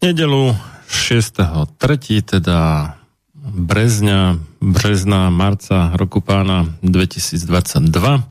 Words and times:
nedelu 0.00 0.56
6.3., 0.88 2.24
teda 2.24 2.58
brezňa, 3.36 4.40
brezna, 4.64 5.28
marca 5.28 5.92
roku 5.92 6.24
pána 6.24 6.72
2022 6.80 8.24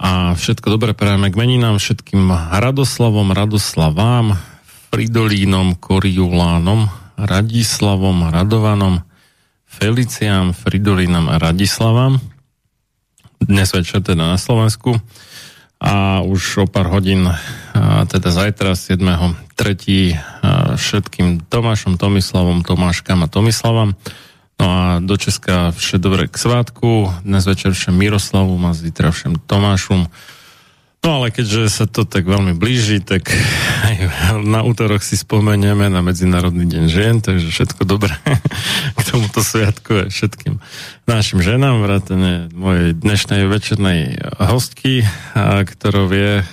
a 0.00 0.10
všetko 0.32 0.66
dobre 0.70 0.94
prajeme 0.94 1.28
k 1.28 1.36
meninám 1.36 1.82
všetkým 1.82 2.30
Radoslavom, 2.54 3.34
Radoslavám, 3.34 4.38
Fridolínom, 4.94 5.74
Koriulánom, 5.74 6.86
Radislavom, 7.18 8.30
Radovanom, 8.30 9.02
Feliciám, 9.66 10.54
Fridolínom 10.54 11.26
a 11.28 11.36
Radislavám. 11.36 12.22
Dnes 13.42 13.74
večer 13.74 14.06
teda 14.06 14.34
na 14.34 14.38
Slovensku 14.38 15.02
a 15.80 16.20
už 16.20 16.62
o 16.62 16.66
pár 16.68 16.92
hodín, 16.92 17.24
teda 18.12 18.28
zajtra 18.28 18.76
7. 18.76 19.00
3. 19.56 20.76
všetkým 20.76 21.48
Tomášom, 21.48 21.96
Tomislavom, 21.96 22.60
Tomáškam 22.60 23.24
a 23.24 23.32
Tomislavom. 23.32 23.96
No 24.60 24.66
a 24.68 25.00
do 25.00 25.16
Česka 25.16 25.72
vše 25.72 25.96
dobré 25.96 26.28
k 26.28 26.36
svátku, 26.36 27.08
dnes 27.24 27.48
večer 27.48 27.72
všem 27.72 27.96
Miroslavu 27.96 28.60
a 28.60 28.76
zítra 28.76 29.08
všem 29.08 29.40
Tomášom. 29.48 30.12
No 31.00 31.16
ale 31.16 31.32
keďže 31.32 31.72
sa 31.72 31.84
to 31.88 32.04
tak 32.04 32.28
veľmi 32.28 32.52
blíži, 32.52 33.00
tak 33.00 33.32
aj 33.88 33.94
na 34.44 34.60
útorok 34.60 35.00
si 35.00 35.16
spomenieme 35.16 35.88
na 35.88 36.04
Medzinárodný 36.04 36.68
deň 36.68 36.84
žien, 36.92 37.24
takže 37.24 37.48
všetko 37.48 37.88
dobré 37.88 38.12
k 38.96 39.00
tomuto 39.08 39.40
sviatku 39.40 39.96
a 39.96 40.04
všetkým 40.12 40.60
našim 41.08 41.40
ženám, 41.40 41.80
vrátane 41.80 42.52
mojej 42.52 42.92
dnešnej 42.92 43.48
večernej 43.48 44.20
hostky, 44.44 45.00
ktorou 45.64 46.12
je 46.12 46.44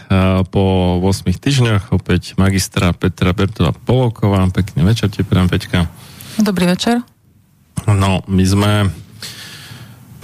po 0.48 0.96
8 1.04 1.28
týždňoch 1.28 1.92
opäť 1.92 2.40
magistra 2.40 2.96
Petra 2.96 3.36
Bertova 3.36 3.76
Poloková. 3.76 4.48
Pekný 4.48 4.88
večer 4.88 5.12
ti, 5.12 5.28
Peťka. 5.28 5.92
Dobrý 6.40 6.72
večer. 6.72 7.04
No, 7.84 8.24
my 8.32 8.44
sme 8.48 8.72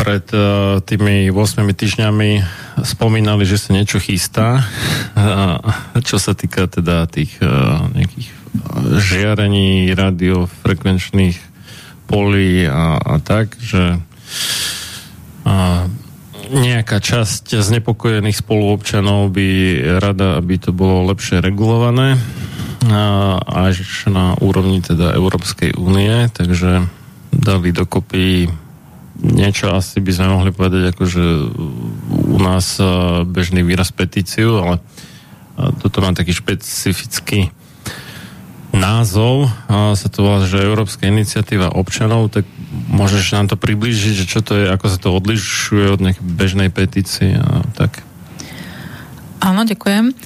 pred 0.03 0.27
uh, 0.35 0.83
tými 0.83 1.31
8 1.31 1.63
týždňami 1.63 2.43
spomínali, 2.83 3.47
že 3.47 3.55
sa 3.55 3.71
niečo 3.71 4.03
chystá, 4.03 4.67
čo 6.03 6.19
sa 6.19 6.35
týka 6.35 6.67
teda 6.67 7.07
tých 7.07 7.39
uh, 7.39 7.87
nejakých 7.95 8.35
žiarení 8.99 9.95
radiofrekvenčných 9.95 11.39
polí 12.11 12.67
a, 12.67 12.99
a 12.99 13.15
tak, 13.23 13.55
že 13.63 14.03
uh, 15.47 15.87
nejaká 16.51 16.99
časť 16.99 17.63
znepokojených 17.63 18.43
spoluobčanov 18.43 19.31
by 19.31 19.47
rada, 20.03 20.35
aby 20.35 20.59
to 20.59 20.75
bolo 20.75 21.07
lepšie 21.07 21.39
regulované 21.39 22.19
až 23.47 23.79
na 24.11 24.35
úrovni 24.43 24.83
teda 24.83 25.15
Európskej 25.15 25.79
únie, 25.79 26.27
takže 26.35 26.83
dali 27.31 27.71
dokopy 27.71 28.51
niečo 29.23 29.71
asi 29.71 30.03
by 30.03 30.11
sme 30.11 30.27
mohli 30.35 30.51
povedať, 30.51 30.91
ako 30.91 31.03
že 31.07 31.23
u 32.11 32.39
nás 32.43 32.77
e, 32.77 32.85
bežný 33.23 33.63
výraz 33.63 33.95
petíciu, 33.95 34.59
ale 34.59 34.75
e, 34.77 34.81
toto 35.79 36.03
má 36.03 36.11
taký 36.11 36.35
špecifický 36.35 37.49
názov, 38.73 39.53
sa 39.69 40.07
to 40.09 40.25
volá, 40.25 40.41
že 40.49 40.57
Európska 40.57 41.05
iniciatíva 41.05 41.77
občanov, 41.77 42.33
tak 42.33 42.49
môžeš 42.89 43.37
nám 43.37 43.47
to 43.53 43.55
priblížiť, 43.55 44.13
že 44.17 44.25
čo 44.25 44.41
to 44.41 44.57
je, 44.57 44.65
ako 44.65 44.85
sa 44.89 44.97
to 44.97 45.13
odlišuje 45.13 45.93
od 45.93 46.01
nejakej 46.01 46.25
bežnej 46.25 46.69
petície 46.73 47.37
a 47.37 47.61
tak. 47.77 48.01
Áno, 49.45 49.61
ďakujem. 49.61 50.17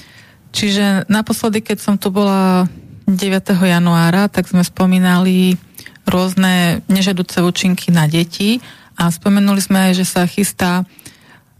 Čiže 0.55 1.11
naposledy, 1.11 1.59
keď 1.59 1.77
som 1.83 1.95
tu 1.99 2.07
bola 2.07 2.71
9. 3.03 3.19
januára, 3.51 4.31
tak 4.31 4.47
sme 4.47 4.63
spomínali 4.63 5.59
rôzne 6.07 6.79
nežadúce 6.87 7.43
účinky 7.43 7.91
na 7.91 8.07
deti 8.07 8.63
a 8.97 9.13
spomenuli 9.13 9.61
sme 9.61 9.89
aj, 9.89 9.91
že 10.01 10.05
sa 10.09 10.25
chystá 10.25 10.83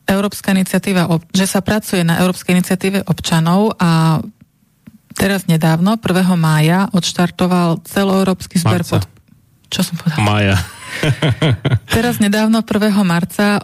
Európska 0.10 0.56
iniciatíva, 0.56 1.06
že 1.36 1.46
sa 1.46 1.62
pracuje 1.62 2.02
na 2.02 2.18
Európskej 2.24 2.58
iniciatíve 2.58 3.06
občanov 3.06 3.78
a 3.78 4.24
teraz 5.14 5.46
nedávno, 5.46 6.00
1. 6.00 6.34
mája, 6.40 6.88
odštartoval 6.96 7.84
celoeurópsky 7.86 8.58
zber 8.58 8.82
pod... 8.88 9.06
čo 9.70 9.84
som 9.84 10.00
povedala? 10.00 10.24
Maja. 10.24 10.58
Teraz 11.98 12.24
nedávno 12.24 12.64
1. 12.64 12.96
marca 13.04 13.62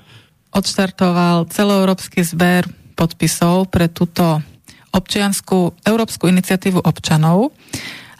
odštartoval 0.54 1.50
celoeurópsky 1.50 2.22
zber 2.22 2.68
podpisov 2.94 3.72
pre 3.72 3.90
túto 3.90 4.44
občianskú 4.94 5.74
európsku 5.81 6.30
iniciatívu 6.30 6.84
občanov 6.86 7.56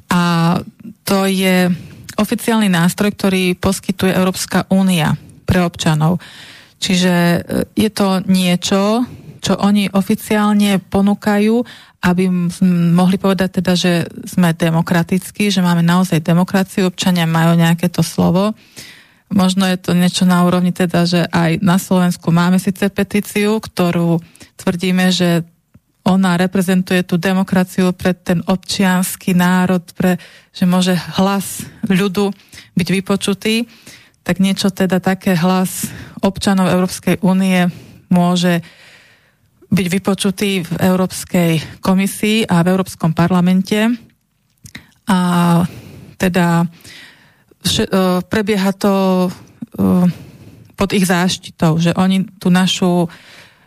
a 0.10 0.58
to 1.06 1.30
je 1.30 1.70
oficiálny 2.18 2.72
nástroj, 2.72 3.14
ktorý 3.14 3.54
poskytuje 3.60 4.16
Európska 4.16 4.66
únia 4.74 5.14
pre 5.44 5.62
občanov. 5.63 6.19
Čiže 6.80 7.13
e, 7.13 7.40
je 7.75 7.90
to 7.94 8.19
niečo, 8.28 9.07
čo 9.44 9.60
oni 9.60 9.92
oficiálne 9.92 10.80
ponúkajú, 10.80 11.56
aby 12.04 12.24
mohli 12.95 13.16
povedať 13.16 13.63
teda, 13.63 13.74
že 13.75 14.07
sme 14.28 14.56
demokratickí, 14.56 15.51
že 15.51 15.63
máme 15.63 15.84
naozaj 15.84 16.24
demokraciu, 16.24 16.88
občania 16.88 17.24
majú 17.28 17.56
nejaké 17.56 17.88
to 17.88 18.04
slovo. 18.04 18.56
Možno 19.31 19.68
je 19.68 19.80
to 19.80 19.95
niečo 19.95 20.28
na 20.28 20.44
úrovni 20.44 20.75
teda, 20.75 21.07
že 21.07 21.28
aj 21.31 21.63
na 21.63 21.80
Slovensku 21.80 22.31
máme 22.31 22.60
síce 22.60 22.92
petíciu, 22.92 23.60
ktorú 23.60 24.19
tvrdíme, 24.60 25.12
že 25.12 25.48
ona 26.04 26.36
reprezentuje 26.36 27.07
tú 27.07 27.16
demokraciu 27.16 27.96
pre 27.96 28.12
ten 28.12 28.44
občianský 28.44 29.31
národ, 29.31 29.84
pre, 29.96 30.19
že 30.51 30.68
môže 30.68 31.00
hlas 31.16 31.63
ľudu 31.88 32.36
byť 32.75 32.88
vypočutý, 32.92 33.63
tak 34.24 34.40
niečo 34.40 34.72
teda 34.72 35.04
také 35.04 35.36
hlas 35.36 35.92
občanov 36.24 36.72
Európskej 36.72 37.20
únie 37.24 37.68
môže 38.08 38.64
byť 39.74 39.88
vypočutý 39.90 40.64
v 40.64 40.72
Európskej 40.80 41.81
komisii 41.81 42.48
a 42.48 42.62
v 42.64 42.72
Európskom 42.72 43.12
parlamente. 43.12 43.90
A 45.10 45.20
teda 46.16 46.64
e, 46.64 46.66
prebieha 48.24 48.72
to 48.78 49.28
e, 49.28 49.30
pod 50.78 50.90
ich 50.94 51.10
záštitou, 51.10 51.81
že 51.81 51.92
oni 51.98 52.24
tú 52.38 52.54
našu 52.54 53.10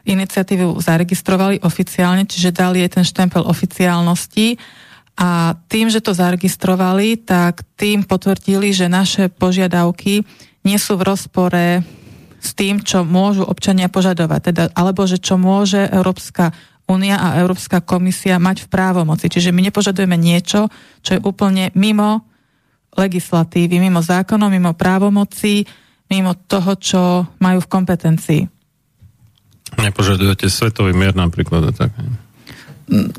iniciatívu 0.07 0.79
zaregistrovali 0.79 1.61
oficiálne, 1.67 2.25
čiže 2.25 2.55
dali 2.55 2.81
jej 2.87 2.91
ten 2.91 3.05
štempel 3.05 3.43
oficiálnosti 3.43 4.55
a 5.19 5.59
tým, 5.67 5.91
že 5.91 5.99
to 5.99 6.15
zaregistrovali, 6.15 7.19
tak 7.19 7.67
tým 7.75 8.07
potvrdili, 8.07 8.71
že 8.71 8.87
naše 8.87 9.27
požiadavky 9.27 10.23
nie 10.67 10.79
sú 10.83 10.99
v 10.99 11.07
rozpore 11.07 11.87
s 12.43 12.51
tým, 12.59 12.83
čo 12.83 13.07
môžu 13.07 13.47
občania 13.47 13.87
požadovať, 13.87 14.41
teda, 14.51 14.65
alebo 14.75 15.07
že 15.07 15.23
čo 15.23 15.39
môže 15.39 15.87
Európska 15.87 16.51
únia 16.87 17.19
a 17.19 17.39
Európska 17.43 17.83
komisia 17.83 18.39
mať 18.39 18.67
v 18.67 18.71
právomoci. 18.71 19.27
Čiže 19.27 19.51
my 19.51 19.71
nepožadujeme 19.71 20.15
niečo, 20.15 20.71
čo 21.03 21.19
je 21.19 21.21
úplne 21.23 21.75
mimo 21.75 22.27
legislatívy, 22.95 23.83
mimo 23.83 24.03
zákonov, 24.03 24.51
mimo 24.51 24.73
právomocí, 24.75 25.67
mimo 26.11 26.39
toho, 26.47 26.73
čo 26.79 27.03
majú 27.43 27.59
v 27.63 27.71
kompetencii. 27.71 28.43
Nepožadujete 29.83 30.47
svetový 30.47 30.95
mier 30.95 31.13
napríklad 31.13 31.75
tak? 31.75 31.91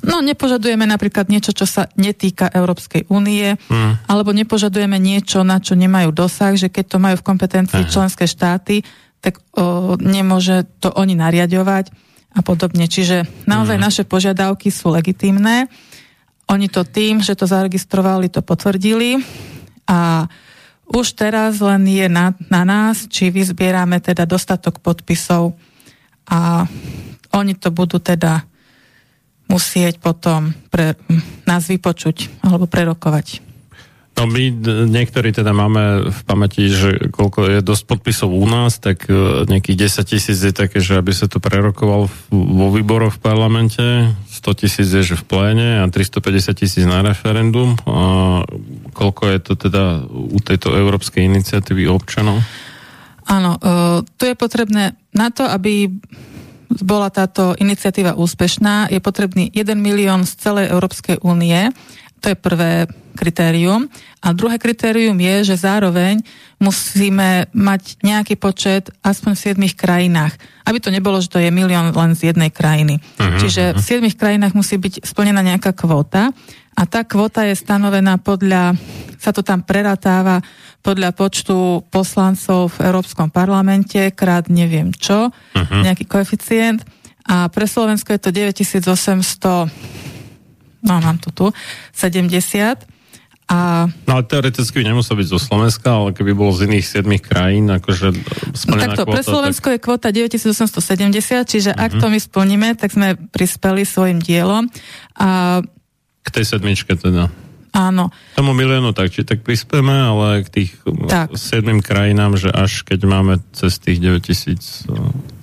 No, 0.08 0.24
nepožadujeme 0.24 0.88
napríklad 0.88 1.28
niečo, 1.28 1.52
čo 1.52 1.68
sa 1.68 1.92
netýka 2.00 2.48
Európskej 2.48 3.12
únie, 3.12 3.60
mm. 3.60 4.08
alebo 4.08 4.32
nepožadujeme 4.32 4.96
niečo, 4.96 5.44
na 5.44 5.60
čo 5.60 5.76
nemajú 5.76 6.16
dosah, 6.16 6.56
že 6.56 6.72
keď 6.72 6.86
to 6.88 6.98
majú 7.04 7.16
v 7.20 7.28
kompetencii 7.28 7.84
Aha. 7.84 7.92
členské 7.92 8.24
štáty, 8.32 8.88
tak 9.20 9.44
o, 9.60 10.00
nemôže 10.00 10.64
to 10.80 10.88
oni 10.96 11.20
nariadovať 11.20 11.92
a 12.32 12.40
podobne. 12.40 12.88
Čiže 12.88 13.28
naozaj 13.44 13.76
mm. 13.76 13.84
naše 13.84 14.04
požiadavky 14.08 14.72
sú 14.72 14.88
legitimné. 14.96 15.68
Oni 16.48 16.72
to 16.72 16.88
tým, 16.88 17.20
že 17.20 17.36
to 17.36 17.44
zaregistrovali, 17.44 18.32
to 18.32 18.40
potvrdili 18.40 19.20
a 19.84 20.32
už 20.88 21.20
teraz 21.20 21.60
len 21.60 21.84
je 21.84 22.08
na, 22.08 22.32
na 22.48 22.64
nás, 22.64 23.12
či 23.12 23.28
vyzbierame 23.28 24.00
teda 24.00 24.24
dostatok 24.24 24.80
podpisov 24.80 25.60
a 26.24 26.64
oni 27.36 27.60
to 27.60 27.68
budú 27.76 28.00
teda 28.00 28.47
musieť 29.48 30.00
potom 30.00 30.52
pre, 30.72 31.00
nás 31.48 31.68
vypočuť 31.68 32.44
alebo 32.44 32.68
prerokovať. 32.68 33.48
No 34.18 34.26
my 34.26 34.50
niektorí 34.90 35.30
teda 35.30 35.54
máme 35.54 36.10
v 36.10 36.22
pamäti, 36.26 36.74
že 36.74 37.14
koľko 37.14 37.54
je 37.54 37.60
dosť 37.62 37.84
podpisov 37.86 38.34
u 38.34 38.50
nás, 38.50 38.82
tak 38.82 39.06
e, 39.06 39.46
nejakých 39.46 39.94
10 40.02 40.10
tisíc 40.10 40.42
je 40.42 40.50
také, 40.50 40.82
že 40.82 40.98
aby 40.98 41.14
sa 41.14 41.30
to 41.30 41.38
prerokoval 41.38 42.10
vo 42.34 42.68
výboroch 42.74 43.14
v 43.14 43.22
parlamente, 43.22 43.86
100 44.34 44.62
tisíc 44.66 44.90
je, 44.90 45.14
že 45.14 45.22
v 45.22 45.26
pléne 45.26 45.70
a 45.82 45.86
350 45.86 46.50
tisíc 46.58 46.82
na 46.90 47.06
referendum. 47.06 47.78
A 47.86 48.42
koľko 48.98 49.30
je 49.30 49.40
to 49.42 49.54
teda 49.54 50.10
u 50.10 50.40
tejto 50.42 50.74
európskej 50.74 51.22
iniciatívy 51.22 51.86
občanov? 51.86 52.42
Áno, 53.30 53.60
uh, 53.60 54.02
tu 54.18 54.24
je 54.24 54.34
potrebné 54.34 54.98
na 55.14 55.30
to, 55.30 55.46
aby 55.46 55.94
bola 56.70 57.08
táto 57.08 57.56
iniciatíva 57.58 58.20
úspešná, 58.20 58.92
je 58.92 59.00
potrebný 59.00 59.52
1 59.56 59.78
milión 59.80 60.28
z 60.28 60.36
celej 60.36 60.72
Európskej 60.72 61.24
únie. 61.24 61.72
To 62.20 62.34
je 62.34 62.38
prvé 62.38 62.90
kritérium. 63.18 63.90
A 64.22 64.34
druhé 64.34 64.62
kritérium 64.62 65.18
je, 65.18 65.54
že 65.54 65.56
zároveň 65.58 66.22
musíme 66.62 67.50
mať 67.54 68.02
nejaký 68.06 68.38
počet 68.38 68.94
aspoň 69.02 69.32
v 69.34 69.74
7 69.74 69.74
krajinách. 69.74 70.38
Aby 70.66 70.78
to 70.78 70.94
nebolo, 70.94 71.18
že 71.18 71.34
to 71.34 71.42
je 71.42 71.50
milión 71.50 71.90
len 71.90 72.14
z 72.14 72.34
jednej 72.34 72.54
krajiny. 72.54 73.02
Uh-huh, 73.18 73.42
Čiže 73.42 73.74
v 73.74 73.82
7 73.82 74.14
krajinách 74.14 74.54
musí 74.54 74.78
byť 74.78 75.06
splnená 75.06 75.42
nejaká 75.42 75.74
kvóta 75.74 76.30
a 76.78 76.86
tá 76.86 77.02
kvota 77.02 77.42
je 77.50 77.58
stanovená 77.58 78.22
podľa, 78.22 78.78
sa 79.18 79.34
to 79.34 79.42
tam 79.42 79.66
preratáva 79.66 80.46
podľa 80.86 81.10
počtu 81.10 81.82
poslancov 81.90 82.78
v 82.78 82.86
Európskom 82.86 83.34
parlamente, 83.34 84.14
krát 84.14 84.46
neviem 84.46 84.94
čo, 84.94 85.34
uh-huh. 85.34 85.82
nejaký 85.82 86.06
koeficient. 86.06 86.86
A 87.28 87.50
pre 87.50 87.66
Slovensko 87.66 88.14
je 88.14 88.22
to 88.22 88.30
9800, 88.30 89.68
no 90.86 90.94
mám 91.02 91.18
to 91.18 91.34
tu, 91.34 91.50
70. 91.92 92.30
A... 93.48 93.88
No 94.06 94.12
ale 94.20 94.24
teoreticky 94.28 94.80
by 94.80 94.86
nemusel 94.86 95.18
byť 95.18 95.28
zo 95.34 95.40
Slovenska, 95.42 95.88
ale 95.92 96.14
keby 96.14 96.32
bolo 96.38 96.54
z 96.56 96.70
iných 96.72 97.04
7 97.04 97.10
krajín, 97.20 97.74
akože 97.74 98.14
splnená 98.54 98.96
Takto, 98.96 99.04
kvota, 99.08 99.16
pre 99.18 99.24
Slovensko 99.26 99.68
tak... 99.68 99.74
je 99.74 99.80
kvota 99.82 100.08
9870, 100.14 101.52
čiže 101.52 101.72
uh-huh. 101.74 101.86
ak 101.90 101.92
mhm. 101.98 102.00
to 102.00 102.08
my 102.14 102.20
splníme, 102.22 102.70
tak 102.78 102.94
sme 102.94 103.18
prispeli 103.34 103.82
svojim 103.82 104.22
dielom. 104.22 104.70
A 105.18 105.60
k 106.28 106.30
tej 106.36 106.46
sedmičke 106.46 107.00
teda. 107.00 107.32
Áno. 107.72 108.10
Tomu 108.36 108.52
miliónu 108.58 108.92
tak, 108.92 109.14
či 109.14 109.24
tak 109.24 109.46
prispieme, 109.46 109.94
ale 109.94 110.44
k 110.44 110.50
tých 110.50 110.72
tak. 111.08 111.32
sedmým 111.38 111.80
krajinám, 111.80 112.36
že 112.36 112.50
až 112.52 112.84
keď 112.84 113.00
máme 113.06 113.40
cez 113.54 113.80
tých 113.80 114.02
9000 114.04 114.90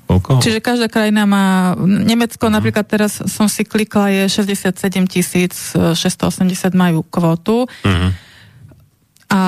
koľko? 0.04 0.44
Čiže 0.44 0.60
každá 0.60 0.86
krajina 0.92 1.24
má, 1.24 1.78
Nemecko 1.80 2.46
uh-huh. 2.46 2.56
napríklad 2.60 2.84
teraz 2.84 3.22
som 3.30 3.48
si 3.48 3.64
klikla, 3.64 4.12
je 4.12 4.44
67 4.44 4.76
tisíc, 5.08 5.72
680 5.72 6.74
majú 6.76 7.02
kvotu. 7.06 7.64
Uh-huh. 7.64 8.10
A 9.32 9.40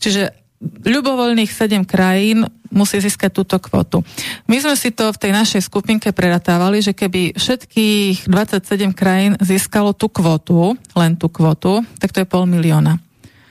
čiže 0.00 0.32
ľubovoľných 0.64 1.52
7 1.52 1.84
krajín 1.84 2.48
musí 2.72 3.00
získať 3.00 3.30
túto 3.32 3.56
kvotu. 3.60 4.02
My 4.48 4.60
sme 4.60 4.74
si 4.76 4.92
to 4.92 5.12
v 5.12 5.20
tej 5.20 5.32
našej 5.32 5.62
skupinke 5.64 6.10
preratávali, 6.12 6.80
že 6.80 6.96
keby 6.96 7.36
všetkých 7.36 8.28
27 8.28 8.92
krajín 8.96 9.32
získalo 9.40 9.92
tú 9.92 10.08
kvotu, 10.08 10.74
len 10.96 11.16
tú 11.16 11.28
kvotu, 11.28 11.84
tak 12.00 12.12
to 12.12 12.24
je 12.24 12.28
pol 12.28 12.48
milióna. 12.48 12.96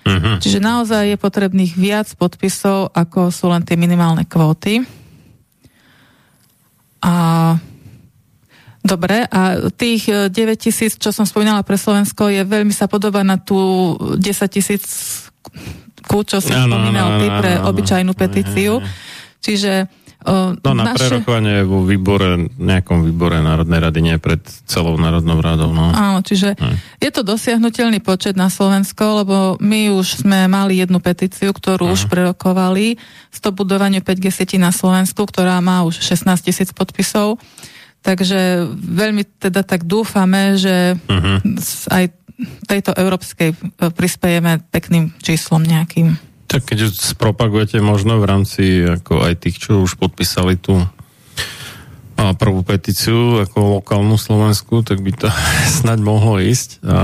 Uh-huh. 0.05 0.38
Čiže 0.38 0.62
naozaj 0.62 1.13
je 1.13 1.17
potrebných 1.17 1.74
viac 1.74 2.09
podpisov, 2.13 2.93
ako 2.93 3.33
sú 3.33 3.50
len 3.50 3.65
tie 3.65 3.77
minimálne 3.77 4.25
kvóty. 4.25 4.85
A 7.01 7.13
Dobre, 8.85 9.25
a 9.25 9.65
tých 9.74 10.29
9 10.29 10.29
tisíc, 10.62 10.93
čo 11.01 11.09
som 11.09 11.25
spomínala 11.25 11.65
pre 11.65 11.74
Slovensko, 11.74 12.29
je 12.29 12.45
veľmi 12.45 12.69
sa 12.69 12.85
podobá 12.85 13.25
na 13.25 13.41
tú 13.41 13.57
10 13.97 14.21
tisíc 14.45 14.85
čo 16.25 16.38
som 16.41 16.65
ano, 16.65 16.77
spomínal 16.77 17.07
ty 17.19 17.27
pre 17.27 17.51
obyčajnú 17.62 18.12
petíciu. 18.13 18.79
Čiže 19.41 19.89
Uh, 20.25 20.57
no 20.65 20.74
na 20.74 20.89
naše... 20.89 21.05
prerokovanie 21.05 21.62
vo 21.69 21.85
výbore, 21.85 22.50
nejakom 22.57 23.05
výbore 23.05 23.45
Národnej 23.45 23.77
rady, 23.77 24.00
nie 24.01 24.17
pred 24.17 24.41
celou 24.65 24.97
Národnou 24.97 25.38
radou. 25.38 25.69
No. 25.69 25.93
Áno, 25.93 26.25
čiže 26.25 26.57
Aj. 26.57 26.74
je 26.97 27.13
to 27.13 27.21
dosiahnutelný 27.21 28.01
počet 28.01 28.33
na 28.33 28.50
Slovensko, 28.50 29.21
lebo 29.21 29.62
my 29.62 29.93
už 29.93 30.25
sme 30.25 30.50
mali 30.50 30.81
jednu 30.81 30.97
petíciu, 30.97 31.53
ktorú 31.53 31.85
Aha. 31.85 31.93
už 31.93 32.09
prerokovali 32.09 32.97
s 33.29 33.38
to 33.38 33.53
budovaniu 33.53 34.01
5G 34.01 34.33
sieti 34.33 34.57
na 34.57 34.74
Slovensku, 34.74 35.29
ktorá 35.29 35.62
má 35.62 35.85
už 35.85 36.01
16 36.01 36.41
tisíc 36.41 36.74
podpisov. 36.74 37.38
Takže 38.05 38.69
veľmi 38.69 39.25
teda 39.41 39.65
tak 39.65 39.89
dúfame, 39.89 40.62
že 40.62 40.93
uh-huh. 40.93 41.41
aj 41.89 42.13
tejto 42.69 42.93
európskej 42.93 43.50
e, 43.50 43.55
prispejeme 43.89 44.62
pekným 44.69 45.09
číslom 45.25 45.65
nejakým. 45.65 46.13
Tak 46.45 46.69
keď 46.69 46.93
spropagujete 46.93 47.81
možno 47.81 48.21
v 48.21 48.29
rámci 48.29 48.63
ako 48.85 49.25
aj 49.25 49.33
tých, 49.41 49.57
čo 49.57 49.81
už 49.81 49.97
podpísali 49.97 50.62
tú 50.62 50.85
prvú 52.15 52.63
petíciu 52.63 53.43
ako 53.43 53.81
lokálnu 53.81 54.15
Slovensku, 54.15 54.85
tak 54.85 55.03
by 55.03 55.12
to 55.12 55.27
snaď 55.81 56.00
mohlo 56.00 56.39
ísť. 56.39 56.85
A 56.85 56.97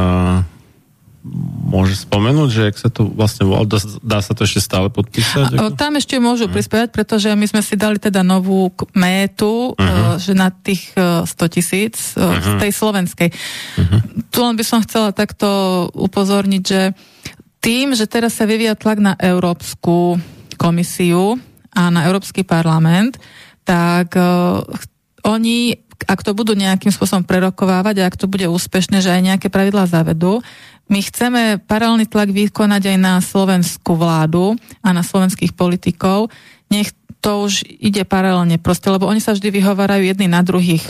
môže 1.69 2.01
spomenúť, 2.01 2.49
že 2.49 2.61
ak 2.73 2.75
sa 2.81 2.89
to 2.89 3.05
vlastne 3.05 3.45
volá, 3.45 3.61
dá, 3.69 3.77
dá 4.01 4.19
sa 4.25 4.33
to 4.33 4.41
ešte 4.41 4.57
stále 4.57 4.89
podpísať? 4.89 5.53
A, 5.53 5.69
tam 5.69 5.93
ešte 5.93 6.17
môžu 6.17 6.49
uh-huh. 6.49 6.57
prispievať, 6.57 6.89
pretože 6.89 7.29
my 7.29 7.45
sme 7.45 7.61
si 7.61 7.77
dali 7.77 8.01
teda 8.01 8.25
novú 8.25 8.73
métu, 8.97 9.77
uh-huh. 9.77 10.17
že 10.17 10.33
na 10.33 10.49
tých 10.49 10.91
100 10.97 11.29
tisíc 11.53 12.17
uh-huh. 12.17 12.57
tej 12.57 12.73
slovenskej. 12.73 13.29
Uh-huh. 13.29 14.01
Tu 14.33 14.37
len 14.41 14.57
by 14.57 14.65
som 14.65 14.81
chcela 14.81 15.13
takto 15.13 15.47
upozorniť, 15.93 16.63
že 16.65 16.81
tým, 17.61 17.93
že 17.93 18.09
teraz 18.09 18.41
sa 18.41 18.49
vyvíja 18.49 18.73
tlak 18.73 18.97
na 18.97 19.13
Európsku 19.21 20.17
komisiu 20.57 21.37
a 21.69 21.93
na 21.93 22.09
Európsky 22.09 22.41
parlament, 22.41 23.21
tak 23.61 24.17
uh, 24.17 24.65
oni 25.21 25.77
ak 26.07 26.25
to 26.25 26.33
budú 26.33 26.57
nejakým 26.57 26.89
spôsobom 26.89 27.25
prerokovávať 27.25 28.01
a 28.01 28.07
ak 28.09 28.17
to 28.17 28.25
bude 28.25 28.45
úspešné, 28.49 29.05
že 29.05 29.13
aj 29.13 29.21
nejaké 29.21 29.47
pravidlá 29.53 29.85
zavedú, 29.85 30.41
my 30.91 30.99
chceme 30.99 31.41
paralelný 31.63 32.05
tlak 32.05 32.35
vykonať 32.35 32.91
aj 32.91 32.97
na 32.99 33.13
slovenskú 33.23 33.95
vládu 33.95 34.59
a 34.83 34.91
na 34.91 35.01
slovenských 35.01 35.55
politikov. 35.55 36.27
Nech 36.67 36.91
to 37.23 37.47
už 37.47 37.63
ide 37.63 38.03
paralelne 38.03 38.59
proste, 38.59 38.91
lebo 38.91 39.07
oni 39.07 39.23
sa 39.23 39.31
vždy 39.31 39.55
vyhovárajú 39.55 40.03
jedni 40.03 40.27
na 40.27 40.43
druhých. 40.43 40.83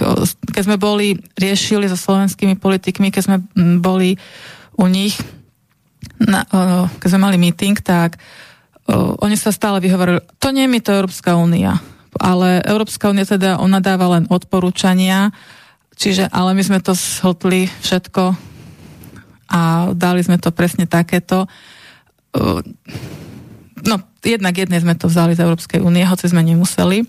Keď 0.50 0.64
sme 0.66 0.82
boli, 0.82 1.22
riešili 1.38 1.86
so 1.86 2.00
slovenskými 2.00 2.58
politikmi, 2.58 3.14
keď 3.14 3.22
sme 3.22 3.38
boli 3.78 4.18
u 4.80 4.90
nich, 4.90 5.20
na, 6.18 6.42
keď 6.98 7.08
sme 7.14 7.22
mali 7.30 7.38
meeting, 7.38 7.78
tak 7.78 8.18
oni 9.22 9.38
sa 9.38 9.54
stále 9.54 9.78
vyhovorili, 9.78 10.24
to 10.42 10.50
nie 10.50 10.66
je 10.66 10.82
to 10.82 10.98
Európska 10.98 11.38
únia 11.38 11.78
ale 12.20 12.60
Európska 12.68 13.08
únia 13.08 13.24
teda 13.24 13.62
ona 13.62 13.80
dáva 13.80 14.20
len 14.20 14.28
odporúčania, 14.28 15.32
čiže 15.96 16.28
ale 16.28 16.52
my 16.52 16.64
sme 16.66 16.80
to 16.84 16.92
zhltli 16.92 17.72
všetko 17.82 18.51
a 19.52 19.92
dali 19.92 20.24
sme 20.24 20.40
to 20.40 20.56
presne 20.56 20.88
takéto. 20.88 21.46
No, 23.82 23.96
jednak 24.24 24.56
jednej 24.56 24.80
sme 24.80 24.96
to 24.96 25.12
vzali 25.12 25.36
z 25.36 25.44
Európskej 25.44 25.84
únie, 25.84 26.08
hoci 26.08 26.32
sme 26.32 26.40
nemuseli. 26.42 27.04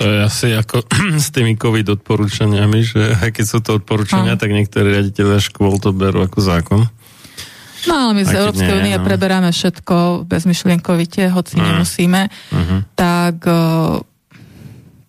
To 0.00 0.04
je 0.04 0.18
asi 0.24 0.48
ako 0.56 0.82
s 1.24 1.30
tými 1.30 1.54
COVID 1.54 2.02
odporúčaniami, 2.02 2.78
že 2.82 3.14
aj 3.22 3.30
keď 3.30 3.44
sú 3.46 3.58
to 3.62 3.78
odporúčania, 3.78 4.34
no. 4.34 4.40
tak 4.40 4.50
niektorí 4.50 4.98
riaditeľe 4.98 5.38
škôl 5.38 5.78
to 5.78 5.94
berú 5.94 6.26
ako 6.26 6.38
zákon. 6.42 6.80
No 7.84 7.92
ale 8.08 8.12
my 8.16 8.22
z 8.24 8.32
Európskej 8.40 8.80
únie 8.80 8.96
no. 8.96 9.04
preberáme 9.04 9.52
všetko 9.52 10.24
bezmyšlienkovite, 10.24 11.28
hoci 11.30 11.60
no. 11.60 11.68
nemusíme. 11.68 12.32
Uh-huh. 12.32 12.80
Tak 12.96 13.44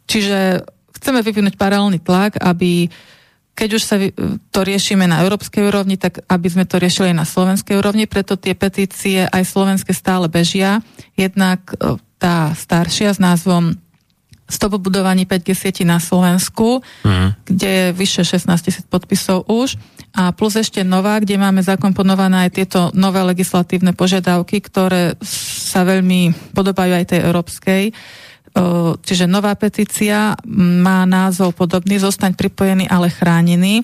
Čiže 0.05 0.61
chceme 1.01 1.19
vyvinúť 1.25 1.57
paralelný 1.57 1.99
tlak, 2.01 2.37
aby 2.37 2.87
keď 3.55 3.69
už 3.79 3.83
sa 3.88 3.95
to 4.51 4.59
riešime 4.67 5.07
na 5.07 5.24
európskej 5.24 5.63
úrovni, 5.63 5.95
tak 5.95 6.19
aby 6.27 6.47
sme 6.51 6.67
to 6.67 6.75
riešili 6.75 7.15
aj 7.15 7.17
na 7.24 7.25
slovenskej 7.25 7.79
úrovni, 7.79 8.03
preto 8.03 8.35
tie 8.35 8.51
petície 8.51 9.24
aj 9.24 9.47
slovenské 9.47 9.95
stále 9.95 10.27
bežia. 10.27 10.83
Jednak 11.15 11.71
e, 11.71 11.95
tá 12.19 12.51
staršia 12.51 13.15
s 13.15 13.19
názvom 13.24 13.79
Stop 14.45 14.77
budovaní 14.77 15.25
5G 15.25 15.57
sieti 15.57 15.81
na 15.81 15.97
Slovensku, 15.97 16.77
uh-huh. 16.77 17.33
kde 17.50 17.65
je 17.65 17.85
vyše 17.97 18.21
16 18.21 18.45
tisíc 18.62 18.85
podpisov 18.85 19.50
už. 19.50 19.74
A 20.13 20.29
plus 20.38 20.53
ešte 20.53 20.85
nová, 20.85 21.17
kde 21.17 21.41
máme 21.41 21.65
zakomponované 21.65 22.45
aj 22.45 22.51
tieto 22.53 22.79
nové 22.93 23.25
legislatívne 23.25 23.97
požiadavky, 23.97 24.62
ktoré 24.62 25.17
sa 25.25 25.81
veľmi 25.81 26.53
podobajú 26.53 26.93
aj 26.93 27.05
tej 27.09 27.19
európskej 27.25 27.83
čiže 29.03 29.27
nová 29.27 29.51
petícia 29.59 30.39
má 30.47 31.03
názov 31.03 31.53
podobný, 31.55 32.00
zostaň 32.00 32.33
pripojený, 32.39 32.88
ale 32.88 33.12
chránený. 33.12 33.83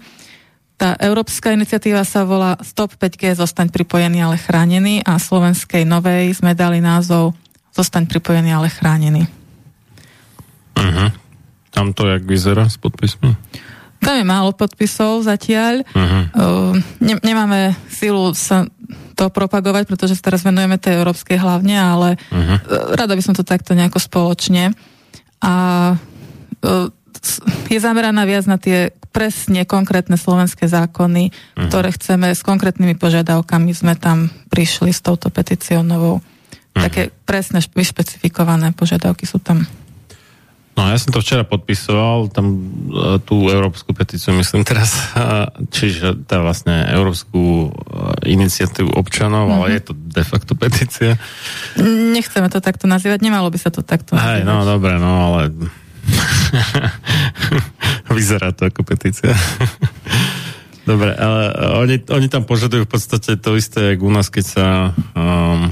Tá 0.79 0.97
európska 0.97 1.53
iniciatíva 1.53 2.01
sa 2.01 2.25
volá 2.25 2.57
Stop 2.65 2.97
5G, 2.97 3.37
zostaň 3.37 3.69
pripojený, 3.69 4.23
ale 4.23 4.41
chránený 4.41 5.05
a 5.05 5.21
slovenskej 5.21 5.85
novej 5.85 6.33
sme 6.33 6.57
dali 6.57 6.81
názov 6.81 7.37
Zostaň 7.71 8.03
pripojený, 8.03 8.51
ale 8.51 8.67
chránený. 8.67 9.23
Uh-huh. 10.75 11.09
Tam 11.71 11.95
to 11.95 12.03
jak 12.03 12.27
vyzerá 12.27 12.67
s 12.67 12.75
podpismi? 12.75 13.31
Tam 14.03 14.17
je 14.19 14.25
málo 14.27 14.51
podpisov 14.51 15.23
zatiaľ. 15.23 15.87
Uh-huh. 15.95 16.23
Uh, 16.35 16.73
ne, 16.99 17.15
nemáme 17.23 17.71
silu 17.87 18.35
sa 18.35 18.67
to 19.21 19.29
propagovať, 19.29 19.85
pretože 19.85 20.17
sa 20.17 20.33
teraz 20.33 20.41
venujeme 20.41 20.81
tej 20.81 20.97
európskej 20.97 21.37
hlavne, 21.37 21.77
ale 21.77 22.17
uh-huh. 22.17 22.97
rada 22.97 23.13
by 23.13 23.21
som 23.21 23.37
to 23.37 23.45
takto 23.45 23.77
nejako 23.77 24.01
spoločne. 24.01 24.73
A 25.45 25.53
uh, 25.93 26.89
je 27.69 27.77
zameraná 27.77 28.25
viac 28.25 28.49
na 28.49 28.57
tie 28.57 28.89
presne 29.13 29.69
konkrétne 29.69 30.17
slovenské 30.17 30.65
zákony, 30.65 31.29
uh-huh. 31.29 31.69
ktoré 31.69 31.93
chceme 31.93 32.33
s 32.33 32.41
konkrétnymi 32.41 32.97
požiadavkami 32.97 33.69
sme 33.77 33.93
tam 33.93 34.33
prišli 34.49 34.89
s 34.89 35.05
touto 35.05 35.29
petíciou 35.29 35.85
novou. 35.85 36.17
Uh-huh. 36.17 36.81
Také 36.81 37.13
presne 37.29 37.61
vyšpecifikované 37.61 38.73
požiadavky 38.73 39.29
sú 39.29 39.37
tam. 39.37 39.69
No 40.71 40.87
ja 40.87 40.95
som 40.95 41.11
to 41.11 41.19
včera 41.19 41.43
podpisoval, 41.43 42.31
tam 42.31 42.45
e, 42.47 42.59
tú 43.27 43.51
európsku 43.51 43.91
petíciu, 43.91 44.31
myslím 44.39 44.63
teraz, 44.63 45.11
čiže 45.75 46.23
tá 46.23 46.39
vlastne 46.39 46.87
európsku 46.87 47.67
e, 47.67 48.31
iniciatívu 48.31 48.95
občanov, 48.95 49.51
mm-hmm. 49.51 49.57
ale 49.59 49.65
mhm. 49.67 49.73
je 49.75 49.81
to 49.83 49.93
de 49.95 50.23
facto 50.23 50.53
petícia. 50.55 51.19
Nechceme 52.15 52.47
to 52.47 52.63
takto 52.63 52.87
nazývať, 52.87 53.19
nemalo 53.19 53.51
by 53.51 53.59
sa 53.59 53.67
to 53.67 53.83
takto 53.83 54.15
nazývať. 54.15 54.41
Hej, 54.41 54.47
no 54.47 54.63
dobre, 54.63 54.95
no 54.95 55.11
ale 55.27 55.51
vyzerá 58.15 58.55
to 58.55 58.71
ako 58.71 58.87
petícia. 58.87 59.35
dobre, 60.89 61.11
ale 61.19 61.51
oni, 61.83 61.95
oni 62.07 62.27
tam 62.31 62.47
požadujú 62.47 62.87
v 62.87 62.91
podstate 62.91 63.35
to 63.35 63.59
isté, 63.59 63.99
ako 63.99 64.07
u 64.07 64.13
nás, 64.15 64.31
keď 64.31 64.45
sa 64.47 64.65
um, 65.19 65.67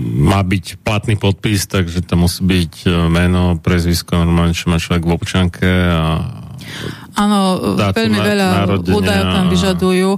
má 0.00 0.40
byť 0.40 0.80
platný 0.80 1.20
podpis, 1.20 1.68
takže 1.68 2.04
tam 2.04 2.24
musí 2.24 2.40
byť 2.42 2.72
e, 2.84 2.90
meno, 3.12 3.60
prezvisko, 3.60 4.16
normálne, 4.16 4.56
čo 4.56 4.72
má 4.72 4.80
človek 4.80 5.04
v 5.04 5.14
občanke 5.14 5.68
a 5.68 6.02
Áno, 7.18 7.38
veľmi 7.76 8.18
veľa 8.18 8.48
údajov 8.88 9.26
tam 9.28 9.46
vyžadujú. 9.52 10.10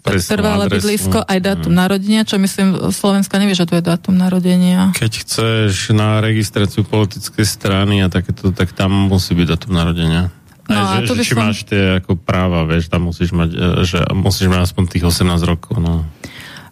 Trvalé 0.00 0.72
bydlisko, 0.72 1.28
aj 1.28 1.38
dátum 1.44 1.76
mm. 1.76 1.80
narodenia, 1.84 2.20
čo 2.24 2.40
myslím, 2.40 2.88
Slovenska 2.88 3.36
nevyžaduje 3.36 3.84
dátum 3.84 4.16
narodenia. 4.16 4.96
Keď 4.96 5.12
chceš 5.28 5.92
na 5.92 6.24
registráciu 6.24 6.88
politickej 6.88 7.44
strany 7.44 8.00
a 8.00 8.08
takéto, 8.08 8.48
tak 8.56 8.72
tam 8.72 9.12
musí 9.12 9.36
byť 9.36 9.46
dátum 9.46 9.76
narodenia. 9.76 10.32
No 10.72 10.72
aj, 10.72 11.04
že, 11.04 11.20
že, 11.20 11.24
či 11.28 11.34
som... 11.36 11.44
máš 11.44 11.58
tie 11.68 12.00
ako 12.00 12.16
práva, 12.16 12.64
vieš, 12.64 12.88
tam 12.88 13.12
musíš 13.12 13.36
mať, 13.36 13.50
e, 13.52 13.84
že 13.84 14.00
musíš 14.16 14.48
mať 14.48 14.60
aspoň 14.72 14.82
tých 14.88 15.04
18 15.04 15.36
rokov. 15.44 15.76
No. 15.76 16.08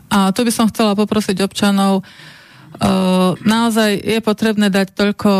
A 0.08 0.32
tu 0.32 0.40
by 0.48 0.52
som 0.54 0.70
chcela 0.72 0.96
poprosiť 0.96 1.44
občanov, 1.44 2.00
naozaj 3.42 3.90
je 3.98 4.20
potrebné 4.22 4.70
dať 4.70 4.94
toľko 4.94 5.32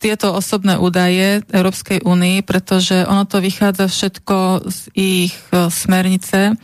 tieto 0.00 0.32
osobné 0.32 0.80
údaje 0.80 1.44
Európskej 1.52 2.04
únii, 2.04 2.40
pretože 2.40 3.04
ono 3.04 3.28
to 3.28 3.40
vychádza 3.40 3.88
všetko 3.88 4.64
z 4.68 4.80
ich 4.96 5.36
e, 5.52 5.68
smernice. 5.68 6.56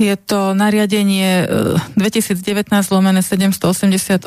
Je 0.00 0.16
to 0.16 0.56
nariadenie 0.56 1.44
2019 1.92 2.72
lomené 2.88 3.20
788 3.20 4.24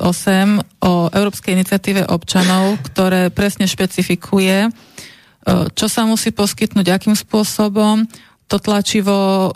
o 0.85 0.93
Európskej 1.09 1.57
iniciatíve 1.57 2.05
občanov, 2.13 2.77
ktoré 2.93 3.33
presne 3.33 3.65
špecifikuje, 3.65 4.69
e, 4.69 4.71
čo 5.73 5.85
sa 5.89 6.05
musí 6.05 6.29
poskytnúť, 6.29 6.93
akým 6.93 7.17
spôsobom. 7.17 8.05
To 8.49 8.57
tlačivo 8.61 9.49
e, 9.49 9.51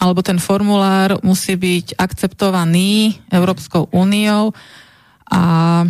alebo 0.00 0.24
ten 0.24 0.40
formulár 0.40 1.20
musí 1.20 1.60
byť 1.60 2.00
akceptovaný 2.00 3.20
Európskou 3.28 3.92
úniou 3.92 4.56
a 5.28 5.84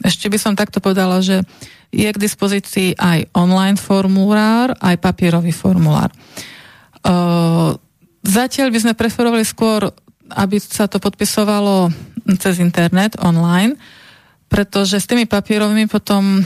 ešte 0.00 0.32
by 0.32 0.38
som 0.40 0.56
takto 0.56 0.80
povedala, 0.80 1.20
že 1.20 1.44
je 1.92 2.08
k 2.10 2.18
dispozícii 2.18 2.96
aj 2.98 3.30
online 3.36 3.78
formulár, 3.78 4.74
aj 4.80 4.98
papierový 4.98 5.52
formulár. 5.54 6.10
Zatiaľ 8.24 8.68
by 8.72 8.78
sme 8.80 8.98
preferovali 8.98 9.44
skôr, 9.44 9.92
aby 10.32 10.56
sa 10.58 10.88
to 10.88 10.96
podpisovalo 10.96 11.92
cez 12.40 12.56
internet, 12.58 13.20
online, 13.20 13.76
pretože 14.48 14.96
s 14.96 15.06
tými 15.06 15.28
papierovými 15.28 15.86
potom 15.86 16.40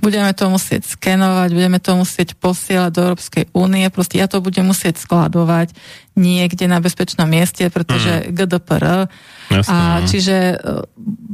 budeme 0.00 0.32
to 0.34 0.48
musieť 0.48 0.82
skenovať, 0.86 1.50
budeme 1.54 1.78
to 1.78 1.92
musieť 1.98 2.34
posielať 2.38 2.90
do 2.94 3.00
Európskej 3.10 3.44
únie, 3.54 3.86
proste 3.92 4.18
ja 4.18 4.26
to 4.30 4.42
budem 4.42 4.66
musieť 4.66 4.98
skladovať 5.00 5.74
niekde 6.18 6.66
na 6.66 6.82
bezpečnom 6.82 7.30
mieste, 7.30 7.70
pretože 7.70 8.26
mm. 8.26 8.34
GDPR. 8.34 9.06
Jasne, 9.48 9.70
a 9.70 9.76
no. 10.02 10.06
čiže 10.10 10.36
e, 10.36 10.56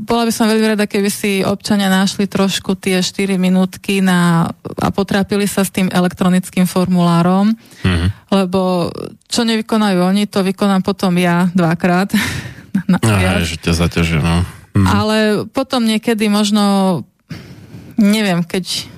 bola 0.04 0.28
by 0.28 0.32
som 0.32 0.46
veľmi 0.46 0.76
rada, 0.76 0.84
keby 0.84 1.08
si 1.08 1.40
občania 1.42 1.88
našli 1.90 2.28
trošku 2.28 2.76
tie 2.76 3.00
4 3.00 3.40
minútky 3.40 4.04
na, 4.04 4.52
a 4.78 4.88
potrápili 4.92 5.48
sa 5.48 5.64
s 5.64 5.72
tým 5.72 5.88
elektronickým 5.88 6.68
formulárom, 6.68 7.56
mm. 7.82 8.30
lebo 8.30 8.92
čo 9.26 9.42
nevykonajú 9.42 9.98
oni, 10.04 10.28
to 10.28 10.44
vykonám 10.44 10.84
potom 10.84 11.16
ja 11.16 11.48
dvakrát. 11.56 12.12
na, 12.90 13.00
no, 13.00 13.42
že 13.42 13.56
ťa 13.58 13.72
zaťaží, 13.72 14.20
no. 14.20 14.44
Mm. 14.74 14.86
Ale 14.90 15.16
potom 15.54 15.86
niekedy 15.86 16.26
možno 16.26 17.02
neviem, 17.98 18.42
keď 18.44 18.90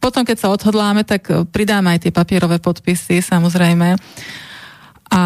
potom, 0.00 0.22
keď 0.22 0.36
sa 0.38 0.48
odhodláme, 0.54 1.02
tak 1.02 1.28
pridáme 1.50 1.96
aj 1.96 2.08
tie 2.08 2.12
papierové 2.14 2.62
podpisy, 2.62 3.20
samozrejme. 3.20 3.98
A 5.10 5.22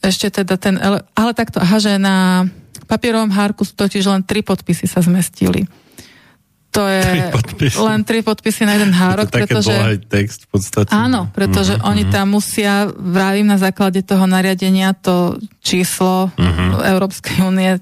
ešte 0.00 0.42
teda 0.42 0.54
ten, 0.56 0.78
ale 0.78 1.32
takto, 1.34 1.58
aha, 1.58 1.82
že 1.82 1.98
na 1.98 2.46
papierovom 2.86 3.32
hárku 3.34 3.66
sú 3.66 3.74
totiž 3.74 4.06
len 4.06 4.22
tri 4.22 4.46
podpisy 4.46 4.86
sa 4.86 5.02
zmestili. 5.02 5.66
To 6.76 6.84
je 6.84 7.02
tri 7.02 7.20
podpisy. 7.32 7.76
len 7.80 8.00
tri 8.04 8.18
podpisy 8.20 8.62
na 8.68 8.76
jeden 8.76 8.92
hárok, 8.92 9.32
je 9.32 9.48
to 9.48 9.64
pretože... 9.64 9.74
text 10.12 10.38
v 10.44 10.48
podstate. 10.52 10.92
Áno, 10.92 11.32
pretože 11.32 11.80
uh-huh, 11.80 11.88
oni 11.88 12.04
tam 12.12 12.36
musia, 12.36 12.84
vravím 12.92 13.48
na 13.48 13.56
základe 13.56 14.04
toho 14.04 14.28
nariadenia, 14.28 14.92
to 14.92 15.40
číslo 15.64 16.28
uh-huh. 16.36 16.84
Európskej 16.84 17.40
únie 17.48 17.80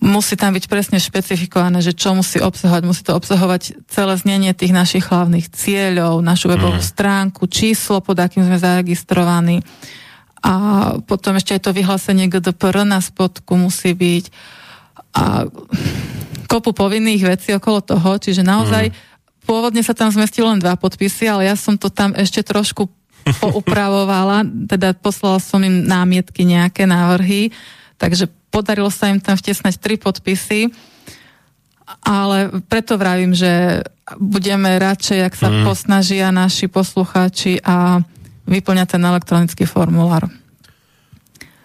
musí 0.00 0.34
tam 0.34 0.56
byť 0.56 0.64
presne 0.64 0.96
špecifikované, 0.96 1.84
že 1.84 1.92
čo 1.92 2.16
musí 2.16 2.40
obsahovať. 2.40 2.82
Musí 2.88 3.04
to 3.04 3.12
obsahovať 3.12 3.84
celé 3.86 4.16
znenie 4.16 4.56
tých 4.56 4.72
našich 4.72 5.04
hlavných 5.12 5.52
cieľov, 5.52 6.24
našu 6.24 6.48
webovú 6.48 6.80
mm. 6.80 6.88
stránku, 6.88 7.44
číslo, 7.46 8.00
pod 8.00 8.16
akým 8.16 8.48
sme 8.48 8.56
zaregistrovaní. 8.56 9.60
A 10.40 10.52
potom 11.04 11.36
ešte 11.36 11.52
aj 11.52 11.68
to 11.68 11.76
vyhlásenie 11.76 12.32
GDPR 12.32 12.88
na 12.88 13.04
spodku 13.04 13.60
musí 13.60 13.92
byť. 13.92 14.24
A 15.20 15.44
kopu 16.48 16.72
povinných 16.72 17.20
vecí 17.20 17.52
okolo 17.52 17.84
toho, 17.84 18.16
čiže 18.16 18.40
naozaj 18.40 18.88
mm. 18.88 18.96
pôvodne 19.44 19.84
sa 19.84 19.92
tam 19.92 20.08
zmestilo 20.08 20.48
len 20.48 20.64
dva 20.64 20.80
podpisy, 20.80 21.28
ale 21.28 21.44
ja 21.44 21.54
som 21.60 21.76
to 21.76 21.92
tam 21.92 22.16
ešte 22.16 22.40
trošku 22.40 22.88
poupravovala, 23.44 24.48
teda 24.64 24.96
poslala 24.96 25.44
som 25.44 25.60
im 25.60 25.84
námietky, 25.84 26.48
nejaké 26.48 26.88
návrhy, 26.88 27.52
takže 28.00 28.32
podarilo 28.48 28.88
sa 28.88 29.12
im 29.12 29.20
tam 29.20 29.36
vtesnať 29.36 29.76
tri 29.76 30.00
podpisy, 30.00 30.72
ale 32.00 32.64
preto 32.64 32.96
vravím, 32.96 33.36
že 33.36 33.84
budeme 34.16 34.80
radšej, 34.80 35.18
ak 35.28 35.34
sa 35.36 35.48
mm. 35.52 35.62
posnažia 35.68 36.32
naši 36.32 36.66
poslucháči 36.66 37.60
a 37.60 38.00
vyplňať 38.48 38.96
ten 38.96 39.02
elektronický 39.04 39.64
formulár. 39.68 40.26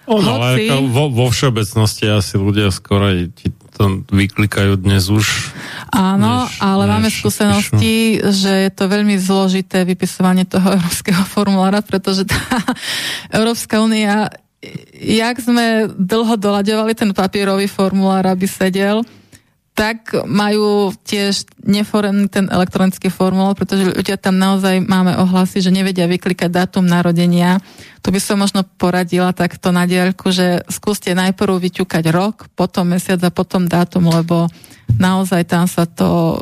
Ono, 0.05 0.37
Hoci... 0.37 0.69
ale 0.69 0.85
vo, 0.85 1.09
vo 1.09 1.33
všeobecnosti 1.33 2.05
asi 2.05 2.37
ľudia 2.37 2.69
skoro 2.69 3.09
ti 3.33 3.49
to 3.73 4.05
vyklikajú 4.07 4.77
dnes 4.77 5.09
už. 5.09 5.51
Áno, 5.89 6.45
než, 6.45 6.61
ale 6.61 6.83
než 6.85 6.91
máme 6.93 7.09
skúsenosti, 7.09 8.21
píšu. 8.21 8.31
že 8.31 8.51
je 8.69 8.71
to 8.71 8.85
veľmi 8.85 9.17
zložité 9.17 9.81
vypisovanie 9.81 10.45
toho 10.45 10.63
európskeho 10.77 11.25
formulára, 11.25 11.81
pretože 11.81 12.29
tá 12.29 12.37
Európska 13.37 13.81
únia 13.81 14.29
jak 14.95 15.35
sme 15.41 15.91
dlho 15.93 16.35
doľaďovali 16.39 16.93
ten 16.95 17.11
papierový 17.11 17.67
formulár, 17.69 18.25
aby 18.29 18.47
sedel, 18.47 19.03
tak 19.75 20.15
majú 20.23 20.95
tiež 21.03 21.51
neforený 21.67 22.31
ten 22.31 22.47
elektronický 22.47 23.11
formulár, 23.11 23.59
pretože 23.59 23.91
ľudia 23.91 24.15
tam 24.15 24.39
naozaj 24.39 24.79
máme 24.79 25.19
ohlasy, 25.19 25.59
že 25.59 25.67
nevedia 25.67 26.07
vyklikať 26.07 26.47
dátum 26.47 26.87
narodenia. 26.87 27.59
Tu 27.99 28.07
by 28.07 28.19
som 28.23 28.39
možno 28.39 28.63
poradila 28.79 29.35
takto 29.35 29.75
na 29.75 29.83
diaľku, 29.83 30.31
že 30.31 30.63
skúste 30.71 31.11
najprv 31.11 31.59
vyťukať 31.59 32.07
rok, 32.07 32.47
potom 32.55 32.95
mesiac 32.95 33.19
a 33.27 33.35
potom 33.35 33.67
dátum, 33.67 34.07
lebo 34.07 34.47
naozaj 34.99 35.43
tam 35.47 35.65
sa 35.67 35.83
to, 35.85 36.39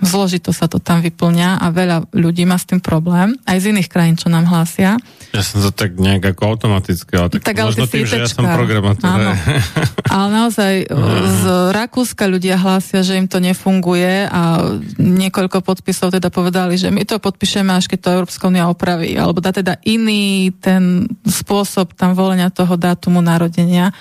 zložito 0.00 0.54
sa 0.54 0.70
to 0.70 0.78
tam 0.78 1.02
vyplňa 1.02 1.58
a 1.58 1.66
veľa 1.70 2.10
ľudí 2.14 2.46
má 2.46 2.56
s 2.56 2.66
tým 2.66 2.78
problém, 2.78 3.34
aj 3.44 3.58
z 3.62 3.64
iných 3.74 3.88
krajín, 3.90 4.16
čo 4.16 4.30
nám 4.30 4.46
hlásia. 4.46 4.96
Ja 5.34 5.42
som 5.44 5.60
to 5.60 5.70
tak 5.74 6.00
nejak 6.00 6.32
ako 6.34 6.56
automaticky, 6.56 7.12
ale 7.18 7.28
tak, 7.36 7.44
tak 7.44 7.56
ale 7.60 7.74
možno 7.74 7.84
tým, 7.84 8.08
že 8.08 8.22
ja 8.22 8.28
som 8.30 8.48
programátor. 8.48 9.04
Áno. 9.04 9.32
ale 10.14 10.26
naozaj 10.32 10.74
z 11.42 11.44
Rakúska 11.74 12.24
ľudia 12.30 12.56
hlásia, 12.56 13.04
že 13.04 13.18
im 13.18 13.28
to 13.28 13.42
nefunguje 13.42 14.24
a 14.24 14.72
niekoľko 14.96 15.60
podpisov 15.60 16.14
teda 16.14 16.32
povedali, 16.32 16.80
že 16.80 16.88
my 16.88 17.04
to 17.04 17.20
podpíšeme, 17.20 17.74
až 17.74 17.90
keď 17.90 17.98
to 18.00 18.14
Európska 18.22 18.48
unia 18.48 18.70
opraví, 18.70 19.12
alebo 19.18 19.44
dá 19.44 19.52
teda 19.52 19.76
iný 19.84 20.54
ten 20.62 21.04
spôsob 21.28 21.92
tam 21.92 22.16
volenia 22.16 22.48
toho 22.48 22.78
dátumu 22.80 23.20
narodenia. 23.20 23.92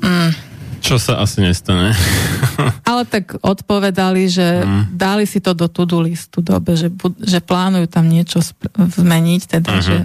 Mm 0.00 0.49
čo 0.80 0.96
sa 0.96 1.20
asi 1.20 1.44
nestane. 1.44 1.92
Ale 2.90 3.04
tak 3.04 3.36
odpovedali, 3.38 4.26
že 4.26 4.64
mm. 4.64 4.96
dali 4.96 5.28
si 5.28 5.38
to 5.38 5.52
do 5.52 5.68
to-do 5.68 6.00
listu 6.00 6.40
dobe, 6.40 6.74
že, 6.74 6.88
že 7.20 7.38
plánujú 7.44 7.86
tam 7.86 8.08
niečo 8.08 8.40
zmeniť, 8.74 9.42
teda, 9.60 9.72
uh-huh. 9.76 9.86
že 9.86 9.96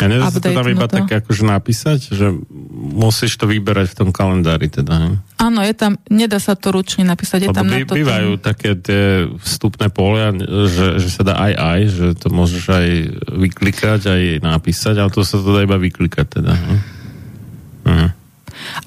a 0.00 0.08
nedá 0.08 0.32
sa 0.32 0.40
to 0.40 0.50
tam 0.50 0.66
iba 0.66 0.88
tak 0.88 1.04
akože 1.04 1.44
napísať, 1.44 2.16
že 2.16 2.32
musíš 2.72 3.36
to 3.36 3.44
vyberať 3.44 3.92
v 3.92 3.96
tom 4.02 4.08
kalendári 4.08 4.72
teda, 4.72 4.94
ne? 4.96 5.10
Áno, 5.36 5.60
je 5.60 5.74
tam, 5.76 6.00
nedá 6.08 6.40
sa 6.40 6.56
to 6.56 6.72
ručne 6.72 7.04
napísať. 7.04 7.44
Je 7.44 7.48
Lebo 7.52 7.58
tam 7.60 7.68
by, 7.68 7.76
na 7.76 7.84
to 7.84 7.94
bývajú 8.00 8.30
tým... 8.34 8.42
také 8.42 8.70
tie 8.80 9.28
vstupné 9.44 9.92
polia, 9.92 10.32
že, 10.66 10.96
že 10.96 11.08
sa 11.12 11.22
dá 11.28 11.34
aj 11.36 11.52
aj, 11.54 11.80
že 11.92 12.06
to 12.16 12.32
môžeš 12.32 12.64
aj 12.72 12.88
vyklikať, 13.36 14.00
aj 14.08 14.22
napísať, 14.40 14.96
ale 14.96 15.12
to 15.12 15.20
sa 15.22 15.36
to 15.38 15.48
dá 15.52 15.60
iba 15.60 15.76
vyklikať 15.76 16.26
teda. 16.40 16.52
Ne? 16.56 16.76
Uh-huh. 17.84 18.08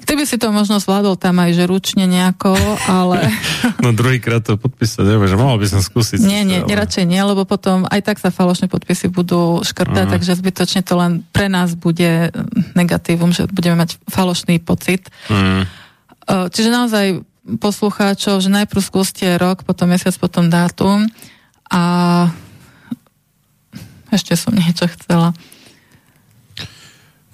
Ty 0.06 0.12
by 0.16 0.24
si 0.24 0.36
to 0.40 0.48
možno 0.54 0.80
zvládol 0.80 1.18
tam 1.18 1.38
aj, 1.42 1.52
že 1.56 1.64
ručne 1.68 2.04
nejako, 2.08 2.54
ale... 2.88 3.30
no 3.84 3.92
druhýkrát 3.92 4.44
to 4.44 4.56
podpísať, 4.56 5.04
neviem, 5.04 5.28
že 5.28 5.36
mohol 5.36 5.60
by 5.60 5.66
som 5.66 5.80
skúsiť. 5.82 6.22
Nie, 6.22 6.42
nie, 6.42 6.62
ale... 6.62 6.76
radšej 6.76 7.04
nie, 7.04 7.20
lebo 7.20 7.44
potom 7.44 7.84
aj 7.86 8.00
tak 8.02 8.16
sa 8.22 8.34
falošné 8.34 8.70
podpisy 8.70 9.12
budú 9.12 9.60
škrtať, 9.62 10.04
uh-huh. 10.06 10.14
takže 10.16 10.38
zbytočne 10.38 10.80
to 10.84 10.94
len 10.96 11.26
pre 11.34 11.46
nás 11.46 11.74
bude 11.76 12.32
negatívum, 12.74 13.30
že 13.30 13.48
budeme 13.48 13.82
mať 13.82 14.00
falošný 14.08 14.62
pocit. 14.62 15.08
Uh-huh. 15.28 15.66
Čiže 16.26 16.74
naozaj 16.74 17.06
poslucháčov, 17.62 18.42
že 18.42 18.50
najprv 18.50 18.82
skúste 18.82 19.26
rok, 19.38 19.62
potom 19.62 19.94
mesiac, 19.94 20.14
potom 20.18 20.50
dátum 20.50 21.06
a 21.70 21.82
ešte 24.10 24.34
som 24.34 24.54
niečo 24.54 24.90
chcela. 24.90 25.30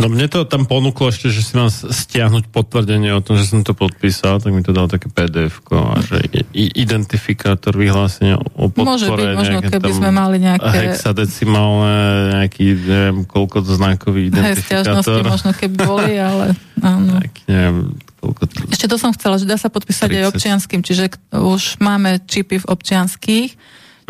No 0.02 0.10
mne 0.10 0.26
to 0.26 0.42
tam 0.42 0.66
ponúklo 0.66 1.14
ešte, 1.14 1.30
že 1.30 1.46
si 1.46 1.54
mám 1.54 1.70
stiahnuť 1.70 2.50
potvrdenie 2.50 3.14
o 3.14 3.22
tom, 3.22 3.38
že 3.38 3.46
som 3.46 3.62
to 3.62 3.70
podpísal, 3.70 4.42
tak 4.42 4.50
mi 4.50 4.58
to 4.58 4.74
dalo 4.74 4.90
také 4.90 5.06
pdf 5.06 5.62
a 5.70 6.02
že 6.02 6.26
identifikátor 6.58 7.78
vyhlásenia 7.78 8.34
o 8.58 8.66
podpore. 8.66 8.98
Môže 8.98 9.06
byť, 9.14 9.26
možno 9.38 9.58
keby 9.62 9.90
sme 9.94 10.10
mali 10.10 10.42
nejaké... 10.42 10.98
Hexadecimálne, 10.98 12.34
nejaký, 12.34 12.66
neviem, 12.82 13.18
koľko 13.30 13.62
to 13.62 13.78
znakový 13.78 14.34
identifikátor. 14.34 15.22
Hej, 15.22 15.30
možno 15.38 15.50
keby 15.54 15.76
boli, 15.86 16.18
ale 16.34 16.58
áno. 16.82 17.22
Tak, 17.22 17.32
neviem, 17.46 17.94
koľko 18.18 18.42
to... 18.50 18.54
Ešte 18.74 18.86
to 18.90 18.98
som 18.98 19.14
chcela, 19.14 19.38
že 19.38 19.46
dá 19.46 19.54
sa 19.54 19.70
podpísať 19.70 20.10
30. 20.10 20.18
aj 20.18 20.26
občianským, 20.34 20.80
čiže 20.82 21.14
už 21.30 21.78
máme 21.78 22.26
čipy 22.26 22.58
v 22.58 22.66
občianských, 22.66 23.50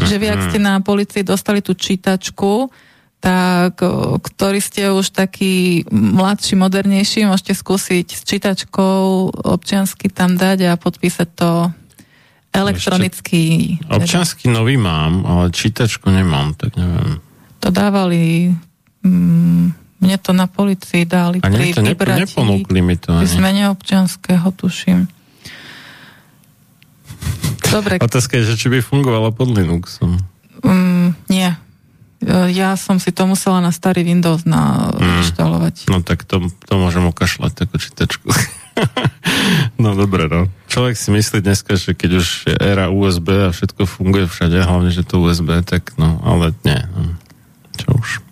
čiže 0.01 0.17
vy, 0.17 0.27
ak 0.33 0.41
mhm. 0.41 0.47
ste 0.49 0.57
na 0.57 0.81
policii 0.81 1.21
dostali 1.21 1.61
tú 1.61 1.77
čítačku, 1.77 2.73
tak 3.23 3.79
ktorí 4.19 4.59
ste 4.59 4.91
už 4.91 5.15
taký 5.15 5.87
mladší, 5.95 6.59
modernejší, 6.59 7.23
môžete 7.31 7.55
skúsiť 7.55 8.19
s 8.19 8.27
čítačkou 8.27 9.31
občiansky 9.47 10.11
tam 10.11 10.35
dať 10.35 10.67
a 10.67 10.73
podpísať 10.75 11.29
to 11.31 11.71
elektronicky. 12.51 13.79
Občiansky 13.87 14.51
nový 14.51 14.75
mám, 14.75 15.23
ale 15.23 15.55
čítačku 15.55 16.11
nemám, 16.11 16.59
tak 16.59 16.75
neviem. 16.75 17.23
To 17.63 17.71
dávali 17.71 18.51
mm, 19.07 19.67
mne 20.03 20.17
to 20.19 20.35
na 20.35 20.51
policii 20.51 21.07
dali 21.07 21.39
a 21.39 21.47
pri 21.47 21.79
to 21.79 21.87
vybratí 21.87 22.27
neponúkli 22.27 22.83
mi 22.83 22.99
to. 22.99 23.15
Ani. 23.15 23.71
občianského, 23.71 24.51
tuším. 24.51 25.07
Dobre. 27.71 28.03
Otázka 28.11 28.43
je, 28.43 28.51
že 28.51 28.55
či 28.59 28.67
by 28.67 28.83
fungovalo 28.83 29.31
pod 29.31 29.55
Linuxom. 29.55 30.19
Mm, 30.67 31.15
nie. 31.31 31.55
E, 32.23 32.55
ja 32.55 32.79
som 32.79 33.03
si 33.03 33.11
to 33.11 33.27
musela 33.27 33.59
na 33.59 33.75
starý 33.75 34.07
Windows 34.07 34.47
nainštalovať. 34.47 35.87
Mm. 35.87 35.89
No 35.91 35.97
tak 36.07 36.23
to, 36.23 36.49
to 36.67 36.75
môžem 36.79 37.05
okašľať, 37.11 37.53
takú 37.67 37.77
čítačku. 37.83 38.31
no 39.83 39.99
dobre, 39.99 40.31
no. 40.31 40.49
Človek 40.71 40.97
si 40.97 41.13
myslí 41.13 41.45
dneska, 41.45 41.77
že 41.77 41.93
keď 41.93 42.11
už 42.23 42.27
je 42.49 42.55
éra 42.57 42.89
USB 42.89 43.51
a 43.51 43.53
všetko 43.53 43.85
funguje 43.85 44.31
všade, 44.31 44.63
hlavne, 44.63 44.95
že 44.95 45.05
to 45.05 45.21
USB, 45.21 45.61
tak 45.67 45.93
no, 46.01 46.23
ale 46.25 46.57
nie. 46.65 46.81
No. 46.97 47.19
Čo 47.77 47.89
už. 47.99 48.32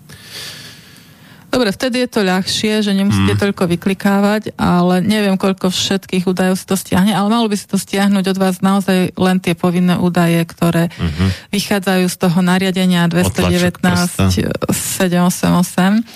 Dobre, 1.51 1.75
vtedy 1.75 2.07
je 2.07 2.15
to 2.15 2.23
ľahšie, 2.23 2.87
že 2.87 2.95
nemusíte 2.95 3.35
mm. 3.35 3.43
toľko 3.43 3.75
vyklikávať, 3.75 4.55
ale 4.55 5.03
neviem, 5.03 5.35
koľko 5.35 5.75
všetkých 5.75 6.31
údajov 6.31 6.55
si 6.55 6.63
to 6.63 6.79
stiahne, 6.79 7.11
ale 7.11 7.27
malo 7.27 7.51
by 7.51 7.59
si 7.59 7.67
to 7.67 7.75
stiahnuť 7.75 8.23
od 8.31 8.39
vás 8.39 8.63
naozaj 8.63 9.19
len 9.19 9.43
tie 9.43 9.59
povinné 9.59 9.99
údaje, 9.99 10.39
ktoré 10.47 10.95
mm-hmm. 10.95 11.51
vychádzajú 11.51 12.07
z 12.07 12.17
toho 12.23 12.39
nariadenia 12.39 13.11
219 13.11 13.83
788. 13.83 16.07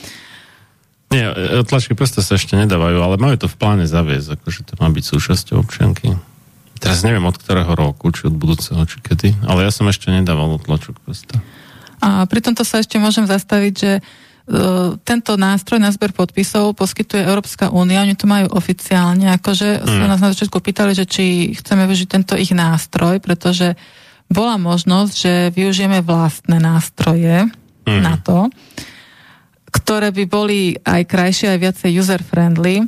Nie, 1.11 1.27
tlačky 1.67 1.99
prsta 1.99 2.23
sa 2.23 2.39
ešte 2.39 2.55
nedávajú, 2.55 3.03
ale 3.03 3.19
majú 3.19 3.35
to 3.35 3.51
v 3.51 3.59
pláne 3.59 3.91
zaviesť, 3.91 4.39
akože 4.39 4.71
to 4.71 4.79
má 4.79 4.87
byť 4.87 5.03
súčasťou 5.03 5.67
občianky. 5.67 6.15
Teraz 6.79 7.03
neviem 7.03 7.27
od 7.27 7.35
ktorého 7.35 7.75
roku, 7.75 8.07
či 8.15 8.31
od 8.31 8.39
budúceho, 8.39 8.79
či 8.87 9.03
kedy, 9.03 9.35
ale 9.51 9.67
ja 9.67 9.75
som 9.75 9.91
ešte 9.91 10.15
nedával 10.15 10.63
tlačok 10.63 10.95
prsta. 11.03 11.43
A 11.99 12.23
pri 12.31 12.39
tomto 12.39 12.63
sa 12.63 12.79
ešte 12.79 13.03
môžem 13.03 13.27
zastaviť, 13.27 13.75
že 13.75 13.99
E, 13.99 14.03
tento 15.09 15.41
nástroj 15.41 15.81
na 15.81 15.89
zber 15.89 16.13
podpisov 16.13 16.77
poskytuje 16.77 17.25
Európska 17.25 17.73
únia, 17.73 18.05
oni 18.05 18.13
to 18.13 18.29
majú 18.29 18.53
oficiálne, 18.53 19.33
akože 19.41 19.81
mm. 19.81 19.89
sa 19.89 20.05
nás 20.05 20.21
na 20.21 20.31
začiatku 20.37 20.61
pýtali, 20.61 20.93
že 20.93 21.09
či 21.09 21.57
chceme 21.57 21.89
využiť 21.89 22.09
tento 22.13 22.37
ich 22.37 22.53
nástroj, 22.53 23.25
pretože 23.25 23.73
bola 24.29 24.61
možnosť, 24.61 25.13
že 25.17 25.33
využijeme 25.57 26.05
vlastné 26.05 26.61
nástroje 26.61 27.49
mm. 27.89 28.01
na 28.05 28.21
to, 28.21 28.53
ktoré 29.73 30.13
by 30.13 30.25
boli 30.29 30.77
aj 30.85 31.03
krajšie, 31.09 31.49
aj 31.49 31.59
viacej 31.65 31.91
user-friendly. 32.05 32.85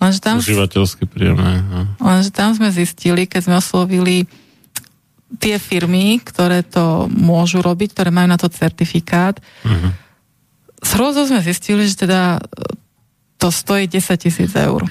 Lenže 0.00 0.20
tam, 0.24 0.40
Užívateľsky 0.40 1.04
príjemné. 1.04 1.60
No. 1.68 1.80
Lenže 2.00 2.32
tam 2.32 2.56
sme 2.56 2.72
zistili, 2.72 3.28
keď 3.28 3.40
sme 3.44 3.60
oslovili 3.60 4.24
tie 5.36 5.60
firmy, 5.60 6.16
ktoré 6.24 6.64
to 6.64 7.12
môžu 7.12 7.60
robiť, 7.60 7.92
ktoré 7.92 8.08
majú 8.08 8.28
na 8.32 8.40
to 8.40 8.48
certifikát, 8.48 9.36
uh-huh. 9.36 9.92
S 10.78 10.90
hrôzou 10.94 11.26
sme 11.26 11.42
zistili, 11.42 11.86
že 11.86 12.06
teda 12.06 12.38
to 13.38 13.48
stojí 13.50 13.86
10 13.86 14.18
tisíc 14.18 14.52
eur. 14.54 14.86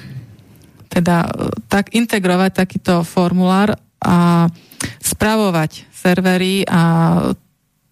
Teda 0.87 1.27
tak 1.67 1.91
integrovať 1.95 2.51
takýto 2.63 3.03
formulár 3.03 3.75
a 3.99 4.47
spravovať 5.03 5.89
servery 5.91 6.63
a 6.67 6.81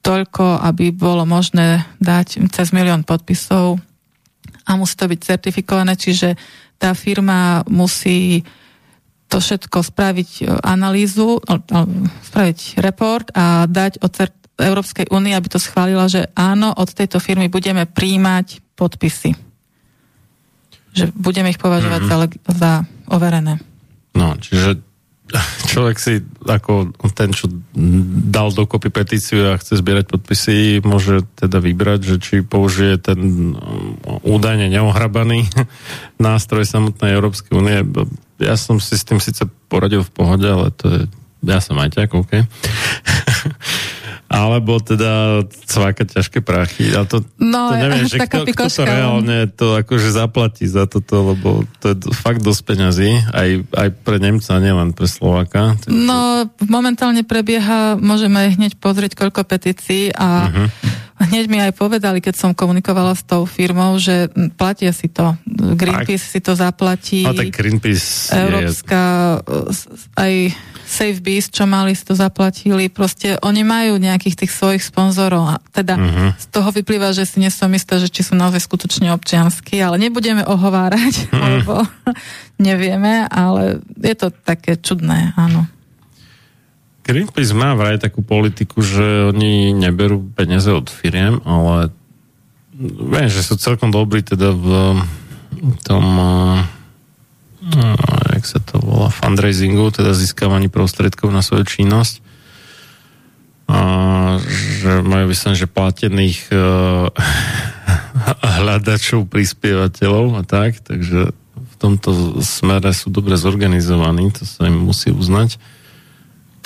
toľko, 0.06 0.62
aby 0.62 0.94
bolo 0.94 1.26
možné 1.26 1.84
dať 1.98 2.46
cez 2.54 2.70
milión 2.70 3.02
podpisov 3.02 3.82
a 4.66 4.70
musí 4.78 4.94
to 4.98 5.10
byť 5.10 5.20
certifikované, 5.22 5.98
čiže 5.98 6.38
tá 6.78 6.94
firma 6.94 7.66
musí 7.66 8.46
to 9.26 9.42
všetko 9.42 9.82
spraviť 9.82 10.30
e, 10.42 10.44
analýzu, 10.62 11.42
spraviť 12.30 12.60
report 12.86 13.34
a 13.34 13.66
dať 13.66 13.98
Európskej 14.56 15.12
únie, 15.12 15.36
aby 15.36 15.52
to 15.52 15.60
schválila, 15.60 16.08
že 16.08 16.32
áno, 16.32 16.72
od 16.72 16.88
tejto 16.88 17.20
firmy 17.20 17.52
budeme 17.52 17.84
príjmať 17.84 18.64
podpisy. 18.80 19.36
Že 20.96 21.12
budeme 21.12 21.52
ich 21.52 21.60
považovať 21.60 22.02
mm-hmm. 22.08 22.32
za, 22.48 22.56
za 22.56 22.72
overené. 23.12 23.60
No, 24.16 24.40
čiže 24.40 24.80
človek 25.72 25.98
si, 26.00 26.24
ako 26.48 26.96
ten, 27.12 27.36
čo 27.36 27.52
dal 28.32 28.54
dokopy 28.56 28.94
petíciu 28.94 29.52
a 29.52 29.60
chce 29.60 29.84
zbierať 29.84 30.08
podpisy, 30.08 30.80
môže 30.86 31.28
teda 31.36 31.60
vybrať, 31.60 32.00
že 32.06 32.16
či 32.22 32.36
použije 32.46 33.02
ten 33.02 33.20
um, 33.20 33.60
údajne 34.24 34.72
neohrabaný 34.72 35.50
nástroj 36.22 36.64
samotnej 36.64 37.12
Európskej 37.12 37.54
únie. 37.58 37.84
Ja 38.40 38.56
som 38.56 38.80
si 38.80 38.96
s 38.96 39.04
tým 39.04 39.20
síce 39.20 39.50
poradil 39.68 40.06
v 40.06 40.14
pohode, 40.14 40.48
ale 40.48 40.72
to 40.72 40.86
je, 40.88 41.02
ja 41.44 41.60
som 41.60 41.76
aj 41.82 41.92
tak, 41.92 42.16
OK. 42.16 42.32
alebo 44.36 44.84
teda 44.84 45.44
cvákať 45.48 46.20
ťažké 46.20 46.44
prachy. 46.44 46.92
A 46.92 47.08
to, 47.08 47.24
no, 47.40 47.72
to 47.72 47.76
neviem, 47.80 48.04
že 48.04 48.20
kto, 48.20 48.44
kto 48.52 48.68
to 48.68 48.84
reálne 48.84 49.48
to 49.48 49.80
akože 49.80 50.12
zaplatí 50.12 50.68
za 50.68 50.84
toto, 50.92 51.32
lebo 51.32 51.64
to 51.80 51.96
je 51.96 52.12
fakt 52.12 52.44
dosť 52.44 52.62
peňazí, 52.68 53.12
aj, 53.32 53.50
aj 53.72 53.88
pre 54.04 54.20
Nemca, 54.20 54.60
nielen 54.60 54.92
pre 54.92 55.08
Slováka. 55.08 55.80
No, 55.88 56.52
momentálne 56.68 57.24
prebieha, 57.24 57.96
môžeme 57.96 58.52
hneď 58.52 58.76
pozrieť, 58.76 59.16
koľko 59.16 59.48
petícií 59.48 60.12
a 60.12 60.52
uh-huh. 60.52 60.68
Hneď 61.20 61.46
mi 61.48 61.58
aj 61.64 61.72
povedali, 61.76 62.20
keď 62.20 62.36
som 62.36 62.52
komunikovala 62.52 63.16
s 63.16 63.24
tou 63.24 63.48
firmou, 63.48 63.96
že 63.96 64.28
platia 64.60 64.92
si 64.92 65.08
to. 65.08 65.36
Greenpeace 65.48 66.26
tak. 66.28 66.34
si 66.36 66.40
to 66.44 66.54
zaplatí. 66.60 67.24
No 67.24 67.32
tak 67.32 67.56
Greenpeace 67.56 68.36
Európska, 68.36 69.00
je... 69.40 69.72
aj 70.20 70.34
Safe 70.86 71.18
Beast, 71.18 71.56
čo 71.56 71.66
mali, 71.66 71.98
si 71.98 72.06
to 72.06 72.14
zaplatili. 72.14 72.94
Proste 72.94 73.42
oni 73.42 73.66
majú 73.66 73.98
nejakých 73.98 74.46
tých 74.46 74.52
svojich 74.54 74.84
sponzorov 74.86 75.44
a 75.50 75.56
teda 75.74 75.98
uh-huh. 75.98 76.30
z 76.38 76.46
toho 76.54 76.70
vyplýva, 76.70 77.10
že 77.12 77.26
si 77.26 77.42
nesom 77.42 77.74
istá, 77.74 77.98
že 77.98 78.12
či 78.12 78.22
sú 78.22 78.38
naozaj 78.38 78.62
skutočne 78.62 79.10
občiansky, 79.16 79.82
ale 79.82 79.98
nebudeme 79.98 80.46
ohovárať, 80.46 81.32
uh-huh. 81.32 81.42
lebo 81.42 81.76
nevieme, 82.68 83.26
ale 83.28 83.82
je 83.98 84.16
to 84.16 84.30
také 84.30 84.78
čudné, 84.78 85.34
áno. 85.36 85.66
Greenpeace 87.06 87.54
má 87.54 87.78
vraj 87.78 88.02
takú 88.02 88.26
politiku, 88.26 88.82
že 88.82 89.30
oni 89.30 89.78
neberú 89.78 90.26
peniaze 90.34 90.74
od 90.74 90.90
firiem, 90.90 91.38
ale 91.46 91.94
viem, 92.82 93.30
že 93.30 93.46
sú 93.46 93.62
celkom 93.62 93.94
dobrí 93.94 94.26
teda 94.26 94.50
v 94.50 94.70
tom 95.86 96.06
no, 97.62 97.86
jak 98.34 98.46
sa 98.50 98.58
to 98.58 98.82
volá, 98.82 99.14
fundraisingu, 99.14 99.94
teda 99.94 100.18
získavaní 100.18 100.66
prostriedkov 100.66 101.30
na 101.30 101.46
svoju 101.46 101.70
činnosť. 101.70 102.26
A, 103.66 104.42
že 104.82 105.02
majú 105.06 105.30
vyslovene, 105.30 105.62
že 105.62 105.70
platených 105.70 106.40
uh, 106.54 107.10
hľadačov, 108.66 109.30
prispievateľov 109.30 110.38
a 110.38 110.44
tak, 110.46 110.82
takže 110.82 111.34
v 111.54 111.76
tomto 111.78 112.42
smere 112.42 112.90
sú 112.98 113.14
dobre 113.14 113.38
zorganizovaní, 113.38 114.34
to 114.34 114.42
sa 114.42 114.66
im 114.66 114.90
musí 114.90 115.14
uznať 115.14 115.62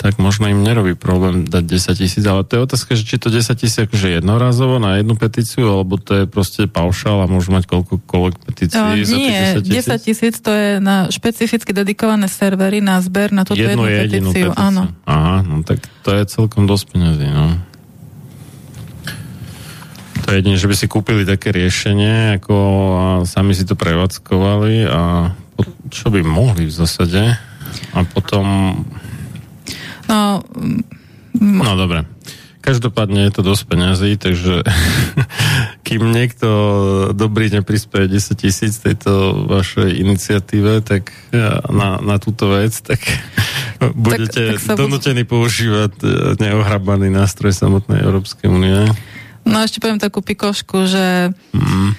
tak 0.00 0.16
možno 0.16 0.48
im 0.48 0.64
nerobí 0.64 0.96
problém 0.96 1.44
dať 1.44 1.92
10 1.92 2.00
tisíc, 2.00 2.24
ale 2.24 2.40
to 2.40 2.56
je 2.56 2.60
otázka, 2.64 2.96
že 2.96 3.04
či 3.04 3.20
to 3.20 3.28
10 3.28 3.52
tisíc 3.52 3.76
akože 3.84 4.16
jednorazovo 4.16 4.80
na 4.80 4.96
jednu 4.96 5.12
petíciu, 5.12 5.68
alebo 5.68 6.00
to 6.00 6.24
je 6.24 6.24
proste 6.24 6.64
paušál 6.72 7.20
a 7.20 7.28
môžu 7.28 7.52
mať 7.52 7.68
koľkokoľvek 7.68 8.34
petícií 8.40 8.80
no, 8.80 8.96
za 8.96 9.16
nie, 9.20 9.60
10 9.60 9.68
tisíc? 9.68 9.84
10 9.92 10.08
tisíc 10.08 10.34
to 10.40 10.50
je 10.56 10.80
na 10.80 11.12
špecificky 11.12 11.76
dedikované 11.76 12.32
servery 12.32 12.80
na 12.80 12.96
zber 13.04 13.28
na 13.28 13.44
túto 13.44 13.60
jednu, 13.60 13.84
jednu 13.84 14.32
petíciu. 14.32 14.56
petíciu. 14.56 14.56
Áno. 14.56 14.88
Aha, 15.04 15.44
no 15.44 15.60
tak 15.68 15.84
to 16.00 16.16
je 16.16 16.24
celkom 16.24 16.64
dosť 16.64 16.96
peniazí, 16.96 17.28
no. 17.28 17.60
To 20.24 20.26
je 20.32 20.40
jedine, 20.40 20.56
že 20.56 20.64
by 20.64 20.74
si 20.80 20.86
kúpili 20.88 21.28
také 21.28 21.52
riešenie, 21.52 22.40
ako 22.40 22.56
a 22.96 23.06
sami 23.28 23.52
si 23.52 23.68
to 23.68 23.76
prevádzkovali 23.76 24.88
a 24.88 25.32
čo 25.92 26.08
by 26.08 26.24
mohli 26.24 26.64
v 26.64 26.72
zásade 26.72 27.36
a 27.92 27.98
potom 28.08 28.80
No, 30.10 30.42
no 31.38 31.72
dobre. 31.78 32.02
Každopádne 32.60 33.24
je 33.24 33.32
to 33.32 33.40
dosť 33.40 33.62
peňazí, 33.72 34.10
takže 34.20 34.60
kým 35.86 36.12
niekto 36.12 36.48
dobrý 37.16 37.48
neprispieje 37.48 38.20
10 38.20 38.36
tisíc 38.36 38.76
tejto 38.84 39.46
vašej 39.48 39.96
iniciatíve, 39.96 40.84
tak 40.84 41.08
na, 41.72 41.96
na 42.04 42.16
túto 42.20 42.52
vec, 42.52 42.76
tak 42.84 43.00
budete 43.96 44.60
tak, 44.60 44.76
tak 44.76 44.76
donútení 44.76 45.24
bude... 45.24 45.32
používať 45.32 45.92
e, 46.04 46.06
neohrabaný 46.36 47.08
nástroj 47.08 47.56
samotnej 47.56 48.04
Európskej 48.04 48.52
únie. 48.52 48.92
No 49.48 49.64
ešte 49.64 49.80
poviem 49.80 49.96
takú 49.96 50.20
pikošku, 50.20 50.84
že 50.84 51.32
mm. 51.56 51.90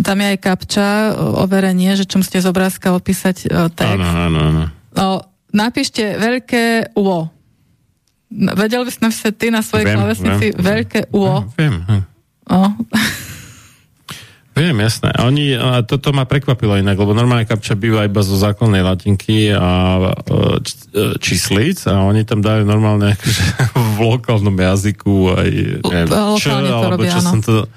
tam 0.00 0.16
je 0.24 0.26
aj 0.32 0.38
kapča, 0.40 0.88
overenie, 1.36 2.00
že 2.00 2.08
čo 2.08 2.16
musíte 2.16 2.40
z 2.40 2.48
obrázka 2.48 2.96
opísať 2.96 3.44
e, 3.44 3.68
text. 3.76 3.92
Áno, 3.92 4.08
áno, 4.08 4.38
áno. 4.40 4.64
No, 4.96 5.20
napíšte 5.52 6.16
veľké 6.16 6.96
UO 6.96 7.37
Vedel 8.28 8.84
by 8.84 8.92
som 8.92 9.08
sa 9.08 9.32
ty 9.32 9.48
na 9.48 9.64
svojej 9.64 9.96
klavesnici 9.96 10.52
veľké 10.52 11.08
UO. 11.16 11.48
Viem. 11.56 11.80
Hm. 11.84 12.02
O. 12.48 12.60
Viem, 14.58 14.76
jasné. 14.82 15.14
Oni, 15.22 15.54
a 15.54 15.86
toto 15.86 16.10
ma 16.10 16.26
prekvapilo 16.26 16.74
inak, 16.74 16.98
lebo 16.98 17.14
normálne 17.14 17.46
kapča 17.46 17.78
býva 17.78 18.02
iba 18.02 18.26
zo 18.26 18.34
základnej 18.34 18.82
latinky 18.82 19.54
a 19.54 19.70
e, 19.96 20.58
č, 20.66 20.70
e, 20.90 21.14
číslic 21.22 21.78
a 21.86 22.02
oni 22.02 22.26
tam 22.26 22.42
dajú 22.42 22.66
normálne 22.66 23.14
akože, 23.14 23.42
v 23.94 23.98
lokálnom 24.02 24.56
jazyku 24.58 25.14
aj 25.30 25.50
neviem, 25.78 26.08
čo, 26.42 26.50
alebo 26.58 27.06
čo 27.06 27.20
som 27.22 27.38
to 27.38 27.70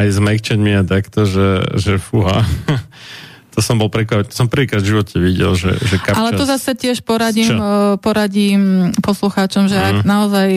aj 0.00 0.06
s 0.12 0.18
mekčenmi 0.20 0.72
a 0.76 0.82
takto, 0.84 1.24
že, 1.28 1.76
že 1.76 2.00
fúha. 2.00 2.40
to 3.56 3.64
som 3.64 3.80
bol 3.80 3.88
prekvapený. 3.88 4.36
Som 4.36 4.52
prvýkrát 4.52 4.84
v 4.84 4.92
živote 4.92 5.16
videl, 5.16 5.56
že, 5.56 5.80
že 5.80 5.96
kapča... 5.96 6.20
Ale 6.20 6.36
to 6.36 6.44
zase 6.44 6.76
tiež 6.76 7.00
poradím, 7.00 7.56
Čo? 7.56 7.96
poradím 8.04 8.92
poslucháčom, 9.00 9.72
že 9.72 9.80
mm. 9.80 9.86
ak 9.88 9.96
mhm. 9.96 10.04
naozaj 10.04 10.48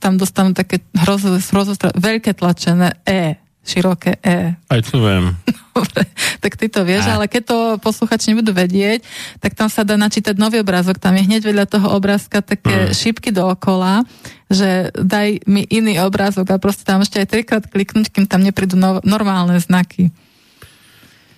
tam 0.00 0.16
dostanú 0.16 0.56
také 0.56 0.80
hrozo, 0.96 1.36
hrozo, 1.36 1.76
veľké 1.76 2.32
tlačené 2.32 2.96
E, 3.04 3.36
široké 3.60 4.16
E. 4.24 4.56
Aj 4.56 4.80
to 4.80 5.04
viem. 5.04 5.36
Dobre, 5.76 6.08
tak 6.40 6.56
ty 6.56 6.72
to 6.72 6.88
vieš, 6.88 7.04
A. 7.12 7.20
ale 7.20 7.28
keď 7.28 7.42
to 7.52 7.58
posluchači 7.84 8.32
nebudú 8.32 8.56
vedieť, 8.56 9.04
tak 9.44 9.52
tam 9.52 9.68
sa 9.68 9.84
dá 9.84 10.00
načítať 10.00 10.32
nový 10.40 10.64
obrázok. 10.64 10.96
Tam 10.96 11.12
je 11.12 11.28
hneď 11.28 11.44
vedľa 11.44 11.68
toho 11.68 11.92
obrázka 11.92 12.40
také 12.40 12.88
mm. 12.88 12.96
šípky 12.96 13.36
dookola, 13.36 14.08
že 14.48 14.88
daj 14.96 15.44
mi 15.44 15.68
iný 15.68 16.00
obrázok 16.00 16.56
a 16.56 16.56
proste 16.56 16.88
tam 16.88 17.04
ešte 17.04 17.20
aj 17.20 17.28
trikrát 17.28 17.64
kliknúť, 17.68 18.08
kým 18.08 18.24
tam 18.24 18.40
neprídu 18.40 18.80
no, 18.80 19.04
normálne 19.04 19.60
znaky. 19.60 20.08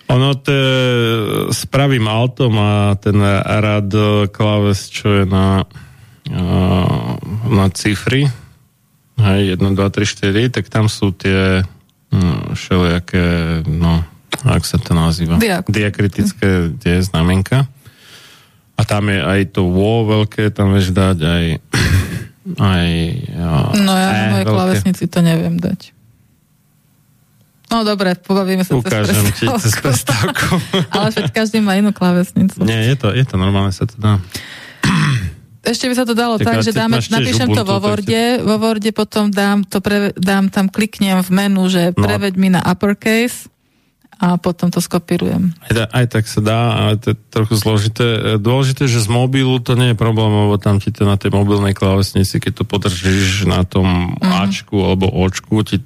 Ono 0.08 0.34
to 0.40 0.48
je, 0.48 0.68
s 1.52 1.68
pravým 1.68 2.08
altom 2.08 2.56
a 2.56 2.96
ten 2.96 3.20
rad 3.44 3.92
klaves, 4.32 4.88
čo 4.88 5.20
je 5.20 5.24
na, 5.28 5.68
na 7.44 7.66
cifry, 7.68 8.24
hej, 9.20 9.42
1, 9.54 9.60
2, 9.60 9.76
3, 9.76 10.32
4, 10.32 10.54
tak 10.54 10.72
tam 10.72 10.88
sú 10.88 11.12
tie 11.12 11.60
no, 12.08 12.56
všelijaké, 12.56 13.60
no, 13.68 14.00
ak 14.46 14.62
sa 14.64 14.80
to 14.80 14.96
nazýva? 14.96 15.36
Diak- 15.36 15.68
Diakritické 15.68 16.72
tie 16.78 17.02
znamenka. 17.02 17.66
A 18.78 18.86
tam 18.86 19.10
je 19.10 19.18
aj 19.18 19.58
to 19.58 19.66
wo 19.66 20.06
veľké, 20.06 20.54
tam 20.54 20.70
vieš 20.72 20.94
dať 20.94 21.18
aj 21.18 21.44
aj 22.72 22.86
No 23.82 23.92
ja 23.92 24.08
na 24.08 24.24
mojej 24.38 24.46
klavesnici 24.46 25.04
to 25.10 25.18
neviem 25.20 25.58
dať. 25.58 25.97
No 27.68 27.84
dobre, 27.84 28.16
pobavíme 28.16 28.64
sa 28.64 28.72
Ukážem 28.80 29.12
cez 29.12 29.44
ti 29.44 29.46
cez 29.60 29.76
prestávku. 29.76 30.56
Ale 30.94 31.12
však 31.12 31.36
každý 31.36 31.60
má 31.60 31.76
inú 31.76 31.92
klávesnicu. 31.92 32.64
Nie, 32.64 32.88
je 32.88 32.96
to, 32.96 33.12
je 33.12 33.24
to 33.28 33.36
normálne, 33.36 33.72
sa 33.76 33.84
to 33.84 33.96
dá. 34.00 34.16
ešte 35.68 35.84
by 35.84 35.94
sa 35.94 36.08
to 36.08 36.16
dalo 36.16 36.40
tak, 36.40 36.64
tak 36.64 36.64
že 36.64 36.72
dáme, 36.72 36.96
napíšem 36.96 37.52
Ubuntu, 37.52 37.60
to 37.60 37.68
vo 37.68 37.76
Worde, 37.84 38.40
vo 38.40 38.56
Worde 38.56 38.90
potom 38.96 39.28
dám, 39.28 39.68
to 39.68 39.84
pre, 39.84 40.16
dám 40.16 40.48
tam, 40.48 40.72
kliknem 40.72 41.20
v 41.20 41.28
menu, 41.28 41.68
že 41.68 41.92
no. 41.92 42.00
preveď 42.08 42.40
mi 42.40 42.48
na 42.48 42.64
uppercase 42.64 43.52
a 44.18 44.34
potom 44.40 44.72
to 44.72 44.82
skopírujem. 44.82 45.54
Aj, 45.68 45.92
aj 45.94 46.06
tak 46.10 46.24
sa 46.26 46.40
dá, 46.42 46.60
ale 46.74 46.98
to 46.98 47.14
je 47.14 47.16
trochu 47.30 47.54
zložité. 47.54 48.40
Dôležité, 48.42 48.90
že 48.90 48.98
z 48.98 49.08
mobilu 49.12 49.62
to 49.62 49.78
nie 49.78 49.94
je 49.94 49.96
problém, 50.00 50.32
lebo 50.32 50.58
tam 50.58 50.82
ti 50.82 50.90
to 50.90 51.06
na 51.06 51.14
tej 51.14 51.30
mobilnej 51.30 51.70
klávesnici, 51.70 52.42
keď 52.42 52.52
to 52.58 52.64
podržíš 52.66 53.46
na 53.46 53.62
tom 53.62 54.18
mm. 54.18 54.32
Ačku 54.42 54.74
alebo 54.74 55.06
Očku, 55.06 55.62
ti 55.62 55.78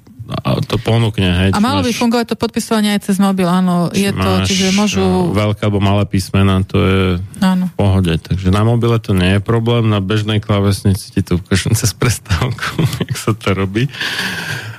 to 0.67 0.79
ponúkne. 0.79 1.27
Hej, 1.27 1.49
a 1.51 1.59
malo 1.59 1.83
by 1.83 1.91
fungovať 1.91 2.33
to 2.33 2.35
podpisovanie 2.39 2.95
aj 2.95 3.11
cez 3.11 3.19
mobil, 3.19 3.43
áno. 3.43 3.91
Je 3.91 4.07
to, 4.09 4.31
čiže 4.47 4.71
môžu... 4.71 5.03
Veľké 5.35 5.67
alebo 5.67 5.83
malé 5.83 6.07
písmena, 6.07 6.63
to 6.63 6.77
je 6.79 7.01
áno. 7.43 7.67
v 7.67 7.75
pohode. 7.75 8.13
Takže 8.15 8.47
na 8.49 8.63
mobile 8.63 8.95
to 9.03 9.11
nie 9.11 9.37
je 9.37 9.41
problém, 9.43 9.91
na 9.91 9.99
bežnej 9.99 10.39
klávesnici 10.39 11.11
ti 11.11 11.21
to 11.21 11.37
ukážem 11.39 11.75
cez 11.79 11.91
prestávku, 11.91 12.83
jak 13.03 13.15
sa 13.19 13.35
to 13.35 13.51
robí. 13.51 13.91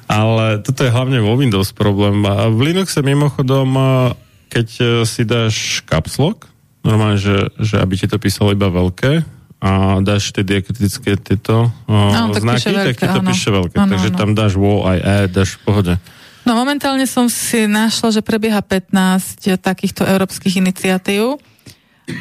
Ale 0.09 0.61
toto 0.61 0.85
je 0.85 0.92
hlavne 0.92 1.20
vo 1.20 1.37
Windows 1.37 1.72
problém. 1.76 2.24
A 2.24 2.48
v 2.48 2.72
Linuxe 2.72 3.00
mimochodom, 3.00 3.68
keď 4.52 4.68
e, 4.76 4.85
si 5.09 5.24
dáš 5.24 5.80
caps 5.88 6.20
lock, 6.20 6.44
normálne, 6.85 7.16
že, 7.16 7.48
že 7.57 7.80
aby 7.80 7.96
ti 7.96 8.07
to 8.09 8.20
písalo 8.20 8.52
iba 8.52 8.68
veľké, 8.68 9.34
a 9.64 9.70
dáš 10.05 10.29
tie 10.37 10.44
diakritické 10.44 11.16
tieto 11.16 11.72
no, 11.88 12.37
tak 12.37 12.44
znaky, 12.44 12.77
tak 12.77 12.96
ti 13.00 13.09
to 13.09 13.20
píše 13.24 13.48
veľké. 13.48 13.77
Áno, 13.81 13.96
Takže 13.96 14.11
áno. 14.12 14.18
tam 14.20 14.31
dáš 14.37 14.53
wo 14.61 14.85
aj 14.85 14.98
e, 15.00 15.14
dáš 15.33 15.57
v 15.57 15.61
pohode. 15.64 15.92
No 16.44 16.53
momentálne 16.61 17.09
som 17.09 17.33
si 17.33 17.64
našla, 17.64 18.20
že 18.20 18.20
prebieha 18.20 18.61
15 18.61 19.57
takýchto 19.64 20.05
európskych 20.05 20.61
iniciatív 20.61 21.40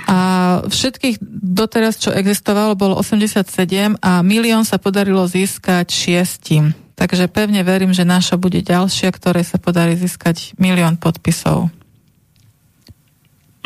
a 0.07 0.19
všetkých 0.63 1.19
doteraz, 1.43 1.99
čo 1.99 2.15
existovalo, 2.15 2.79
bolo 2.79 2.95
87 2.95 3.99
a 3.99 4.23
milión 4.23 4.63
sa 4.63 4.79
podarilo 4.79 5.27
získať 5.27 5.91
šiestim. 5.91 6.71
Takže 6.95 7.27
pevne 7.27 7.67
verím, 7.67 7.91
že 7.91 8.07
naša 8.07 8.39
bude 8.39 8.63
ďalšia, 8.63 9.11
ktoré 9.11 9.43
sa 9.43 9.59
podarí 9.59 9.99
získať 9.99 10.55
milión 10.55 10.95
podpisov. 10.95 11.67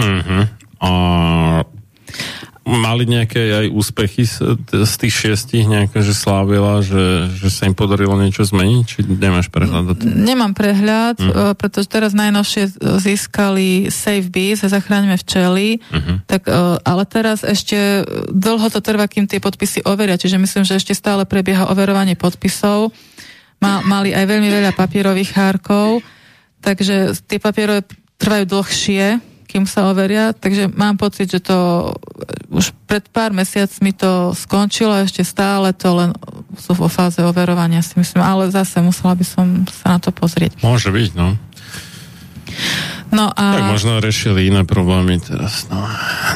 Uh-huh. 0.01 0.49
A 0.81 0.89
mali 2.67 3.08
nejaké 3.08 3.39
aj 3.63 3.65
úspechy 3.71 4.27
z, 4.27 4.60
z 4.67 4.93
tých 4.99 5.13
šiestich, 5.15 5.63
nejaké, 5.63 6.03
že 6.03 6.12
slávila, 6.12 6.84
že, 6.84 7.32
že 7.39 7.47
sa 7.47 7.65
im 7.65 7.73
podarilo 7.73 8.19
niečo 8.19 8.43
zmeniť? 8.43 8.84
Či 8.84 8.99
nemáš 9.08 9.47
prehľad? 9.47 10.03
Nemám 10.03 10.51
prehľad, 10.51 11.17
uh-huh. 11.17 11.56
pretože 11.56 11.88
teraz 11.88 12.12
najnovšie 12.12 12.75
získali 12.99 13.88
Safe 13.88 14.27
Bees, 14.27 14.67
zachráňme 14.67 15.15
včely, 15.15 15.80
uh-huh. 15.80 16.27
tak, 16.27 16.51
e, 16.51 16.84
ale 16.84 17.03
teraz 17.08 17.47
ešte 17.47 18.03
dlho 18.36 18.67
to 18.67 18.84
trvá, 18.84 19.08
kým 19.08 19.25
tie 19.25 19.39
podpisy 19.39 19.88
overia, 19.88 20.19
čiže 20.19 20.36
myslím, 20.36 20.67
že 20.67 20.75
ešte 20.75 20.91
stále 20.91 21.23
prebieha 21.23 21.71
overovanie 21.71 22.19
podpisov 22.19 22.91
ma, 23.63 23.82
mali 23.82 24.13
aj 24.13 24.25
veľmi 24.27 24.49
veľa 24.51 24.71
papierových 24.75 25.32
hárkov, 25.34 26.03
takže 26.62 27.15
tie 27.25 27.39
papierové 27.41 27.88
trvajú 28.17 28.45
dlhšie, 28.49 29.06
kým 29.47 29.63
sa 29.63 29.88
overia, 29.88 30.36
takže 30.36 30.67
mám 30.75 30.99
pocit, 30.99 31.31
že 31.31 31.39
to 31.39 31.89
už 32.51 32.75
pred 32.83 33.07
pár 33.07 33.31
mesiacmi 33.31 33.95
to 33.95 34.36
skončilo 34.36 34.91
ešte 35.03 35.23
stále 35.23 35.71
to 35.71 35.88
len 35.95 36.12
sú 36.60 36.75
vo 36.75 36.91
fáze 36.91 37.23
overovania 37.23 37.79
si 37.79 37.95
myslím, 37.95 38.19
ale 38.19 38.51
zase 38.51 38.83
musela 38.83 39.15
by 39.15 39.25
som 39.25 39.45
sa 39.71 39.95
na 39.95 39.99
to 40.03 40.12
pozrieť. 40.12 40.60
Môže 40.60 40.91
byť, 40.91 41.10
no. 41.15 41.39
No 43.07 43.31
a... 43.31 43.45
Tak 43.55 43.71
možno 43.71 44.03
riešili 44.03 44.51
iné 44.51 44.67
problémy 44.67 45.19
teraz, 45.23 45.67
no. 45.71 45.79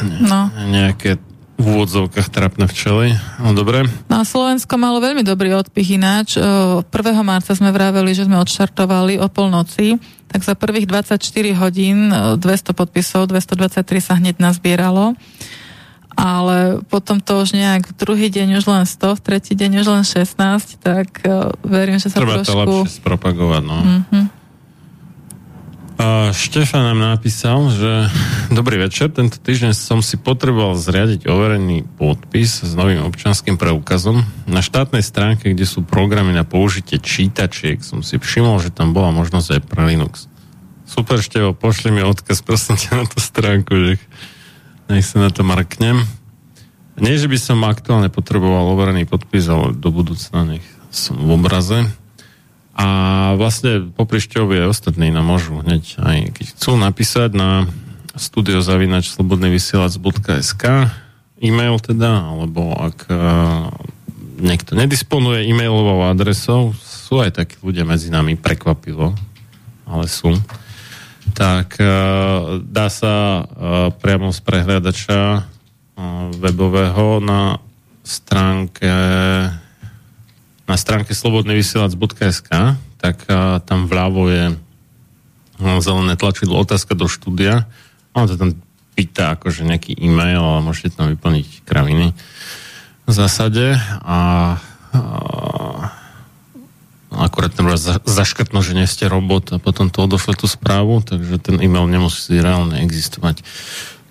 Ne, 0.04 0.18
no. 0.24 0.40
Nejaké 0.72 1.20
v 1.62 1.66
úvodzovkách 1.78 2.28
trapné 2.34 2.66
včely. 2.66 3.14
No 3.38 3.54
dobre. 3.54 3.86
No 4.10 4.20
a 4.20 4.26
Slovensko 4.26 4.74
malo 4.74 4.98
veľmi 4.98 5.22
dobrý 5.22 5.54
odpich 5.54 5.94
ináč. 5.94 6.34
1. 6.34 6.90
marca 7.22 7.54
sme 7.54 7.70
vraveli, 7.70 8.10
že 8.10 8.26
sme 8.26 8.42
odštartovali 8.42 9.22
o 9.22 9.30
polnoci, 9.30 10.02
tak 10.26 10.42
za 10.42 10.58
prvých 10.58 10.90
24 10.90 11.22
hodín 11.54 12.10
200 12.10 12.74
podpisov, 12.74 13.30
223 13.30 14.02
sa 14.02 14.18
hneď 14.18 14.42
nazbieralo. 14.42 15.14
Ale 16.12 16.84
potom 16.92 17.24
to 17.24 17.40
už 17.40 17.56
nejak 17.56 17.96
druhý 17.96 18.28
deň 18.28 18.60
už 18.60 18.68
len 18.68 18.84
100, 18.84 19.16
v 19.16 19.20
tretí 19.24 19.56
deň 19.56 19.80
už 19.80 19.86
len 19.88 20.04
16, 20.04 20.82
tak 20.84 21.08
verím, 21.64 21.96
že 21.96 22.12
sa 22.12 22.20
Treba 22.20 22.44
trošku... 22.44 22.52
Treba 22.52 22.68
to 22.68 22.74
lepšie 22.84 23.00
spropagovať, 23.00 23.62
no. 23.64 23.78
Mm-hmm. 23.80 24.41
Štefan 26.32 26.82
nám 26.92 27.00
napísal, 27.20 27.68
že 27.68 28.08
dobrý 28.58 28.80
večer, 28.80 29.12
tento 29.12 29.36
týždeň 29.36 29.76
som 29.76 30.00
si 30.00 30.16
potreboval 30.16 30.74
zriadiť 30.80 31.28
overený 31.28 31.84
podpis 32.00 32.64
s 32.64 32.72
novým 32.72 33.04
občanským 33.04 33.60
preukazom. 33.60 34.24
Na 34.48 34.64
štátnej 34.64 35.04
stránke, 35.04 35.52
kde 35.52 35.68
sú 35.68 35.84
programy 35.84 36.32
na 36.32 36.48
použitie 36.48 36.96
čítačiek, 36.96 37.84
som 37.84 38.00
si 38.00 38.16
všimol, 38.16 38.64
že 38.64 38.72
tam 38.72 38.96
bola 38.96 39.12
možnosť 39.12 39.48
aj 39.56 39.60
pre 39.68 39.82
Linux. 39.92 40.26
Super, 40.88 41.20
Števo, 41.20 41.52
pošli 41.56 41.92
mi 41.92 42.04
odkaz 42.04 42.44
prosím 42.44 42.76
ťa 42.80 42.90
na 42.96 43.04
tú 43.08 43.20
stránku, 43.20 43.72
že 43.72 43.92
nech 44.88 45.04
sa 45.04 45.24
na 45.24 45.30
to 45.32 45.44
marknem. 45.44 46.04
Nie, 47.00 47.16
že 47.16 47.28
by 47.28 47.38
som 47.40 47.64
aktuálne 47.64 48.12
potreboval 48.12 48.68
overený 48.72 49.08
podpis, 49.08 49.48
ale 49.48 49.72
do 49.72 49.88
budúcna 49.88 50.44
nech 50.44 50.64
som 50.92 51.16
v 51.16 51.40
obraze. 51.40 51.88
A 52.72 52.88
vlastne 53.36 53.92
poprišťovie 53.92 54.64
ostatní 54.64 55.12
nám 55.12 55.28
môžu 55.28 55.60
hneď 55.60 56.00
aj 56.00 56.32
keď 56.32 56.56
chcú 56.56 56.80
napísať 56.80 57.36
na 57.36 57.68
studiozavinačslobodnyvysielac.sk 58.16 60.64
e-mail 61.42 61.74
teda, 61.82 62.30
alebo 62.32 62.70
ak 62.72 63.10
uh, 63.10 63.68
niekto 64.40 64.78
nedisponuje 64.78 65.48
e-mailovou 65.48 66.04
adresou, 66.08 66.72
sú 66.80 67.20
aj 67.20 67.32
takí 67.44 67.56
ľudia 67.60 67.84
medzi 67.84 68.08
nami 68.08 68.36
prekvapivo, 68.38 69.12
ale 69.84 70.08
sú, 70.08 70.32
tak 71.36 71.76
uh, 71.76 72.56
dá 72.62 72.88
sa 72.88 73.42
uh, 73.42 73.90
priamo 73.92 74.32
z 74.32 74.40
prehľadača 74.40 75.44
webového 76.40 77.20
na 77.20 77.60
stránke 78.02 78.88
na 80.66 80.76
stránke 80.78 81.14
slobodnyvysielac.sk, 81.14 82.50
tak 83.02 83.16
a, 83.26 83.58
tam 83.62 83.90
vľavo 83.90 84.22
je 84.30 84.44
zelené 85.78 86.14
tlačidlo 86.18 86.58
otázka 86.58 86.98
do 86.98 87.06
štúdia. 87.06 87.70
On 88.14 88.26
to 88.26 88.34
tam 88.34 88.58
pýta 88.92 89.38
akože 89.38 89.64
nejaký 89.64 89.96
e-mail, 89.96 90.42
ale 90.42 90.66
môžete 90.66 90.98
tam 90.98 91.08
vyplniť 91.08 91.64
kraviny 91.64 92.12
v 93.06 93.12
zásade 93.12 93.74
a, 93.78 93.80
a 94.04 94.20
akorát 97.12 97.52
tam 97.52 97.68
raz 97.68 97.84
zaškrtno, 97.84 98.64
že 98.64 98.76
nie 98.76 98.88
ste 98.88 99.10
robot 99.10 99.52
a 99.52 99.58
potom 99.60 99.92
to 99.92 100.04
odošle 100.04 100.36
tú 100.36 100.48
správu, 100.48 101.04
takže 101.04 101.40
ten 101.40 101.56
e-mail 101.60 101.88
nemusí 101.88 102.36
reálne 102.40 102.80
existovať. 102.84 103.44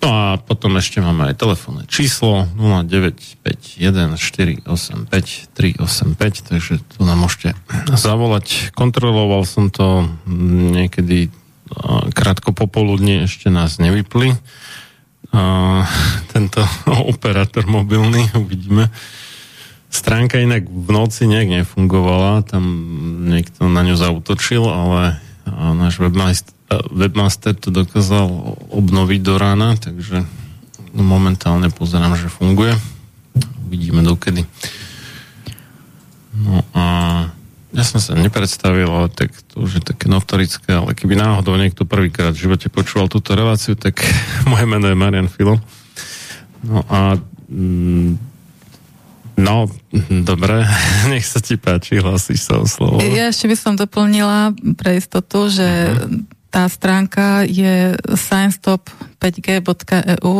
No 0.02 0.10
a 0.10 0.34
potom 0.34 0.74
ešte 0.82 0.98
máme 0.98 1.30
aj 1.30 1.38
telefónne 1.38 1.86
číslo 1.86 2.50
0951485385, 2.58 4.66
takže 6.42 6.82
tu 6.82 7.06
nám 7.06 7.22
môžete 7.22 7.54
zavolať. 7.86 8.74
Kontroloval 8.74 9.46
som 9.46 9.70
to 9.70 10.10
niekedy 10.74 11.30
krátko 12.18 12.50
popoludne, 12.50 13.30
ešte 13.30 13.46
nás 13.46 13.78
nevypli. 13.78 14.34
Tento 16.34 16.60
operátor 17.14 17.70
mobilný, 17.70 18.26
uvidíme. 18.34 18.90
Stránka 19.92 20.40
inak 20.40 20.64
v 20.66 20.88
noci 20.90 21.30
nejak 21.30 21.62
nefungovala, 21.62 22.42
tam 22.42 22.64
niekto 23.28 23.70
na 23.70 23.86
ňu 23.86 23.94
zautočil, 23.94 24.66
ale 24.66 25.22
náš 25.78 26.00
webmaster 26.00 26.56
webmaster 26.88 27.52
to 27.52 27.74
dokázal 27.74 28.56
obnoviť 28.72 29.20
do 29.20 29.34
rána, 29.36 29.76
takže 29.76 30.24
momentálne 30.92 31.72
pozerám, 31.72 32.16
že 32.16 32.28
funguje. 32.28 32.76
Uvidíme 33.64 34.04
dokedy. 34.04 34.44
No 36.36 36.64
a 36.76 36.84
ja 37.72 37.84
som 37.88 38.00
sa 38.04 38.12
nepredstavil, 38.12 38.84
ale 38.84 39.08
tak 39.08 39.32
to 39.48 39.64
už 39.64 39.80
je 39.80 39.82
také 39.82 40.12
notorické, 40.12 40.76
ale 40.76 40.92
keby 40.92 41.16
náhodou 41.16 41.56
niekto 41.56 41.88
prvýkrát 41.88 42.36
v 42.36 42.44
živote 42.48 42.68
počúval 42.68 43.08
túto 43.08 43.32
reláciu, 43.32 43.72
tak 43.72 44.04
moje 44.52 44.68
meno 44.68 44.88
je 44.88 44.96
Marian 44.96 45.32
Filo. 45.32 45.56
No 46.62 46.84
a 46.88 47.16
mm, 47.48 48.32
No, 49.32 49.64
dobre, 50.28 50.60
nech 51.10 51.24
sa 51.24 51.40
ti 51.40 51.56
páči, 51.56 52.04
hlasíš 52.04 52.52
sa 52.52 52.60
o 52.60 52.68
slovo. 52.68 53.00
Ja 53.00 53.32
ešte 53.32 53.48
by 53.48 53.56
som 53.56 53.80
doplnila 53.80 54.52
pre 54.76 55.00
istotu, 55.00 55.48
že 55.48 55.64
uh-huh 55.88 56.41
tá 56.52 56.68
stránka 56.68 57.48
je 57.48 57.96
sciencetop5g.eu 58.12 60.36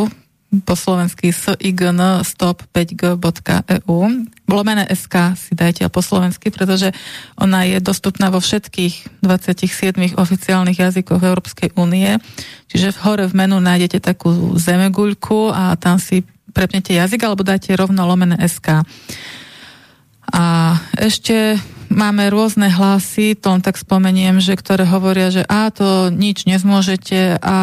po 0.61 0.77
slovensky 0.77 1.33
sign 1.33 1.97
stop5g.eu 2.21 3.97
lomené 4.45 4.85
SK 4.93 5.33
si 5.33 5.57
dajte 5.57 5.89
po 5.89 6.05
slovensky, 6.05 6.53
pretože 6.53 6.93
ona 7.41 7.65
je 7.65 7.81
dostupná 7.81 8.29
vo 8.29 8.37
všetkých 8.37 9.25
27 9.25 10.13
oficiálnych 10.13 10.77
jazykoch 10.77 11.25
Európskej 11.25 11.73
únie. 11.73 12.21
Čiže 12.69 12.93
v 12.93 13.01
hore 13.01 13.25
v 13.25 13.33
menu 13.33 13.57
nájdete 13.57 13.97
takú 13.97 14.29
zemeguľku 14.61 15.49
a 15.49 15.73
tam 15.73 15.97
si 15.97 16.21
prepnete 16.53 16.93
jazyk 16.93 17.25
alebo 17.25 17.41
dáte 17.41 17.73
rovno 17.73 18.05
lomené 18.05 18.37
SK. 18.45 18.85
A 20.31 20.77
ešte 20.95 21.59
máme 21.93 22.27
rôzne 22.33 22.67
hlasy, 22.71 23.37
to 23.37 23.53
len 23.53 23.61
tak 23.61 23.77
spomeniem, 23.77 24.41
že 24.41 24.57
ktoré 24.57 24.83
hovoria, 24.87 25.29
že 25.29 25.45
a 25.45 25.69
to 25.69 26.09
nič 26.09 26.49
nezmôžete 26.49 27.37
a 27.39 27.57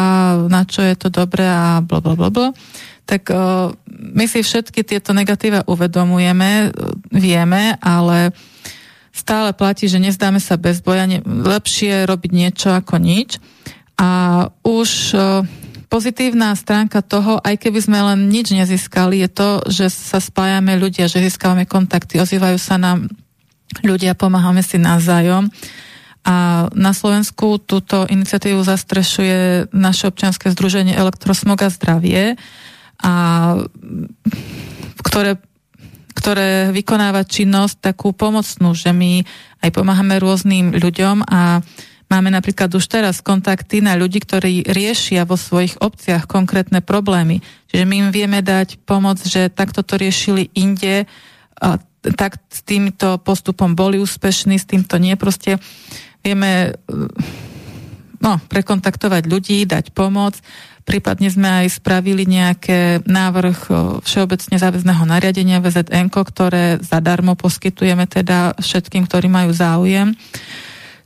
na 0.47 0.63
čo 0.63 0.81
je 0.81 0.95
to 0.95 1.11
dobré 1.11 1.43
a 1.43 1.83
blablabla. 1.83 2.55
Tak 3.03 3.27
uh, 3.27 3.75
my 3.91 4.25
si 4.29 4.39
všetky 4.39 4.87
tieto 4.87 5.11
negatíva 5.11 5.67
uvedomujeme, 5.67 6.71
vieme, 7.11 7.75
ale 7.83 8.31
stále 9.11 9.51
platí, 9.51 9.91
že 9.91 9.99
nezdáme 9.99 10.39
sa 10.39 10.55
bez 10.55 10.79
boja, 10.79 11.03
ne, 11.09 11.19
lepšie 11.25 12.07
robiť 12.07 12.31
niečo 12.31 12.71
ako 12.71 13.03
nič. 13.03 13.37
A 13.99 14.47
už 14.63 14.89
uh, 15.13 15.43
pozitívna 15.91 16.55
stránka 16.55 17.03
toho, 17.03 17.43
aj 17.43 17.59
keby 17.59 17.79
sme 17.83 17.99
len 17.99 18.31
nič 18.31 18.55
nezískali, 18.55 19.19
je 19.27 19.29
to, 19.29 19.49
že 19.67 19.91
sa 19.91 20.23
spájame 20.23 20.79
ľudia, 20.79 21.11
že 21.11 21.19
získavame 21.19 21.67
kontakty, 21.67 22.15
ozývajú 22.15 22.55
sa 22.55 22.79
nám 22.79 23.11
ľudia, 23.83 24.15
pomáhame 24.15 24.63
si 24.63 24.79
navzájom. 24.79 25.51
A 26.23 26.67
na 26.71 26.95
Slovensku 26.95 27.59
túto 27.59 28.07
iniciatívu 28.07 28.63
zastrešuje 28.63 29.73
naše 29.75 30.07
občianske 30.07 30.47
združenie 30.55 30.95
Elektrosmog 30.95 31.59
a 31.59 31.67
zdravie, 31.67 32.39
a 33.01 33.13
ktoré, 35.01 35.41
ktoré 36.13 36.69
vykonáva 36.71 37.25
činnosť 37.25 37.91
takú 37.91 38.13
pomocnú, 38.13 38.77
že 38.77 38.93
my 38.93 39.25
aj 39.65 39.69
pomáhame 39.73 40.21
rôznym 40.21 40.71
ľuďom 40.77 41.25
a 41.25 41.65
Máme 42.11 42.27
napríklad 42.27 42.67
už 42.75 42.91
teraz 42.91 43.23
kontakty 43.23 43.79
na 43.79 43.95
ľudí, 43.95 44.19
ktorí 44.19 44.67
riešia 44.67 45.23
vo 45.23 45.39
svojich 45.39 45.79
obciach 45.79 46.27
konkrétne 46.27 46.83
problémy. 46.83 47.39
Čiže 47.71 47.87
my 47.87 47.95
im 48.03 48.09
vieme 48.11 48.43
dať 48.43 48.83
pomoc, 48.83 49.23
že 49.23 49.47
takto 49.47 49.79
to 49.79 49.95
riešili 49.95 50.51
inde, 50.51 51.07
tak 52.03 52.43
s 52.51 52.67
týmto 52.67 53.15
postupom 53.23 53.79
boli 53.79 53.95
úspešní, 53.95 54.59
s 54.59 54.67
týmto 54.67 54.99
nie. 54.99 55.15
Proste 55.15 55.63
vieme 56.19 56.75
no, 58.19 58.43
prekontaktovať 58.43 59.23
ľudí, 59.31 59.63
dať 59.63 59.95
pomoc. 59.95 60.35
Prípadne 60.83 61.31
sme 61.31 61.63
aj 61.63 61.79
spravili 61.79 62.27
nejaké 62.27 63.07
návrh 63.07 63.71
všeobecne 64.03 64.59
záväzného 64.59 65.03
nariadenia 65.07 65.63
VZN, 65.63 66.11
ktoré 66.11 66.75
zadarmo 66.83 67.39
poskytujeme 67.39 68.03
teda 68.03 68.59
všetkým, 68.59 69.07
ktorí 69.07 69.31
majú 69.31 69.55
záujem. 69.55 70.11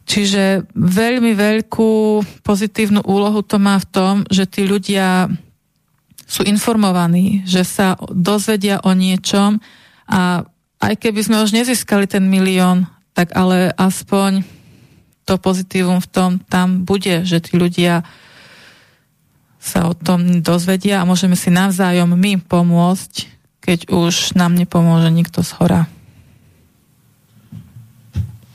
Čiže 0.05 0.69
veľmi 0.77 1.33
veľkú 1.33 2.21
pozitívnu 2.45 3.01
úlohu 3.09 3.41
to 3.41 3.57
má 3.57 3.81
v 3.81 3.89
tom, 3.89 4.13
že 4.29 4.45
tí 4.45 4.69
ľudia 4.69 5.33
sú 6.25 6.45
informovaní, 6.45 7.41
že 7.45 7.65
sa 7.65 7.97
dozvedia 8.13 8.81
o 8.85 8.93
niečom 8.93 9.61
a 10.05 10.45
aj 10.81 10.93
keby 11.01 11.21
sme 11.25 11.41
už 11.41 11.57
nezískali 11.57 12.05
ten 12.05 12.25
milión, 12.29 12.85
tak 13.17 13.33
ale 13.33 13.73
aspoň 13.73 14.45
to 15.25 15.41
pozitívum 15.41 15.97
v 15.97 16.09
tom 16.09 16.31
tam 16.37 16.85
bude, 16.85 17.25
že 17.25 17.41
tí 17.41 17.57
ľudia 17.57 18.05
sa 19.57 19.89
o 19.89 19.97
tom 19.97 20.45
dozvedia 20.45 21.01
a 21.01 21.09
môžeme 21.09 21.33
si 21.33 21.49
navzájom 21.49 22.13
my 22.13 22.37
pomôcť, 22.45 23.13
keď 23.65 23.89
už 23.89 24.37
nám 24.37 24.53
nepomôže 24.53 25.09
nikto 25.09 25.41
z 25.41 25.57
hora. 25.57 25.89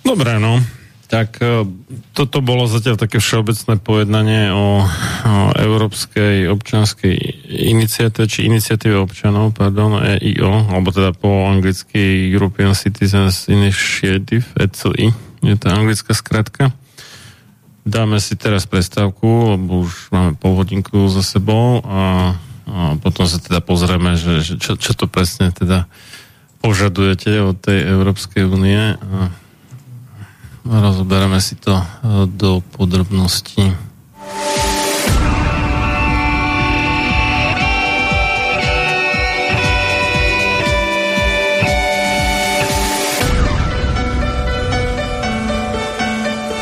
Dobre, 0.07 0.39
no. 0.39 0.63
Tak 1.11 1.43
e, 1.43 1.67
toto 2.15 2.39
bolo 2.39 2.71
zatiaľ 2.71 2.95
také 2.95 3.19
všeobecné 3.19 3.83
pojednanie 3.83 4.55
o, 4.55 4.87
o 4.87 5.35
Európskej 5.59 6.47
občianskej 6.47 7.19
iniciatíve, 7.51 8.31
či 8.31 8.47
iniciatíve 8.47 8.95
občanov, 8.95 9.51
pardon, 9.59 9.99
EIO, 9.99 10.71
alebo 10.71 10.95
teda 10.95 11.11
po 11.11 11.51
anglicky 11.51 12.31
European 12.31 12.79
Citizens 12.79 13.51
Initiative, 13.51 14.47
ECI, 14.55 15.11
je 15.43 15.57
to 15.59 15.67
anglická 15.67 16.15
skratka. 16.15 16.71
Dáme 17.83 18.23
si 18.23 18.39
teraz 18.39 18.71
prestávku, 18.71 19.59
lebo 19.59 19.91
už 19.91 20.15
máme 20.15 20.39
pol 20.39 20.63
hodinku 20.63 21.11
za 21.11 21.27
sebou 21.27 21.83
a, 21.83 22.37
a 22.71 22.95
potom 23.03 23.27
sa 23.27 23.43
teda 23.43 23.59
pozrieme, 23.59 24.15
že, 24.15 24.47
že 24.47 24.55
čo, 24.63 24.79
čo 24.79 24.95
to 24.95 25.11
presne 25.11 25.51
teda 25.51 25.91
požadujete 26.61 27.41
od 27.41 27.57
tej 27.59 27.89
Európskej 27.89 28.47
únie. 28.47 28.95
A 28.95 29.33
Rozoberieme 30.65 31.41
si 31.41 31.57
to 31.57 31.73
e, 31.73 31.85
do 32.27 32.61
podrobností. 32.77 33.73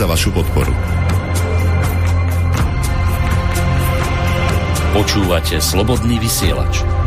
Za 0.00 0.08
vašu 0.08 0.32
podporu. 0.32 0.72
Počúvate 4.96 5.60
slobodný 5.60 6.16
vysielač. 6.16 6.99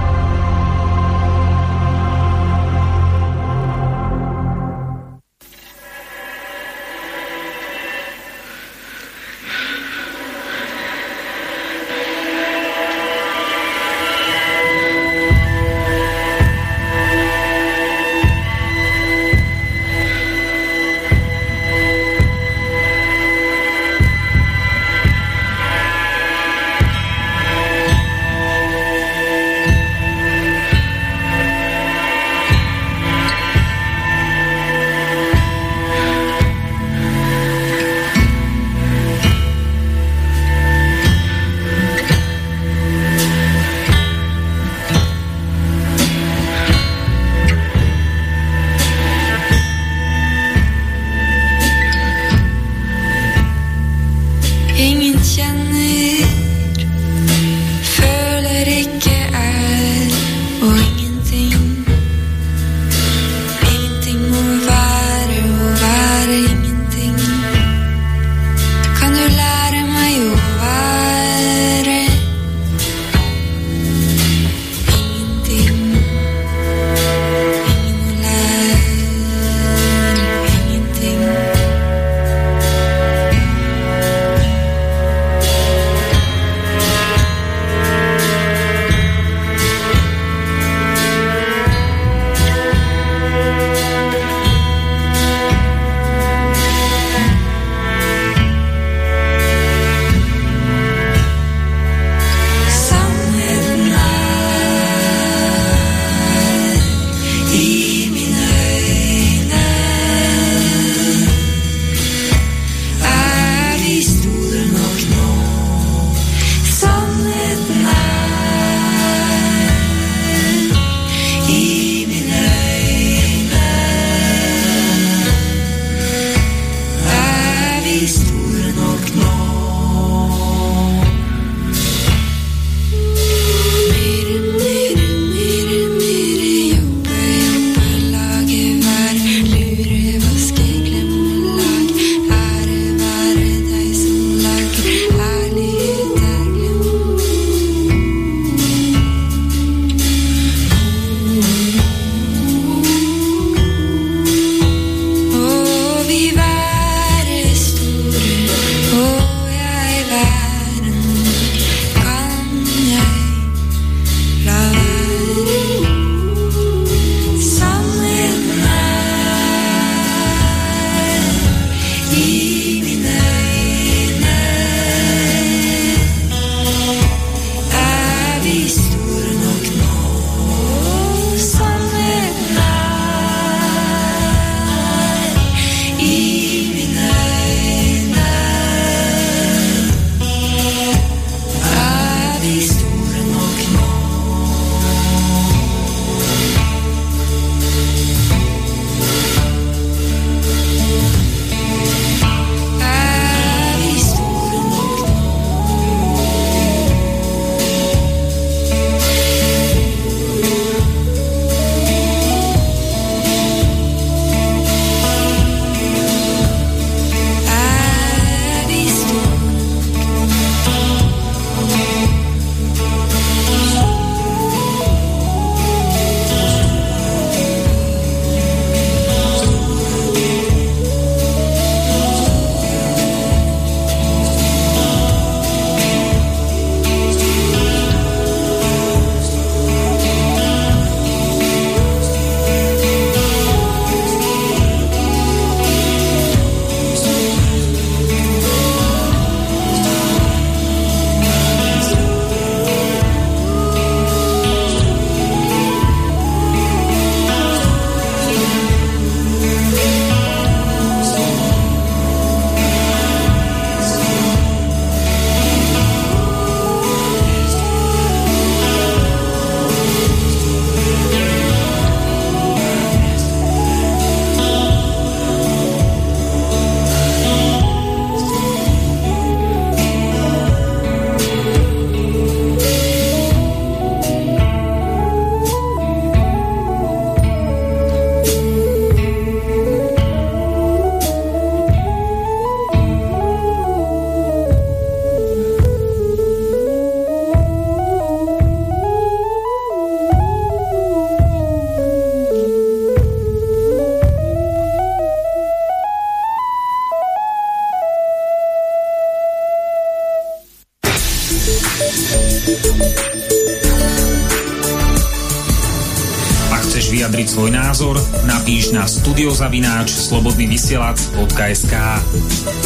Na 319.23 319.31
studiozavináč 319.31 319.87
slobodnyvysielac.sk 320.11 321.73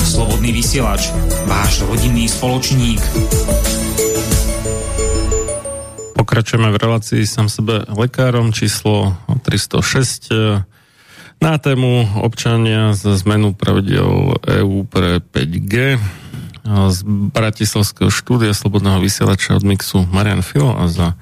Slobodný 0.10 0.49
vysielač, 0.58 1.14
váš 1.45 1.86
rodinný 1.86 2.26
spoločník. 2.26 2.97
Pokračujeme 6.18 6.74
v 6.74 6.78
relácii 6.82 7.30
sám 7.30 7.53
sebe 7.53 7.86
lekárom. 7.86 8.49
Číslo 8.49 9.14
306 9.45 10.34
eh, 10.34 10.66
na 11.38 11.62
tému 11.62 12.26
občania 12.26 12.97
za 12.97 13.14
zmenu 13.22 13.53
pravidel 13.53 14.41
EU 14.58 14.82
pre 14.89 15.22
5G 15.22 16.01
z 16.89 16.97
Bratislavského 17.38 18.10
štúdia 18.10 18.58
Slobodného 18.58 18.97
vysielača 18.97 19.62
od 19.62 19.62
Mixu 19.62 20.10
Marian 20.10 20.41
Filo 20.41 20.74
a 20.74 20.89
za 20.89 21.14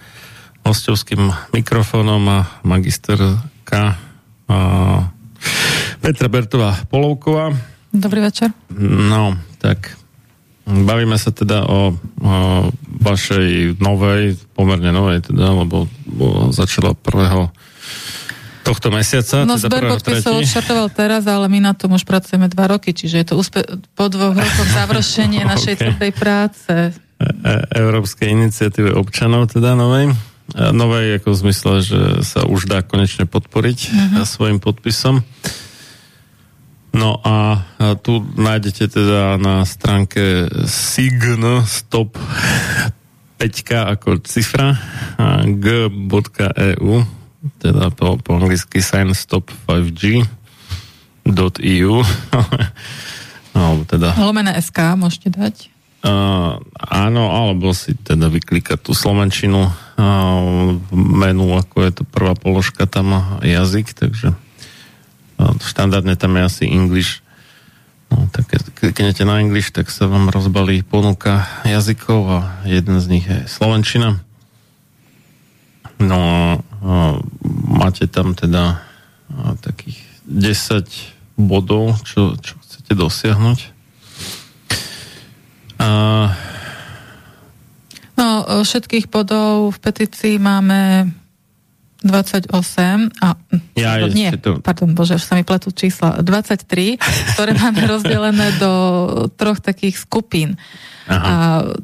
hostovským 0.64 1.28
mikrofónom 1.52 2.48
magisterka 2.64 4.05
Petra 6.06 6.30
Bertová 6.30 6.86
Polovková. 6.86 7.50
Dobrý 7.90 8.22
večer. 8.22 8.54
No, 8.86 9.34
tak 9.58 9.98
bavíme 10.70 11.18
sa 11.18 11.34
teda 11.34 11.66
o, 11.66 11.98
o 11.98 12.34
vašej 13.02 13.82
novej, 13.82 14.38
pomerne 14.54 14.94
novej 14.94 15.26
teda, 15.26 15.50
lebo, 15.66 15.90
lebo 16.06 16.54
začala 16.54 16.94
prvého 16.94 17.50
tohto 18.62 18.94
mesiaca. 18.94 19.50
No 19.50 19.58
teda 19.58 19.66
zber 19.66 19.84
podpisov 19.98 20.46
odštartoval 20.46 20.94
teraz, 20.94 21.26
ale 21.26 21.50
my 21.50 21.74
na 21.74 21.74
tom 21.74 21.98
už 21.98 22.06
pracujeme 22.06 22.54
dva 22.54 22.78
roky, 22.78 22.94
čiže 22.94 23.26
je 23.26 23.26
to 23.26 23.42
úspe- 23.42 23.66
po 23.98 24.06
dvoch 24.06 24.38
rokoch 24.38 24.70
završenie 24.78 25.42
našej 25.58 25.90
tvrdej 25.90 26.12
práce. 26.14 26.94
E- 27.18 27.66
Európskej 27.82 28.30
iniciatíve 28.30 28.94
občanov, 28.94 29.50
teda 29.50 29.74
novej. 29.74 30.14
E, 30.54 30.70
Novej 30.70 31.18
ako 31.18 31.34
v 31.34 31.38
zmysle, 31.50 31.74
že 31.82 32.00
sa 32.22 32.46
už 32.46 32.70
dá 32.70 32.86
konečne 32.86 33.26
podporiť 33.26 33.80
uh-huh. 33.90 34.22
svojim 34.30 34.62
podpisom. 34.62 35.26
No 37.06 37.22
a 37.22 37.62
tu 38.02 38.18
nájdete 38.34 38.90
teda 38.90 39.38
na 39.38 39.62
stránke 39.62 40.50
sign 40.66 41.62
stop 41.62 42.18
5 43.38 43.94
ako 43.94 44.26
cifra 44.26 44.74
g.eu 45.46 46.94
teda 47.62 47.94
po, 47.94 48.18
po 48.18 48.30
anglicky 48.42 48.82
sign 48.82 49.14
stop 49.14 49.54
5g 49.70 50.26
.eu 51.62 51.96
alebo 53.54 53.82
teda 53.86 54.18
Lomené 54.18 54.58
SK 54.58 54.98
môžete 54.98 55.30
dať. 55.30 55.56
Uh, 56.06 56.58
áno, 56.78 57.34
alebo 57.34 57.70
si 57.74 57.94
teda 57.98 58.34
vyklikať 58.34 58.82
tú 58.82 58.94
slovenčinu 58.98 59.62
uh, 59.62 60.74
menu, 60.94 61.54
ako 61.54 61.82
je 61.86 61.92
to 62.02 62.04
prvá 62.06 62.38
položka 62.38 62.86
tam 62.90 63.42
jazyk, 63.42 63.94
takže 63.94 64.38
uh, 65.40 65.56
štandardne 65.60 66.16
tam 66.16 66.36
je 66.38 66.42
asi 66.44 66.64
English. 66.68 67.26
No, 68.14 68.30
tak 68.30 68.54
keď 68.54 68.62
kliknete 68.78 69.24
na 69.26 69.42
English, 69.42 69.74
tak 69.74 69.90
sa 69.90 70.06
vám 70.06 70.30
rozbalí 70.30 70.86
ponuka 70.86 71.44
jazykov 71.66 72.22
a 72.30 72.40
jeden 72.70 73.02
z 73.02 73.06
nich 73.10 73.26
je 73.26 73.50
slovenčina. 73.50 74.22
No 75.98 76.20
a 76.86 77.18
máte 77.66 78.06
tam 78.06 78.36
teda 78.38 78.84
takých 79.64 79.98
10 80.28 80.86
bodov, 81.40 81.98
čo, 82.06 82.38
čo 82.38 82.60
chcete 82.62 82.94
dosiahnuť. 82.94 83.60
A 85.82 85.90
No, 88.16 88.48
všetkých 88.48 89.12
bodov 89.12 89.76
v 89.76 89.80
petícii 89.84 90.40
máme 90.40 91.12
28 92.06 92.54
a... 93.26 93.34
Ja, 93.74 93.98
nie, 94.06 94.30
to- 94.38 94.62
pardon, 94.62 94.94
bože, 94.94 95.18
už 95.18 95.26
sa 95.26 95.34
mi 95.34 95.42
pletú 95.42 95.74
čísla. 95.74 96.22
23, 96.22 97.02
ktoré 97.34 97.52
máme 97.58 97.82
rozdelené 97.92 98.54
do 98.62 98.72
troch 99.34 99.58
takých 99.58 99.98
skupín. 99.98 100.54
Aha. 101.10 101.18
A 101.18 101.34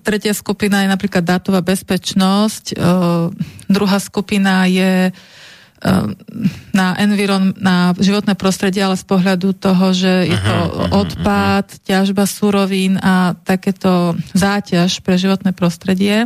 tretia 0.02 0.34
skupina 0.38 0.86
je 0.86 0.90
napríklad 0.90 1.26
dátová 1.26 1.62
bezpečnosť, 1.62 2.74
e, 2.74 2.76
druhá 3.70 3.98
skupina 4.02 4.66
je 4.66 5.10
e, 5.10 5.12
na 6.74 6.88
environ, 6.98 7.54
na 7.58 7.94
životné 7.98 8.34
prostredie, 8.34 8.82
ale 8.82 8.98
z 8.98 9.06
pohľadu 9.06 9.58
toho, 9.58 9.94
že 9.94 10.30
je 10.30 10.38
to 10.38 10.58
odpad, 10.90 11.86
ťažba 11.86 12.26
surovín 12.26 12.98
a 12.98 13.38
takéto 13.46 14.18
záťaž 14.34 15.06
pre 15.06 15.22
životné 15.22 15.54
prostredie. 15.54 16.26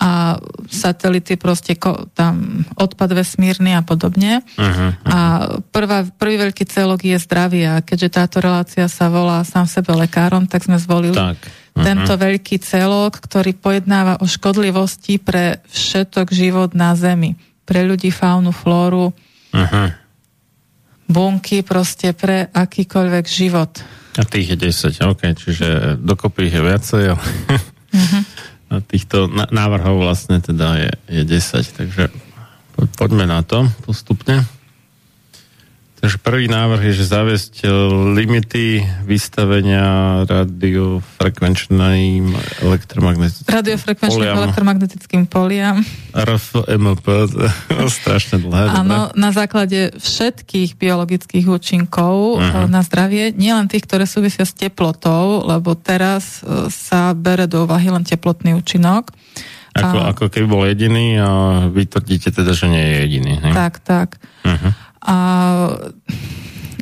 A 0.00 0.40
satelity 0.66 1.38
proste 1.38 1.78
ko, 1.78 2.10
tam 2.16 2.64
odpad 2.74 3.14
vesmírny 3.14 3.76
a 3.76 3.86
podobne. 3.86 4.42
Uh-huh. 4.58 4.90
A 5.06 5.18
prvá, 5.70 6.02
prvý 6.08 6.42
veľký 6.42 6.64
celok 6.66 7.06
je 7.06 7.18
zdravie 7.22 7.68
a 7.68 7.84
keďže 7.84 8.08
táto 8.10 8.36
relácia 8.42 8.88
sa 8.90 9.06
volá 9.12 9.44
sám 9.46 9.70
sebe 9.70 9.94
lekárom, 9.94 10.48
tak 10.50 10.66
sme 10.66 10.80
zvolili 10.80 11.14
Tak. 11.14 11.38
uh-huh. 11.38 11.84
tento 11.86 12.12
veľký 12.18 12.58
celok, 12.58 13.22
ktorý 13.22 13.54
pojednáva 13.54 14.18
o 14.18 14.26
škodlivosti 14.26 15.22
pre 15.22 15.62
všetok 15.70 16.34
život 16.34 16.74
na 16.74 16.98
Zemi. 16.98 17.38
Pre 17.62 17.80
ľudí, 17.86 18.10
faunu, 18.10 18.50
flóru, 18.50 19.14
Uh-huh. 19.52 19.92
bunky, 21.12 21.60
proste 21.60 22.16
pre 22.16 22.48
akýkoľvek 22.48 23.24
život. 23.28 23.68
A 24.16 24.24
tých 24.24 24.56
je 24.56 24.56
10, 24.56 25.12
ok, 25.12 25.22
čiže 25.36 25.68
dokopy 26.00 26.48
ich 26.48 26.56
je 26.56 26.62
viacej, 26.64 27.02
ale 27.12 27.24
a 27.92 28.20
týchto 28.80 29.28
návrhov 29.28 30.00
vlastne 30.00 30.40
teda 30.40 30.88
je, 30.88 30.90
je 31.20 31.22
10, 31.28 31.76
takže 31.76 32.04
po, 32.72 32.88
poďme 32.96 33.28
na 33.28 33.44
to 33.44 33.68
postupne. 33.84 34.46
Takže 36.02 36.18
prvý 36.18 36.50
návrh 36.50 36.82
je, 36.82 36.98
že 36.98 37.06
zaviesť 37.06 37.54
e, 37.62 37.66
limity 38.12 38.66
vystavenia 39.06 39.86
radiofrekvenčným 40.26 42.24
elektromagnetickým 42.60 43.46
Radiofrekvenčným 43.46 44.18
poliam. 44.18 44.34
elektromagnetickým 44.36 45.22
poliam. 45.24 45.76
RFMP, 46.10 47.06
strašne 48.02 48.42
dlhé. 48.42 48.82
Áno, 48.82 49.14
na 49.14 49.30
základe 49.30 49.94
všetkých 49.94 50.74
biologických 50.74 51.46
účinkov 51.46 52.42
Mhm. 52.42 52.50
uh 52.50 52.66
na 52.66 52.80
zdravie, 52.80 53.30
nielen 53.30 53.68
tých, 53.68 53.84
ktoré 53.84 54.02
súvisia 54.02 54.42
s 54.42 54.50
teplotou, 54.52 55.44
lebo 55.44 55.74
teraz 55.74 56.40
e, 56.40 56.66
sa 56.66 57.12
bere 57.12 57.46
do 57.46 57.62
úvahy 57.62 57.88
len 57.88 58.02
teplotný 58.02 58.56
účinok. 58.56 59.14
Ako, 59.72 59.96
A- 59.98 60.08
ako 60.10 60.24
keby 60.28 60.46
bol 60.46 60.66
jediný 60.66 61.16
a 61.16 61.28
vy 61.68 61.86
tvrdíte 61.86 62.28
teda, 62.28 62.52
že 62.52 62.66
nie 62.66 62.82
je 62.82 62.94
jediný. 63.00 63.34
Hej? 63.40 63.52
Tak, 63.54 63.74
tak. 63.80 64.08
Uh-huh. 64.42 64.72
A 65.02 65.16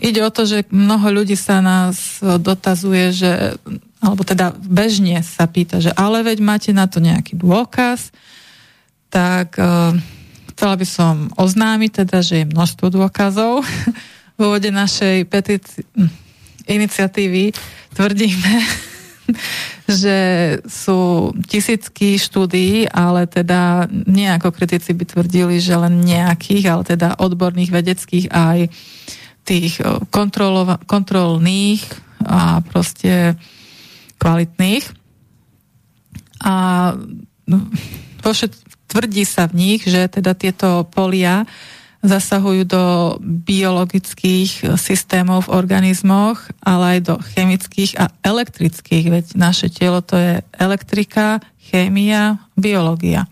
ide 0.01 0.21
o 0.21 0.31
to, 0.33 0.45
že 0.45 0.68
mnoho 0.68 1.23
ľudí 1.23 1.37
sa 1.37 1.64
nás 1.64 2.21
dotazuje, 2.21 3.16
že, 3.16 3.57
alebo 4.01 4.25
teda 4.25 4.53
bežne 4.57 5.21
sa 5.25 5.49
pýta, 5.49 5.81
že 5.81 5.93
ale 5.97 6.25
veď 6.25 6.39
máte 6.45 6.71
na 6.73 6.85
to 6.85 7.01
nejaký 7.01 7.37
dôkaz, 7.37 8.12
tak 9.11 9.59
uh, 9.59 9.97
chcela 10.55 10.75
by 10.77 10.87
som 10.87 11.14
oznámiť 11.35 12.05
teda, 12.05 12.18
že 12.21 12.45
je 12.45 12.51
množstvo 12.53 12.93
dôkazov. 12.93 13.64
V 14.41 14.49
úvode 14.49 14.73
našej 14.73 15.29
petíci- 15.29 15.85
iniciatívy 16.64 17.53
tvrdíme, 17.93 18.55
že 20.03 20.18
sú 20.66 21.31
tisícky 21.47 22.16
štúdií, 22.16 22.87
ale 22.91 23.26
teda 23.26 23.91
nie 23.91 24.28
kritici 24.53 24.95
by 24.95 25.05
tvrdili, 25.07 25.57
že 25.62 25.74
len 25.76 26.03
nejakých, 26.03 26.64
ale 26.68 26.83
teda 26.85 27.09
odborných, 27.18 27.74
vedeckých 27.74 28.26
aj 28.31 28.59
tých 29.45 29.81
o, 29.83 30.05
kontrolova- 30.09 30.81
kontrolných 30.85 31.83
a 32.24 32.61
proste 32.61 33.35
kvalitných. 34.20 34.85
A 36.45 36.55
no, 37.49 37.57
vo 38.20 38.31
všet, 38.37 38.53
tvrdí 38.91 39.24
sa 39.24 39.49
v 39.49 39.57
nich, 39.57 39.83
že 39.87 40.09
teda 40.09 40.37
tieto 40.37 40.85
polia 40.89 41.49
zasahujú 42.01 42.64
do 42.64 42.84
biologických 43.20 44.76
systémov 44.80 45.48
v 45.48 45.53
organizmoch, 45.53 46.40
ale 46.64 46.96
aj 46.96 46.98
do 47.05 47.14
chemických 47.20 48.01
a 48.01 48.09
elektrických, 48.24 49.07
veď 49.12 49.24
naše 49.36 49.68
telo 49.68 50.01
to 50.01 50.16
je 50.16 50.32
elektrika, 50.57 51.44
chémia, 51.61 52.40
biológia. 52.57 53.28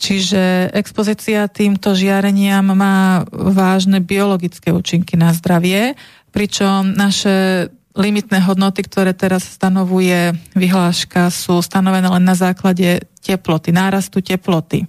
Čiže 0.00 0.72
expozícia 0.72 1.44
týmto 1.46 1.92
žiareniam 1.92 2.72
má 2.72 3.22
vážne 3.30 4.00
biologické 4.00 4.72
účinky 4.72 5.14
na 5.14 5.30
zdravie, 5.36 5.94
pričom 6.32 6.96
naše 6.96 7.68
limitné 7.94 8.40
hodnoty, 8.40 8.86
ktoré 8.86 9.12
teraz 9.12 9.44
stanovuje 9.44 10.32
vyhláška, 10.56 11.28
sú 11.28 11.60
stanovené 11.60 12.08
len 12.08 12.24
na 12.24 12.32
základe 12.32 13.04
teploty, 13.20 13.76
nárastu 13.76 14.24
teploty. 14.24 14.88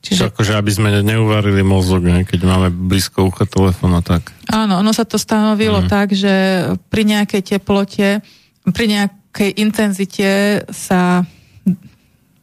Čiže... 0.00 0.32
Akože 0.32 0.56
aby 0.56 0.72
sme 0.72 0.88
neuvarili 1.04 1.60
mozog, 1.60 2.00
ne? 2.08 2.24
keď 2.24 2.40
máme 2.48 2.68
blízko 2.72 3.28
ucha 3.28 3.44
telefóna, 3.44 4.00
tak. 4.00 4.32
Áno, 4.48 4.80
ono 4.80 4.96
sa 4.96 5.04
to 5.04 5.20
stanovilo 5.20 5.84
mm. 5.84 5.88
tak, 5.92 6.16
že 6.16 6.32
pri 6.88 7.04
nejakej 7.04 7.42
teplote, 7.44 8.24
pri 8.64 8.86
nejakej 8.88 9.60
intenzite 9.60 10.64
sa 10.72 11.28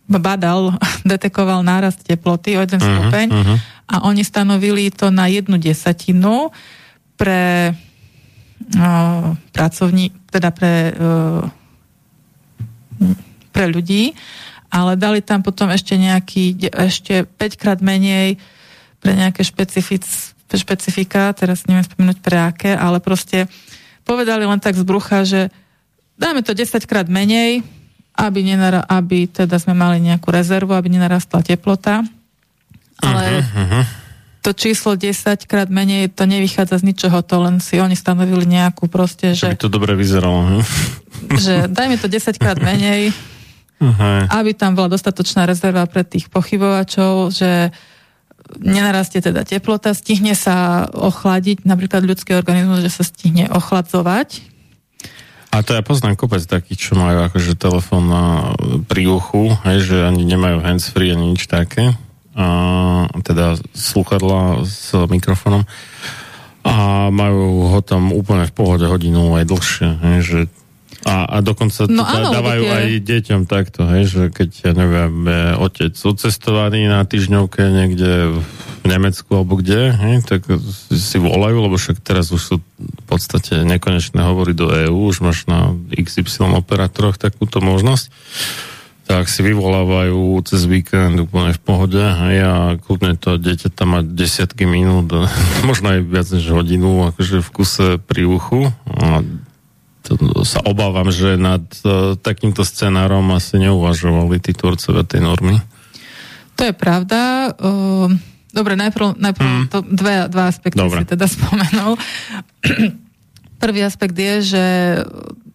badal, 0.05 0.78
detekoval 1.10 1.66
nárast 1.66 2.05
teploty 2.05 2.55
o 2.55 2.64
jeden 2.64 2.80
Mhm, 2.80 2.88
stupeň 2.88 3.28
mhm. 3.34 3.55
a 3.89 3.95
oni 4.05 4.24
stanovili 4.24 4.93
to 4.93 5.10
na 5.10 5.26
jednu 5.26 5.58
desatinu 5.58 6.53
pre 7.18 7.74
uh, 7.74 9.34
pracovní, 9.49 10.14
teda 10.30 10.53
pre, 10.53 10.93
uh, 10.93 11.41
pre 13.49 13.66
ľudí, 13.66 14.14
ale 14.68 14.99
dali 14.99 15.24
tam 15.24 15.43
potom 15.43 15.72
ešte 15.72 15.95
nejaký, 15.95 16.72
ešte 16.76 17.24
5 17.24 17.61
krát 17.61 17.80
menej 17.80 18.36
pre 18.99 19.15
nejaké 19.15 19.45
špecific, 19.45 20.03
špecifika, 20.51 21.32
teraz 21.36 21.68
neviem 21.68 21.84
spomenúť 21.84 22.18
pre 22.20 22.38
aké, 22.39 22.72
ale 22.76 23.03
proste 23.03 23.47
povedali 24.07 24.47
len 24.47 24.59
tak 24.63 24.80
z 24.80 24.84
brucha, 24.88 25.28
že 25.28 25.51
dáme 26.15 26.41
to 26.41 26.55
10 26.55 26.84
krát 26.88 27.07
menej, 27.11 27.61
aby, 28.18 28.39
nenara, 28.41 28.82
aby 28.88 29.30
teda 29.30 29.61
sme 29.61 29.78
mali 29.78 30.01
nejakú 30.01 30.34
rezervu, 30.34 30.74
aby 30.74 30.89
nenarastla 30.89 31.45
teplota. 31.45 32.01
Ale 32.97 33.45
Uh-huh. 33.45 33.86
to 34.41 34.57
číslo 34.57 34.97
10 34.97 35.45
krát 35.45 35.70
menej, 35.70 36.09
to 36.09 36.26
nevychádza 36.26 36.82
z 36.82 36.88
ničoho, 36.89 37.22
to 37.22 37.36
len 37.45 37.61
si 37.61 37.78
oni 37.78 37.93
stanovili 37.93 38.49
nejakú 38.49 38.89
proste, 38.89 39.38
Že 39.38 39.53
by 39.53 39.57
že, 39.59 39.61
to 39.61 39.70
dobre 39.70 39.93
vyzeralo. 39.93 40.57
Hm? 40.57 40.63
že 41.38 41.53
dajme 41.70 42.01
to 42.01 42.09
10 42.09 42.41
krát 42.41 42.57
menej, 42.57 43.13
Uh-huh. 43.78 44.25
aby 44.34 44.57
tam 44.57 44.73
bola 44.73 44.89
dostatočná 44.89 45.45
rezerva 45.45 45.86
pre 45.86 46.01
tých 46.01 46.34
pochybovačov, 46.34 47.30
že 47.30 47.69
nenarastie 48.57 49.19
teda 49.19 49.43
teplota, 49.43 49.93
stihne 49.93 50.34
sa 50.34 50.88
ochladiť, 50.89 51.67
napríklad 51.67 52.01
ľudský 52.01 52.34
organizmus, 52.34 52.82
že 52.82 52.89
sa 52.89 53.03
stihne 53.03 53.51
ochladzovať. 53.51 54.57
A 55.51 55.63
to 55.63 55.73
ja 55.73 55.82
poznám 55.82 56.19
kopec 56.19 56.43
takých, 56.43 56.91
čo 56.91 56.93
majú 56.99 57.23
akože 57.28 57.57
telefón 57.57 58.11
na, 58.11 58.53
pri 58.86 59.09
uchu, 59.09 59.55
hej, 59.65 59.80
že 59.89 59.97
ani 60.05 60.28
nemajú 60.28 60.61
handsfree 60.61 61.15
ani 61.15 61.34
nič 61.34 61.47
také. 61.47 61.95
A, 62.38 62.45
teda 63.25 63.57
sluchadla 63.73 64.61
s 64.67 64.93
mikrofónom. 64.93 65.65
A 66.67 67.07
majú 67.09 67.73
ho 67.73 67.80
tam 67.82 68.11
úplne 68.13 68.45
v 68.45 68.53
pohode 68.53 68.86
hodinu 68.86 69.39
aj 69.39 69.45
dlhšie. 69.49 69.89
Hej, 70.03 70.17
že 70.21 70.39
a, 71.06 71.38
a 71.38 71.38
dokonca 71.45 71.86
to 71.86 71.93
No 71.93 72.02
áno, 72.02 72.34
dávajú 72.34 72.64
tie- 72.66 72.74
aj 72.74 72.86
deťom 73.06 73.41
takto, 73.45 73.86
hej, 73.86 74.04
že 74.10 74.22
keď, 74.34 74.50
ja 74.66 74.74
neviem, 74.74 75.14
otec 75.62 75.93
odcestovaný 75.93 76.89
na 76.89 77.06
týždňovke 77.06 77.62
niekde 77.62 78.41
v 78.41 78.86
Nemecku 78.88 79.30
alebo 79.36 79.60
kde, 79.60 79.93
hej, 79.93 80.16
tak 80.26 80.48
si 80.89 81.18
volajú, 81.20 81.70
lebo 81.70 81.76
však 81.76 82.02
teraz 82.02 82.32
už 82.34 82.41
sú 82.41 82.56
v 82.64 83.04
podstate 83.06 83.62
nekonečné 83.68 84.24
hovory 84.24 84.56
do 84.56 84.72
EÚ, 84.72 85.12
už 85.12 85.22
máš 85.22 85.45
na 85.45 85.76
XY 85.93 86.56
operátoroch 86.58 87.20
takúto 87.20 87.60
možnosť 87.62 88.10
tak 89.08 89.32
si 89.32 89.39
vyvolávajú 89.39 90.43
cez 90.43 90.68
víkend 90.68 91.16
úplne 91.16 91.56
v 91.56 91.62
pohode 91.64 91.95
hej, 92.04 92.43
a 92.43 92.56
kľudne 92.76 93.16
to 93.16 93.39
dieťa 93.39 93.72
tam 93.72 93.95
má 93.95 94.00
desiatky 94.04 94.68
minút, 94.68 95.16
možno 95.70 95.95
aj 95.95 96.00
viac 96.04 96.28
než 96.28 96.43
hodinu, 96.52 97.08
akože 97.16 97.39
v 97.39 97.50
kuse 97.56 97.88
pri 98.04 98.28
uchu. 98.28 98.68
A 99.00 99.24
to 100.08 100.47
sa 100.47 100.64
obávam, 100.64 101.12
že 101.12 101.36
nad 101.36 101.60
uh, 101.84 102.16
takýmto 102.16 102.64
scenárom 102.64 103.28
asi 103.36 103.60
neuvažovali 103.60 104.39
tí 104.39 104.55
tvorcovia 104.55 105.03
tej 105.03 105.20
normy. 105.20 105.60
To 106.55 106.62
je 106.64 106.74
pravda. 106.74 107.51
Uh, 107.60 108.10
dobre, 108.49 108.80
najprv, 108.80 109.20
najprv 109.20 109.47
Mm. 109.47 109.66
to 109.68 109.84
dve, 109.84 110.32
dva 110.32 110.47
aspekty 110.47 110.80
Dobre. 110.80 111.03
si 111.03 111.12
teda 111.12 111.28
spomenul. 111.28 111.99
Prvý 113.58 113.82
aspekt 113.84 114.14
je, 114.14 114.34
že 114.55 114.64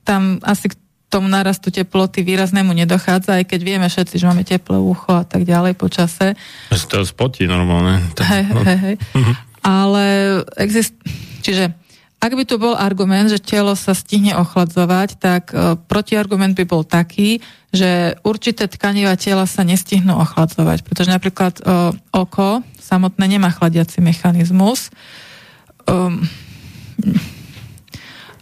tam 0.03 0.42
asi 0.42 0.70
k 0.70 0.74
tomu 1.07 1.28
narastu 1.28 1.68
teploty 1.68 2.24
výraznému 2.24 2.72
nedochádza, 2.72 3.36
aj 3.36 3.44
keď 3.44 3.61
vieme 3.62 3.86
všetci, 3.86 4.16
že 4.16 4.24
máme 4.24 4.48
teplé 4.48 4.80
ucho 4.80 5.12
a 5.12 5.28
tak 5.28 5.44
ďalej 5.44 5.76
po 5.76 5.92
čase. 5.92 6.34
Ja 6.72 6.76
si 6.76 6.86
to 6.88 7.05
spotí 7.05 7.44
normálne. 7.44 8.00
Hej, 8.16 8.44
hej, 8.48 8.78
hej. 8.80 8.96
Ale 9.62 10.05
exist... 10.57 10.96
Čiže 11.42 11.74
ak 12.22 12.38
by 12.38 12.46
tu 12.46 12.54
bol 12.54 12.78
argument, 12.78 13.26
že 13.26 13.42
telo 13.42 13.74
sa 13.74 13.98
stihne 13.98 14.38
ochladzovať, 14.38 15.18
tak 15.18 15.50
e, 15.50 15.74
protiargument 15.90 16.54
by 16.54 16.62
bol 16.62 16.86
taký, 16.86 17.42
že 17.74 18.14
určité 18.22 18.70
tkaniva 18.70 19.18
tela 19.18 19.42
sa 19.50 19.66
nestihnú 19.66 20.14
ochladzovať, 20.22 20.86
pretože 20.86 21.10
napríklad 21.10 21.58
e, 21.58 21.62
oko 22.14 22.62
samotné 22.78 23.26
nemá 23.26 23.50
chladiaci 23.50 23.98
mechanizmus. 23.98 24.94
Um, 25.90 26.22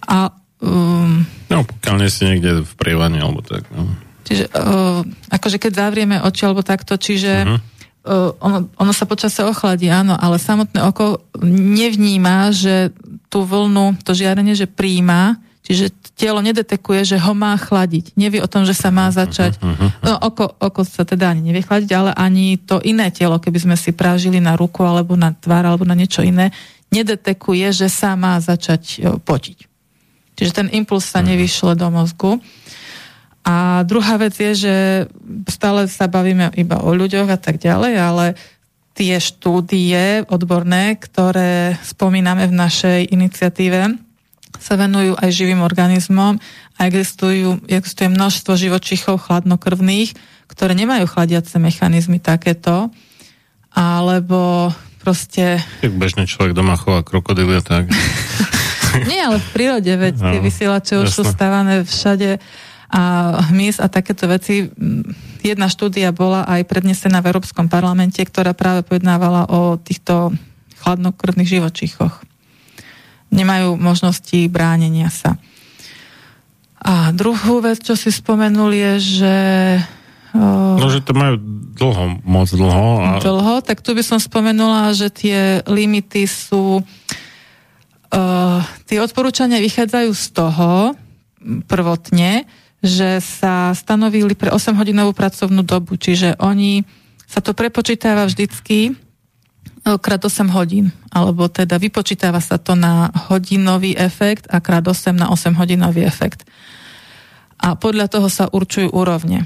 a 0.05 0.35
um, 0.61 1.25
no, 1.49 1.65
pokiaľ 1.65 1.95
nie 2.05 2.11
si 2.13 2.29
niekde 2.29 2.67
v 2.67 2.73
prievane 2.77 3.17
alebo 3.17 3.41
tak. 3.41 3.65
No. 3.73 3.89
Čiže 4.29 4.53
uh, 4.53 5.01
akože 5.33 5.57
keď 5.57 5.73
zavrieme 5.73 6.17
oči 6.21 6.45
alebo 6.45 6.61
takto, 6.61 7.01
čiže 7.01 7.33
uh-huh. 7.47 7.59
uh, 8.05 8.31
ono, 8.45 8.69
ono 8.77 8.93
sa 8.93 9.09
počasie 9.09 9.47
ochladí, 9.47 9.89
áno, 9.89 10.19
ale 10.19 10.37
samotné 10.37 10.85
oko 10.85 11.25
nevníma, 11.49 12.53
že 12.53 12.93
tú 13.31 13.47
vlnu, 13.47 14.03
to 14.03 14.11
žiarenie, 14.13 14.59
že 14.59 14.67
príjma, 14.67 15.39
čiže 15.63 15.95
telo 16.19 16.43
nedetekuje, 16.43 17.07
že 17.07 17.17
ho 17.17 17.33
má 17.33 17.55
chladiť. 17.55 18.19
Nevie 18.19 18.43
o 18.43 18.51
tom, 18.51 18.67
že 18.67 18.75
sa 18.75 18.91
má 18.91 19.07
začať. 19.09 19.57
No, 20.03 20.19
oko, 20.19 20.51
oko 20.59 20.83
sa 20.83 21.07
teda 21.07 21.31
ani 21.31 21.47
nevie 21.47 21.63
chladiť, 21.63 21.91
ale 21.95 22.11
ani 22.13 22.59
to 22.59 22.83
iné 22.83 23.09
telo, 23.15 23.39
keby 23.39 23.71
sme 23.71 23.77
si 23.79 23.95
prážili 23.95 24.43
na 24.43 24.59
ruku 24.59 24.83
alebo 24.83 25.15
na 25.15 25.31
tvár 25.31 25.65
alebo 25.65 25.87
na 25.87 25.95
niečo 25.95 26.27
iné, 26.27 26.51
nedetekuje, 26.91 27.71
že 27.71 27.87
sa 27.87 28.19
má 28.19 28.37
začať 28.43 29.01
potiť. 29.23 29.59
Čiže 30.35 30.53
ten 30.53 30.69
impuls 30.75 31.07
sa 31.07 31.23
nevyšle 31.23 31.79
do 31.79 31.87
mozgu. 31.89 32.43
A 33.47 33.87
druhá 33.89 34.21
vec 34.21 34.37
je, 34.37 34.53
že 34.53 34.75
stále 35.49 35.89
sa 35.89 36.11
bavíme 36.11 36.53
iba 36.61 36.83
o 36.83 36.93
ľuďoch 36.93 37.31
a 37.31 37.39
tak 37.41 37.57
ďalej, 37.57 37.95
ale 37.97 38.25
tie 39.01 39.17
štúdie 39.17 40.29
odborné, 40.29 41.01
ktoré 41.01 41.81
spomíname 41.81 42.45
v 42.45 42.53
našej 42.53 43.09
iniciatíve, 43.09 43.97
sa 44.61 44.77
venujú 44.77 45.17
aj 45.17 45.33
živým 45.33 45.65
organizmom 45.65 46.37
a 46.77 46.81
existujú, 46.85 47.65
existuje 47.65 48.13
množstvo 48.13 48.61
živočichov 48.61 49.25
chladnokrvných, 49.25 50.13
ktoré 50.53 50.77
nemajú 50.77 51.09
chladiace 51.09 51.57
mechanizmy 51.57 52.21
takéto, 52.21 52.93
alebo 53.73 54.69
proste... 55.01 55.65
Tak 55.81 55.97
bežný 55.97 56.29
človek 56.29 56.53
doma 56.53 56.77
chová 56.77 57.01
krokodily 57.01 57.65
tak. 57.65 57.89
Nie, 59.09 59.33
ale 59.33 59.41
v 59.41 59.49
prírode, 59.57 59.97
veď 59.97 60.15
no, 60.21 60.29
tie 60.29 60.41
vysielače 60.45 61.01
už 61.01 61.09
sú 61.09 61.23
stávané 61.25 61.89
všade 61.89 62.37
a 62.91 63.39
hmyz 63.51 63.79
a 63.79 63.87
takéto 63.87 64.27
veci. 64.27 64.67
Jedna 65.41 65.71
štúdia 65.71 66.11
bola 66.11 66.43
aj 66.45 66.67
prednesená 66.67 67.23
v 67.23 67.31
Európskom 67.31 67.71
parlamente, 67.71 68.19
ktorá 68.21 68.51
práve 68.51 68.83
pojednávala 68.83 69.47
o 69.47 69.79
týchto 69.79 70.35
chladnokrvných 70.83 71.49
živočíchoch. 71.49 72.27
Nemajú 73.31 73.79
možnosti 73.79 74.51
bránenia 74.51 75.07
sa. 75.07 75.39
A 76.83 77.15
druhú 77.15 77.63
vec, 77.63 77.79
čo 77.79 77.95
si 77.95 78.11
spomenul, 78.11 78.75
je, 78.75 78.93
že... 79.23 79.37
No, 80.35 80.89
že 80.91 81.05
to 81.05 81.15
majú 81.15 81.39
dlho, 81.77 82.05
moc 82.27 82.49
dlho. 82.51 82.89
A... 82.99 83.09
Dlho, 83.23 83.63
tak 83.63 83.87
tu 83.87 83.95
by 83.95 84.03
som 84.03 84.19
spomenula, 84.19 84.91
že 84.99 85.13
tie 85.15 85.63
limity 85.69 86.27
sú... 86.27 86.83
Uh, 88.11 88.59
tie 88.91 88.99
odporúčania 88.99 89.63
vychádzajú 89.63 90.11
z 90.11 90.27
toho, 90.35 90.99
prvotne, 91.71 92.51
že 92.81 93.21
sa 93.21 93.77
stanovili 93.77 94.33
pre 94.33 94.49
8-hodinovú 94.49 95.13
pracovnú 95.13 95.61
dobu, 95.61 96.01
čiže 96.01 96.41
oni 96.41 96.85
sa 97.29 97.45
to 97.45 97.53
prepočítava 97.53 98.25
vždycky 98.25 98.91
e, 98.91 98.93
krát 100.01 100.23
8 100.25 100.49
hodín, 100.51 100.91
alebo 101.13 101.47
teda 101.47 101.77
vypočítava 101.77 102.41
sa 102.41 102.57
to 102.57 102.73
na 102.75 103.13
hodinový 103.29 103.95
efekt 103.95 104.49
a 104.49 104.59
krát 104.65 104.83
8 104.83 105.13
na 105.13 105.29
8 105.29 105.55
hodinový 105.55 106.09
efekt. 106.09 106.49
A 107.61 107.77
podľa 107.77 108.09
toho 108.09 108.33
sa 108.33 108.49
určujú 108.49 108.89
úrovne. 108.91 109.45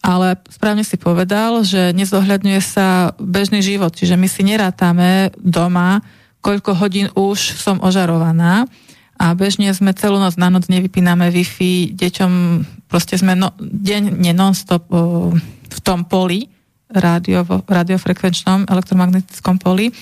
Ale 0.00 0.36
správne 0.48 0.84
si 0.84 1.00
povedal, 1.00 1.64
že 1.64 1.92
nezohľadňuje 1.96 2.60
sa 2.60 3.16
bežný 3.16 3.64
život, 3.64 3.96
čiže 3.96 4.16
my 4.16 4.28
si 4.28 4.44
nerátame 4.44 5.32
doma, 5.40 6.04
koľko 6.40 6.76
hodín 6.76 7.08
už 7.12 7.56
som 7.56 7.80
ožarovaná, 7.84 8.64
a 9.20 9.36
bežne 9.36 9.68
sme 9.76 9.92
celú 9.92 10.16
noc 10.16 10.40
na 10.40 10.48
noc 10.48 10.72
nevypíname 10.72 11.28
Wi-Fi, 11.28 11.92
deťom 11.92 12.32
proste 12.88 13.20
sme 13.20 13.36
no, 13.36 13.52
deň, 13.60 14.16
nie 14.16 14.32
non-stop 14.32 14.88
o, 14.88 15.28
v 15.68 15.78
tom 15.84 16.08
poli, 16.08 16.48
rádiovo, 16.88 17.60
radiofrekvenčnom 17.68 18.64
elektromagnetickom 18.64 19.60
poli 19.60 19.92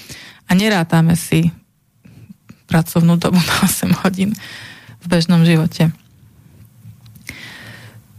a 0.46 0.54
nerátame 0.54 1.18
si 1.18 1.50
pracovnú 2.70 3.18
dobu 3.18 3.42
na 3.50 3.54
8 3.66 4.06
hodín 4.06 4.38
v 5.02 5.06
bežnom 5.10 5.42
živote. 5.42 5.90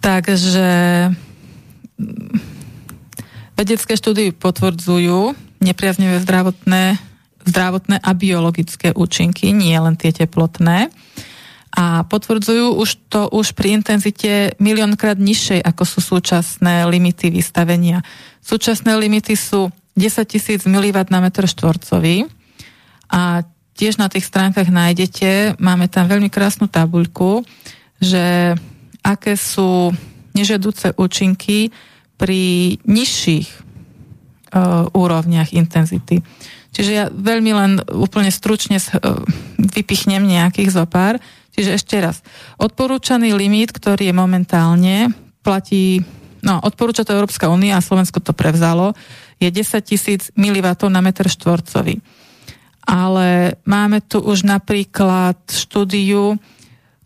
Takže 0.03 0.67
mm, 1.95 2.35
vedecké 3.55 3.95
štúdie 3.95 4.35
potvrdzujú 4.35 5.31
nepriaznivé 5.63 6.19
zdravotné 6.19 6.99
zdravotné 7.47 7.99
a 8.01 8.11
biologické 8.15 8.91
účinky, 8.91 9.51
nie 9.55 9.75
len 9.75 9.95
tie 9.95 10.11
teplotné. 10.11 10.91
A 11.69 12.01
potvrdzujú 12.03 12.75
už 12.81 12.89
to 13.13 13.29
už 13.29 13.53
pri 13.53 13.77
intenzite 13.77 14.57
miliónkrát 14.57 15.21
nižšej, 15.21 15.61
ako 15.61 15.83
sú 15.85 15.99
súčasné 16.01 16.89
limity 16.89 17.29
vystavenia. 17.29 18.01
Súčasné 18.41 18.97
limity 18.97 19.37
sú 19.37 19.69
10 19.93 20.25
tisíc 20.25 20.65
mW 20.65 20.97
na 21.13 21.19
metr 21.21 21.45
štvorcový 21.45 22.25
a 23.11 23.45
tiež 23.77 23.95
na 23.95 24.11
tých 24.11 24.27
stránkach 24.27 24.67
nájdete, 24.67 25.61
máme 25.61 25.87
tam 25.87 26.09
veľmi 26.09 26.27
krásnu 26.27 26.67
tabuľku, 26.67 27.47
že 28.01 28.57
aké 28.99 29.39
sú 29.39 29.95
nežiaduce 30.35 30.95
účinky 30.99 31.71
pri 32.19 32.75
nižších 32.83 33.47
uh, 33.47 34.91
úrovniach 34.91 35.55
intenzity. 35.55 36.19
Čiže 36.69 36.91
ja 36.91 37.05
veľmi 37.09 37.51
len 37.51 37.71
úplne 37.91 38.29
stručne 38.29 38.77
e, 38.77 38.85
vypichnem 39.57 40.21
nejakých 40.21 40.69
zopár. 40.69 41.17
Čiže 41.49 41.75
ešte 41.75 41.95
raz, 41.97 42.21
odporúčaný 42.61 43.33
limit, 43.33 43.73
ktorý 43.73 44.09
je 44.09 44.15
momentálne, 44.15 45.11
platí, 45.41 46.05
no 46.45 46.61
odporúča 46.61 47.03
to 47.03 47.17
Európska 47.17 47.49
únia 47.49 47.75
a 47.75 47.83
Slovensko 47.83 48.21
to 48.21 48.37
prevzalo, 48.37 48.93
je 49.41 49.49
10 49.49 49.81
tisíc 49.81 50.21
mW 50.37 50.67
na 50.87 51.01
meter 51.01 51.25
štvorcový. 51.25 51.99
Ale 52.85 53.59
máme 53.65 54.01
tu 54.05 54.21
už 54.23 54.45
napríklad 54.45 55.37
štúdiu, 55.49 56.37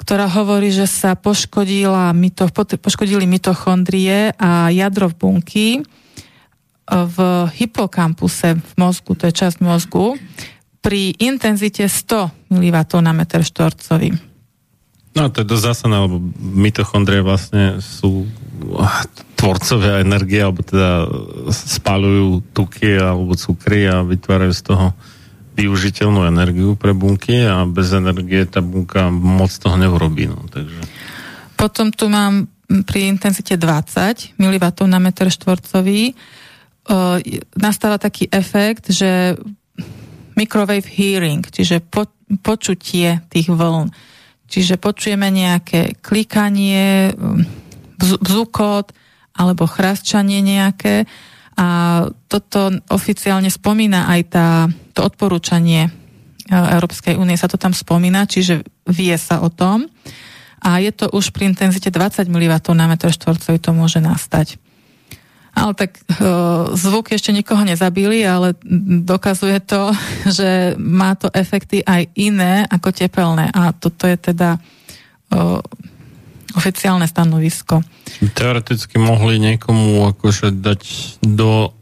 ktorá 0.04 0.28
hovorí, 0.28 0.70
že 0.70 0.84
sa 0.84 1.16
poškodila, 1.16 2.12
poškodili 2.78 3.24
mitochondrie 3.24 4.36
a 4.36 4.68
jadro 4.70 5.08
v 5.08 5.16
bunky, 5.16 5.68
v 6.88 7.18
hypokampuse 7.56 8.60
v 8.60 8.72
mozgu, 8.76 9.16
to 9.16 9.28
je 9.32 9.34
časť 9.34 9.64
mozgu, 9.64 10.20
pri 10.84 11.16
intenzite 11.24 11.88
100 11.88 12.52
mW 12.52 12.78
na 13.00 13.16
meter 13.16 13.40
štvorcový. 13.40 14.12
No 15.14 15.30
to 15.30 15.46
je 15.46 15.48
dosť 15.48 15.64
zásadné, 15.64 15.98
lebo 16.10 16.18
mitochondrie 16.42 17.22
vlastne 17.22 17.80
sú 17.80 18.28
tvorcovia 19.38 20.02
energie, 20.02 20.42
alebo 20.42 20.66
teda 20.66 21.06
spalujú 21.54 22.42
tuky 22.52 22.98
alebo 22.98 23.38
cukry 23.38 23.86
a 23.88 24.02
vytvárajú 24.02 24.52
z 24.52 24.64
toho 24.74 24.86
využiteľnú 25.54 26.26
energiu 26.26 26.74
pre 26.74 26.98
bunky 26.98 27.46
a 27.46 27.62
bez 27.70 27.94
energie 27.94 28.42
tá 28.50 28.60
bunka 28.60 29.14
moc 29.14 29.54
toho 29.54 29.78
neurobí. 29.78 30.26
No, 30.26 30.50
takže... 30.50 30.82
Potom 31.54 31.94
tu 31.94 32.10
mám 32.10 32.50
pri 32.90 33.06
intenzite 33.06 33.54
20 33.54 34.34
mW 34.42 34.66
na 34.90 34.98
meter 34.98 35.30
štvorcový 35.30 36.18
nastáva 37.56 37.96
taký 37.96 38.28
efekt, 38.28 38.92
že 38.92 39.40
microwave 40.36 40.88
hearing, 40.90 41.46
čiže 41.46 41.80
po, 41.80 42.10
počutie 42.42 43.22
tých 43.30 43.48
vln. 43.48 43.94
Čiže 44.50 44.78
počujeme 44.78 45.32
nejaké 45.34 45.98
klikanie, 46.04 47.14
vzúkot 47.98 48.94
alebo 49.34 49.66
chrasčanie 49.66 50.44
nejaké 50.46 51.10
a 51.54 52.02
toto 52.26 52.74
oficiálne 52.90 53.50
spomína 53.54 54.10
aj 54.10 54.22
tá, 54.34 54.48
to 54.98 55.06
odporúčanie 55.06 55.86
Európskej 56.50 57.16
únie 57.16 57.38
sa 57.38 57.46
to 57.46 57.62
tam 57.62 57.78
spomína, 57.78 58.26
čiže 58.26 58.66
vie 58.90 59.14
sa 59.22 59.40
o 59.40 59.54
tom 59.54 59.86
a 60.64 60.82
je 60.82 60.92
to 60.92 61.12
už 61.14 61.30
pri 61.30 61.54
intenzite 61.54 61.94
20 61.94 62.26
mW 62.26 62.54
na 62.74 62.86
metr 62.90 63.14
štvorcový 63.14 63.60
to 63.62 63.72
môže 63.72 64.02
nastať. 64.02 64.58
Ale 65.54 65.78
tak 65.78 66.02
uh, 66.02 66.74
zvuk 66.74 67.14
ešte 67.14 67.30
nikoho 67.30 67.62
nezabili, 67.62 68.26
ale 68.26 68.58
dokazuje 69.06 69.62
to, 69.62 69.94
že 70.38 70.74
má 70.82 71.14
to 71.14 71.30
efekty 71.30 71.86
aj 71.86 72.10
iné 72.18 72.66
ako 72.68 72.90
tepelné. 72.90 73.54
A 73.54 73.70
toto 73.74 74.10
je 74.10 74.18
teda 74.18 74.58
uh, 74.58 75.62
oficiálne 76.58 77.06
stanovisko. 77.06 77.82
Teoreticky 78.34 78.98
mohli 79.02 79.42
niekomu 79.42 80.10
akože 80.14 80.54
dať 80.54 80.82
do, 81.22 81.74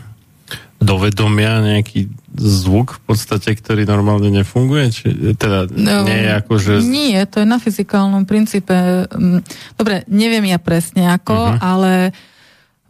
do 0.88 0.94
vedomia 0.98 1.62
nejaký 1.62 2.10
zvuk 2.34 2.98
v 2.98 3.00
podstate, 3.06 3.54
ktorý 3.54 3.86
normálne 3.86 4.26
nefunguje? 4.30 4.84
Či, 4.90 5.06
teda 5.38 5.70
no, 5.70 6.02
nie 6.02 6.18
je 6.26 6.30
ako, 6.34 6.54
že... 6.58 6.72
Nie, 6.82 7.30
to 7.30 7.42
je 7.42 7.46
na 7.46 7.62
fyzikálnom 7.62 8.26
princípe. 8.26 9.06
Mm, 9.06 9.40
dobre, 9.78 10.02
neviem 10.10 10.50
ja 10.50 10.58
presne 10.58 11.14
ako, 11.14 11.54
uh-huh. 11.54 11.62
ale 11.62 11.92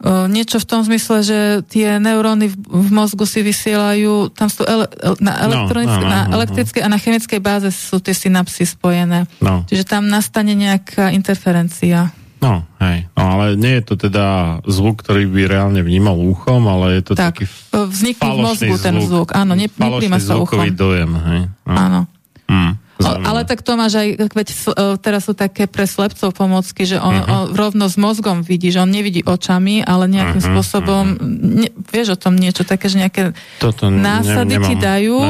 niečo 0.05 0.61
v 0.61 0.69
tom 0.69 0.85
zmysle, 0.85 1.17
že 1.25 1.39
tie 1.65 1.97
neuróny 1.97 2.53
v, 2.53 2.55
v 2.61 2.89
mozgu 2.93 3.25
si 3.25 3.41
vysielajú, 3.41 4.29
tam 4.37 4.53
sú 4.53 4.61
ele, 4.61 4.85
na, 5.17 5.33
elektronické, 5.49 6.05
no, 6.05 6.05
no, 6.05 6.13
no, 6.13 6.13
na 6.13 6.21
elektrickej 6.29 6.81
a 6.85 6.89
na 6.93 7.01
chemickej 7.01 7.41
báze 7.41 7.69
sú 7.73 7.97
tie 7.97 8.13
synapsy 8.13 8.69
spojené. 8.69 9.25
No. 9.41 9.65
Čiže 9.65 9.89
tam 9.89 10.05
nastane 10.05 10.53
nejaká 10.53 11.09
interferencia. 11.09 12.13
No, 12.37 12.61
hej. 12.77 13.09
No, 13.17 13.21
ale 13.33 13.57
nie 13.57 13.81
je 13.81 13.83
to 13.89 13.95
teda 13.97 14.59
zvuk, 14.69 15.01
ktorý 15.01 15.25
by 15.25 15.41
reálne 15.49 15.81
vnímal 15.81 16.13
uchom, 16.21 16.69
ale 16.69 17.01
je 17.01 17.03
to 17.09 17.13
tak, 17.17 17.41
taký 17.41 17.49
vznikne 17.73 18.29
v 18.29 18.39
mozgu 18.45 18.75
ten 18.77 18.95
zvuk. 19.01 19.33
Áno, 19.33 19.57
ne, 19.57 19.65
nepríjma 19.65 20.21
sa 20.21 20.37
uchom. 20.37 20.61
dojem. 20.69 21.11
Hej? 21.17 21.41
No. 21.65 21.73
Áno. 21.73 21.99
O, 22.45 22.84
zaujímavé. 22.97 23.25
ale 23.25 23.41
tak 23.43 23.59
to 23.59 23.71
máš 23.73 23.93
aj, 23.93 24.07
veď 24.29 24.47
teraz 24.97 25.21
sú 25.23 25.33
také 25.33 25.65
pre 25.65 25.83
slepcov 25.83 26.31
pomocky, 26.31 26.83
že 26.83 26.95
on, 26.95 27.15
Mhm. 27.15 27.27
on 27.27 27.43
rovno 27.51 27.85
s 27.85 27.95
mozgom 27.95 28.39
vidí, 28.39 28.69
že 28.69 28.79
on 28.79 28.87
nevidí 28.87 29.21
očami, 29.21 29.81
ale 29.81 30.07
nejakým 30.07 30.39
Mhm, 30.39 30.47
spôsobom, 30.47 31.03
ne, 31.59 31.67
vieš 31.85 32.15
o 32.15 32.21
tom 32.21 32.33
niečo 32.33 32.61
také, 32.61 32.87
že 32.87 32.97
nejaké 32.97 33.35
Toto 33.57 33.87
ne- 33.87 33.99
násady 33.99 34.55
ti 34.59 34.73
dajú 34.75 35.27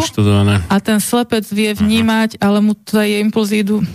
a 0.63 0.75
ten 0.77 0.97
slepec 0.99 1.45
vie 1.47 1.73
vnímať, 1.73 2.37
ale 2.37 2.59
mu 2.59 2.73
tie 2.73 3.19
impulzy 3.19 3.61
idú 3.61 3.81
e, 3.81 3.87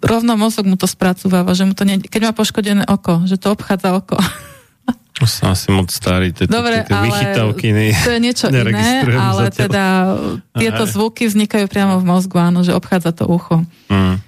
rovno 0.00 0.36
mozog 0.36 0.64
mu 0.64 0.76
to 0.76 0.84
spracúváva, 0.84 1.50
že 1.50 1.64
mu 1.64 1.72
to 1.72 1.82
nie, 1.82 1.96
keď 1.98 2.28
má 2.28 2.32
poškodené 2.32 2.84
oko, 2.84 3.24
že 3.24 3.36
to 3.36 3.50
obchádza 3.50 3.90
oko. 3.90 4.20
Už 5.16 5.30
som 5.32 5.48
asi 5.56 5.72
moc 5.72 5.88
starý, 5.88 6.36
tieto, 6.36 6.52
Dobre, 6.52 6.84
tieto 6.84 6.92
ale 6.92 7.08
vychytávky 7.08 7.66
ne, 7.72 7.88
to 7.96 8.10
je 8.12 8.20
niečo 8.20 8.46
iné, 8.52 9.00
ale 9.16 9.48
zatiaľ. 9.48 9.64
teda 9.64 9.84
tieto 10.60 10.82
Aj. 10.84 10.92
zvuky 10.92 11.24
vznikajú 11.24 11.64
priamo 11.72 11.96
v 11.96 12.04
mozgu, 12.04 12.36
áno, 12.36 12.60
že 12.60 12.76
obchádza 12.76 13.16
to 13.16 13.24
ucho. 13.24 13.64
Mm. 13.88 14.20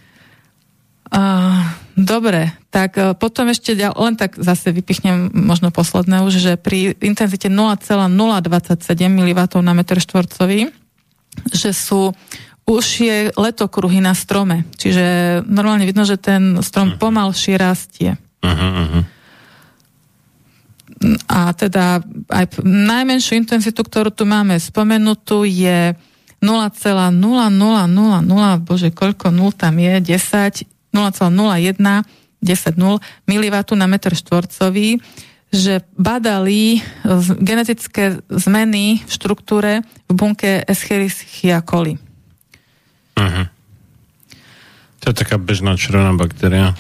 Uh, 1.08 1.60
dobre, 1.92 2.56
tak 2.72 2.96
uh, 2.96 3.12
potom 3.12 3.52
ešte 3.52 3.76
ďal, 3.76 3.96
len 4.00 4.16
tak 4.16 4.40
zase 4.40 4.72
vypichnem 4.72 5.28
možno 5.32 5.68
posledné 5.68 6.24
už, 6.24 6.40
že 6.40 6.52
pri 6.56 6.96
intenzite 7.04 7.52
0,027 7.52 8.08
mW 9.12 9.40
na 9.60 9.72
metr 9.76 10.00
štvorcový, 10.00 10.72
že 11.52 11.70
sú 11.76 12.16
užšie 12.68 13.36
letokruhy 13.36 14.00
na 14.04 14.12
strome. 14.12 14.68
Čiže 14.76 15.40
normálne 15.48 15.88
vidno, 15.88 16.04
že 16.04 16.20
ten 16.20 16.60
strom 16.60 17.00
pomalšie 17.00 17.56
rastie. 17.56 18.20
Uh-huh, 18.44 18.52
uh-huh. 18.52 19.02
A 21.30 21.54
teda 21.54 22.02
aj 22.30 22.58
najmenšiu 22.66 23.38
intenzitu, 23.38 23.86
ktorú 23.86 24.10
tu 24.10 24.26
máme 24.26 24.58
spomenutú, 24.58 25.46
je 25.46 25.94
0,0000, 26.42 27.14
bože, 28.62 28.88
koľko 28.94 29.30
nul 29.30 29.50
tam 29.54 29.78
je, 29.78 29.98
10, 30.02 30.66
0,01, 30.94 32.02
10 32.42 32.78
nul 32.78 33.02
mW 33.26 33.56
na 33.74 33.86
metr 33.90 34.14
štvorcový, 34.14 35.02
že 35.48 35.80
badali 35.96 36.82
genetické 37.40 38.20
zmeny 38.28 39.00
v 39.02 39.10
štruktúre 39.10 39.80
v 40.06 40.12
bunke 40.12 40.62
Escherichia 40.66 41.64
coli. 41.64 41.96
Uh-huh. 43.16 43.46
To 45.02 45.04
je 45.10 45.14
taká 45.16 45.40
bežná 45.40 45.74
červená 45.74 46.14
baktéria. 46.14 46.76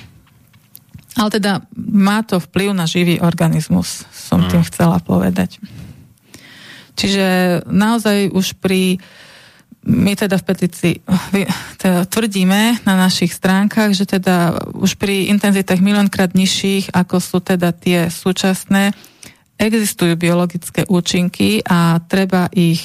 Ale 1.16 1.28
teda 1.32 1.64
má 1.74 2.20
to 2.26 2.36
vplyv 2.42 2.76
na 2.76 2.84
živý 2.84 3.22
organizmus, 3.22 4.04
som 4.12 4.44
tým 4.44 4.60
chcela 4.66 5.00
povedať. 5.00 5.56
Čiže 6.98 7.26
naozaj 7.70 8.34
už 8.34 8.58
pri, 8.58 8.98
my 9.86 10.18
teda 10.18 10.34
v 10.36 10.46
petícii 10.50 10.94
teda 11.78 12.10
tvrdíme 12.10 12.82
na 12.82 12.94
našich 12.98 13.30
stránkach, 13.30 13.94
že 13.94 14.04
teda 14.04 14.58
už 14.74 14.98
pri 14.98 15.30
intenzitách 15.30 15.78
miliónkrát 15.78 16.34
nižších, 16.34 16.90
ako 16.90 17.22
sú 17.22 17.38
teda 17.38 17.70
tie 17.70 18.10
súčasné, 18.10 18.90
existujú 19.58 20.18
biologické 20.18 20.86
účinky 20.90 21.62
a 21.62 22.02
treba 22.02 22.50
ich 22.50 22.82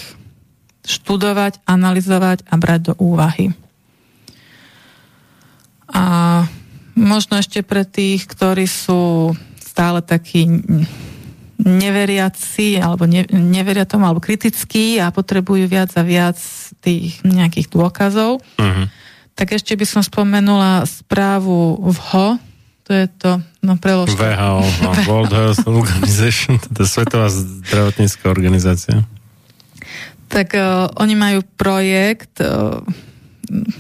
študovať, 0.86 1.66
analyzovať 1.66 2.46
a 2.50 2.54
brať 2.58 2.82
do 2.92 2.94
úvahy. 3.02 3.54
A 5.90 6.04
možno 6.94 7.41
ešte 7.41 7.66
pre 7.66 7.86
tých, 7.86 8.26
ktorí 8.30 8.66
sú 8.70 9.34
stále 9.58 10.06
takí 10.06 10.46
neveriaci 11.64 12.82
alebo 12.82 13.08
ne, 13.08 13.24
neveria 13.30 13.88
tomu, 13.88 14.10
alebo 14.10 14.22
kritickí 14.22 15.00
a 15.00 15.14
potrebujú 15.14 15.66
viac 15.70 15.94
a 15.96 16.04
viac 16.04 16.38
tých 16.84 17.24
nejakých 17.24 17.72
dôkazov, 17.72 18.44
Uh-huh. 18.60 18.86
tak 19.34 19.56
ešte 19.56 19.74
by 19.80 19.86
som 19.88 20.02
spomenula 20.04 20.84
správu 20.84 21.80
v 21.80 21.98
HO, 22.12 22.28
to 22.84 22.91
je 22.91 23.06
to, 23.16 23.32
no 23.64 23.80
preložte. 23.80 24.20
VHO, 24.20 24.60
no, 24.84 24.89
World 25.10 25.32
Health 25.32 25.64
Organization, 25.64 26.60
to 26.60 26.84
je 26.84 26.89
Svetová 26.89 27.32
zdravotnícká 27.32 28.28
organizácia. 28.28 29.08
Tak 30.28 30.58
uh, 30.58 30.91
oni 31.00 31.16
majú 31.16 31.39
projekt, 31.56 32.44
uh, 32.44 32.84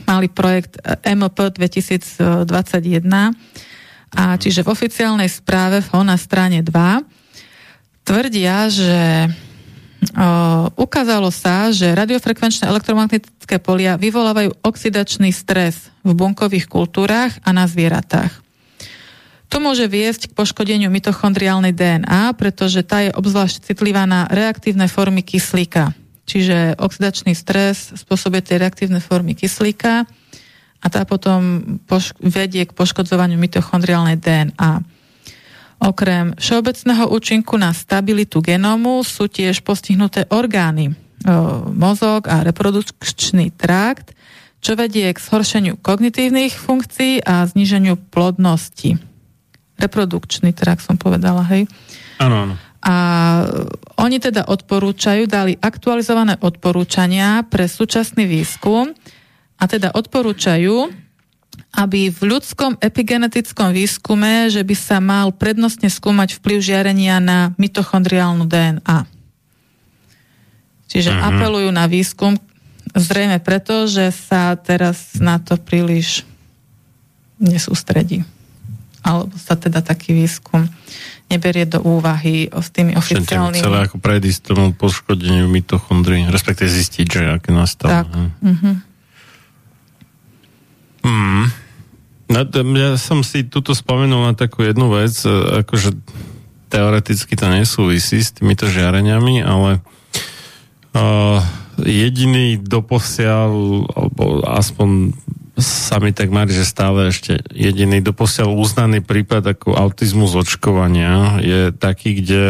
mali 0.05 0.27
projekt 0.29 0.77
MLP 1.03 1.57
2021 1.57 3.03
a 4.13 4.37
čiže 4.37 4.61
v 4.61 4.71
oficiálnej 4.71 5.29
správe 5.29 5.81
FO 5.81 6.05
na 6.05 6.15
strane 6.15 6.61
2 6.61 7.23
tvrdia, 8.03 8.67
že 8.69 9.25
uh, 9.25 10.69
ukázalo 10.75 11.31
sa, 11.31 11.71
že 11.71 11.95
radiofrekvenčné 11.95 12.67
elektromagnetické 12.67 13.57
polia 13.57 13.95
vyvolávajú 13.95 14.59
oxidačný 14.61 15.31
stres 15.31 15.89
v 16.03 16.11
bunkových 16.13 16.67
kultúrach 16.67 17.33
a 17.41 17.55
na 17.55 17.65
zvieratách. 17.65 18.43
To 19.49 19.61
môže 19.61 19.85
viesť 19.85 20.33
k 20.33 20.35
poškodeniu 20.35 20.89
mitochondriálnej 20.89 21.77
DNA, 21.77 22.33
pretože 22.33 22.81
tá 22.81 23.05
je 23.05 23.13
obzvlášť 23.13 23.69
citlivá 23.69 24.09
na 24.09 24.25
reaktívne 24.25 24.89
formy 24.89 25.21
kyslíka. 25.21 25.93
Čiže 26.23 26.79
oxidačný 26.79 27.35
stres 27.35 27.91
spôsobuje 27.99 28.47
tie 28.47 28.55
reaktívne 28.55 29.03
formy 29.03 29.35
kyslíka 29.35 30.07
a 30.83 30.85
tá 30.87 31.03
potom 31.03 31.63
vedie 32.23 32.63
k 32.63 32.75
poškodzovaniu 32.75 33.35
mitochondriálnej 33.35 34.19
DNA. 34.19 34.83
Okrem 35.83 36.31
všeobecného 36.39 37.11
účinku 37.11 37.59
na 37.59 37.75
stabilitu 37.75 38.39
genómu 38.39 39.03
sú 39.03 39.27
tiež 39.27 39.67
postihnuté 39.67 40.23
orgány, 40.31 40.95
mozog 41.75 42.31
a 42.31 42.39
reprodukčný 42.43 43.51
trakt, 43.51 44.15
čo 44.63 44.79
vedie 44.79 45.11
k 45.11 45.19
zhoršeniu 45.19 45.75
kognitívnych 45.83 46.55
funkcií 46.55 47.19
a 47.19 47.43
zníženiu 47.43 47.99
plodnosti. 47.99 48.95
Reprodukčný 49.75 50.55
trakt 50.55 50.87
som 50.87 50.95
povedala, 50.95 51.43
hej. 51.51 51.67
Áno, 52.23 52.47
áno. 52.47 52.55
A 52.83 52.95
oni 53.95 54.19
teda 54.19 54.43
odporúčajú, 54.43 55.23
dali 55.23 55.55
aktualizované 55.55 56.35
odporúčania 56.43 57.47
pre 57.47 57.71
súčasný 57.71 58.27
výskum 58.27 58.91
a 59.55 59.63
teda 59.71 59.95
odporúčajú, 59.95 60.91
aby 61.73 62.11
v 62.11 62.21
ľudskom 62.27 62.75
epigenetickom 62.83 63.71
výskume, 63.71 64.51
že 64.51 64.67
by 64.67 64.75
sa 64.75 64.99
mal 64.99 65.31
prednostne 65.31 65.87
skúmať 65.87 66.43
vplyv 66.43 66.59
žiarenia 66.59 67.23
na 67.23 67.55
mitochondriálnu 67.55 68.45
DNA. 68.45 68.99
Čiže 70.91 71.15
Mhm. 71.15 71.21
apelujú 71.23 71.69
na 71.71 71.87
výskum 71.87 72.35
zrejme 72.93 73.41
preto, 73.41 73.89
že 73.89 74.13
sa 74.13 74.53
teraz 74.53 75.17
na 75.17 75.41
to 75.41 75.57
príliš 75.57 76.27
nesústredí. 77.41 78.21
Alebo 79.03 79.35
sa 79.35 79.57
teda 79.57 79.83
taký 79.83 80.15
výskum 80.15 80.69
neberie 81.33 81.65
do 81.65 81.81
úvahy 81.81 82.47
s 82.47 82.69
tými 82.69 82.93
oficiálnymi. 82.93 83.65
celé 83.65 83.79
ako 83.89 83.97
predísť 83.97 84.53
tomu 84.53 84.71
poškodeniu 84.77 85.49
mitochondrií, 85.49 86.29
respektíve 86.29 86.69
zistiť, 86.69 87.05
že 87.09 87.21
aké 87.41 87.49
nastalo. 87.49 88.05
Tak. 88.05 88.07
hej. 88.13 88.29
Mhm. 88.41 88.71
Mm. 91.03 91.45
No, 92.31 92.39
ja 92.79 92.95
som 92.95 93.21
si 93.21 93.43
tuto 93.43 93.75
spomenul 93.75 94.23
na 94.23 94.33
takú 94.33 94.63
jednu 94.63 94.87
vec, 94.89 95.11
e, 95.27 95.61
akože 95.61 95.91
teoreticky 96.73 97.37
to 97.37 97.45
nesúvisí 97.51 98.17
s 98.23 98.33
týmito 98.33 98.65
žiareniami, 98.65 99.45
ale 99.45 99.85
uh, 100.97 101.37
jediný 101.85 102.57
doposiaľ, 102.57 103.53
alebo 103.93 104.41
aspoň 104.41 105.13
sa 105.53 106.01
mi 106.01 106.09
tak 106.09 106.33
mári, 106.33 106.49
že 106.49 106.65
stále 106.65 107.13
ešte 107.13 107.37
jediný 107.53 108.01
doposiaľ 108.01 108.57
uznaný 108.57 109.05
prípad 109.05 109.53
ako 109.53 109.77
autizmus 109.77 110.33
očkovania 110.33 111.37
je 111.45 111.69
taký, 111.69 112.17
kde 112.17 112.45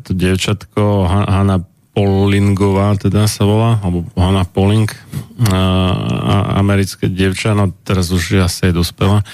to 0.00 0.16
dievčatko 0.16 1.04
Ha- 1.04 1.28
Hanna 1.28 1.60
Polingová 1.92 2.94
teda 2.96 3.26
sa 3.28 3.44
volá, 3.44 3.82
alebo 3.82 4.06
Hanna 4.14 4.46
Poling, 4.48 4.88
a, 5.50 6.56
americké 6.56 7.10
dievča, 7.10 7.58
no 7.58 7.74
teraz 7.84 8.14
už 8.14 8.38
asi 8.40 8.70
je 8.70 8.78
dospelá, 8.78 9.26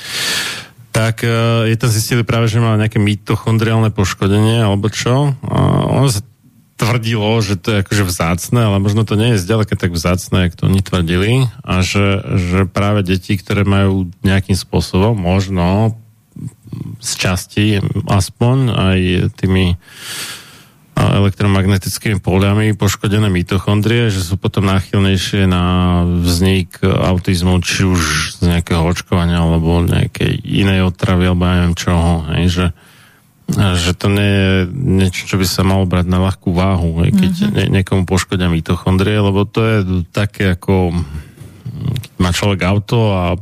tak 0.95 1.27
uh, 1.27 1.67
je 1.67 1.75
tam 1.75 1.91
zistili 1.91 2.23
práve, 2.23 2.47
že 2.47 2.63
má 2.63 2.79
nejaké 2.79 3.03
mitochondriálne 3.03 3.91
poškodenie, 3.91 4.63
alebo 4.63 4.87
čo. 4.95 5.35
A 5.43 5.59
ono 5.91 6.07
sa 6.07 6.23
tvrdilo, 6.85 7.41
že 7.41 7.57
to 7.57 7.73
je 7.73 7.81
akože 7.81 8.05
vzácne, 8.05 8.61
ale 8.69 8.77
možno 8.79 9.09
to 9.09 9.17
nie 9.17 9.35
je 9.35 9.43
zďaleka 9.43 9.75
tak 9.81 9.97
vzácne, 9.97 10.47
jak 10.47 10.55
to 10.55 10.69
oni 10.69 10.85
tvrdili. 10.85 11.49
A 11.65 11.81
že, 11.81 12.21
že 12.37 12.61
práve 12.69 13.01
deti, 13.01 13.41
ktoré 13.41 13.65
majú 13.65 14.13
nejakým 14.21 14.55
spôsobom, 14.55 15.17
možno 15.17 15.97
z 17.01 17.11
časti 17.17 17.67
aspoň 18.11 18.57
aj 18.75 18.99
tými 19.39 19.81
elektromagnetickými 20.95 22.23
poliami 22.23 22.79
poškodené 22.79 23.27
mitochondrie, 23.27 24.15
že 24.15 24.23
sú 24.23 24.39
potom 24.39 24.71
náchylnejšie 24.71 25.51
na 25.51 25.65
vznik 26.07 26.79
autizmu, 26.83 27.59
či 27.67 27.83
už 27.83 28.03
z 28.39 28.47
nejakého 28.47 28.79
očkovania 28.87 29.43
alebo 29.43 29.83
nejakej 29.83 30.39
inej 30.47 30.87
otravy, 30.95 31.27
alebo 31.27 31.43
ja 31.47 31.55
neviem 31.59 31.75
čoho. 31.75 32.13
Hej, 32.31 32.45
že, 32.47 32.67
že 33.53 33.93
to 33.93 34.09
nie 34.09 34.31
je 34.31 34.53
niečo, 34.73 35.29
čo 35.29 35.37
by 35.37 35.45
sa 35.45 35.63
malo 35.63 35.85
brať 35.85 36.09
na 36.09 36.19
ľahkú 36.25 36.57
váhu, 36.57 37.05
keď 37.13 37.33
mm-hmm. 37.33 37.55
nie, 37.55 37.67
niekomu 37.81 38.09
poškodia 38.09 38.49
mitochondrie, 38.49 39.21
lebo 39.21 39.45
to 39.45 39.61
je 39.61 39.77
také 40.11 40.57
ako 40.57 40.97
keď 41.75 42.13
má 42.23 42.31
človek 42.33 42.61
auto 42.65 43.13
a 43.21 43.37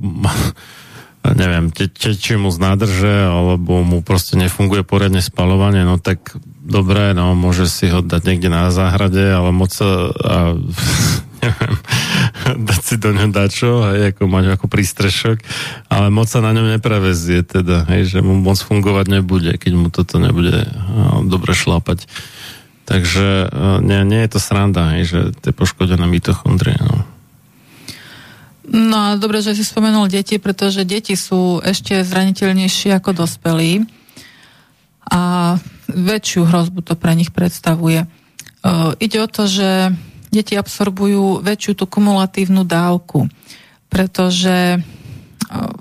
neviem, 1.38 1.70
te, 1.70 1.86
tečie 1.86 2.34
mu 2.34 2.50
z 2.50 2.59
nádrže, 2.59 3.30
alebo 3.30 3.86
mu 3.86 4.03
proste 4.03 4.34
nefunguje 4.34 4.82
poriadne 4.82 5.22
spalovanie, 5.22 5.86
no 5.86 6.03
tak 6.03 6.34
dobre, 6.59 7.14
no 7.14 7.38
môže 7.38 7.70
si 7.70 7.86
ho 7.86 8.03
dať 8.03 8.22
niekde 8.26 8.50
na 8.50 8.74
záhrade, 8.74 9.22
ale 9.22 9.55
moc 9.55 9.70
sa, 9.70 10.11
a, 10.11 10.59
neviem, 11.43 11.74
dať 12.70 12.80
si 12.80 12.95
do 12.97 13.11
ňa 13.11 13.26
dačo, 13.34 13.82
hej, 13.90 14.14
ako 14.14 14.30
mať 14.30 14.45
ako 14.55 14.66
prístrešok, 14.70 15.38
ale 15.90 16.07
moc 16.14 16.30
sa 16.30 16.38
na 16.38 16.55
ňom 16.55 16.78
neprevezie 16.78 17.43
teda, 17.43 17.84
hej, 17.90 18.16
že 18.16 18.18
mu 18.22 18.38
moc 18.38 18.57
fungovať 18.62 19.07
nebude, 19.11 19.53
keď 19.59 19.72
mu 19.74 19.90
toto 19.90 20.22
nebude 20.22 20.70
no, 20.95 21.26
dobre 21.26 21.53
šlapať. 21.53 22.07
Takže 22.82 23.55
nie, 23.82 24.01
nie 24.03 24.20
je 24.26 24.30
to 24.34 24.40
sranda, 24.43 24.99
hej, 24.99 25.05
že 25.07 25.20
tie 25.38 25.55
poškodené 25.55 26.03
mitochondrie, 26.07 26.78
no. 26.82 27.07
No 28.72 29.12
a 29.12 29.20
dobre, 29.20 29.43
že 29.43 29.59
si 29.59 29.66
spomenul 29.66 30.07
deti, 30.07 30.38
pretože 30.38 30.86
deti 30.86 31.18
sú 31.18 31.61
ešte 31.61 32.01
zraniteľnejšie 32.07 32.95
ako 32.97 33.26
dospelí 33.26 33.84
a 35.03 35.55
väčšiu 35.90 36.47
hrozbu 36.47 36.80
to 36.80 36.95
pre 36.97 37.12
nich 37.12 37.34
predstavuje. 37.34 38.07
Uh, 38.62 38.95
ide 39.03 39.18
o 39.18 39.28
to, 39.28 39.51
že 39.51 39.93
deti 40.33 40.57
absorbujú 40.57 41.45
väčšiu 41.45 41.72
tú 41.76 41.85
kumulatívnu 41.85 42.64
dávku, 42.64 43.28
pretože 43.93 44.80
uh, 44.80 45.72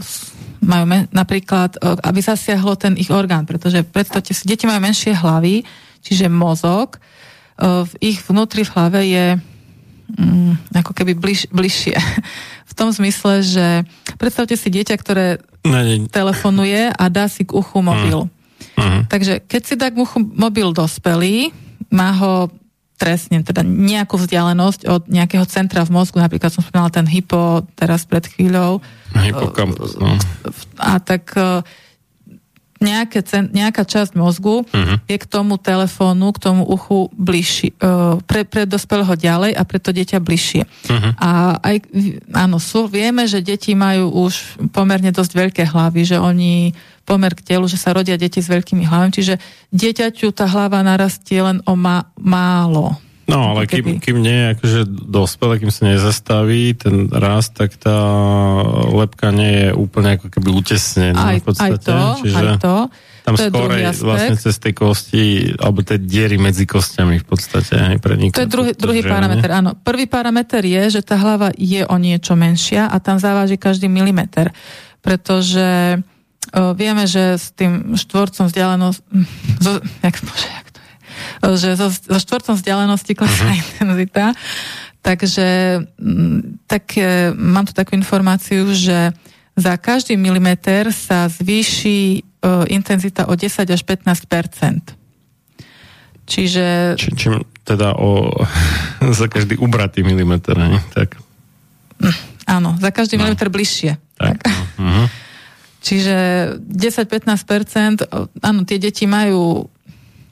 majú 0.60 0.86
men- 0.86 1.10
napríklad, 1.16 1.80
uh, 1.80 1.96
aby 2.04 2.20
zasiahlo 2.20 2.76
ten 2.76 3.00
ich 3.00 3.10
orgán, 3.10 3.48
pretože 3.48 3.88
predstavte 3.88 4.36
si, 4.36 4.44
deti 4.44 4.68
majú 4.68 4.84
menšie 4.84 5.16
hlavy, 5.16 5.64
čiže 6.04 6.28
mozog, 6.28 7.00
v 7.62 7.94
ich 8.02 8.18
vnútri 8.26 8.66
v 8.66 8.74
hlave 8.74 9.02
je 9.06 9.26
mm, 10.18 10.74
ako 10.82 10.92
keby 10.98 11.14
bliž, 11.14 11.52
bližšie. 11.54 11.96
v 12.72 12.74
tom 12.74 12.90
zmysle, 12.90 13.44
že 13.44 13.68
predstavte 14.16 14.56
si 14.56 14.72
dieťa, 14.72 14.96
ktoré 14.98 15.44
ne, 15.68 15.82
ne. 15.84 16.08
telefonuje 16.08 16.90
a 16.90 17.04
dá 17.12 17.28
si 17.28 17.44
k 17.44 17.52
uchu 17.52 17.84
mobil. 17.84 18.32
Uh-huh. 18.80 19.02
Takže 19.12 19.44
keď 19.44 19.62
si 19.62 19.76
dá 19.76 19.92
k 19.92 20.00
uchu 20.00 20.24
mobil 20.24 20.72
dospelý, 20.72 21.52
má 21.92 22.16
ho 22.16 22.48
trestne, 23.02 23.42
teda 23.42 23.66
nejakú 23.66 24.22
vzdialenosť 24.22 24.86
od 24.86 25.02
nejakého 25.10 25.42
centra 25.50 25.82
v 25.82 25.98
mozgu, 25.98 26.22
napríklad 26.22 26.54
som 26.54 26.62
spomínala 26.62 26.94
ten 26.94 27.10
hypo 27.10 27.66
teraz 27.74 28.06
pred 28.06 28.22
chvíľou. 28.30 28.78
Hypokampus, 29.18 29.98
no. 29.98 30.14
A 30.78 31.02
tak 31.02 31.34
nejaké, 32.82 33.22
nejaká 33.54 33.86
časť 33.86 34.18
mozgu 34.18 34.66
uh-huh. 34.66 34.98
je 35.06 35.18
k 35.22 35.26
tomu 35.30 35.62
telefónu, 35.62 36.34
k 36.34 36.42
tomu 36.42 36.66
uchu 36.66 37.14
bližší, 37.14 37.78
uh, 37.78 38.18
pre, 38.26 38.42
pre 38.44 38.66
dospelého 38.66 39.14
ďalej 39.14 39.54
a 39.54 39.62
preto 39.64 39.94
dieťa 39.94 40.18
bližšie. 40.18 40.66
Uh-huh. 40.66 41.12
A 41.22 41.62
aj, 41.62 41.86
áno, 42.34 42.58
sú, 42.58 42.90
vieme, 42.90 43.30
že 43.30 43.46
deti 43.46 43.78
majú 43.78 44.10
už 44.26 44.66
pomerne 44.74 45.14
dosť 45.14 45.32
veľké 45.38 45.64
hlavy, 45.70 46.02
že 46.10 46.18
oni 46.18 46.74
pomer 47.12 47.36
k 47.36 47.44
telu, 47.44 47.68
že 47.68 47.76
sa 47.76 47.92
rodia 47.92 48.16
deti 48.16 48.40
s 48.40 48.48
veľkými 48.48 48.88
hlavami, 48.88 49.12
čiže 49.12 49.36
dieťaťu 49.76 50.32
tá 50.32 50.48
hlava 50.48 50.80
narastie 50.80 51.44
len 51.44 51.60
o 51.68 51.76
ma, 51.76 52.08
málo. 52.16 52.96
No, 53.28 53.56
ale 53.56 53.64
kým, 53.64 54.04
kým 54.04 54.20
nie, 54.20 54.56
akože 54.56 54.88
dospelé, 54.88 55.60
kým 55.60 55.72
sa 55.72 55.88
nezastaví 55.88 56.76
ten 56.76 57.08
rast, 57.08 57.56
tak 57.56 57.80
tá 57.80 57.96
lepka 58.92 59.32
nie 59.32 59.68
je 59.68 59.70
úplne 59.72 60.20
ako 60.20 60.28
keby 60.28 60.50
utesnená 60.52 61.36
aj, 61.36 61.38
v 61.40 61.44
podstate. 61.48 61.72
Aj 61.72 61.80
to, 61.80 62.00
Čiže 62.28 62.36
aj 62.36 62.48
to. 62.60 62.76
Tam 63.22 63.36
to 63.38 63.48
skôr 63.48 63.70
vlastne 64.02 64.36
cez 64.36 64.56
tej 64.58 64.74
kosti, 64.74 65.24
alebo 65.62 65.80
tie 65.86 66.02
diery 66.02 66.42
medzi 66.42 66.68
kostiami 66.68 67.22
v 67.22 67.26
podstate 67.28 67.78
aj 67.78 67.98
preniká. 68.04 68.36
To 68.36 68.44
je 68.44 68.52
druhý, 68.52 68.72
druhý 68.76 69.02
parameter, 69.06 69.48
áno. 69.54 69.80
Prvý 69.80 70.12
parameter 70.12 70.66
je, 70.66 71.00
že 71.00 71.02
tá 71.06 71.16
hlava 71.16 71.54
je 71.56 71.86
o 71.88 71.96
niečo 72.02 72.36
menšia 72.36 72.90
a 72.90 72.98
tam 73.00 73.22
závaží 73.22 73.56
každý 73.56 73.88
milimeter. 73.88 74.52
Pretože 75.00 76.02
vieme, 76.76 77.08
že 77.08 77.40
s 77.40 77.56
tým 77.56 77.96
štvorcom 77.96 78.52
vzdialenosť... 78.52 79.00
Zo, 79.64 79.80
jak, 80.04 80.16
bože, 80.20 80.50
jak 80.52 80.68
že 81.58 81.78
so, 81.78 81.90
so 81.90 82.20
štvorcom 82.20 82.56
vzdialenosti 82.58 83.14
klesá 83.18 83.50
uh-huh. 83.50 83.62
intenzita. 83.82 84.34
Takže 85.02 85.48
mm, 85.98 86.70
tak, 86.70 86.94
e, 86.98 87.34
mám 87.34 87.66
tu 87.66 87.74
takú 87.74 87.98
informáciu, 87.98 88.70
že 88.74 89.14
za 89.58 89.74
každý 89.76 90.16
milimeter 90.16 90.96
sa 90.96 91.28
zvýši 91.28 92.24
uh, 92.40 92.64
intenzita 92.72 93.28
o 93.28 93.36
10 93.36 93.68
až 93.68 93.82
15 93.84 94.08
Čiže... 96.24 96.96
Či, 96.96 97.10
čím 97.20 97.44
teda 97.68 98.00
o, 98.00 98.32
za 99.20 99.28
každý 99.28 99.60
ubratý 99.60 100.08
milimeter, 100.08 100.56
ne? 100.56 100.80
tak. 100.96 101.20
Mm, 102.00 102.16
áno, 102.48 102.70
za 102.80 102.96
každý 102.96 103.20
no. 103.20 103.28
milimeter 103.28 103.52
bližšie. 103.52 104.00
Tak. 104.16 104.40
tak. 104.40 104.56
Uh-huh. 104.80 105.12
Čiže 105.82 106.16
10-15%, 106.62 108.06
áno, 108.46 108.60
tie 108.70 108.78
deti 108.78 109.10
majú 109.10 109.66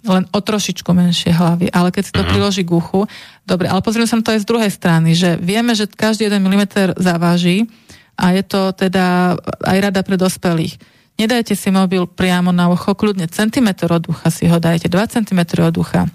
len 0.06 0.24
o 0.32 0.40
trošičku 0.40 0.96
menšie 0.96 1.36
hlavy, 1.36 1.74
ale 1.76 1.92
keď 1.92 2.04
si 2.06 2.14
to 2.16 2.24
uh-huh. 2.24 2.32
priloží 2.32 2.64
k 2.64 2.72
uchu, 2.72 3.04
dobre, 3.44 3.68
ale 3.68 3.84
pozrieme 3.84 4.08
sa 4.08 4.16
na 4.16 4.24
to 4.24 4.32
aj 4.32 4.46
z 4.46 4.48
druhej 4.48 4.72
strany, 4.72 5.12
že 5.12 5.36
vieme, 5.42 5.76
že 5.76 5.92
každý 5.92 6.30
jeden 6.30 6.40
milimeter 6.40 6.96
zaváži 6.96 7.68
a 8.16 8.32
je 8.32 8.44
to 8.46 8.72
teda 8.72 9.36
aj 9.44 9.78
rada 9.80 10.02
pre 10.06 10.16
dospelých. 10.16 10.80
Nedajte 11.20 11.52
si 11.52 11.68
mobil 11.68 12.08
priamo 12.08 12.56
na 12.56 12.72
ucho, 12.72 12.96
kľudne 12.96 13.28
centimetr 13.28 13.92
od 13.92 14.08
ucha 14.08 14.32
si 14.32 14.48
ho 14.48 14.56
dajte, 14.56 14.88
2 14.88 14.96
cm 15.20 15.40
od 15.68 15.76
ucha. 15.76 16.08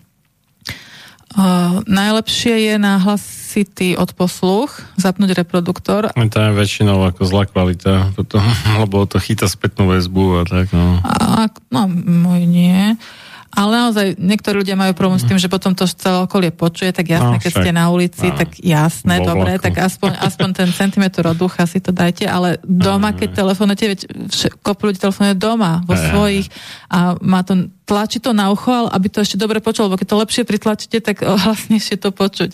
Uh, 1.35 1.83
najlepšie 1.91 2.71
je 2.71 2.75
na 2.79 3.03
hlasitý 3.03 3.99
odposluch 3.99 4.87
zapnúť 4.95 5.35
reproduktor. 5.35 6.15
To 6.15 6.39
je 6.39 6.51
väčšinou 6.55 7.03
ako 7.11 7.27
zlá 7.27 7.51
kvalita, 7.51 8.15
potom, 8.15 8.39
lebo 8.83 9.03
to 9.11 9.19
chytá 9.19 9.51
spätnú 9.51 9.91
väzbu 9.91 10.25
a 10.39 10.43
tak. 10.47 10.71
No, 10.71 11.03
a, 11.03 11.51
no 11.75 11.91
môj 11.91 12.47
nie. 12.47 12.95
Ale 13.55 13.71
naozaj 13.71 14.07
niektorí 14.19 14.67
ľudia 14.67 14.75
majú 14.75 14.93
problém 14.99 15.23
s 15.23 15.27
tým, 15.27 15.39
že 15.39 15.47
potom 15.47 15.73
to 15.73 15.87
celé 15.87 16.27
okolie 16.27 16.51
počuje, 16.51 16.91
tak 16.91 17.07
jasné, 17.07 17.39
no, 17.39 17.43
keď 17.43 17.53
ste 17.55 17.71
na 17.71 17.87
ulici, 17.89 18.27
no, 18.27 18.35
tak 18.35 18.59
jasné, 18.59 19.23
dobre, 19.23 19.57
tak 19.63 19.79
aspoň, 19.79 20.19
aspoň 20.19 20.49
ten 20.53 20.69
centimetr 20.75 21.23
od 21.23 21.39
ducha 21.39 21.63
si 21.71 21.79
to 21.79 21.95
dajte, 21.95 22.27
ale 22.27 22.59
doma, 22.67 23.15
keď 23.15 23.47
telefonujete, 23.47 23.85
veď 23.87 24.01
kopu 24.59 24.91
ľudí 24.91 24.99
telefonuje 24.99 25.39
doma, 25.39 25.87
vo 25.87 25.95
svojich 25.95 26.51
a 26.91 27.15
má 27.23 27.47
to, 27.47 27.71
tlačí 27.87 28.19
to 28.19 28.35
na 28.35 28.51
ucho, 28.51 28.91
aby 28.91 29.07
to 29.07 29.23
ešte 29.23 29.39
dobre 29.39 29.63
počulo, 29.63 29.89
lebo 29.89 30.01
keď 30.03 30.09
to 30.11 30.21
lepšie 30.21 30.43
pritlačíte, 30.43 30.99
tak 30.99 31.23
hlasnejšie 31.47 31.97
to 32.03 32.11
počuť. 32.11 32.53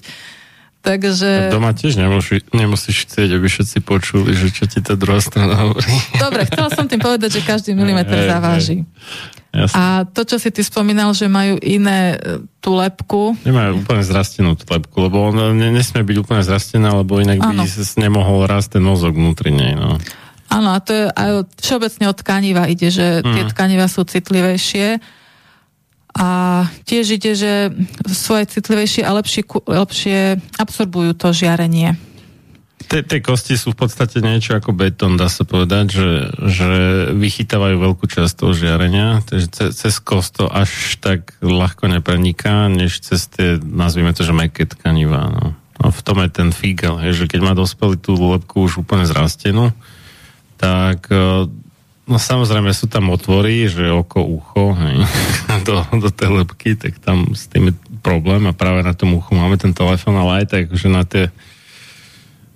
Takže... 0.80 1.52
Doma 1.52 1.76
tiež 1.76 2.00
nemusí, 2.00 2.40
nemusíš 2.56 3.04
chcieť, 3.04 3.36
aby 3.36 3.46
všetci 3.52 3.84
počuli, 3.84 4.32
že 4.32 4.48
čo 4.48 4.64
ti 4.64 4.80
tá 4.80 4.96
druhá 4.96 5.20
strana 5.20 5.68
hovorí. 5.68 5.92
Dobre, 6.16 6.48
chcela 6.48 6.72
som 6.72 6.88
tým 6.88 7.04
povedať, 7.04 7.36
že 7.36 7.40
každý 7.44 7.76
milimeter 7.76 8.24
zaváži. 8.24 8.88
Jasne. 9.52 9.76
A 9.76 9.82
to, 10.06 10.22
čo 10.22 10.38
si 10.38 10.48
ty 10.54 10.62
spomínal, 10.62 11.10
že 11.10 11.26
majú 11.26 11.58
iné 11.58 12.16
e, 12.16 12.38
tú 12.62 12.78
lepku. 12.78 13.34
Nemajú 13.42 13.82
úplne 13.82 14.06
zrastenú 14.06 14.54
tú 14.54 14.62
lepku, 14.70 14.94
lebo 15.04 15.34
ona 15.34 15.50
nesmie 15.52 16.06
byť 16.06 16.16
úplne 16.22 16.42
zrastená, 16.46 16.94
lebo 16.94 17.18
inak 17.18 17.42
ano. 17.42 17.66
by 17.66 17.82
nemohol 17.98 18.46
rásť 18.46 18.78
ten 18.78 18.82
mozog 18.86 19.18
vnútri 19.18 19.50
nej. 19.50 19.74
No. 19.74 19.98
Áno, 20.54 20.70
a 20.70 20.78
to 20.78 20.94
je 20.94 21.04
aj 21.10 21.30
všeobecne 21.60 22.04
od 22.08 22.16
tkaniva 22.22 22.70
ide, 22.70 22.94
že 22.94 23.20
mm. 23.20 23.34
tie 23.34 23.44
tkaniva 23.50 23.90
sú 23.90 24.06
citlivejšie 24.06 25.02
a 26.14 26.28
tiež 26.86 27.20
ide, 27.20 27.32
že 27.38 27.70
sú 28.10 28.34
aj 28.34 28.58
citlivejšie 28.58 29.06
a 29.06 29.14
lepšie, 29.14 29.42
lepšie 29.46 30.18
absorbujú 30.58 31.14
to 31.14 31.30
žiarenie. 31.30 31.94
Tie 32.90 33.22
kosti 33.22 33.54
sú 33.54 33.70
v 33.70 33.86
podstate 33.86 34.18
niečo 34.18 34.58
ako 34.58 34.74
betón, 34.74 35.14
dá 35.14 35.30
sa 35.30 35.46
povedať, 35.46 35.94
že, 35.94 36.10
že 36.50 36.70
vychytávajú 37.14 37.78
veľkú 37.78 38.02
časť 38.10 38.34
toho 38.34 38.50
žiarenia, 38.50 39.22
takže 39.22 39.46
cez, 39.46 39.68
cez 39.78 39.94
kost 40.02 40.42
to 40.42 40.50
až 40.50 40.98
tak 40.98 41.38
ľahko 41.38 41.86
nepreniká, 41.86 42.66
než 42.66 42.98
cez 42.98 43.30
tie, 43.30 43.62
nazvime 43.62 44.10
to, 44.10 44.26
že 44.26 44.34
meké 44.34 44.66
tkanivá. 44.66 45.30
No. 45.30 45.54
A 45.78 45.94
v 45.94 46.00
tom 46.02 46.18
je 46.18 46.34
ten 46.34 46.50
fígel, 46.50 46.98
že 47.14 47.30
keď 47.30 47.40
má 47.46 47.52
dospelý 47.54 47.94
tú 47.94 48.18
lepku 48.18 48.66
už 48.66 48.82
úplne 48.82 49.06
zrastenú, 49.06 49.70
tak 50.58 51.06
e, 51.14 51.46
no 52.10 52.18
samozrejme 52.18 52.74
sú 52.74 52.90
tam 52.90 53.14
otvory, 53.14 53.70
že 53.70 53.86
oko, 53.86 54.26
ucho, 54.26 54.74
hej, 54.74 55.06
do, 55.66 55.80
do 56.02 56.10
tej 56.10 56.42
lepky, 56.42 56.74
tak 56.74 56.98
tam 56.98 57.32
s 57.32 57.46
tým 57.46 57.70
je 57.70 57.74
problém 58.02 58.42
a 58.50 58.52
práve 58.52 58.82
na 58.82 58.92
tom 58.92 59.14
uchu 59.14 59.38
máme 59.38 59.54
ten 59.54 59.70
telefón, 59.70 60.18
ale 60.18 60.42
aj 60.42 60.46
tak, 60.50 60.64
že 60.74 60.90
na 60.90 61.06
tie 61.06 61.30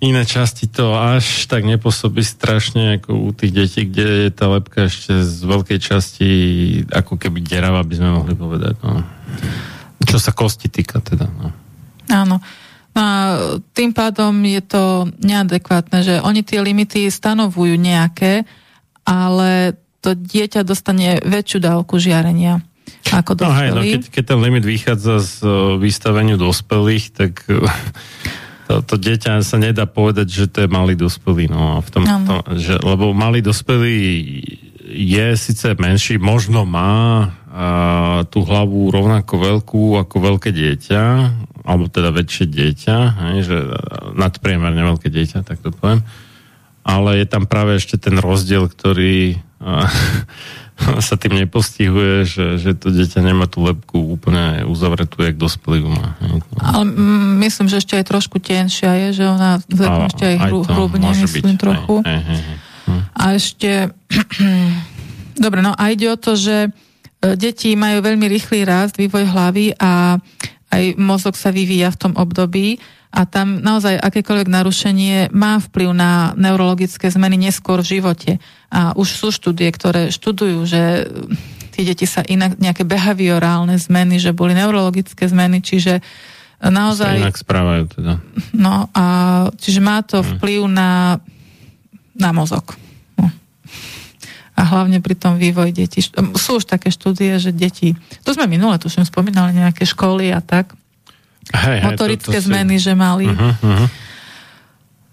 iné 0.03 0.27
časti 0.27 0.67
to 0.67 0.93
až 0.93 1.47
tak 1.47 1.63
nepôsobí 1.63 2.19
strašne 2.21 2.99
ako 2.99 3.15
u 3.15 3.31
tých 3.31 3.51
detí, 3.55 3.81
kde 3.87 4.27
je 4.27 4.31
tá 4.35 4.51
lepka 4.51 4.91
ešte 4.91 5.23
z 5.23 5.39
veľkej 5.47 5.79
časti 5.79 6.29
ako 6.91 7.15
keby 7.15 7.39
derava, 7.39 7.81
by 7.81 7.95
sme 7.95 8.09
mohli 8.11 8.35
povedať. 8.35 8.75
No. 8.83 9.01
Čo 10.03 10.19
sa 10.19 10.35
kosti 10.35 10.67
týka 10.67 10.99
teda. 10.99 11.25
No. 11.25 11.49
Áno. 12.11 12.37
No 12.95 12.99
a 13.03 13.11
tým 13.75 13.91
pádom 13.91 14.31
je 14.47 14.63
to 14.63 15.11
neadekvátne, 15.19 15.99
že 15.99 16.15
oni 16.23 16.47
tie 16.47 16.63
limity 16.63 17.11
stanovujú 17.11 17.75
nejaké, 17.75 18.47
ale 19.05 19.79
to 20.01 20.17
dieťa 20.17 20.65
dostane 20.65 21.21
väčšiu 21.21 21.61
dávku 21.61 21.97
žiarenia 21.97 22.61
ako 23.13 23.37
No 23.37 23.53
hej, 23.53 23.69
no 23.69 23.81
keď, 23.85 24.03
keď 24.09 24.23
ten 24.33 24.39
limit 24.41 24.65
vychádza 24.65 25.21
z 25.21 25.33
uh, 25.45 25.51
vystaveniu 25.77 26.41
dospelých, 26.41 27.05
tak 27.13 27.45
uh, 27.49 27.65
to, 28.65 28.81
to 28.81 28.95
dieťa 28.97 29.45
sa 29.45 29.57
nedá 29.61 29.85
povedať, 29.85 30.27
že 30.29 30.45
to 30.49 30.65
je 30.65 30.69
malý 30.69 30.97
dospelý. 30.97 31.49
No, 31.49 31.77
a 31.77 31.85
v 31.85 31.89
tom, 31.93 32.03
Áno. 32.05 32.25
tom, 32.25 32.39
že, 32.57 32.81
lebo 32.81 33.13
malý 33.13 33.45
dospelý 33.45 33.93
je 34.85 35.27
síce 35.37 35.65
menší, 35.77 36.21
možno 36.21 36.65
má 36.65 37.29
a, 37.49 37.65
tú 38.29 38.45
hlavu 38.45 38.93
rovnako 38.93 39.33
veľkú 39.41 39.83
ako 39.97 40.15
veľké 40.21 40.53
dieťa, 40.53 41.03
alebo 41.65 41.89
teda 41.89 42.13
väčšie 42.13 42.45
dieťa, 42.45 42.97
hej, 43.33 43.37
že 43.49 43.57
nadpriemerne 44.13 44.85
veľké 44.93 45.09
dieťa, 45.09 45.41
tak 45.41 45.65
to 45.65 45.73
poviem. 45.73 46.05
Ale 46.85 47.17
je 47.17 47.25
tam 47.25 47.49
práve 47.49 47.81
ešte 47.81 47.97
ten 47.97 48.21
rozdiel, 48.21 48.69
ktorý 48.69 49.41
sa 51.07 51.15
tým 51.17 51.39
nepostihuje, 51.41 52.27
že, 52.27 52.45
že 52.59 52.71
to 52.77 52.91
dieťa 52.93 53.25
nemá 53.25 53.49
tú 53.49 53.65
lepku 53.65 54.19
úplne 54.19 54.67
uzavretú, 54.67 55.23
jak 55.23 55.39
dospelý 55.39 55.87
má. 55.87 56.13
Ale 56.61 56.85
mm, 56.85 57.41
myslím, 57.41 57.65
že 57.71 57.81
ešte 57.81 57.97
aj 57.97 58.05
trošku 58.05 58.37
tenšia 58.37 58.93
je, 59.07 59.23
že 59.23 59.25
ona 59.25 59.57
vekom 59.65 60.05
ešte 60.11 60.25
aj, 60.29 60.37
hru, 60.45 60.59
to 60.61 60.71
hrubne, 60.75 61.09
myslím 61.15 61.57
byť, 61.57 61.61
trochu. 61.61 61.95
Hej, 62.05 62.21
hej, 62.21 62.41
hej. 62.43 62.57
A 63.15 63.23
ešte... 63.33 63.69
Dobre, 65.45 65.59
no 65.59 65.75
a 65.75 65.83
ide 65.91 66.07
o 66.07 66.15
to, 66.15 66.39
že 66.39 66.67
e, 66.67 66.69
deti 67.35 67.75
majú 67.75 67.99
veľmi 67.99 68.23
rýchly 68.23 68.63
rast, 68.63 68.95
vývoj 68.95 69.27
hlavy 69.27 69.75
a 69.75 70.15
aj 70.71 70.83
mozog 70.95 71.35
sa 71.35 71.51
vyvíja 71.51 71.91
v 71.91 71.99
tom 71.99 72.13
období 72.15 72.79
a 73.15 73.23
tam 73.23 73.63
naozaj 73.63 73.95
akékoľvek 73.95 74.51
narušenie 74.51 75.31
má 75.31 75.63
vplyv 75.63 75.95
na 75.95 76.35
neurologické 76.35 77.07
zmeny 77.07 77.39
neskôr 77.39 77.79
v 77.79 77.95
živote. 77.95 78.31
A 78.67 78.91
už 78.91 79.07
sú 79.07 79.27
štúdie, 79.31 79.71
ktoré 79.71 80.11
študujú, 80.11 80.67
že 80.67 81.07
tie 81.71 81.83
deti 81.87 82.03
sa 82.03 82.27
inak, 82.27 82.59
nejaké 82.59 82.83
behaviorálne 82.83 83.79
zmeny, 83.79 84.19
že 84.19 84.35
boli 84.35 84.51
neurologické 84.51 85.31
zmeny, 85.31 85.63
čiže 85.63 86.03
Sa 86.59 86.67
naozaj... 86.67 87.23
inak 87.23 87.39
správajú 87.39 87.83
teda. 87.95 88.13
No 88.51 88.91
a 88.91 89.05
čiže 89.63 89.79
má 89.79 90.03
to 90.03 90.19
vplyv 90.19 90.67
na, 90.67 91.23
na 92.19 92.29
mozog. 92.35 92.75
No. 93.15 93.31
A 94.59 94.61
hlavne 94.75 94.99
pri 94.99 95.15
tom 95.15 95.39
vývoj 95.39 95.71
detí. 95.71 96.03
Sú 96.35 96.59
už 96.59 96.67
také 96.67 96.91
štúdie, 96.91 97.39
že 97.39 97.55
deti, 97.55 97.95
to 98.27 98.35
sme 98.35 98.43
minule 98.43 98.75
tuším 98.75 99.07
spomínali, 99.07 99.55
nejaké 99.55 99.87
školy 99.87 100.35
a 100.35 100.43
tak, 100.43 100.75
Hej, 101.55 101.79
motorické 101.87 102.35
to- 102.35 102.37
to 102.37 102.41
si- 102.43 102.47
zmeny, 102.47 102.75
že 102.77 102.91
mali. 102.91 103.25
Uh-huh, 103.25 103.55
uh-huh. 103.55 103.87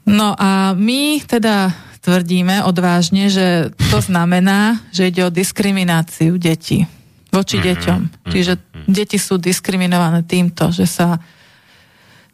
No 0.02 0.34
a 0.34 0.74
my 0.74 1.22
teda 1.22 1.70
tvrdíme 2.02 2.66
odvážne, 2.66 3.30
že 3.30 3.70
to 3.88 4.02
znamená, 4.02 4.82
že 4.90 5.06
ide 5.06 5.22
o 5.22 5.30
diskrimináciu 5.30 6.34
detí 6.34 6.82
voči 7.30 7.62
deťom. 7.62 8.26
Čiže 8.26 8.58
deti 8.84 9.16
sú 9.16 9.38
diskriminované 9.38 10.26
týmto, 10.26 10.74
že 10.74 10.84
sa 10.84 11.22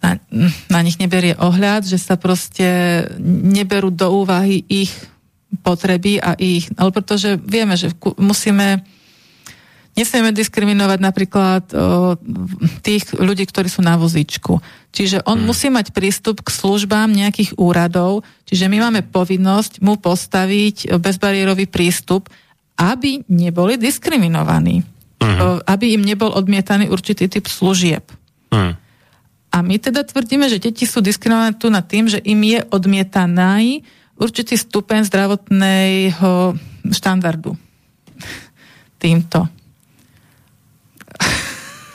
na, 0.01 0.17
na 0.67 0.81
nich 0.81 0.97
neberie 0.97 1.37
ohľad, 1.37 1.85
že 1.85 2.01
sa 2.01 2.17
proste 2.17 2.67
neberú 3.21 3.93
do 3.93 4.09
úvahy 4.15 4.65
ich 4.65 4.91
potreby 5.61 6.17
a 6.19 6.33
ich, 6.35 6.69
ale 6.77 6.89
pretože 6.89 7.37
vieme, 7.37 7.77
že 7.77 7.93
musíme 8.17 8.81
Nesmieme 9.99 10.31
diskriminovať 10.31 10.99
napríklad 11.03 11.65
o, 11.75 12.15
tých 12.87 13.11
ľudí, 13.19 13.43
ktorí 13.51 13.67
sú 13.67 13.83
na 13.83 13.99
vozíčku. 13.99 14.63
Čiže 14.95 15.27
on 15.27 15.43
musí 15.43 15.75
mať 15.75 15.91
prístup 15.91 16.47
k 16.47 16.55
službám 16.55 17.11
nejakých 17.11 17.59
úradov, 17.59 18.23
čiže 18.47 18.71
my 18.71 18.79
máme 18.79 19.03
povinnosť 19.11 19.83
mu 19.83 19.99
postaviť 19.99 20.95
bezbariérový 21.03 21.67
prístup, 21.67 22.31
aby 22.79 23.27
neboli 23.27 23.75
diskriminovaní. 23.75 24.87
O, 25.19 25.59
Aby 25.67 25.99
im 25.99 26.07
nebol 26.07 26.31
odmietaný 26.31 26.87
určitý 26.95 27.27
typ 27.27 27.51
služieb. 27.51 28.07
Uh-huh. 28.55 28.79
A 29.51 29.57
my 29.67 29.77
teda 29.83 30.07
tvrdíme, 30.07 30.47
že 30.47 30.63
deti 30.63 30.87
sú 30.87 31.03
diskriminované 31.03 31.59
tu 31.59 31.75
nad 31.75 31.83
tým, 31.83 32.07
že 32.07 32.23
im 32.23 32.39
je 32.47 32.63
odmietaný 32.71 33.83
určitý 34.15 34.55
stupeň 34.55 35.11
zdravotného 35.11 36.55
štandardu. 36.95 37.59
Týmto. 39.03 39.58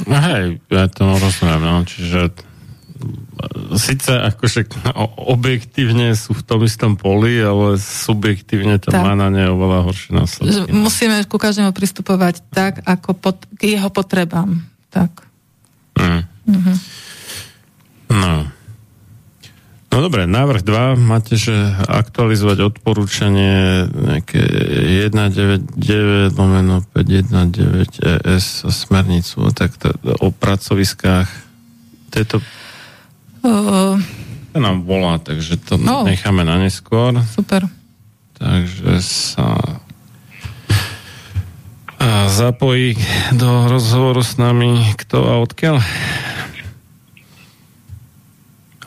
No 0.09 0.17
hej, 0.19 0.59
ja 0.67 0.85
to 0.89 1.15
rozumiem, 1.17 1.61
no, 1.63 1.85
čiže 1.85 2.33
síce 3.75 4.11
akože 4.15 4.69
objektívne 5.17 6.13
sú 6.15 6.37
v 6.37 6.43
tom 6.45 6.61
istom 6.63 6.93
poli, 6.95 7.41
ale 7.41 7.75
subjektívne 7.81 8.79
to 8.79 8.93
má 8.93 9.17
na 9.17 9.27
ne 9.27 9.49
oveľa 9.49 9.79
horšie 9.89 10.11
následky. 10.15 10.71
musíme 10.71 11.17
ku 11.27 11.35
každému 11.41 11.73
pristupovať 11.75 12.45
tak, 12.53 12.85
ako 12.85 13.17
pod, 13.17 13.37
k 13.57 13.75
jeho 13.75 13.89
potrebám. 13.89 14.61
Tak. 14.93 15.25
Mm. 15.97 16.21
No. 18.13 18.33
No 19.93 20.01
dobre, 20.01 20.25
návrh 20.25 20.65
2 20.65 20.97
máte, 20.97 21.37
že 21.37 21.53
aktualizovať 21.85 22.65
odporúčanie 22.65 23.85
nejaké 23.93 24.41
199 25.13 26.33
lomeno 26.33 26.81
519 26.97 28.01
ES 28.01 28.65
a 28.65 28.71
smernicu 28.73 29.53
tak 29.53 29.77
to, 29.77 29.93
o 30.17 30.33
pracoviskách. 30.33 31.29
To, 32.09 32.15
je 32.17 32.25
to, 32.25 32.37
Uh, 33.43 33.99
to 34.49 34.57
nám 34.57 34.87
volá, 34.87 35.19
takže 35.19 35.59
to 35.61 35.75
No. 35.75 36.07
necháme 36.07 36.41
na 36.41 36.55
neskôr. 36.57 37.11
super. 37.29 37.67
Takže 38.33 38.97
sa 39.03 39.59
a 41.99 42.27
zapojí 42.27 42.95
do 43.35 43.67
rozhovoru 43.67 44.23
s 44.23 44.35
nami 44.35 44.95
kto 44.95 45.23
a 45.27 45.33
odkiaľ? 45.43 45.77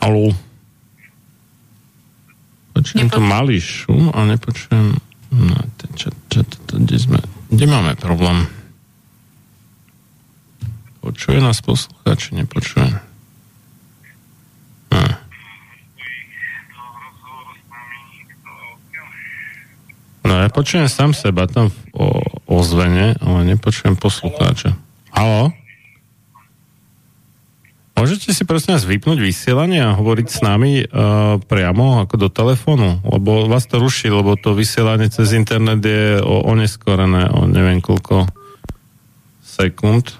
Haló. 0.01 0.33
Počujem 2.77 3.09
tu 3.09 3.17
Nepo- 3.17 3.25
malý 3.25 3.57
šum 3.57 4.13
a 4.13 4.21
nepočujem... 4.29 5.01
No, 5.33 5.57
čo, 5.97 6.13
čo, 6.29 6.45
to, 6.45 6.55
to, 6.69 6.73
kde 6.77 6.97
sme... 7.01 7.17
Kde 7.49 7.65
máme 7.65 7.97
problém? 7.97 8.45
Počuje 11.01 11.41
nás 11.41 11.57
poslucháč, 11.65 12.29
nepočuje? 12.37 12.85
Hm. 14.93 15.13
No 20.21 20.33
ja 20.37 20.47
počujem 20.53 20.85
sám 20.85 21.17
seba 21.17 21.49
tam 21.49 21.73
o, 21.97 22.21
ozvene, 22.45 23.17
ale 23.17 23.57
nepočujem 23.57 23.97
poslucháča. 23.97 24.77
Haló? 25.09 25.49
Môžete 27.97 28.29
si 28.29 28.45
prosím 28.45 28.77
nás 28.77 28.85
vypnúť 28.85 29.17
vysielanie 29.17 29.81
a 29.81 29.97
hovoriť 29.97 30.27
s 30.29 30.39
nami 30.45 30.85
uh, 30.85 31.41
priamo 31.41 32.05
ako 32.05 32.15
do 32.21 32.29
telefónu? 32.29 33.01
Lebo 33.01 33.49
vás 33.49 33.65
to 33.65 33.81
ruší, 33.81 34.13
lebo 34.13 34.37
to 34.37 34.53
vysielanie 34.53 35.09
cez 35.09 35.33
internet 35.33 35.81
je 35.81 36.21
o, 36.21 36.45
oneskorené 36.45 37.33
o 37.33 37.49
neviem 37.49 37.81
koľko 37.81 38.29
sekúnd. 39.41 40.13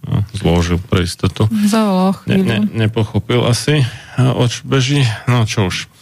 No, 0.00 0.24
zložil 0.32 0.80
pre 0.80 1.04
istotu. 1.04 1.44
Zavolal 1.68 2.16
Ne, 2.24 2.40
chvíľu. 2.40 2.48
ne, 2.48 2.58
nepochopil 2.88 3.44
asi, 3.44 3.84
a 4.16 4.32
o 4.32 4.48
čo 4.48 4.64
beží. 4.64 5.04
No 5.28 5.44
čo 5.44 5.68
už. 5.68 5.92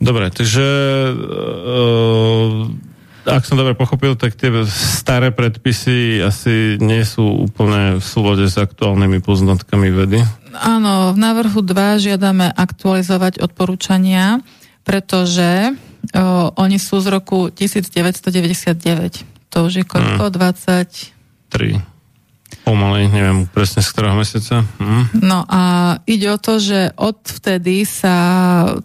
Dobre, 0.00 0.32
takže 0.32 0.64
uh, 1.12 2.64
ak 3.30 3.46
som 3.46 3.54
dobre 3.54 3.78
pochopil, 3.78 4.18
tak 4.18 4.34
tie 4.34 4.50
staré 4.66 5.30
predpisy 5.30 6.18
asi 6.20 6.76
nie 6.82 7.06
sú 7.06 7.46
úplne 7.46 7.98
v 7.98 8.04
súlode 8.04 8.50
s 8.50 8.58
aktuálnymi 8.58 9.22
poznatkami 9.22 9.88
vedy. 9.94 10.18
Áno, 10.50 11.14
v 11.14 11.18
návrhu 11.18 11.62
2 11.62 12.02
žiadame 12.02 12.50
aktualizovať 12.50 13.38
odporúčania, 13.38 14.42
pretože 14.82 15.78
o, 16.10 16.50
oni 16.58 16.82
sú 16.82 16.98
z 16.98 17.06
roku 17.08 17.54
1999. 17.54 19.54
To 19.54 19.66
už 19.66 19.82
je 19.82 19.84
koľko? 19.86 20.34
20... 20.34 21.14
3. 21.50 21.89
Pomaly, 22.70 23.10
neviem 23.10 23.50
presne 23.50 23.82
z 23.82 23.90
ktorého 23.90 24.14
mesiaca. 24.14 24.62
Hm? 24.78 25.26
No 25.26 25.42
a 25.50 25.62
ide 26.06 26.30
o 26.30 26.38
to, 26.38 26.62
že 26.62 26.94
odvtedy 26.94 27.82
sa 27.82 28.14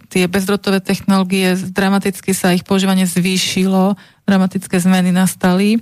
tie 0.10 0.26
bezdrotové 0.26 0.82
technológie, 0.82 1.54
dramaticky 1.54 2.34
sa 2.34 2.58
ich 2.58 2.66
používanie 2.66 3.06
zvýšilo, 3.06 3.94
dramatické 4.26 4.82
zmeny 4.82 5.14
nastali 5.14 5.78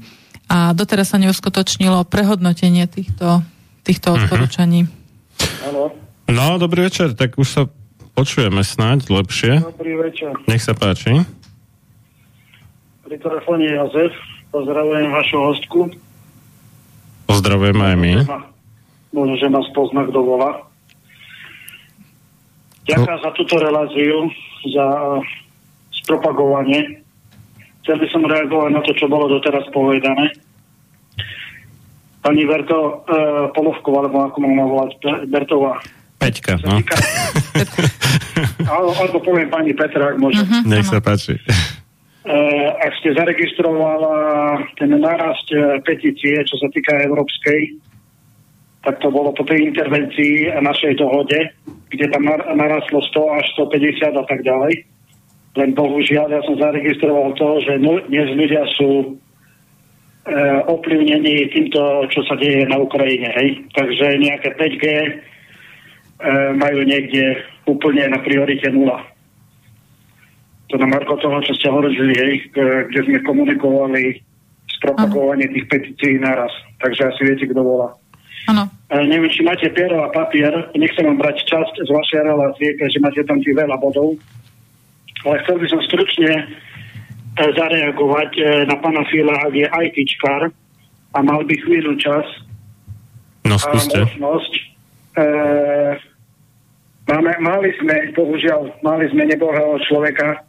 a 0.51 0.75
doteraz 0.75 1.15
sa 1.15 1.17
neuskutočnilo 1.23 2.03
prehodnotenie 2.11 2.91
týchto, 2.91 3.39
týchto 3.87 4.19
odporúčaní. 4.19 4.83
No, 6.27 6.59
dobrý 6.59 6.91
večer, 6.91 7.15
tak 7.15 7.39
už 7.39 7.47
sa 7.47 7.71
počujeme 8.19 8.67
snáď 8.67 9.15
lepšie. 9.15 9.63
Dobrý 9.63 9.95
večer. 9.95 10.35
Nech 10.51 10.59
sa 10.59 10.75
páči. 10.75 11.23
Pri 13.07 13.15
telefóne 13.15 13.63
Jozef. 13.63 14.11
Pozdravujem 14.51 15.07
vašu 15.07 15.37
hostku. 15.39 15.79
Pozdravujeme 17.27 17.83
aj 17.83 17.97
my. 17.97 18.11
Možno, 19.13 19.35
že 19.37 19.47
nás 19.49 19.67
pozná, 19.77 20.05
kto 20.09 20.19
volá. 20.25 20.65
Ďakujem 22.83 23.19
za 23.23 23.31
túto 23.37 23.55
reláciu, 23.61 24.27
za 24.67 24.85
spropagovanie. 26.03 26.99
Chcel 27.83 27.99
by 27.99 28.07
som 28.11 28.27
reagovať 28.27 28.69
na 28.75 28.81
to, 28.83 28.91
čo 28.95 29.07
bolo 29.07 29.31
doteraz 29.31 29.63
povedané. 29.71 30.35
Pani 32.23 32.47
Berto 32.47 32.79
e, 32.79 32.91
Polovková, 33.51 34.07
alebo 34.07 34.23
ako 34.23 34.37
mám 34.39 34.67
volať, 34.67 34.91
Bertová. 35.27 35.83
Peťka, 36.23 36.55
no. 36.63 36.79
Týka, 36.79 36.95
alebo, 38.71 38.95
alebo 38.95 39.17
poviem 39.19 39.51
pani 39.51 39.75
Petra, 39.75 40.15
ak 40.15 40.17
môže. 40.19 40.39
Mhm, 40.39 40.63
Nech 40.71 40.87
sa 40.87 41.03
páči. 41.03 41.35
Uh, 42.23 42.71
ak 42.79 43.03
ste 43.03 43.19
zaregistrovala 43.19 44.15
ten 44.79 44.95
narast 44.95 45.43
uh, 45.51 45.75
petície, 45.83 46.39
čo 46.47 46.55
sa 46.55 46.71
týka 46.71 46.95
európskej, 47.03 47.75
tak 48.79 48.95
to 49.03 49.11
bolo 49.11 49.35
po 49.35 49.43
tej 49.43 49.67
intervencii 49.67 50.47
a 50.55 50.63
našej 50.63 51.03
dohode, 51.03 51.35
kde 51.91 52.05
tam 52.15 52.23
nar- 52.23 52.47
narastlo 52.55 53.03
100 53.11 53.39
až 53.43 53.45
150 53.59 54.15
a 54.15 54.23
tak 54.23 54.39
ďalej. 54.39 54.87
Len 55.59 55.75
bohužiaľ, 55.75 56.31
ja 56.31 56.39
som 56.47 56.55
zaregistroval 56.55 57.35
to, 57.35 57.59
že 57.59 57.83
dnes 57.83 58.27
ľudia 58.39 58.71
sú 58.79 59.19
uh, 59.19 60.59
ovplyvnení 60.71 61.51
týmto, 61.51 62.07
čo 62.07 62.23
sa 62.23 62.39
deje 62.39 62.63
na 62.71 62.79
Ukrajine. 62.79 63.35
Hej? 63.35 63.67
Takže 63.75 64.23
nejaké 64.23 64.55
5G 64.55 64.83
uh, 64.87 65.11
majú 66.55 66.87
niekde 66.87 67.35
úplne 67.67 68.07
na 68.15 68.23
priorite 68.23 68.71
nula 68.71 69.11
to 70.73 70.81
na 70.81 70.89
Marko 70.89 71.21
toho, 71.21 71.37
čo 71.45 71.53
ste 71.53 71.69
hovorili, 71.69 72.17
hej, 72.17 72.33
kde 72.89 72.99
sme 73.05 73.21
komunikovali 73.21 74.17
spropagovanie 74.81 75.45
tých 75.53 75.69
petícií 75.69 76.17
naraz. 76.17 76.49
Takže 76.81 77.13
asi 77.13 77.21
viete, 77.29 77.45
kto 77.45 77.61
volá. 77.61 77.93
Áno. 78.49 78.67
E, 78.89 78.97
neviem, 79.07 79.31
či 79.31 79.45
máte 79.45 79.69
piero 79.71 80.03
a 80.03 80.11
papier, 80.11 80.51
nechcem 80.75 81.05
vám 81.07 81.21
brať 81.21 81.45
časť 81.47 81.87
z 81.87 81.89
vašej 81.93 82.21
relácie, 82.25 82.75
keďže 82.75 82.99
máte 82.99 83.21
tam 83.23 83.39
tých 83.39 83.55
veľa 83.55 83.77
bodov, 83.79 84.19
ale 85.23 85.39
chcel 85.45 85.61
by 85.61 85.67
som 85.71 85.79
stručne 85.87 86.31
e, 86.35 86.43
zareagovať 87.39 88.31
e, 88.35 88.43
na 88.67 88.75
pána 88.81 89.07
Fila, 89.07 89.37
ak 89.47 89.53
je 89.55 89.63
ITčkár 89.69 90.51
a 91.13 91.17
mal 91.23 91.45
by 91.47 91.55
chvíľu 91.63 91.95
čas 92.01 92.25
No 93.47 93.55
a 93.55 93.59
skúste. 93.59 93.99
možnosť. 94.03 94.53
E, 95.13 95.25
máme, 97.07 97.31
mali 97.39 97.69
sme, 97.79 98.11
bohužiaľ, 98.11 98.75
mali 98.83 99.07
sme 99.11 99.23
nebohého 99.27 99.79
človeka, 99.87 100.43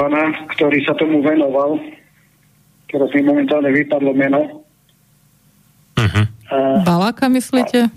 pána, 0.00 0.22
ktorý 0.56 0.80
sa 0.88 0.96
tomu 0.96 1.20
venoval. 1.20 1.76
Teraz 2.88 3.12
mi 3.12 3.22
momentálne 3.22 3.68
vypadlo 3.68 4.10
meno. 4.16 4.40
Mhm. 6.00 6.22
E, 6.48 6.56
Baláka 6.82 7.28
myslíte? 7.28 7.92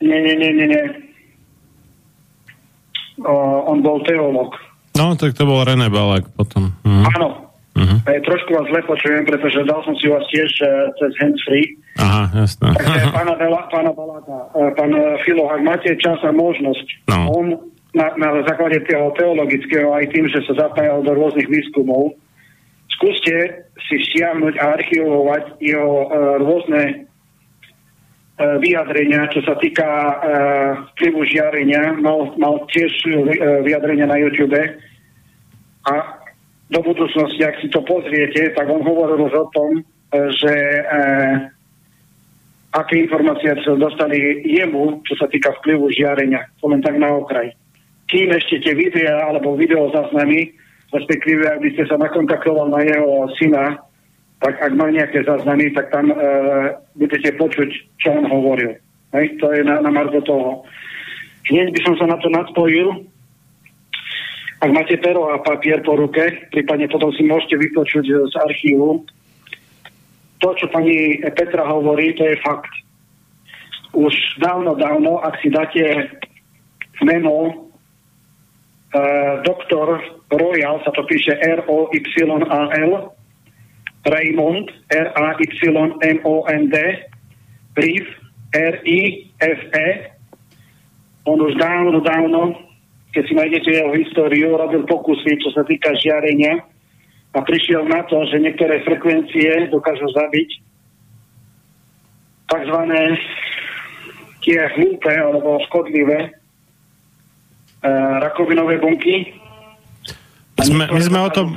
nie, 0.00 0.18
nie, 0.18 0.34
nie, 0.34 0.50
nie, 0.50 0.66
nie. 0.66 0.84
O, 3.22 3.32
on 3.68 3.84
bol 3.84 4.00
teológ. 4.02 4.56
No, 4.96 5.14
tak 5.14 5.36
to 5.36 5.44
bol 5.44 5.62
René 5.62 5.92
Balák 5.92 6.32
potom. 6.32 6.72
Mhm. 6.82 7.04
Áno. 7.12 7.28
Mhm. 7.72 7.96
E, 8.04 8.20
trošku 8.20 8.52
vás 8.52 8.68
zle 8.68 8.80
počujem, 8.84 9.24
pretože 9.24 9.64
dal 9.64 9.80
som 9.84 9.94
si 9.96 10.08
vás 10.08 10.24
tiež 10.28 10.50
e, 10.60 10.68
cez 10.98 11.12
handsfree. 11.20 11.66
Aha, 11.96 12.28
jasné. 12.34 12.68
Takže 12.76 13.08
pána, 13.12 13.32
Bela, 13.36 13.60
pána 13.68 13.92
Baláka, 13.92 14.38
e, 14.52 14.60
pán 14.76 14.92
Filo, 15.24 15.48
ak 15.48 15.60
máte 15.64 15.92
čas 15.96 16.20
a 16.20 16.32
možnosť, 16.32 16.86
No. 17.08 17.32
on 17.32 17.46
na, 17.92 18.06
na 18.16 18.28
základe 18.48 18.80
toho 18.88 19.12
teologického 19.16 19.92
aj 19.92 20.08
tým, 20.12 20.26
že 20.32 20.40
sa 20.48 20.68
zapájal 20.68 21.04
do 21.04 21.12
rôznych 21.12 21.48
výskumov, 21.48 22.16
skúste 22.96 23.68
si 23.88 23.96
stiahnuť 24.10 24.54
a 24.56 24.64
archivovať 24.80 25.44
jeho 25.60 25.92
e, 25.92 26.06
rôzne 26.40 26.82
e, 26.88 26.94
vyjadrenia, 28.64 29.28
čo 29.28 29.44
sa 29.44 29.60
týka 29.60 29.84
e, 29.84 30.14
vplyvu 30.96 31.20
žiarenia. 31.28 32.00
Mal, 32.00 32.32
mal 32.40 32.64
tiež 32.72 32.92
e, 33.04 33.10
vyjadrenia 33.66 34.08
na 34.08 34.16
YouTube 34.16 34.56
a 35.82 35.94
do 36.72 36.80
budúcnosti, 36.80 37.44
ak 37.44 37.60
si 37.60 37.68
to 37.68 37.84
pozriete, 37.84 38.56
tak 38.56 38.64
on 38.72 38.80
hovoril 38.80 39.28
už 39.28 39.34
o 39.36 39.46
tom, 39.52 39.70
e, 39.76 39.82
že 40.32 40.54
e, 40.56 40.82
aké 42.72 42.96
informácie 43.04 43.52
sa 43.60 43.76
dostali 43.76 44.40
jemu, 44.48 45.04
čo 45.04 45.14
sa 45.20 45.28
týka 45.28 45.52
vplyvu 45.60 45.92
žiarenia. 45.92 46.48
To 46.64 46.72
len 46.72 46.80
tak 46.80 46.96
na 46.96 47.12
okraj. 47.12 47.52
Kým 48.12 48.28
ešte 48.28 48.60
tie 48.60 48.76
videá 48.76 49.24
alebo 49.32 49.56
video 49.56 49.88
záznamy, 49.88 50.52
respektíve 50.92 51.48
ak 51.48 51.64
by 51.64 51.68
ste 51.72 51.88
sa 51.88 51.96
nakontaktoval 51.96 52.68
na 52.68 52.84
jeho 52.84 53.24
syna, 53.40 53.80
tak 54.44 54.60
ak 54.60 54.76
má 54.76 54.92
nejaké 54.92 55.24
záznamy, 55.24 55.72
tak 55.72 55.88
tam 55.88 56.12
e, 56.12 56.16
budete 56.92 57.32
počuť, 57.40 57.70
čo 57.96 58.12
on 58.12 58.28
hovoril. 58.28 58.76
Hej, 59.16 59.40
to 59.40 59.48
je 59.56 59.64
na, 59.64 59.80
na 59.80 59.88
margo 59.88 60.20
toho. 60.20 60.60
Hneď 61.48 61.72
by 61.72 61.80
som 61.88 61.94
sa 61.96 62.06
na 62.12 62.20
to 62.20 62.28
nadspojil. 62.28 63.00
Ak 64.60 64.70
máte 64.76 65.00
pero 65.00 65.32
a 65.32 65.40
papier 65.40 65.80
po 65.80 65.96
ruke, 65.96 66.52
prípadne 66.52 66.92
potom 66.92 67.16
si 67.16 67.24
môžete 67.24 67.56
vypočuť 67.56 68.04
z 68.28 68.34
archívu. 68.44 69.08
To, 70.44 70.48
čo 70.52 70.68
pani 70.68 71.16
Petra 71.32 71.64
hovorí, 71.64 72.12
to 72.12 72.28
je 72.28 72.36
fakt. 72.44 72.70
Už 73.96 74.12
dávno, 74.36 74.76
dávno, 74.76 75.16
ak 75.24 75.40
si 75.40 75.48
dáte 75.48 76.12
meno 77.00 77.71
doktor 79.48 80.00
Royal, 80.28 80.80
sa 80.84 80.92
to 80.92 81.02
píše 81.08 81.32
R-O-Y-A-L, 81.32 82.92
Raymond, 84.02 84.66
R-A-Y-M-O-N-D, 84.92 86.76
Riff, 87.78 88.06
R-I-F-E. 88.52 89.86
On 91.24 91.38
už 91.38 91.54
dávno, 91.56 92.02
dávno, 92.02 92.52
keď 93.14 93.22
si 93.28 93.34
nájdete 93.36 93.68
jeho 93.70 93.92
históriu, 93.96 94.56
robil 94.58 94.84
pokusy, 94.84 95.38
čo 95.40 95.54
sa 95.54 95.62
týka 95.64 95.94
žiarenia 95.96 96.60
a 97.32 97.38
prišiel 97.40 97.88
na 97.88 98.04
to, 98.04 98.20
že 98.28 98.44
niektoré 98.44 98.84
frekvencie 98.84 99.72
dokážu 99.72 100.04
zabiť 100.12 100.48
takzvané 102.48 103.16
tie 104.44 104.60
hlúpe 104.76 105.08
alebo 105.08 105.62
škodlivé 105.70 106.41
rakovinové 108.18 108.78
bunky. 108.78 109.34
Sme- 110.56 110.86
my 110.86 111.00
sme 111.00 111.18
o 111.18 111.28
tom-. 111.28 111.50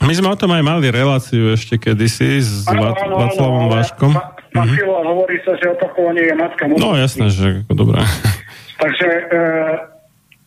My 0.00 0.12
sme 0.12 0.28
o 0.28 0.36
tom 0.36 0.48
aj 0.48 0.62
mali 0.62 0.88
reláciu 0.88 1.52
ešte 1.52 1.76
kedysi 1.76 2.38
s 2.38 2.64
Václavom 2.64 3.66
áno, 3.66 3.70
Váškom. 3.70 4.12
Mhm. 4.50 4.72
Filo, 4.72 4.96
hovorí 5.04 5.36
sa, 5.40 5.54
že 5.54 5.68
opakovanie 5.68 6.24
je 6.24 6.34
matka 6.34 6.64
No 6.64 6.72
múdrosti. 6.72 7.00
jasné, 7.00 7.26
že 7.28 7.46
dobré. 7.68 8.00
Takže 8.82 9.08
e, 9.28 9.38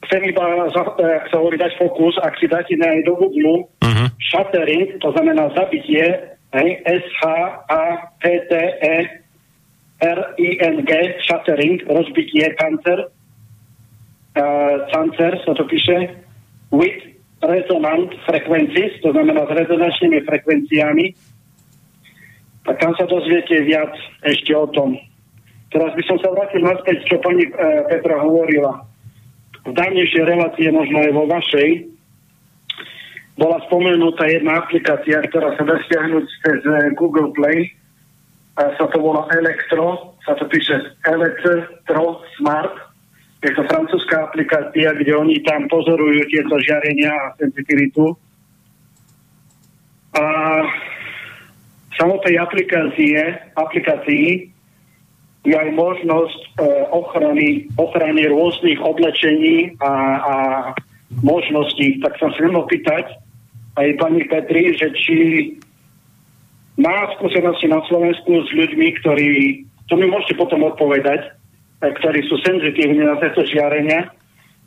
chcem 0.03 0.21
iba 0.25 0.41
za, 0.69 0.81
e, 0.97 1.05
sa 1.29 1.35
hovorí 1.37 1.55
dať 1.55 1.71
fokus, 1.77 2.17
ak 2.17 2.33
si 2.35 2.47
dáte 2.47 2.73
aj 2.73 2.99
do 3.03 3.13
Google 3.13 3.69
Mhm. 3.79 4.05
shattering, 4.25 4.97
to 4.97 5.11
znamená 5.11 5.53
zabitie, 5.53 6.03
hej, 6.51 6.69
S-H-A-T-T-E-R-I-N-G, 9.93 10.91
shattering, 11.21 11.81
rozbitie, 11.87 12.55
cancer, 12.55 13.07
uh, 14.37 14.75
cancer 14.91 15.37
sa 15.45 15.53
to 15.53 15.63
píše, 15.65 16.13
with 16.73 17.13
resonant 17.43 18.09
frequencies, 18.25 18.95
to 19.03 19.11
znamená 19.11 19.45
s 19.45 19.51
rezonančnými 19.51 20.23
frekvenciami, 20.23 21.05
tak 22.63 22.75
tam 22.79 22.95
sa 22.95 23.03
dozviete 23.03 23.59
viac 23.67 23.91
ešte 24.23 24.55
o 24.55 24.67
tom. 24.71 24.95
Teraz 25.73 25.91
by 25.97 26.03
som 26.07 26.17
sa 26.23 26.31
vrátil 26.31 26.63
naspäť, 26.63 27.03
čo 27.09 27.19
pani 27.19 27.49
e, 27.49 27.51
Petra 27.91 28.21
hovorila. 28.23 28.87
V 29.67 29.73
dávnejšej 29.75 30.23
relácie, 30.23 30.71
možno 30.71 31.01
aj 31.01 31.11
vo 31.11 31.25
vašej, 31.27 31.69
bola 33.35 33.57
spomenutá 33.65 34.29
jedna 34.29 34.61
aplikácia, 34.61 35.17
ktorá 35.27 35.57
sa 35.57 35.63
dá 35.65 35.75
stiahnuť 35.89 36.25
cez 36.45 36.59
e, 36.61 36.73
Google 36.95 37.33
Play. 37.35 37.73
A 38.53 38.69
sa 38.77 38.85
to 38.93 39.01
volá 39.01 39.25
Electro, 39.33 40.13
sa 40.23 40.37
to 40.37 40.45
píše 40.45 40.77
Electro 41.09 42.21
Smart. 42.37 42.92
Je 43.43 43.51
to 43.51 43.67
francúzska 43.67 44.31
aplikácia, 44.31 44.95
kde 44.95 45.11
oni 45.19 45.43
tam 45.43 45.67
pozorujú 45.67 46.23
tieto 46.31 46.55
žiarenia 46.63 47.11
a 47.11 47.35
sensitivitu. 47.35 48.15
A 50.15 50.23
samotnej 51.99 52.39
aplikácie, 52.39 53.19
aplikácii 53.59 54.47
je 55.43 55.55
aj 55.59 55.69
možnosť 55.75 56.39
e, 56.39 56.49
ochrany, 56.95 57.47
ochrany 57.75 58.31
rôznych 58.31 58.79
oblečení 58.79 59.75
a, 59.83 59.91
a 60.23 60.35
možností. 61.19 61.99
Tak 61.99 62.15
som 62.23 62.31
sa 62.31 62.39
chcel 62.39 62.55
opýtať 62.55 63.11
aj 63.75 63.87
pani 63.99 64.23
Petri, 64.23 64.71
že 64.71 64.87
či 64.95 65.17
má 66.79 67.11
skúsenosti 67.19 67.67
na 67.67 67.83
Slovensku 67.91 68.47
s 68.47 68.49
ľuďmi, 68.55 68.87
ktorí, 69.03 69.31
to 69.91 69.99
mi 69.99 70.07
môžete 70.07 70.39
potom 70.39 70.63
odpovedať, 70.63 71.42
ktorí 71.91 72.23
sú 72.31 72.39
senzitívni 72.47 73.03
na 73.03 73.19
tieto 73.19 73.43
žiarenia 73.43 74.07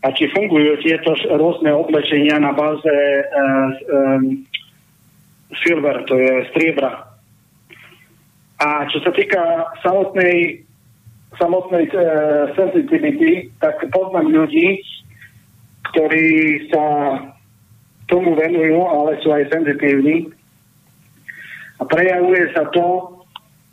a 0.04 0.12
či 0.12 0.28
fungujú 0.36 0.76
tieto 0.84 1.16
rôzne 1.32 1.72
oblečenia 1.72 2.36
na 2.36 2.52
báze 2.52 2.92
uh, 2.92 3.68
um, 3.88 4.44
silver, 5.64 6.04
to 6.04 6.14
je 6.18 6.32
striebra. 6.52 7.16
A 8.56 8.88
čo 8.88 9.00
sa 9.04 9.12
týka 9.12 9.68
samotnej, 9.84 10.64
samotnej 11.36 11.84
e, 11.92 11.94
sensitivity, 12.56 13.52
tak 13.60 13.84
poznám 13.92 14.32
ľudí, 14.32 14.80
ktorí 15.92 16.28
sa 16.72 16.84
tomu 18.08 18.32
venujú, 18.32 18.80
ale 18.80 19.20
sú 19.20 19.28
aj 19.28 19.52
senzitívni. 19.52 20.32
A 21.76 21.82
prejavuje 21.84 22.48
sa 22.56 22.64
to, 22.72 23.20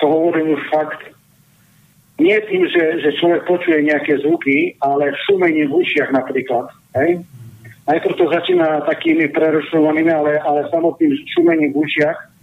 to 0.04 0.06
hovorím 0.06 0.60
už 0.60 0.62
fakt, 0.68 1.13
nie 2.24 2.40
tým, 2.48 2.64
že, 2.72 3.04
že 3.04 3.20
človek 3.20 3.44
počuje 3.44 3.84
nejaké 3.84 4.24
zvuky, 4.24 4.80
ale 4.80 5.12
v 5.12 5.22
šumení 5.28 5.68
v 5.68 5.76
ušiach 5.84 6.16
napríklad. 6.16 6.72
Hej? 6.96 7.20
Najprv 7.84 8.16
to 8.16 8.26
začína 8.32 8.88
takými 8.88 9.28
prerušovanými, 9.36 10.08
ale, 10.08 10.40
ale 10.40 10.72
samotným 10.72 11.12
šumením 11.36 11.76
v 11.76 11.84
ušiach 11.84 12.34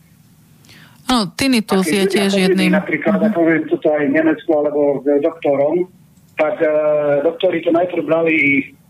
No, 1.11 1.27
tinnitus 1.35 1.91
je 1.91 2.07
tiež 2.07 2.31
jedným. 2.39 2.71
Napríklad, 2.71 3.19
mm-hmm. 3.19 3.35
ako 3.35 3.39
poviem 3.43 3.63
toto 3.67 3.89
aj 3.91 4.05
v 4.07 4.15
Nemecku 4.15 4.51
alebo 4.55 5.03
s 5.03 5.07
doktorom, 5.19 5.91
tak 6.39 6.63
e, 6.63 6.71
doktori 7.27 7.67
to 7.67 7.75
najprv 7.75 8.07
brali 8.07 8.35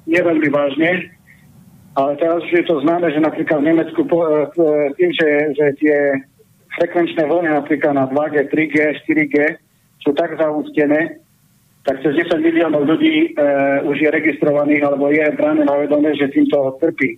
neveľmi 0.05 0.49
vážne, 0.53 1.09
ale 1.97 2.21
teraz 2.21 2.45
už 2.45 2.53
je 2.61 2.65
to 2.69 2.85
známe, 2.85 3.09
že 3.09 3.25
napríklad 3.25 3.65
v 3.65 3.69
Nemecku 3.73 4.05
po, 4.05 4.21
e, 4.29 4.53
tým, 5.01 5.11
že, 5.17 5.29
že 5.57 5.67
tie 5.81 5.97
frekvenčné 6.77 7.25
vlny 7.25 7.57
napríklad 7.57 7.97
na 7.97 8.05
2G, 8.13 8.53
3G, 8.53 8.77
4G 9.01 9.37
sú 10.01 10.11
tak 10.17 10.37
zaústené, 10.37 11.21
tak 11.85 12.05
cez 12.05 12.13
10 12.13 12.45
miliónov 12.45 12.85
ľudí 12.85 13.33
e, 13.33 13.49
už 13.89 13.97
je 14.05 14.11
registrovaných 14.13 14.85
alebo 14.85 15.09
je 15.09 15.25
brané 15.33 15.65
na 15.65 15.77
vedomie, 15.81 16.13
že 16.17 16.29
týmto 16.29 16.77
trpí. 16.81 17.17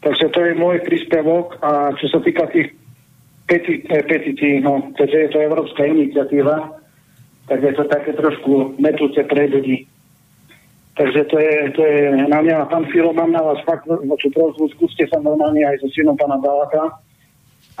Takže 0.00 0.32
to 0.32 0.40
je 0.44 0.52
môj 0.56 0.80
príspevok 0.84 1.60
a 1.60 1.92
čo 1.96 2.08
sa 2.08 2.20
týka 2.24 2.48
tých 2.48 2.72
petícií, 3.48 4.62
no, 4.62 4.94
keďže 4.94 5.18
je 5.18 5.28
to 5.34 5.38
európska 5.42 5.82
iniciatíva, 5.84 6.80
tak 7.50 7.58
je 7.66 7.72
to 7.74 7.84
také 7.90 8.14
trošku 8.14 8.78
metúce 8.78 9.18
pre 9.26 9.50
ľudí. 9.50 9.90
Takže 10.94 11.20
to 11.32 11.36
je, 11.40 11.54
to 11.74 11.80
je 11.82 12.28
na 12.28 12.38
mňa, 12.44 12.68
pán 12.70 12.84
Filo, 12.92 13.10
mám 13.10 13.32
na 13.32 13.42
vás 13.42 13.58
fakt 13.64 13.88
voči 13.88 14.28
prozbu, 14.30 14.70
skúste 14.76 15.08
sa 15.08 15.18
normálne 15.18 15.64
aj 15.66 15.82
so 15.82 15.88
synom 15.90 16.14
pána 16.14 16.38
Balaka 16.38 17.00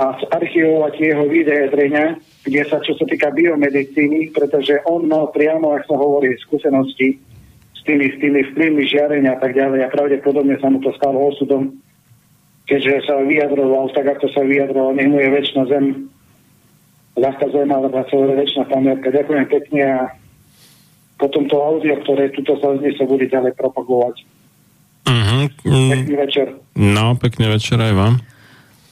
a 0.00 0.16
archivovať 0.16 0.96
jeho 0.96 1.28
zrejme, 1.68 2.16
kde 2.48 2.62
sa, 2.64 2.80
čo 2.80 2.96
sa 2.96 3.04
týka 3.04 3.28
biomedicíny, 3.36 4.32
pretože 4.32 4.80
on 4.88 5.04
mal 5.04 5.28
priamo, 5.28 5.76
ak 5.76 5.84
sa 5.84 5.92
hovorí, 6.00 6.32
skúsenosti 6.40 7.20
s 7.76 7.80
tými, 7.84 8.08
s 8.08 8.16
tými 8.16 8.40
vplyvmi 8.48 8.84
žiarenia 8.88 9.36
a 9.36 9.40
tak 9.44 9.52
ďalej 9.52 9.84
a 9.84 9.92
pravdepodobne 9.92 10.56
sa 10.56 10.72
mu 10.72 10.80
to 10.80 10.88
stalo 10.96 11.28
osudom 11.28 11.76
keďže 12.70 13.10
sa 13.10 13.18
vyjadroval 13.26 13.90
tak, 13.90 14.06
ako 14.06 14.30
sa 14.30 14.46
vyjadroval, 14.46 14.94
nech 14.94 15.10
mu 15.10 15.18
je 15.18 15.26
väčšina 15.34 15.62
zem, 15.66 16.06
ľahká 17.18 17.50
zem, 17.50 17.66
alebo 17.66 17.98
väčšina 18.38 18.64
pamiatka. 18.70 19.10
Ďakujem 19.10 19.46
pekne 19.50 19.82
a 19.82 20.00
potom 21.18 21.50
to 21.50 21.58
audio, 21.58 21.98
ktoré 22.06 22.30
tuto 22.30 22.54
sa 22.62 22.70
sa 22.78 23.04
bude 23.10 23.26
ďalej 23.26 23.58
propagovať. 23.58 24.22
Uh-huh. 25.10 25.42
Pekný 25.66 26.14
večer. 26.14 26.46
No, 26.78 27.18
pekný 27.18 27.50
večer 27.50 27.82
aj 27.82 27.92
vám. 27.98 28.14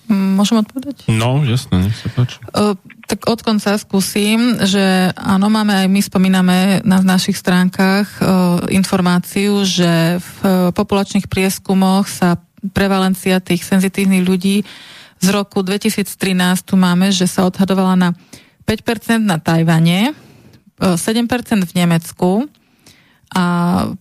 Môžem 0.09 0.65
odpovedať? 0.65 1.05
No, 1.13 1.45
jasne, 1.45 1.85
nech 1.85 1.97
sa 1.97 2.09
páči. 2.09 2.41
Uh, 2.57 2.73
tak 3.05 3.29
od 3.29 3.41
konca 3.45 3.77
skúsim, 3.77 4.57
že 4.65 5.13
áno, 5.17 5.53
máme 5.53 5.85
aj 5.85 5.89
my 5.89 6.01
spomíname 6.01 6.57
na 6.85 7.05
našich 7.05 7.37
stránkach 7.37 8.09
uh, 8.19 8.65
informáciu, 8.73 9.65
že 9.69 10.17
v 10.17 10.33
uh, 10.45 10.53
populačných 10.73 11.29
prieskumoch 11.29 12.09
sa 12.09 12.41
prevalencia 12.73 13.39
tých 13.39 13.63
senzitívnych 13.63 14.25
ľudí 14.25 14.65
z 15.19 15.29
roku 15.35 15.67
2013 15.67 16.15
tu 16.63 16.79
máme, 16.79 17.11
že 17.11 17.27
sa 17.27 17.47
odhadovala 17.47 17.99
na 17.99 18.09
5% 18.67 19.19
na 19.25 19.43
Tajvane, 19.43 20.15
7% 20.79 21.03
e, 21.03 21.67
v 21.67 21.73
Nemecku 21.75 22.47
a 23.35 23.45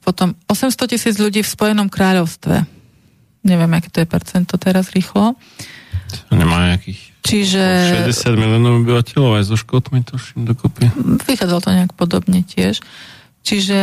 potom 0.06 0.38
800 0.46 0.94
tisíc 0.94 1.16
ľudí 1.18 1.42
v 1.42 1.50
Spojenom 1.50 1.90
kráľovstve. 1.90 2.64
Neviem, 3.48 3.72
aké 3.74 3.90
to 3.90 4.04
je 4.04 4.08
percento 4.08 4.54
teraz 4.62 4.94
rýchlo. 4.94 5.34
To 5.34 5.87
nemá 6.32 6.76
nejakých 6.76 7.18
Čiže... 7.28 7.64
60 8.08 8.40
miliónov 8.40 8.88
obyvateľov 8.88 9.36
aj 9.36 9.44
so 9.52 9.60
škotmi, 9.60 10.00
tuším, 10.08 10.48
dokopy. 10.48 10.88
Vychádzalo 11.28 11.60
to 11.60 11.76
nejak 11.76 11.92
podobne 11.92 12.40
tiež. 12.48 12.80
Čiže 13.44 13.80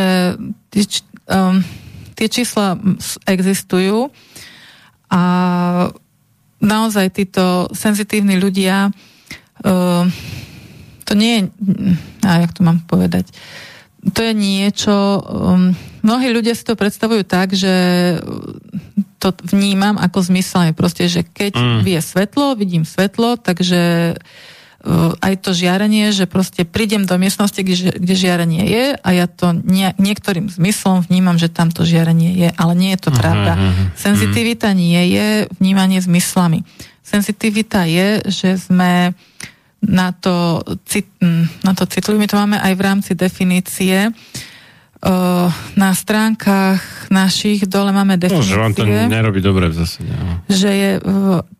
um, 1.29 1.61
tie 2.17 2.27
čísla 2.29 2.81
existujú 3.29 4.09
a 5.13 5.21
naozaj 6.57 7.13
títo 7.13 7.69
senzitívni 7.69 8.41
ľudia 8.41 8.89
uh, 8.89 10.09
to 11.05 11.13
nie 11.13 11.33
je, 11.37 11.41
a 12.25 12.41
jak 12.41 12.51
to 12.57 12.65
mám 12.65 12.81
povedať, 12.89 13.29
to 14.13 14.25
je 14.25 14.33
niečo, 14.33 15.21
um, 15.21 15.77
mnohí 16.05 16.29
ľudia 16.29 16.53
si 16.53 16.61
to 16.61 16.77
predstavujú 16.77 17.25
tak, 17.25 17.57
že 17.57 17.73
to 19.17 19.33
vnímam 19.49 19.97
ako 19.97 20.21
zmyselné, 20.21 20.77
proste, 20.77 21.09
že 21.09 21.25
keď 21.25 21.57
mm. 21.57 21.79
vie 21.81 21.97
svetlo, 21.97 22.53
vidím 22.53 22.85
svetlo, 22.85 23.41
takže 23.41 24.13
uh, 24.13 25.17
aj 25.17 25.33
to 25.41 25.57
žiarenie, 25.57 26.13
že 26.13 26.29
proste 26.29 26.61
prídem 26.61 27.09
do 27.09 27.17
miestnosti, 27.17 27.57
kde, 27.57 27.97
kde 27.97 28.13
žiarenie 28.13 28.63
je 28.69 28.85
a 28.93 29.09
ja 29.17 29.25
to 29.25 29.57
nie, 29.57 29.89
niektorým 29.97 30.45
zmyslom 30.45 31.01
vnímam, 31.09 31.41
že 31.41 31.49
tam 31.49 31.73
to 31.73 31.81
žiarenie 31.81 32.37
je, 32.37 32.49
ale 32.53 32.77
nie 32.77 32.93
je 32.93 33.01
to 33.01 33.09
uh-huh, 33.09 33.21
pravda. 33.25 33.57
Uh-huh. 33.57 33.85
Senzitivita 33.97 34.69
nie 34.77 35.01
je 35.09 35.49
vnímanie 35.57 35.97
zmyslami. 35.97 36.61
Senzitivita 37.01 37.89
je, 37.89 38.29
že 38.29 38.61
sme 38.61 39.17
na 39.85 40.09
to, 40.13 40.65
na 41.61 41.73
to 41.77 41.85
citliví. 41.85 42.17
My 42.17 42.29
to 42.29 42.41
máme 42.41 42.57
aj 42.57 42.73
v 42.73 42.81
rámci 42.81 43.11
definície 43.13 44.09
na 45.75 45.91
stránkach 45.93 47.11
našich 47.13 47.69
dole 47.69 47.93
máme 47.93 48.17
definície. 48.17 48.41
No, 48.41 48.55
že 48.57 48.63
vám 48.63 48.73
to 48.73 48.83
nerobí 48.87 49.37
dobre 49.43 49.69
v 49.69 49.75
zásade. 49.77 50.09
No. 50.09 50.41
Že 50.49 50.69
je, 50.71 50.91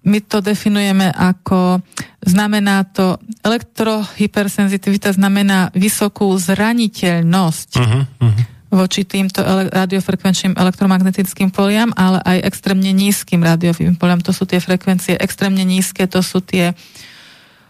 my 0.02 0.20
to 0.26 0.42
definujeme 0.42 1.14
ako, 1.14 1.84
znamená 2.26 2.90
to, 2.90 3.22
elektrohypersenzitivita 3.46 5.14
znamená 5.14 5.70
vysokú 5.78 6.34
zraniteľnosť 6.42 7.70
uh-huh, 7.78 8.04
uh-huh. 8.24 8.44
voči 8.74 9.06
týmto 9.06 9.46
ele- 9.46 9.70
radiofrekvenčným 9.70 10.58
elektromagnetickým 10.58 11.54
poliam, 11.54 11.94
ale 11.94 12.24
aj 12.26 12.50
extrémne 12.50 12.90
nízkym 12.98 13.46
radiovým 13.46 13.94
poliam. 13.94 14.26
To 14.26 14.34
sú 14.34 14.50
tie 14.50 14.58
frekvencie 14.58 15.22
extrémne 15.22 15.62
nízke, 15.62 16.10
to 16.10 16.26
sú 16.26 16.42
tie 16.42 16.74
uh, 16.74 17.14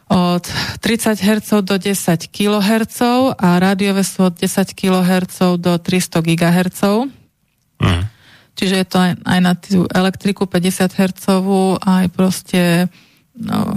od 0.05 0.45
30 0.81 1.17
Hz 1.17 1.49
do 1.65 1.75
10 1.81 2.29
kHz 2.29 2.99
a 3.33 3.47
rádiové 3.57 4.05
sú 4.05 4.29
od 4.29 4.35
10 4.37 4.77
kHz 4.77 5.57
do 5.57 5.81
300 5.81 6.21
GHz. 6.21 6.81
Mm. 7.81 8.03
Čiže 8.55 8.75
je 8.79 8.87
to 8.87 8.97
aj, 9.01 9.11
aj 9.25 9.39
na 9.41 9.53
tú 9.57 9.89
elektriku 9.89 10.45
50 10.45 10.93
Hz, 10.93 11.25
aj 11.81 12.05
proste 12.13 12.87
no, 13.33 13.75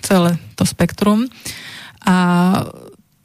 celé 0.00 0.38
to 0.54 0.62
spektrum. 0.62 1.26
A 2.06 2.16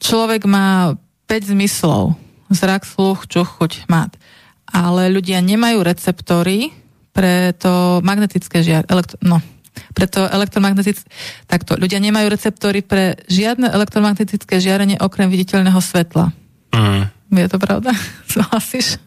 človek 0.02 0.44
má 0.50 0.98
5 1.30 1.54
zmyslov. 1.54 2.18
Zrak, 2.50 2.82
sluch, 2.82 3.30
čuch, 3.30 3.46
chuť, 3.46 3.86
mat. 3.86 4.18
Ale 4.66 5.14
ľudia 5.14 5.38
nemajú 5.38 5.86
receptory 5.86 6.74
pre 7.14 7.54
to 7.54 8.02
magnetické 8.02 8.62
žiar, 8.62 8.86
elektro, 8.90 9.18
no, 9.22 9.38
preto 9.94 10.26
elektromagnetické... 10.26 11.06
Takto, 11.46 11.78
ľudia 11.78 11.98
nemajú 12.02 12.26
receptory 12.30 12.82
pre 12.82 13.18
žiadne 13.26 13.70
elektromagnetické 13.70 14.58
žiarenie 14.58 14.98
okrem 15.00 15.30
viditeľného 15.30 15.78
svetla. 15.78 16.32
Mm. 16.74 17.10
Je 17.30 17.48
to 17.50 17.58
pravda? 17.62 17.94
Súhlasíš? 18.32 18.98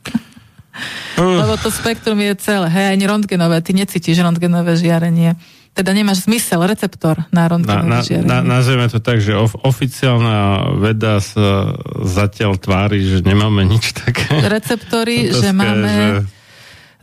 Uh. 1.20 1.46
Lebo 1.46 1.54
to 1.62 1.70
spektrum 1.70 2.18
je 2.18 2.34
celé. 2.42 2.68
Hej, 2.72 2.98
ani 2.98 3.06
röntgenové, 3.06 3.62
ty 3.62 3.78
necítiš 3.78 4.26
röntgenové 4.26 4.74
žiarenie. 4.74 5.38
Teda 5.74 5.90
nemáš 5.90 6.30
zmysel, 6.30 6.62
receptor 6.70 7.18
na 7.34 7.50
röntgenové 7.50 7.90
na, 7.90 8.02
žiarenie. 8.06 8.30
Na, 8.30 8.40
nazveme 8.42 8.86
to 8.90 9.02
tak, 9.02 9.22
že 9.22 9.34
of, 9.34 9.58
oficiálna 9.58 10.70
veda 10.78 11.18
sa 11.22 11.78
zatiaľ 12.06 12.62
tvári, 12.62 13.02
že 13.02 13.26
nemáme 13.26 13.66
nič 13.66 13.94
také. 13.94 14.38
Receptory, 14.42 15.30
že 15.42 15.50
máme 15.54 15.90
že... 15.90 16.06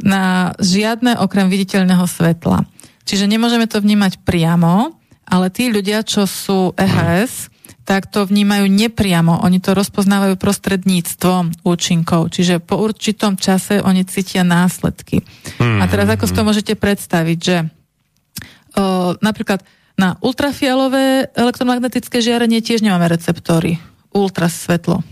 na 0.02 0.54
žiadne 0.58 1.18
okrem 1.22 1.50
viditeľného 1.50 2.06
svetla. 2.06 2.66
Čiže 3.10 3.26
nemôžeme 3.26 3.66
to 3.66 3.82
vnímať 3.82 4.22
priamo, 4.22 4.94
ale 5.26 5.50
tí 5.50 5.66
ľudia, 5.66 6.06
čo 6.06 6.30
sú 6.30 6.70
EHS, 6.78 7.50
tak 7.82 8.06
to 8.06 8.22
vnímajú 8.22 8.70
nepriamo. 8.70 9.42
Oni 9.42 9.58
to 9.58 9.74
rozpoznávajú 9.74 10.38
prostredníctvom 10.38 11.66
účinkov. 11.66 12.30
Čiže 12.30 12.62
po 12.62 12.78
určitom 12.78 13.34
čase 13.34 13.82
oni 13.82 14.06
cítia 14.06 14.46
následky. 14.46 15.26
A 15.58 15.90
teraz 15.90 16.06
ako 16.06 16.30
si 16.30 16.34
to 16.38 16.46
môžete 16.46 16.78
predstaviť, 16.78 17.38
že 17.42 17.56
o, 18.78 19.18
napríklad 19.18 19.66
na 19.98 20.14
ultrafialové 20.22 21.34
elektromagnetické 21.34 22.22
žiarenie 22.22 22.62
tiež 22.62 22.86
nemáme 22.86 23.10
receptory. 23.10 23.82
Ultrasvetlo, 24.14 25.02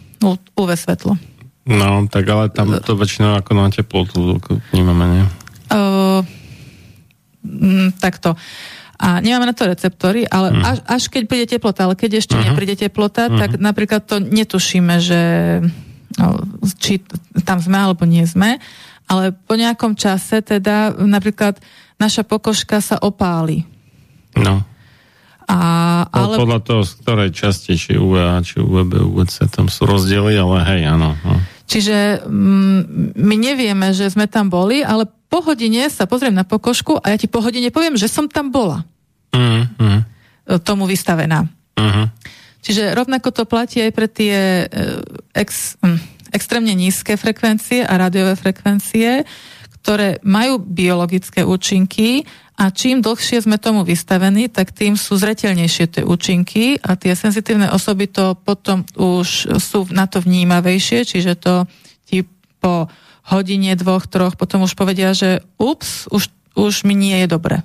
UV 0.55 0.71
svetlo. 0.79 1.19
No, 1.67 2.07
tak 2.07 2.31
ale 2.31 2.47
tam 2.55 2.79
to 2.79 2.95
väčšinou 2.95 3.43
ako 3.43 3.59
na 3.59 3.75
teplotu 3.75 4.39
vnímame, 4.71 5.05
nie? 5.19 5.25
O, 5.75 6.23
Mm, 7.49 7.97
takto. 7.97 8.37
A 8.99 9.23
nemáme 9.23 9.47
na 9.47 9.55
to 9.55 9.65
receptory, 9.65 10.27
ale 10.27 10.53
Mhm. 10.53 10.63
až, 10.67 10.79
až 10.85 11.03
keď 11.09 11.23
príde 11.25 11.47
teplota, 11.49 11.87
ale 11.87 11.95
keď 11.95 12.19
ešte 12.21 12.35
nepríde 12.37 12.75
teplota, 12.77 13.31
tak 13.31 13.57
napríklad 13.57 14.03
to 14.05 14.19
netušíme, 14.19 14.99
že 14.99 15.23
no, 16.19 16.43
či 16.83 17.01
tam 17.47 17.63
sme 17.63 17.79
alebo 17.79 18.03
nie 18.05 18.27
sme, 18.27 18.59
ale 19.07 19.31
po 19.33 19.55
nejakom 19.55 19.95
čase 19.95 20.43
teda 20.43 20.99
napríklad 20.99 21.63
naša 21.97 22.27
pokožka 22.27 22.83
sa 22.83 22.99
opáli. 22.99 23.63
No. 24.35 24.67
A, 25.49 25.59
Ale... 26.13 26.37
Podľa 26.37 26.61
toho, 26.61 26.83
z 26.85 26.93
ktorej 27.01 27.31
časti, 27.33 27.73
či 27.73 27.97
UVA, 27.97 28.37
či 28.45 28.61
UVB, 28.61 29.01
UVC, 29.01 29.49
tam 29.49 29.73
sú 29.73 29.89
rozdiely, 29.89 30.37
ale 30.37 30.61
hej, 30.75 30.83
áno. 30.85 31.17
No. 31.25 31.41
čiže 31.65 32.21
mm, 32.29 33.17
my 33.17 33.37
nevieme, 33.41 33.97
že 33.97 34.13
sme 34.13 34.29
tam 34.29 34.53
boli, 34.53 34.85
ale 34.85 35.09
po 35.29 35.45
hodine 35.45 35.87
sa 35.93 36.09
pozriem 36.09 36.33
na 36.33 36.45
pokožku 36.45 36.97
a 36.97 37.13
ja 37.13 37.17
ti 37.21 37.29
po 37.29 37.45
hodine 37.45 37.69
poviem, 37.69 38.01
že 38.01 38.09
som 38.09 38.27
tam 38.27 38.49
bola. 38.49 38.85
Mm, 39.37 39.65
mm, 39.77 40.01
e, 40.01 40.57
tomu 40.65 40.89
vystavená. 40.89 41.45
mm, 41.77 42.07
Čiže 42.65 42.97
rovnako 42.97 43.29
to 43.31 43.45
platí 43.45 43.85
aj 43.85 43.93
pre 43.93 44.09
tie 44.09 44.65
e, 44.65 44.67
ex, 45.37 45.77
hm, 45.85 46.01
extrémne 46.33 46.73
nízke 46.73 47.15
frekvencie 47.21 47.85
a 47.85 47.93
rádiové 48.01 48.35
frekvencie, 48.41 49.29
ktoré 49.81 50.21
majú 50.25 50.61
biologické 50.61 51.45
účinky 51.45 52.25
a 52.59 52.75
čím 52.75 52.99
dlhšie 52.99 53.47
sme 53.47 53.57
tomu 53.57 53.87
vystavení, 53.87 54.51
tak 54.51 54.75
tým 54.75 54.99
sú 54.99 55.15
zretelnejšie 55.15 55.87
tie 55.89 56.03
účinky 56.03 56.81
a 56.83 56.99
tie 56.99 57.15
senzitívne 57.15 57.71
osoby 57.71 58.11
to 58.11 58.35
potom 58.35 58.83
už 58.99 59.55
sú 59.63 59.87
na 59.95 60.11
to 60.11 60.19
vnímavejšie, 60.19 61.07
čiže 61.07 61.39
to 61.39 61.71
ti 62.03 62.27
po 62.59 62.91
hodine, 63.29 63.77
dvoch, 63.77 64.09
troch 64.09 64.35
potom 64.35 64.65
už 64.65 64.73
povedia, 64.73 65.13
že 65.13 65.45
ups, 65.61 66.09
už, 66.09 66.33
už 66.57 66.89
mi 66.89 66.97
nie 66.97 67.17
je 67.25 67.29
dobre. 67.29 67.61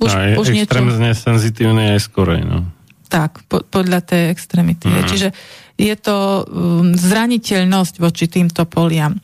Už, 0.00 0.10
je 0.12 0.34
už 0.36 0.48
niečo... 0.52 0.72
extrémne 0.72 1.12
senzitívne 1.12 1.96
aj 1.96 2.00
skorej, 2.08 2.44
no. 2.44 2.64
Tak, 3.10 3.44
po, 3.50 3.60
podľa 3.66 4.00
tej 4.06 4.32
extrémity. 4.32 4.86
Mm. 4.88 5.04
Čiže 5.04 5.28
je 5.80 5.94
to 5.98 6.44
um, 6.46 6.94
zraniteľnosť 6.94 7.94
voči 7.98 8.30
týmto 8.30 8.64
poliam. 8.68 9.18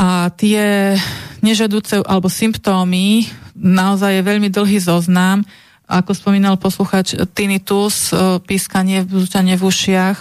A 0.00 0.32
tie 0.32 0.96
nežadúce 1.44 2.00
alebo 2.00 2.32
symptómy, 2.32 3.28
naozaj 3.52 4.16
je 4.16 4.22
veľmi 4.24 4.48
dlhý 4.48 4.80
zoznam, 4.80 5.44
ako 5.90 6.14
spomínal 6.14 6.54
posluchač, 6.56 7.18
tinnitus, 7.34 8.14
e, 8.14 8.38
pískanie, 8.46 9.02
bzučanie 9.02 9.58
v 9.58 9.66
ušiach. 9.66 10.16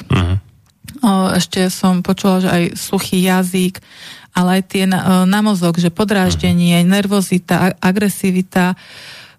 O, 0.99 1.31
ešte 1.37 1.69
som 1.69 2.01
počula, 2.01 2.41
že 2.41 2.49
aj 2.49 2.63
suchý 2.73 3.23
jazyk, 3.23 3.77
ale 4.39 4.63
aj 4.63 4.63
tie 4.71 4.83
na, 4.87 4.99
e, 5.03 5.05
na 5.27 5.43
mozog, 5.43 5.75
že 5.75 5.91
podráždenie, 5.91 6.79
nervozita, 6.87 7.55
a- 7.59 7.75
agresivita, 7.83 8.79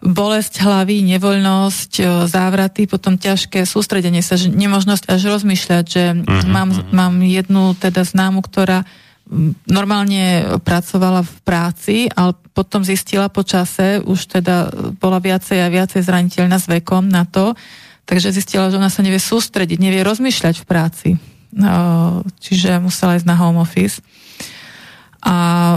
bolesť 0.04 0.60
hlavy, 0.60 1.00
nevoľnosť, 1.16 1.92
e, 2.00 2.02
závraty, 2.28 2.84
potom 2.84 3.16
ťažké 3.16 3.64
sústredenie 3.64 4.20
sa, 4.20 4.36
nemožnosť 4.36 5.08
až 5.08 5.40
rozmýšľať, 5.40 5.84
že 5.88 6.02
mám, 6.44 6.76
mám 6.92 7.24
jednu 7.24 7.72
teda 7.80 8.04
známu, 8.04 8.44
ktorá 8.44 8.84
normálne 9.70 10.58
pracovala 10.66 11.22
v 11.22 11.34
práci, 11.46 11.96
ale 12.18 12.34
potom 12.50 12.82
zistila 12.82 13.30
po 13.30 13.46
čase, 13.46 14.02
už 14.02 14.26
teda 14.26 14.74
bola 14.98 15.22
viacej 15.22 15.62
a 15.62 15.70
viacej 15.70 16.02
zraniteľná 16.02 16.58
s 16.58 16.66
vekom 16.66 17.06
na 17.06 17.22
to, 17.22 17.54
takže 18.10 18.34
zistila, 18.34 18.74
že 18.74 18.82
ona 18.82 18.90
sa 18.90 19.06
nevie 19.06 19.22
sústrediť, 19.22 19.78
nevie 19.78 20.02
rozmýšľať 20.02 20.54
v 20.58 20.66
práci. 20.66 21.08
No, 21.54 22.22
čiže 22.42 22.78
musela 22.82 23.18
ísť 23.18 23.26
na 23.26 23.38
home 23.38 23.62
office. 23.62 24.02
A 25.20 25.34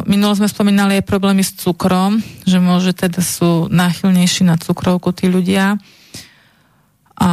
minulo 0.08 0.32
sme 0.40 0.48
spomínali 0.48 1.04
aj 1.04 1.10
problémy 1.10 1.44
s 1.44 1.52
cukrom, 1.60 2.24
že 2.48 2.64
môže 2.64 2.96
teda 2.96 3.20
sú 3.20 3.68
náchylnejší 3.68 4.48
na 4.48 4.56
cukrovku 4.56 5.12
tí 5.12 5.28
ľudia. 5.28 5.76
A 7.20 7.32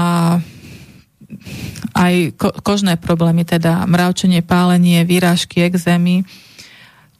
aj 1.94 2.14
ko- 2.34 2.56
kožné 2.66 2.98
problémy, 2.98 3.46
teda 3.46 3.86
mravčenie, 3.86 4.42
pálenie, 4.42 5.06
výrážky, 5.06 5.62
exémy. 5.62 6.26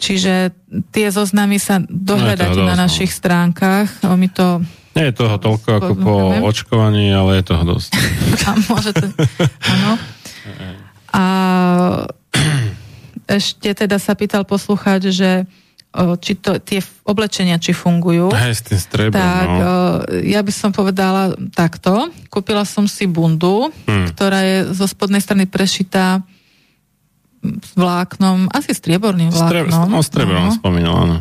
Čiže 0.01 0.57
tie 0.91 1.07
zoznamy 1.13 1.61
sa 1.61 1.79
dohľadať 1.85 2.51
toho 2.51 2.67
na 2.67 2.75
dosť, 2.75 2.81
no. 2.81 2.83
našich 2.83 3.13
stránkach. 3.13 3.89
O, 4.03 4.17
My 4.19 4.27
to 4.33 4.65
Nie 4.97 5.15
je 5.15 5.23
toho 5.23 5.39
toľko 5.39 5.69
ako 5.77 5.93
po 6.03 6.15
očkovaní, 6.51 7.15
ale 7.15 7.39
je 7.39 7.45
toho 7.47 7.63
dosť. 7.63 7.91
a 8.49 8.51
môže 8.67 8.91
to... 8.91 9.07
Áno. 9.71 9.93
A 11.15 11.25
ešte 13.31 13.71
teda 13.73 13.97
sa 13.97 14.13
pýtal 14.13 14.43
poslucháč, 14.43 15.15
že 15.15 15.47
o, 15.91 16.15
či 16.15 16.35
to, 16.35 16.59
tie 16.59 16.83
oblečenia, 17.03 17.57
či 17.57 17.71
fungujú. 17.71 18.31
Hej, 18.31 18.55
s 18.59 18.63
tým 18.63 18.81
strebom, 18.81 19.15
Tak, 19.15 19.47
no. 19.47 19.59
o, 19.59 19.71
ja 20.23 20.41
by 20.41 20.51
som 20.51 20.71
povedala 20.71 21.31
takto. 21.51 22.11
Kúpila 22.27 22.63
som 22.63 22.85
si 22.85 23.07
bundu, 23.07 23.71
Hmm. 23.87 24.11
ktorá 24.11 24.43
je 24.43 24.57
zo 24.71 24.85
spodnej 24.85 25.19
strany 25.19 25.47
prešitá 25.47 26.27
s 27.41 27.73
vláknom, 27.73 28.53
asi 28.53 28.71
strieborným 28.71 29.33
Streb, 29.33 29.67
vláknom. 29.67 29.89
no, 29.89 30.05
strebrom 30.05 30.45
Áno. 30.47 30.53
spomínal, 30.53 30.95
áno. 31.01 31.19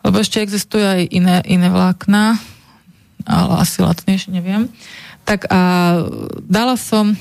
Lebo 0.00 0.16
ešte 0.16 0.38
existujú 0.38 0.80
aj 0.80 1.02
iné, 1.10 1.42
iné 1.44 1.68
vlákna, 1.68 2.38
ale 3.26 3.52
asi 3.58 3.82
lacnejšie, 3.82 4.30
neviem. 4.30 4.70
Tak 5.26 5.50
a 5.50 5.60
dala 6.40 6.78
som, 6.78 7.12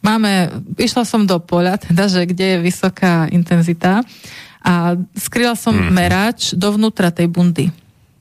máme, 0.00 0.50
išla 0.76 1.02
som 1.02 1.24
do 1.24 1.38
poľa, 1.38 1.78
teda, 1.80 2.06
že 2.06 2.26
kde 2.26 2.58
je 2.58 2.64
vysoká 2.64 3.26
intenzita 3.28 4.02
a 4.60 4.94
skryla 5.14 5.54
som 5.54 5.72
Mhm. 5.74 5.90
merač 5.90 6.40
dovnútra 6.52 7.10
tej 7.10 7.30
bundy. 7.30 7.66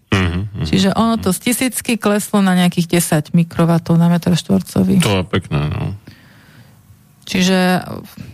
Mhm, 0.07 0.63
mhm. 0.63 0.65
Čiže 0.65 0.95
ono 0.95 1.19
to 1.19 1.35
z 1.35 1.51
tisícky 1.51 1.99
kleslo 1.99 2.39
na 2.39 2.55
nejakých 2.55 2.99
10 3.01 3.35
mikrovatov 3.35 3.99
na 3.99 4.07
metr 4.07 4.31
štvorcový. 4.33 5.03
To 5.03 5.21
je 5.21 5.25
pekné, 5.27 5.67
no. 5.67 5.93
Čiže 7.27 7.83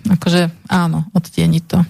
akože 0.05 0.53
áno, 0.69 1.09
odtieni 1.17 1.57
to. 1.65 1.81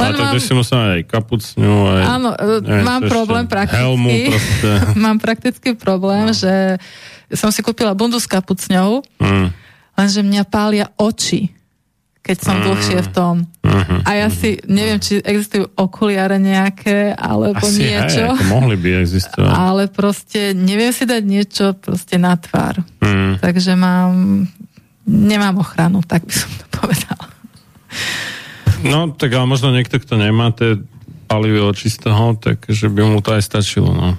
Ale 0.00 0.16
tak 0.16 0.32
by 0.32 0.40
si 0.40 0.56
musel 0.56 0.78
aj 0.96 1.00
kapucňu, 1.04 1.74
aj... 1.92 2.02
Áno, 2.08 2.30
e, 2.32 2.64
neviem, 2.64 2.84
mám 2.84 3.00
čo 3.04 3.06
ešte, 3.08 3.12
problém 3.12 3.44
prakticky. 3.44 3.82
Helmu 3.84 4.12
proste. 4.32 4.70
mám 5.04 5.16
praktický 5.20 5.70
problém, 5.76 6.32
no. 6.32 6.36
že 6.36 6.80
som 7.36 7.52
si 7.52 7.60
kúpila 7.60 7.92
bundu 7.92 8.16
s 8.16 8.24
kapucňou, 8.24 9.04
Mm, 9.20 9.48
lenže 9.96 10.20
mňa 10.20 10.42
pália 10.44 10.86
oči, 10.94 11.48
keď 12.20 12.36
som 12.38 12.56
Mm. 12.58 12.64
dlhšie 12.66 12.98
v 13.00 13.10
tom. 13.10 13.34
mhm. 13.62 13.96
A 14.02 14.10
ja 14.16 14.28
si 14.28 14.58
neviem, 14.66 14.98
či 14.98 15.18
existujú 15.18 15.70
okuliare 15.74 16.36
nejaké, 16.36 17.14
alebo 17.14 17.62
Asi 17.62 17.86
niečo. 17.86 18.34
hej, 18.34 18.50
mohli 18.50 18.74
by 18.74 18.88
existovať. 19.00 19.52
Ale 19.66 19.82
proste 19.86 20.50
neviem 20.52 20.90
si 20.90 21.06
dať 21.06 21.22
niečo 21.22 21.64
proste 21.74 22.18
na 22.18 22.34
tvár. 22.34 22.82
Mm. 22.98 23.38
Takže 23.38 23.72
mám, 23.74 24.42
nemám 25.06 25.62
ochranu, 25.62 26.02
tak 26.02 26.26
by 26.26 26.34
som 26.34 26.50
to 26.52 26.66
povedala. 26.72 27.26
No, 28.82 29.08
tak 29.10 29.32
ale 29.32 29.46
možno 29.46 29.72
niekto, 29.72 29.96
kto 29.96 30.20
nemá 30.20 30.52
tie 30.52 30.76
palivé 31.26 31.58
oči 31.58 31.88
z 31.88 32.06
toho, 32.06 32.36
tak 32.36 32.66
že 32.68 32.86
by 32.86 33.02
mu 33.02 33.18
to 33.18 33.34
aj 33.34 33.42
stačilo, 33.42 33.90
no. 33.90 34.14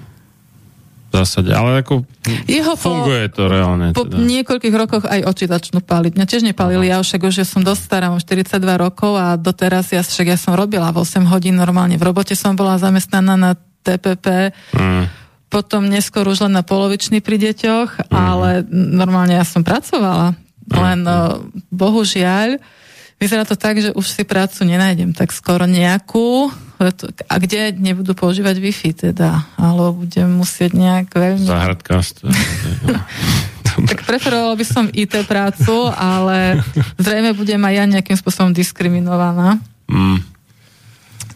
V 1.08 1.12
zásade. 1.14 1.50
Ale 1.50 1.80
ako 1.80 2.04
Jeho 2.44 2.76
po, 2.76 2.82
funguje 2.84 3.32
to 3.32 3.48
reálne. 3.48 3.96
po 3.96 4.04
Teda. 4.04 4.20
niekoľkých 4.20 4.76
rokoch 4.76 5.04
aj 5.04 5.24
oči 5.24 5.44
začnú 5.46 5.80
páliť. 5.80 6.14
Mňa 6.14 6.26
tiež 6.26 6.44
nepálili, 6.44 6.86
ja 6.86 7.00
však 7.00 7.20
už 7.22 7.34
ja 7.34 7.46
som 7.48 7.64
dosť 7.64 7.80
stará, 7.82 8.12
mám 8.12 8.20
42 8.20 8.44
rokov 8.76 9.16
a 9.16 9.34
doteraz 9.34 9.88
ja 9.88 10.04
však 10.04 10.26
ja 10.26 10.36
som 10.36 10.52
robila 10.52 10.92
v 10.92 11.00
8 11.00 11.24
hodín 11.26 11.56
normálne. 11.56 11.96
V 11.96 12.04
robote 12.04 12.36
som 12.36 12.52
bola 12.52 12.76
zamestnaná 12.76 13.34
na 13.34 13.50
TPP, 13.80 14.52
Mm. 14.76 15.08
potom 15.48 15.88
neskôr 15.88 16.28
už 16.28 16.44
len 16.44 16.52
na 16.52 16.60
polovičný 16.60 17.24
pri 17.24 17.40
deťoch, 17.40 17.88
Mhm. 18.04 18.12
ale 18.12 18.48
normálne 18.68 19.32
ja 19.32 19.48
som 19.48 19.64
pracovala. 19.64 20.36
Len 20.68 21.00
no, 21.00 21.48
bohužiaľ, 21.72 22.60
vyzerá 23.18 23.42
to 23.44 23.58
tak, 23.58 23.82
že 23.82 23.90
už 23.92 24.06
si 24.06 24.22
prácu 24.22 24.62
nenájdem 24.64 25.12
tak 25.12 25.34
skoro 25.34 25.66
nejakú, 25.66 26.50
a 27.26 27.34
kde 27.42 27.74
nebudú 27.74 28.14
používať 28.14 28.62
Wi-Fi 28.62 29.10
teda, 29.10 29.50
alebo 29.58 30.06
budem 30.06 30.30
musieť 30.30 30.78
nejak 30.78 31.10
veľmi... 31.10 31.46
Záhradkárstvo. 31.46 32.30
Tak 33.78 34.10
preferovala 34.10 34.58
by 34.58 34.66
som 34.66 34.90
IT 34.90 35.22
prácu, 35.30 35.86
ale 35.94 36.58
zrejme 36.98 37.30
budem 37.30 37.62
aj 37.62 37.74
ja 37.78 37.84
nejakým 37.86 38.18
spôsobom 38.18 38.50
diskriminovaná. 38.50 39.62
mm. 39.86 40.18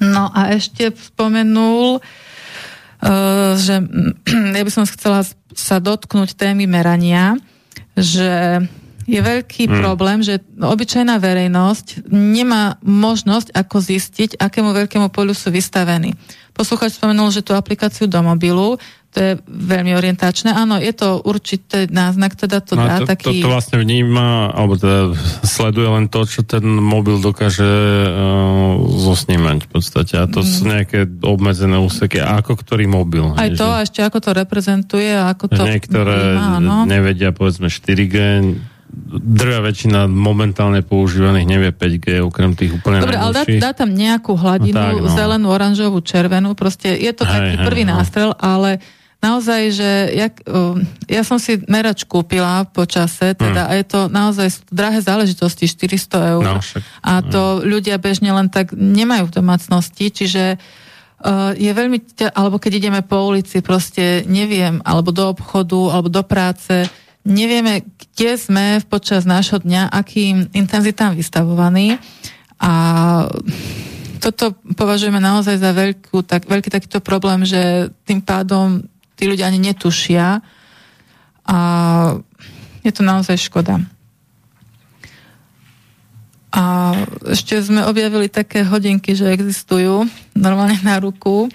No 0.02 0.26
a 0.34 0.50
ešte 0.50 0.90
spomenul, 0.90 2.02
uh, 2.02 3.54
že 3.54 3.78
ja 4.58 4.62
by 4.66 4.72
som 4.74 4.82
chcela 4.90 5.22
sa 5.54 5.78
dotknúť 5.78 6.34
témy 6.34 6.66
merania, 6.66 7.38
že 7.94 8.58
je 9.06 9.20
veľký 9.20 9.68
hmm. 9.68 9.78
problém, 9.82 10.18
že 10.22 10.40
obyčajná 10.58 11.18
verejnosť 11.18 12.08
nemá 12.10 12.78
možnosť, 12.82 13.54
ako 13.54 13.76
zistiť, 13.82 14.38
akému 14.38 14.70
veľkému 14.72 15.08
polu 15.10 15.34
sú 15.34 15.50
vystavení. 15.50 16.14
Posluchač 16.52 17.00
spomenul, 17.00 17.32
že 17.32 17.40
tú 17.40 17.56
aplikáciu 17.56 18.04
do 18.04 18.20
mobilu, 18.20 18.76
to 19.12 19.18
je 19.20 19.32
veľmi 19.44 19.92
orientačné. 19.92 20.56
Áno, 20.56 20.80
je 20.80 20.88
to 20.96 21.20
určité 21.20 21.84
náznak, 21.84 22.32
teda 22.32 22.64
to 22.64 22.80
no, 22.80 22.88
dá 22.88 23.04
to, 23.04 23.12
taký... 23.12 23.44
To, 23.44 23.44
to 23.44 23.52
vlastne 23.52 23.76
vníma, 23.84 24.48
alebo 24.56 24.80
teda 24.80 25.12
sleduje 25.44 25.84
len 25.84 26.08
to, 26.08 26.24
čo 26.24 26.40
ten 26.48 26.64
mobil 26.64 27.20
dokáže 27.20 27.60
uh, 27.60 28.80
zosnímať 28.80 29.68
v 29.68 29.68
podstate. 29.68 30.16
A 30.16 30.24
to 30.24 30.40
mm. 30.40 30.48
sú 30.48 30.62
nejaké 30.64 31.04
obmedzené 31.20 31.76
úseky. 31.76 32.24
A 32.24 32.40
ako 32.40 32.56
ktorý 32.56 32.88
mobil? 32.88 33.36
Aj 33.36 33.52
to, 33.52 33.68
a 33.68 33.84
ešte 33.84 34.00
ako 34.00 34.18
to 34.24 34.30
reprezentuje, 34.32 35.12
a 35.12 35.28
ako 35.36 35.44
to... 35.52 35.60
Niektoré 35.60 36.16
vníma, 36.40 36.88
nevedia, 36.88 37.36
povedzme, 37.36 37.68
4G, 37.68 38.16
drvia 39.12 39.64
väčšina 39.64 40.04
momentálne 40.04 40.84
používaných 40.84 41.46
nevie 41.48 41.70
5G, 41.72 42.20
okrem 42.20 42.52
tých 42.52 42.76
úplne 42.76 43.00
Dobre, 43.00 43.16
ale 43.16 43.32
dá, 43.32 43.44
dá 43.48 43.70
tam 43.72 43.96
nejakú 43.96 44.36
hladinu, 44.36 44.76
no 44.76 44.84
tak, 44.84 44.94
no. 45.00 45.12
zelenú, 45.16 45.46
oranžovú, 45.48 46.04
červenú, 46.04 46.52
proste 46.52 46.92
je 46.92 47.12
to 47.16 47.24
hej, 47.24 47.32
taký 47.32 47.54
hej, 47.56 47.64
prvý 47.64 47.82
no. 47.88 47.96
nástrel, 47.96 48.30
ale 48.36 48.84
naozaj, 49.24 49.60
že 49.72 49.90
jak, 50.12 50.34
ja 51.08 51.22
som 51.24 51.40
si 51.40 51.64
merač 51.72 52.04
kúpila 52.04 52.68
po 52.68 52.84
čase, 52.84 53.32
teda 53.32 53.64
hmm. 53.64 53.70
a 53.70 53.72
je 53.80 53.84
to 53.88 54.00
naozaj 54.12 54.48
drahé 54.68 55.00
záležitosti, 55.00 55.64
400 55.64 56.32
eur. 56.36 56.42
No, 56.44 56.60
však, 56.60 56.82
a 57.00 57.12
to 57.24 57.42
no. 57.58 57.64
ľudia 57.64 57.96
bežne 57.96 58.28
len 58.28 58.52
tak 58.52 58.76
nemajú 58.76 59.32
v 59.32 59.34
domácnosti, 59.40 60.12
čiže 60.12 60.58
uh, 60.58 61.54
je 61.56 61.70
veľmi, 61.72 62.28
alebo 62.34 62.60
keď 62.60 62.72
ideme 62.76 63.00
po 63.00 63.24
ulici, 63.24 63.64
proste 63.64 64.26
neviem, 64.28 64.82
alebo 64.84 65.14
do 65.14 65.32
obchodu, 65.32 65.96
alebo 65.96 66.12
do 66.12 66.20
práce, 66.26 66.90
nevieme, 67.22 67.86
kde 68.14 68.38
sme 68.38 68.66
počas 68.86 69.26
nášho 69.26 69.62
dňa, 69.62 69.90
akým 69.90 70.50
intenzitám 70.54 71.14
vystavovaní 71.14 71.98
a 72.58 72.72
toto 74.22 74.54
považujeme 74.78 75.18
naozaj 75.18 75.58
za 75.58 75.74
veľkú, 75.74 76.22
tak, 76.22 76.46
veľký 76.46 76.70
takýto 76.70 77.02
problém, 77.02 77.42
že 77.42 77.90
tým 78.06 78.22
pádom 78.22 78.86
tí 79.18 79.26
ľudia 79.26 79.50
ani 79.50 79.58
netušia 79.58 80.38
a 81.42 81.58
je 82.86 82.92
to 82.94 83.02
naozaj 83.02 83.34
škoda. 83.34 83.82
A 86.52 86.92
ešte 87.32 87.56
sme 87.64 87.82
objavili 87.88 88.28
také 88.28 88.62
hodinky, 88.62 89.16
že 89.16 89.32
existujú 89.32 90.04
normálne 90.36 90.76
na 90.84 91.00
ruku, 91.00 91.48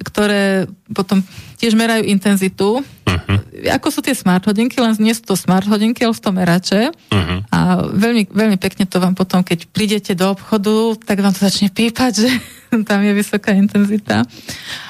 ktoré 0.00 0.64
potom 0.96 1.20
tiež 1.60 1.76
merajú 1.76 2.08
intenzitu. 2.08 2.80
Uh-huh. 3.26 3.40
Ako 3.76 3.88
sú 3.92 4.00
tie 4.00 4.16
smart 4.16 4.44
hodinky, 4.46 4.80
len 4.80 4.96
nie 5.00 5.12
sú 5.12 5.24
to 5.28 5.34
smart 5.36 5.66
hodinky, 5.66 6.04
ale 6.04 6.14
sú 6.16 6.22
to 6.22 6.32
merače. 6.32 6.92
Uh-huh. 7.12 7.40
A 7.50 7.84
veľmi, 7.90 8.30
veľmi 8.30 8.56
pekne 8.56 8.86
to 8.86 9.00
vám 9.00 9.16
potom, 9.16 9.40
keď 9.42 9.66
prídete 9.70 10.12
do 10.16 10.30
obchodu, 10.32 10.96
tak 11.02 11.20
vám 11.20 11.34
to 11.34 11.44
začne 11.44 11.72
pípať, 11.72 12.12
že 12.26 12.30
tam 12.88 13.00
je 13.02 13.12
vysoká 13.16 13.56
intenzita. 13.56 14.24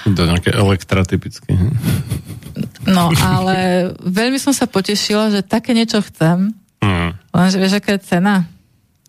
To 0.04 0.22
nejaké 0.26 0.52
elektra 0.52 1.06
typicky. 1.06 1.54
No, 2.84 3.14
ale 3.22 3.90
veľmi 4.02 4.36
som 4.36 4.52
sa 4.52 4.66
potešila, 4.66 5.30
že 5.30 5.40
také 5.46 5.72
niečo 5.72 6.02
chcem. 6.02 6.52
Uh-huh. 6.82 7.10
Lenže 7.32 7.56
vieš, 7.56 7.78
aká 7.78 7.96
je 7.96 8.02
cena? 8.04 8.48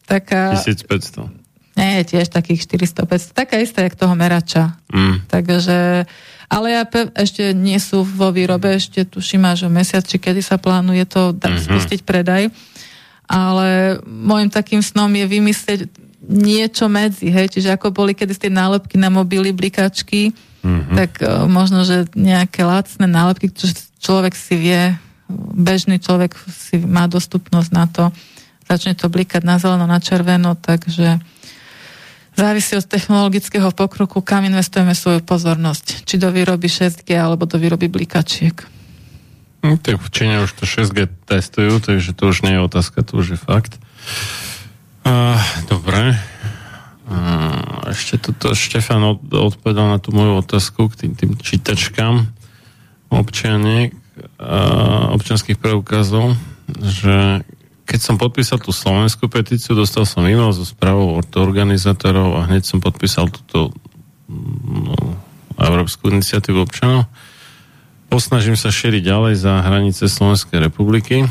Taká... 0.06 0.60
1500. 0.60 1.41
Nie, 1.72 2.04
tiež 2.04 2.28
takých 2.28 2.68
400-500. 2.68 3.32
Taká 3.32 3.56
istá, 3.64 3.88
jak 3.88 3.96
toho 3.96 4.12
merača. 4.12 4.76
Mm. 4.92 5.24
Takže, 5.32 6.04
ale 6.52 6.68
ja 6.68 6.84
pe- 6.84 7.12
ešte 7.16 7.56
nie 7.56 7.80
sú 7.80 8.04
vo 8.04 8.28
výrobe, 8.36 8.76
ešte 8.76 9.08
tuším 9.08 9.48
až 9.48 9.72
mesiac, 9.72 10.04
či 10.04 10.20
kedy 10.20 10.44
sa 10.44 10.60
plánuje 10.60 11.08
to 11.08 11.32
da- 11.32 11.48
mm-hmm. 11.48 11.64
spustiť 11.72 12.00
predaj. 12.04 12.52
Ale 13.32 14.00
môjim 14.04 14.52
takým 14.52 14.84
snom 14.84 15.08
je 15.16 15.24
vymyslieť 15.24 15.80
niečo 16.22 16.92
medzi, 16.92 17.32
hej, 17.32 17.50
čiže 17.50 17.74
ako 17.74 17.96
boli 17.96 18.14
kedy 18.14 18.36
tie 18.36 18.52
nálepky 18.52 19.00
na 19.00 19.08
mobily, 19.08 19.56
blikačky, 19.56 20.36
mm-hmm. 20.62 20.96
tak 20.96 21.12
uh, 21.24 21.48
možno, 21.50 21.88
že 21.88 22.12
nejaké 22.14 22.62
lacné 22.62 23.10
nálepky, 23.10 23.50
čo 23.50 23.72
človek 24.04 24.38
si 24.38 24.60
vie, 24.60 24.94
bežný 25.56 25.98
človek 25.98 26.36
si 26.52 26.78
má 26.78 27.08
dostupnosť 27.08 27.70
na 27.74 27.86
to, 27.88 28.04
začne 28.70 28.94
to 28.94 29.10
blikať 29.10 29.42
na 29.42 29.58
zeleno, 29.58 29.90
na 29.90 29.98
červeno, 29.98 30.54
takže 30.60 31.20
závisí 32.36 32.76
od 32.80 32.88
technologického 32.88 33.72
pokroku, 33.72 34.24
kam 34.24 34.48
investujeme 34.48 34.96
svoju 34.96 35.22
pozornosť. 35.24 36.08
Či 36.08 36.16
do 36.18 36.32
výroby 36.32 36.68
6G 36.72 37.16
alebo 37.16 37.44
do 37.46 37.60
výroby 37.60 37.92
blikačiek. 37.92 38.56
No, 39.62 39.78
tak 39.78 40.02
v 40.02 40.10
Číne 40.10 40.42
už 40.42 40.58
to 40.58 40.66
6G 40.66 41.06
testujú, 41.30 41.78
takže 41.78 42.18
to 42.18 42.34
už 42.34 42.42
nie 42.42 42.58
je 42.58 42.66
otázka, 42.66 43.06
to 43.06 43.22
už 43.22 43.38
je 43.38 43.40
fakt. 43.40 43.78
Uh, 45.06 45.38
dobre. 45.70 46.18
Uh, 47.06 47.90
ešte 47.94 48.18
toto 48.18 48.58
Štefan 48.58 49.04
od, 49.06 49.22
odpovedal 49.30 49.92
na 49.92 50.00
tú 50.02 50.16
moju 50.16 50.42
otázku 50.42 50.90
k 50.90 51.06
tým, 51.06 51.12
tým 51.14 51.32
čítačkám 51.38 52.26
občianiek, 53.14 53.94
uh, 54.42 55.14
občianských 55.14 55.62
preukazov, 55.62 56.34
že 56.80 57.46
keď 57.86 58.00
som 58.00 58.16
podpísal 58.16 58.62
tú 58.62 58.72
slovenskú 58.72 59.28
petíciu, 59.28 59.74
dostal 59.74 60.06
som 60.06 60.24
e-mail 60.24 60.54
so 60.54 60.64
správou 60.64 61.18
od 61.18 61.28
organizátorov 61.36 62.40
a 62.40 62.46
hneď 62.48 62.64
som 62.64 62.80
podpísal 62.80 63.28
túto 63.28 63.74
no, 64.30 64.96
Európsku 65.58 66.10
iniciatívu 66.14 66.62
občanov. 66.62 67.10
Posnažím 68.12 68.60
sa 68.60 68.72
šíriť 68.72 69.02
ďalej 69.08 69.34
za 69.40 69.64
hranice 69.64 70.08
Slovenskej 70.08 70.60
republiky. 70.60 71.28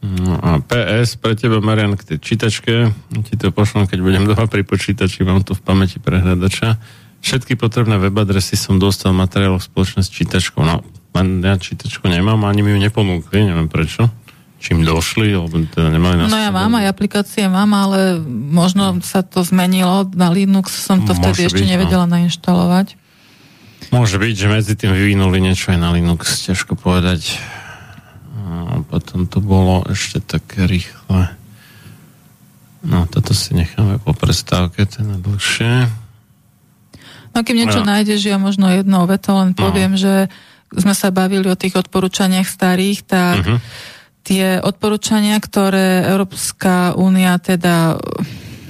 No 0.00 0.36
a 0.40 0.60
PS 0.64 1.20
pre 1.20 1.36
teba, 1.36 1.60
Marian, 1.60 1.96
k 1.96 2.16
tej 2.16 2.18
čítačke. 2.20 2.92
Ti 3.12 3.34
to 3.36 3.52
pošlom, 3.52 3.84
keď 3.84 3.98
budem 4.00 4.24
doma 4.24 4.48
pri 4.48 4.64
počítači, 4.64 5.24
mám 5.24 5.44
to 5.44 5.52
v 5.52 5.64
pamäti 5.64 6.00
prehľadača. 6.00 6.80
Všetky 7.20 7.60
potrebné 7.60 8.00
web 8.00 8.16
adresy 8.16 8.56
som 8.56 8.80
dostal 8.80 9.12
materiálov 9.12 9.60
spoločne 9.60 10.00
s 10.00 10.08
čítačkou. 10.08 10.64
No, 10.64 10.80
ja 11.44 11.54
čítačku 11.60 12.08
nemám, 12.08 12.48
ani 12.48 12.64
mi 12.64 12.72
ju 12.72 12.80
neponúkli, 12.80 13.44
neviem 13.44 13.68
prečo 13.68 14.08
čím 14.60 14.84
došli, 14.84 15.32
alebo 15.32 15.56
teda 15.64 15.88
nemali 15.88 16.14
na 16.20 16.28
No 16.28 16.36
ja 16.36 16.52
mám, 16.52 16.76
aj 16.76 16.92
aplikácie 16.92 17.48
mám, 17.48 17.72
ale 17.72 18.20
možno 18.28 19.00
sa 19.00 19.24
to 19.24 19.40
zmenilo. 19.40 20.04
Na 20.12 20.28
Linux 20.28 20.68
som 20.68 21.00
to 21.08 21.16
vtedy 21.16 21.48
ešte 21.48 21.64
byť, 21.64 21.66
no. 21.66 21.72
nevedela 21.72 22.04
no. 22.04 22.12
nainštalovať. 22.20 23.00
Môže 23.88 24.20
byť, 24.20 24.34
že 24.36 24.46
medzi 24.52 24.72
tým 24.76 24.92
vyvinuli 24.92 25.40
niečo 25.40 25.72
aj 25.72 25.80
na 25.80 25.96
Linux, 25.96 26.44
ťažko 26.44 26.76
povedať. 26.76 27.40
A 28.44 28.84
potom 28.84 29.24
to 29.24 29.40
bolo 29.40 29.82
ešte 29.88 30.20
také 30.20 30.68
rýchle. 30.68 31.32
No, 32.84 33.08
toto 33.08 33.32
si 33.32 33.56
necháme 33.56 33.96
po 33.98 34.12
prestávke, 34.12 34.84
to 34.84 35.00
je 35.00 35.16
dlhšie. 35.24 35.72
No, 37.32 37.40
kým 37.40 37.56
niečo 37.64 37.80
no. 37.80 37.88
nájdeš, 37.88 38.28
ja 38.28 38.36
možno 38.36 38.68
jednou 38.68 39.08
vetou 39.08 39.40
len 39.40 39.56
no. 39.56 39.58
poviem, 39.58 39.96
no. 39.96 40.00
že 40.00 40.28
sme 40.70 40.94
sa 40.94 41.08
bavili 41.08 41.48
o 41.48 41.56
tých 41.56 41.80
odporúčaniach 41.80 42.46
starých, 42.46 42.98
tak 43.08 43.40
uh-huh 43.40 43.98
tie 44.30 44.62
odporúčania, 44.62 45.34
ktoré 45.42 46.06
Európska 46.06 46.94
únia 46.94 47.34
teda 47.42 47.98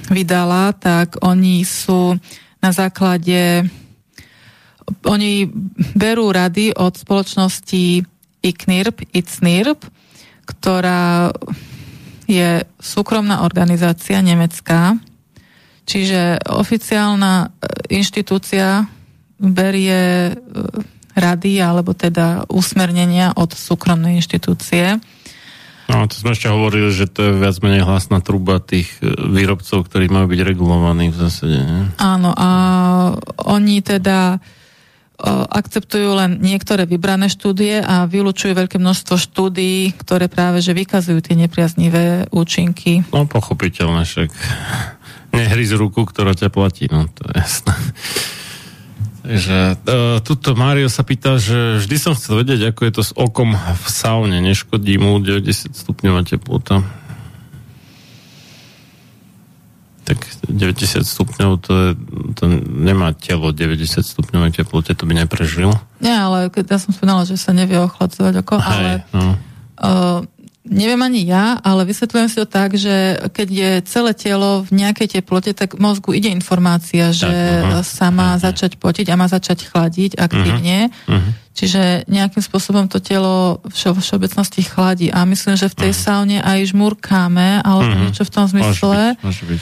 vydala, 0.09 0.73
tak 0.73 1.21
oni 1.21 1.61
sú 1.61 2.17
na 2.65 2.73
základe 2.73 3.69
oni 5.05 5.45
berú 5.93 6.33
rady 6.33 6.73
od 6.73 6.97
spoločnosti 6.97 8.03
ICNIRP, 8.41 9.13
ICNIRP, 9.13 9.79
ktorá 10.49 11.29
je 12.25 12.65
súkromná 12.81 13.45
organizácia 13.45 14.17
nemecká, 14.19 14.97
čiže 15.85 16.41
oficiálna 16.49 17.33
e, 17.45 17.49
inštitúcia 18.01 18.89
berie 19.37 20.31
e, 20.31 20.33
rady 21.15 21.61
alebo 21.61 21.93
teda 21.93 22.49
usmernenia 22.49 23.37
od 23.37 23.53
súkromnej 23.53 24.19
inštitúcie 24.19 24.99
No, 25.91 26.07
to 26.07 26.15
sme 26.15 26.31
ešte 26.31 26.47
hovorili, 26.47 26.87
že 26.95 27.11
to 27.11 27.19
je 27.19 27.33
viac 27.43 27.59
menej 27.59 27.83
hlasná 27.83 28.23
truba 28.23 28.63
tých 28.63 28.87
e, 29.03 29.11
výrobcov, 29.11 29.91
ktorí 29.91 30.07
majú 30.07 30.31
byť 30.31 30.39
regulovaní 30.39 31.11
v 31.11 31.17
zásade. 31.19 31.59
Nie? 31.59 31.81
Áno, 31.99 32.31
a 32.31 32.49
oni 33.51 33.83
teda 33.83 34.39
e, 34.39 35.27
akceptujú 35.27 36.15
len 36.15 36.39
niektoré 36.39 36.87
vybrané 36.87 37.27
štúdie 37.27 37.83
a 37.83 38.07
vylúčujú 38.07 38.55
veľké 38.55 38.79
množstvo 38.79 39.19
štúdií, 39.19 39.91
ktoré 39.99 40.31
práve 40.31 40.63
že 40.63 40.71
vykazujú 40.71 41.19
tie 41.19 41.35
nepriaznivé 41.35 42.31
účinky. 42.31 43.03
No, 43.11 43.27
pochopiteľné, 43.27 44.07
však 44.07 44.31
nehry 45.35 45.67
z 45.67 45.75
ruku, 45.75 46.07
ktorá 46.07 46.31
ťa 46.31 46.47
platí, 46.55 46.87
no 46.87 47.11
to 47.11 47.27
je 47.27 47.35
jasné. 47.35 47.75
Takže 49.21 49.77
uh, 49.77 50.17
tuto 50.25 50.57
Mário 50.57 50.89
sa 50.89 51.05
pýta, 51.05 51.37
že 51.37 51.77
vždy 51.77 51.95
som 52.01 52.17
chcel 52.17 52.41
vedieť, 52.41 52.73
ako 52.73 52.81
je 52.89 52.93
to 52.97 53.03
s 53.05 53.11
okom 53.13 53.53
v 53.53 53.85
saune. 53.85 54.41
Neškodí 54.41 54.97
mu 54.97 55.21
90 55.21 55.77
stupňová 55.77 56.25
teplota. 56.25 56.81
Tak 60.09 60.17
90 60.49 61.05
stupňov, 61.05 61.51
to, 61.61 61.71
je, 61.71 61.89
to 62.33 62.43
nemá 62.65 63.13
telo 63.13 63.53
90 63.53 64.01
stupňovej 64.01 64.57
teplote, 64.57 64.97
to 64.97 65.05
by 65.05 65.13
neprežil. 65.13 65.77
Nie, 66.01 66.17
ale 66.17 66.49
keď 66.49 66.73
ja 66.73 66.77
som 66.81 66.89
spomínala, 66.89 67.29
že 67.29 67.37
sa 67.37 67.53
nevie 67.53 67.77
ochladzovať 67.77 68.41
oko, 68.41 68.57
Hej, 68.57 68.65
ale 68.65 68.91
no. 69.13 69.37
uh, 69.77 70.25
Neviem 70.61 71.01
ani 71.01 71.25
ja, 71.25 71.57
ale 71.57 71.89
vysvetľujem 71.89 72.29
si 72.29 72.37
to 72.37 72.45
tak, 72.45 72.77
že 72.77 73.17
keď 73.33 73.47
je 73.49 73.71
celé 73.89 74.13
telo 74.13 74.61
v 74.61 74.69
nejakej 74.77 75.17
teplote, 75.17 75.57
tak 75.57 75.81
mozgu 75.81 76.13
ide 76.13 76.29
informácia, 76.29 77.09
že 77.09 77.25
Tak, 77.25 77.65
aha. 77.65 77.81
sa 77.81 78.07
má 78.13 78.37
začať 78.37 78.77
potiť 78.77 79.09
a 79.09 79.17
má 79.17 79.25
začať 79.25 79.65
chladiť 79.65 80.21
aktívne. 80.21 80.93
Mhm. 81.09 81.29
Čiže 81.51 82.05
nejakým 82.07 82.39
spôsobom 82.39 82.85
to 82.85 83.01
telo 83.01 83.59
všo- 83.73 83.99
všeobecnosti 83.99 84.61
chladí. 84.61 85.09
A 85.09 85.25
myslím, 85.25 85.57
že 85.57 85.65
v 85.67 85.75
tej 85.75 85.91
saune 85.97 86.37
aj 86.39 86.71
žmurkáme, 86.71 87.65
alebo 87.65 87.91
Mhm. 87.91 88.01
niečo 88.07 88.23
v 88.23 88.31
tom 88.31 88.45
Môže 88.45 88.53
zmysle. 88.53 88.99
byť, 89.17 89.23
môže 89.25 89.43
byť. 89.49 89.61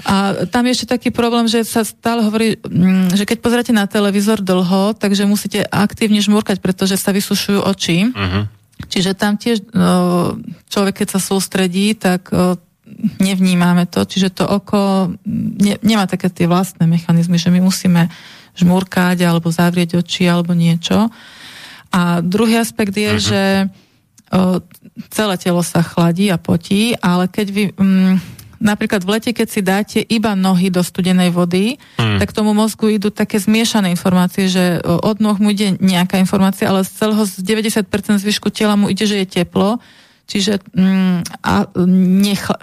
A 0.00 0.14
tam 0.48 0.64
je 0.64 0.72
ešte 0.72 0.88
taký 0.88 1.12
problém, 1.12 1.44
že 1.44 1.60
sa 1.62 1.84
stále 1.84 2.24
hovorí, 2.24 2.56
mm, 2.56 3.12
že 3.12 3.28
keď 3.28 3.44
pozeráte 3.44 3.72
na 3.76 3.84
televízor 3.84 4.40
dlho, 4.40 4.96
takže 4.96 5.28
musíte 5.28 5.60
aktívne 5.68 6.24
žmurkať, 6.24 6.64
pretože 6.64 6.96
sa 6.96 7.12
vysušujú 7.12 7.60
oči. 7.60 8.08
Mhm. 8.08 8.40
Čiže 8.90 9.14
tam 9.14 9.38
tiež 9.38 9.70
no, 9.70 10.34
človek, 10.66 11.06
keď 11.06 11.08
sa 11.14 11.20
sústredí, 11.22 11.94
tak 11.94 12.34
o, 12.34 12.58
nevnímame 13.22 13.86
to. 13.86 14.02
Čiže 14.02 14.42
to 14.42 14.44
oko 14.44 15.14
ne, 15.62 15.78
nemá 15.86 16.10
také 16.10 16.26
tie 16.26 16.50
vlastné 16.50 16.90
mechanizmy, 16.90 17.38
že 17.38 17.54
my 17.54 17.62
musíme 17.62 18.10
žmurkať 18.58 19.22
alebo 19.22 19.54
zavrieť 19.54 20.02
oči 20.02 20.26
alebo 20.26 20.52
niečo. 20.58 21.06
A 21.94 22.18
druhý 22.18 22.58
aspekt 22.58 22.98
je, 22.98 23.14
Mhm. 23.14 23.22
že 23.22 23.42
o, 24.30 24.58
celé 25.14 25.34
telo 25.38 25.62
sa 25.62 25.86
chladí 25.86 26.26
a 26.34 26.38
potí, 26.38 26.98
ale 26.98 27.30
keď 27.30 27.46
vy... 27.50 27.64
Mm, 27.78 28.18
napríklad 28.60 29.00
v 29.02 29.10
lete, 29.16 29.30
keď 29.32 29.48
si 29.48 29.60
dáte 29.64 29.98
iba 30.04 30.36
nohy 30.36 30.68
do 30.68 30.84
studenej 30.84 31.32
vody, 31.32 31.80
Mm. 31.96 32.20
tak 32.20 32.30
tomu 32.30 32.52
mozgu 32.52 32.92
idú 32.92 33.08
také 33.08 33.40
zmiešané 33.40 33.88
informácie, 33.88 34.46
že 34.46 34.84
o, 34.84 35.00
od 35.00 35.18
noh 35.18 35.40
mu 35.40 35.48
ide 35.50 35.80
nejaká 35.80 36.20
informácia, 36.20 36.68
ale 36.68 36.84
z 36.84 36.92
celého 36.92 37.24
z 37.24 37.40
90% 37.40 38.20
zvyšku 38.20 38.52
tela 38.52 38.76
mu 38.76 38.92
ide, 38.92 39.08
že 39.08 39.16
je 39.24 39.26
teplo, 39.26 39.80
čiže 40.28 40.60
mm, 40.76 41.40
a 41.40 41.66
nechla, 42.20 42.56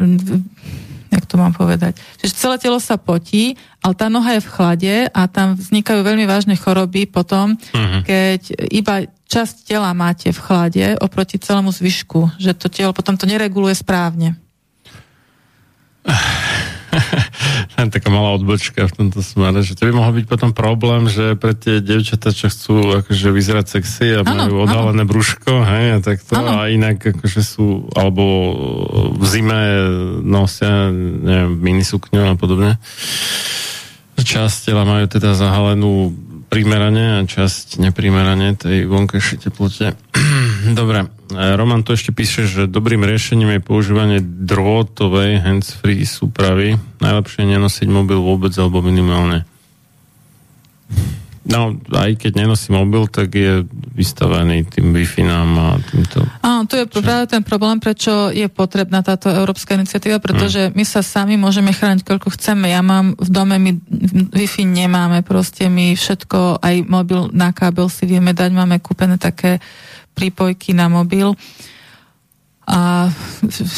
jak 1.08 1.24
to 1.26 1.36
mám 1.40 1.52
povedať, 1.52 1.96
čiže 2.20 2.36
celé 2.36 2.56
telo 2.60 2.78
sa 2.78 2.96
potí, 2.96 3.56
ale 3.82 3.94
tá 3.96 4.08
noha 4.08 4.38
je 4.38 4.44
v 4.44 4.52
chlade 4.52 4.96
a 5.10 5.22
tam 5.26 5.56
vznikajú 5.56 6.04
veľmi 6.04 6.28
vážne 6.28 6.54
choroby 6.60 7.08
potom, 7.08 7.58
Mhm. 7.74 8.00
keď 8.06 8.42
iba 8.70 8.96
časť 9.28 9.68
tela 9.68 9.92
máte 9.92 10.32
v 10.32 10.40
chlade 10.40 10.86
oproti 11.00 11.36
celému 11.36 11.72
zvyšku, 11.72 12.40
že 12.40 12.56
to 12.56 12.72
telo 12.72 12.96
potom 12.96 13.20
to 13.20 13.28
nereguluje 13.28 13.76
správne. 13.76 14.40
Taká 17.94 18.10
malá 18.10 18.36
odbočka 18.36 18.90
v 18.90 18.94
tomto 18.94 19.22
smere, 19.22 19.62
že 19.64 19.78
to 19.78 19.88
by 19.88 19.94
mohol 19.96 20.12
byť 20.18 20.26
potom 20.28 20.52
problém, 20.52 21.08
že 21.08 21.38
pre 21.38 21.54
tie 21.54 21.80
devčatá, 21.80 22.34
čo 22.34 22.50
chcú 22.52 23.00
akože 23.06 23.30
vyzerať 23.32 23.66
sexy 23.80 24.18
a 24.18 24.26
majú 24.28 24.66
odhalené 24.66 25.08
brúško, 25.08 25.64
hej, 25.64 25.86
a 25.96 26.00
tak 26.04 26.20
to 26.26 26.36
Áno. 26.36 26.58
a 26.58 26.68
inak 26.68 27.00
akože 27.00 27.42
sú, 27.46 27.88
alebo 27.96 28.24
v 29.14 29.24
zime 29.30 29.62
nosia, 30.26 30.92
neviem, 30.92 31.54
minisukňu 31.54 32.28
a 32.28 32.36
podobne. 32.36 32.82
Časť 34.18 34.74
tela 34.74 34.84
majú 34.84 35.06
teda 35.08 35.38
zahalenú 35.38 36.12
primerane 36.48 37.22
a 37.22 37.28
časť 37.28 37.80
neprimerane 37.84 38.56
tej 38.56 38.88
vonkajšej 38.88 39.38
teplote. 39.48 39.94
Dobre, 40.74 41.06
e, 41.06 41.38
Roman 41.56 41.84
tu 41.84 41.94
ešte 41.94 42.16
píše, 42.16 42.48
že 42.50 42.72
dobrým 42.72 43.04
riešením 43.06 43.58
je 43.58 43.62
používanie 43.62 44.20
drôtovej 44.22 45.44
hands-free 45.44 46.04
súpravy. 46.08 46.80
Najlepšie 47.04 47.46
je 47.46 47.54
nenosiť 47.58 47.88
mobil 47.92 48.18
vôbec 48.18 48.52
alebo 48.58 48.82
minimálne. 48.82 49.46
No, 51.48 51.80
aj 51.96 52.20
keď 52.20 52.44
nenosí 52.44 52.76
mobil, 52.76 53.08
tak 53.08 53.32
je 53.32 53.64
vystavený 53.96 54.68
tým 54.68 54.92
nám 55.24 55.50
a 55.56 55.68
týmto. 55.80 56.28
Áno, 56.44 56.68
tu 56.68 56.76
je 56.76 56.84
práve 56.92 57.24
ten 57.32 57.40
problém, 57.40 57.80
prečo 57.80 58.36
je 58.36 58.52
potrebná 58.52 59.00
táto 59.00 59.32
európska 59.32 59.80
iniciatíva, 59.80 60.20
pretože 60.20 60.76
my 60.76 60.84
sa 60.84 61.00
sami 61.00 61.40
môžeme 61.40 61.72
chrániť, 61.72 62.04
koľko 62.04 62.36
chceme. 62.36 62.68
Ja 62.68 62.84
mám 62.84 63.16
v 63.16 63.30
dome, 63.32 63.56
my 63.64 63.80
Wi-Fi 64.36 64.68
nemáme, 64.68 65.24
proste 65.24 65.72
my 65.72 65.96
všetko, 65.96 66.60
aj 66.60 66.84
mobil 66.84 67.32
na 67.32 67.56
kábel 67.56 67.88
si 67.88 68.04
vieme 68.04 68.36
dať, 68.36 68.52
máme 68.52 68.84
kúpené 68.84 69.16
také 69.16 69.64
prípojky 70.18 70.74
na 70.74 70.90
mobil. 70.90 71.38
A 72.68 73.08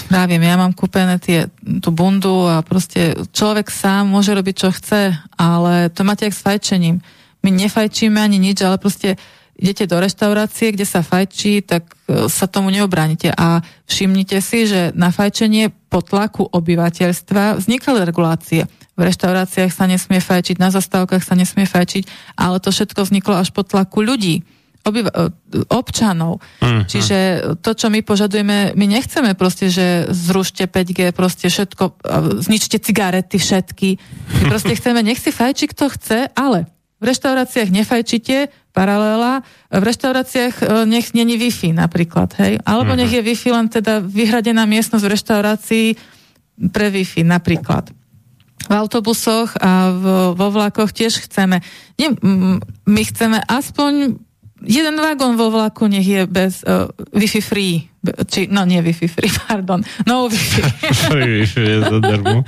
vravím, 0.10 0.42
ja 0.48 0.58
mám 0.58 0.74
kúpené 0.74 1.22
tie, 1.22 1.46
tú 1.78 1.94
bundu 1.94 2.50
a 2.50 2.66
proste 2.66 3.14
človek 3.36 3.70
sám 3.70 4.10
môže 4.10 4.34
robiť, 4.34 4.56
čo 4.56 4.70
chce, 4.74 5.14
ale 5.38 5.94
to 5.94 6.02
máte 6.02 6.26
jak 6.26 6.34
s 6.34 6.42
fajčením. 6.42 6.98
My 7.46 7.50
nefajčíme 7.54 8.18
ani 8.18 8.42
nič, 8.42 8.66
ale 8.66 8.82
proste 8.82 9.14
idete 9.60 9.86
do 9.86 10.02
reštaurácie, 10.02 10.74
kde 10.74 10.88
sa 10.88 11.06
fajčí, 11.06 11.68
tak 11.68 11.86
e, 12.08 12.32
sa 12.32 12.50
tomu 12.50 12.74
neobránite. 12.74 13.30
A 13.36 13.62
všimnite 13.86 14.40
si, 14.42 14.66
že 14.66 14.96
na 14.96 15.12
fajčenie 15.14 15.70
po 15.92 16.02
tlaku 16.02 16.48
obyvateľstva 16.50 17.62
vznikali 17.62 18.08
regulácie. 18.08 18.66
V 18.96 19.02
reštauráciách 19.06 19.70
sa 19.70 19.86
nesmie 19.86 20.24
fajčiť, 20.24 20.58
na 20.58 20.74
zastávkach 20.74 21.22
sa 21.22 21.38
nesmie 21.38 21.70
fajčiť, 21.70 22.36
ale 22.42 22.58
to 22.58 22.74
všetko 22.74 23.06
vzniklo 23.06 23.38
až 23.38 23.54
po 23.54 23.62
tlaku 23.62 24.02
ľudí 24.02 24.42
obyva- 24.90 25.14
e, 25.14 25.30
občanov. 25.70 26.42
Mhm. 26.60 26.84
Čiže 26.90 27.18
to, 27.62 27.72
čo 27.78 27.88
my 27.94 28.02
požadujeme, 28.02 28.74
my 28.74 28.86
nechceme 28.86 29.38
proste, 29.38 29.70
že 29.70 30.10
zrušte 30.10 30.66
5G, 30.66 31.14
proste 31.14 31.48
všetko, 31.48 31.84
a 32.04 32.16
zničte 32.42 32.82
cigarety 32.82 33.38
všetky. 33.38 33.90
My 34.42 34.44
proste 34.50 34.74
chceme, 34.74 35.06
nech 35.06 35.22
si 35.22 35.30
fajči 35.30 35.70
kto 35.72 35.90
chce, 35.94 36.34
ale 36.34 36.68
v 37.00 37.08
reštauráciách 37.08 37.70
nefajčite, 37.72 38.52
paralela, 38.76 39.42
v 39.72 39.84
reštauráciách 39.84 40.56
e, 40.60 40.66
nech 40.86 41.16
není 41.16 41.40
Wi-Fi 41.40 41.72
napríklad, 41.72 42.36
hej? 42.44 42.60
Alebo 42.68 42.94
nech 42.94 43.12
je 43.12 43.24
Wi-Fi 43.24 43.50
len 43.56 43.68
teda 43.72 44.04
vyhradená 44.04 44.68
miestnosť 44.68 45.04
v 45.08 45.14
reštaurácii 45.16 45.88
pre 46.70 46.92
Wi-Fi 46.92 47.24
napríklad 47.24 47.96
v 48.70 48.74
autobusoch 48.78 49.58
a 49.58 49.90
v, 49.90 50.06
vo 50.38 50.48
vlakoch 50.54 50.94
tiež 50.94 51.26
chceme. 51.26 51.66
Nie, 51.98 52.14
my 52.86 53.02
chceme 53.02 53.42
aspoň 53.42 54.22
jeden 54.64 54.96
vagón 55.00 55.40
vo 55.40 55.48
vlaku 55.52 55.88
nech 55.88 56.08
je 56.08 56.22
bez 56.28 56.64
uh, 56.68 56.92
Wi-Fi 57.16 57.42
free. 57.42 57.76
Či, 58.04 58.48
no 58.52 58.64
nie 58.64 58.80
Wi-Fi 58.84 59.08
free, 59.08 59.32
pardon. 59.48 59.84
No 60.08 60.28
Wi-Fi. 60.28 60.62
Wi-Fi 61.12 61.62
je 61.64 61.78
zadarmo. 61.84 62.44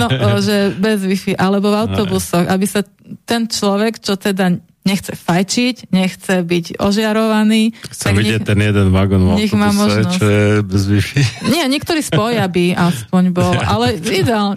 no, 0.00 0.06
o, 0.06 0.28
že 0.38 0.74
bez 0.78 1.02
Wi-Fi. 1.02 1.34
Alebo 1.38 1.70
v 1.74 1.86
autobusoch, 1.86 2.46
aby 2.46 2.66
sa 2.66 2.86
ten 3.26 3.50
človek, 3.50 3.98
čo 3.98 4.14
teda 4.18 4.54
nechce 4.86 5.18
fajčiť, 5.18 5.90
nechce 5.90 6.46
byť 6.46 6.78
ožiarovaný. 6.78 7.74
Chcem 7.90 8.14
vidieť 8.14 8.46
ten 8.46 8.58
jeden 8.62 8.94
vagón 8.94 9.34
v 9.34 9.42
nech 9.42 9.50
má 9.52 9.74
možnosť. 9.74 10.14
čo 10.14 10.24
je 10.24 10.46
bez 10.62 10.82
Wi-Fi. 10.86 11.22
Nie, 11.54 11.66
niektorí 11.66 12.00
spoja 12.00 12.46
by 12.46 12.78
aspoň 12.78 13.34
bol, 13.34 13.50
ale 13.74 13.98
ideál, 13.98 14.54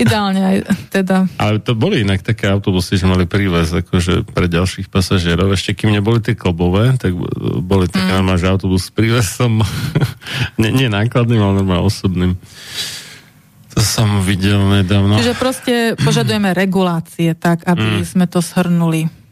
ideálne 0.00 0.40
aj 0.40 0.56
teda. 0.88 1.28
Ale 1.36 1.60
to 1.60 1.76
boli 1.76 2.00
inak 2.00 2.24
také 2.24 2.48
autobusy, 2.48 2.96
že 2.96 3.04
mali 3.04 3.28
príves 3.28 3.68
akože 3.70 4.24
pre 4.32 4.48
ďalších 4.48 4.88
pasažierov. 4.88 5.52
Ešte 5.52 5.76
kým 5.76 5.92
neboli 5.92 6.24
tie 6.24 6.32
klubové, 6.32 6.96
tak 6.96 7.12
boli 7.60 7.86
také 7.92 8.10
mm. 8.10 8.16
normálne, 8.16 8.40
že 8.40 8.48
autobus 8.48 8.88
s 8.88 8.90
prívesom. 8.90 9.60
nie, 10.60 10.72
nie 10.72 10.88
nákladným, 10.88 11.38
ale 11.44 11.60
normálne 11.60 11.84
osobným. 11.84 12.32
To 13.76 13.84
som 13.84 14.24
videl 14.24 14.56
nedávno. 14.72 15.20
Čiže 15.20 15.36
proste 15.36 15.74
požadujeme 16.00 16.56
regulácie 16.56 17.36
tak, 17.36 17.60
aby 17.68 18.00
Mm. 18.00 18.08
sme 18.08 18.24
to 18.24 18.40
shrnuli. 18.40 19.25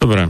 Dobre, 0.00 0.28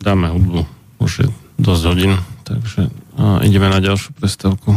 dáme 0.00 0.28
hudbu. 0.28 0.66
Už 0.98 1.12
je 1.18 1.26
dosť 1.58 1.82
hodín, 1.88 2.12
takže 2.44 2.92
a 3.16 3.40
ideme 3.40 3.72
na 3.72 3.80
ďalšiu 3.80 4.12
prestávku. 4.12 4.76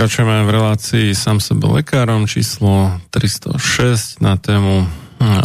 Pokračujeme 0.00 0.48
v 0.48 0.56
relácii 0.56 1.06
sám 1.12 1.44
sebe 1.44 1.68
lekárom 1.68 2.24
číslo 2.24 2.96
306 3.12 4.24
na 4.24 4.40
tému 4.40 4.88
hm, 5.20 5.44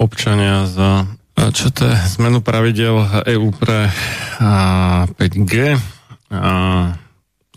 občania 0.00 0.64
za 0.64 1.04
čo 1.36 1.68
to 1.68 1.84
je? 1.84 1.96
Zmenu 2.16 2.40
pravidel 2.40 2.96
EU 3.28 3.52
pre 3.52 3.92
5G 5.20 5.76
a 6.32 6.52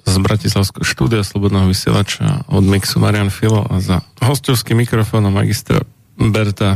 z 0.04 0.16
Bratislavského 0.20 0.84
štúdia 0.84 1.24
Slobodného 1.24 1.64
vysielača 1.72 2.44
od 2.52 2.68
Mixu 2.68 3.00
Marian 3.00 3.32
Filo 3.32 3.64
a 3.64 3.80
za 3.80 4.04
hostovským 4.20 4.84
mikrofónom 4.84 5.32
magistra 5.32 5.80
Berta 6.20 6.76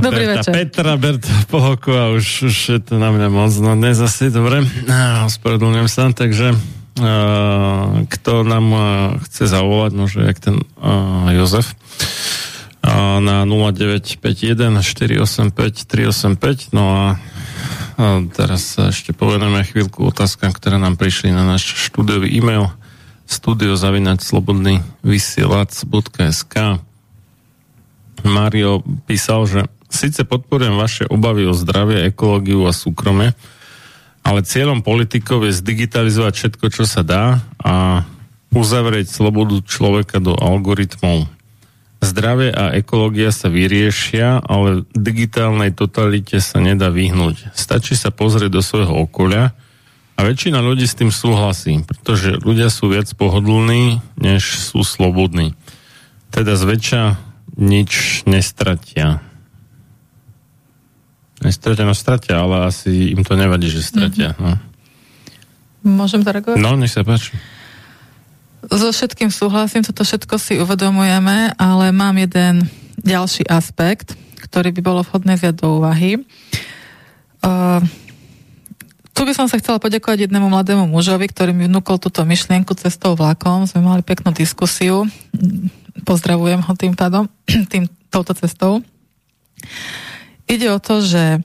Dobrý 0.00 0.24
Berta, 0.24 0.40
večer. 0.40 0.52
Petra, 0.56 0.96
Berta 0.96 1.36
Pohoko 1.52 1.92
a 1.92 2.16
už, 2.16 2.48
už 2.48 2.56
je 2.56 2.80
to 2.80 2.96
na 2.96 3.12
mňa 3.12 3.28
moc, 3.28 3.52
no 3.60 3.76
dnes 3.76 4.00
asi, 4.00 4.32
dobre, 4.32 4.64
ospravedlňujem 5.28 5.88
sa, 5.92 6.08
takže 6.16 6.56
kto 8.08 8.32
nám 8.42 8.66
uh, 8.74 8.82
chce 9.26 9.46
zavolať, 9.46 9.92
môže 9.94 10.18
jak 10.22 10.38
ten 10.42 10.62
uh, 10.82 11.30
Jozef, 11.30 11.78
na 13.20 13.44
0951 13.44 14.82
485 14.82 15.50
385 15.84 16.72
no 16.72 16.84
a, 16.94 17.06
teraz 18.32 18.78
sa 18.78 18.94
ešte 18.94 19.10
povedeme 19.10 19.66
chvíľku 19.66 20.06
otázkam, 20.06 20.54
ktoré 20.54 20.78
nám 20.78 20.94
prišli 20.94 21.34
na 21.34 21.42
náš 21.42 21.74
štúdiový 21.90 22.30
e-mail. 22.30 22.70
studiozavinač 23.26 24.22
slobodný 24.24 24.80
vysielac.sk 25.02 26.54
Mario 28.24 28.82
písal, 29.06 29.46
že 29.46 29.60
síce 29.90 30.26
podporujem 30.26 30.74
vaše 30.78 31.04
obavy 31.06 31.46
o 31.46 31.54
zdravie, 31.54 32.08
ekológiu 32.08 32.66
a 32.66 32.72
súkromie, 32.74 33.34
ale 34.28 34.44
cieľom 34.44 34.84
politikov 34.84 35.48
je 35.48 35.56
zdigitalizovať 35.56 36.32
všetko, 36.36 36.66
čo 36.68 36.84
sa 36.84 37.00
dá 37.00 37.40
a 37.64 38.04
uzavrieť 38.52 39.08
slobodu 39.08 39.64
človeka 39.64 40.20
do 40.20 40.36
algoritmov. 40.36 41.24
Zdravie 42.04 42.52
a 42.52 42.76
ekológia 42.76 43.32
sa 43.32 43.48
vyriešia, 43.48 44.44
ale 44.44 44.84
digitálnej 44.92 45.72
totalite 45.72 46.44
sa 46.44 46.60
nedá 46.60 46.92
vyhnúť. 46.92 47.56
Stačí 47.56 47.96
sa 47.96 48.12
pozrieť 48.12 48.52
do 48.52 48.62
svojho 48.62 49.08
okolia 49.08 49.56
a 50.14 50.20
väčšina 50.20 50.60
ľudí 50.60 50.84
s 50.84 50.94
tým 50.94 51.08
súhlasí, 51.08 51.80
pretože 51.88 52.36
ľudia 52.38 52.68
sú 52.68 52.92
viac 52.92 53.08
pohodlní, 53.16 54.04
než 54.20 54.60
sú 54.60 54.84
slobodní. 54.84 55.56
Teda 56.28 56.54
zväčša 56.54 57.16
nič 57.56 58.22
nestratia. 58.28 59.24
Nestratia, 61.38 61.86
no 61.86 61.94
stratia, 61.94 62.42
ale 62.42 62.66
asi 62.66 63.14
im 63.14 63.22
to 63.22 63.38
nevadí, 63.38 63.70
že 63.70 63.86
stratia. 63.86 64.34
Mm-hmm. 64.34 64.42
No. 64.42 65.94
Môžem 66.02 66.26
zareagovať? 66.26 66.58
no, 66.58 66.74
nech 66.74 66.90
sa 66.90 67.06
páči. 67.06 67.38
So 68.66 68.90
všetkým 68.90 69.30
súhlasím, 69.30 69.86
toto 69.86 70.02
všetko 70.02 70.34
si 70.36 70.58
uvedomujeme, 70.58 71.54
ale 71.54 71.94
mám 71.94 72.18
jeden 72.18 72.66
ďalší 72.98 73.46
aspekt, 73.46 74.18
ktorý 74.50 74.74
by 74.74 74.80
bolo 74.82 75.00
vhodné 75.06 75.38
vziať 75.38 75.54
do 75.62 75.78
úvahy. 75.78 76.26
Uh, 77.38 77.78
tu 79.14 79.22
by 79.22 79.30
som 79.34 79.46
sa 79.46 79.62
chcela 79.62 79.78
poďakovať 79.78 80.26
jednému 80.26 80.50
mladému 80.50 80.90
mužovi, 80.90 81.30
ktorý 81.30 81.54
mi 81.54 81.70
vnúkol 81.70 82.02
túto 82.02 82.26
myšlienku 82.26 82.74
cestou 82.74 83.14
vlakom. 83.14 83.66
Sme 83.70 83.82
mali 83.86 84.02
peknú 84.02 84.34
diskusiu. 84.34 85.06
Pozdravujem 86.02 86.62
ho 86.66 86.72
tým 86.74 86.98
pádom, 86.98 87.30
tým, 87.72 87.86
touto 88.10 88.34
cestou. 88.34 88.82
Ide 90.48 90.72
o 90.72 90.80
to, 90.80 91.04
že 91.04 91.44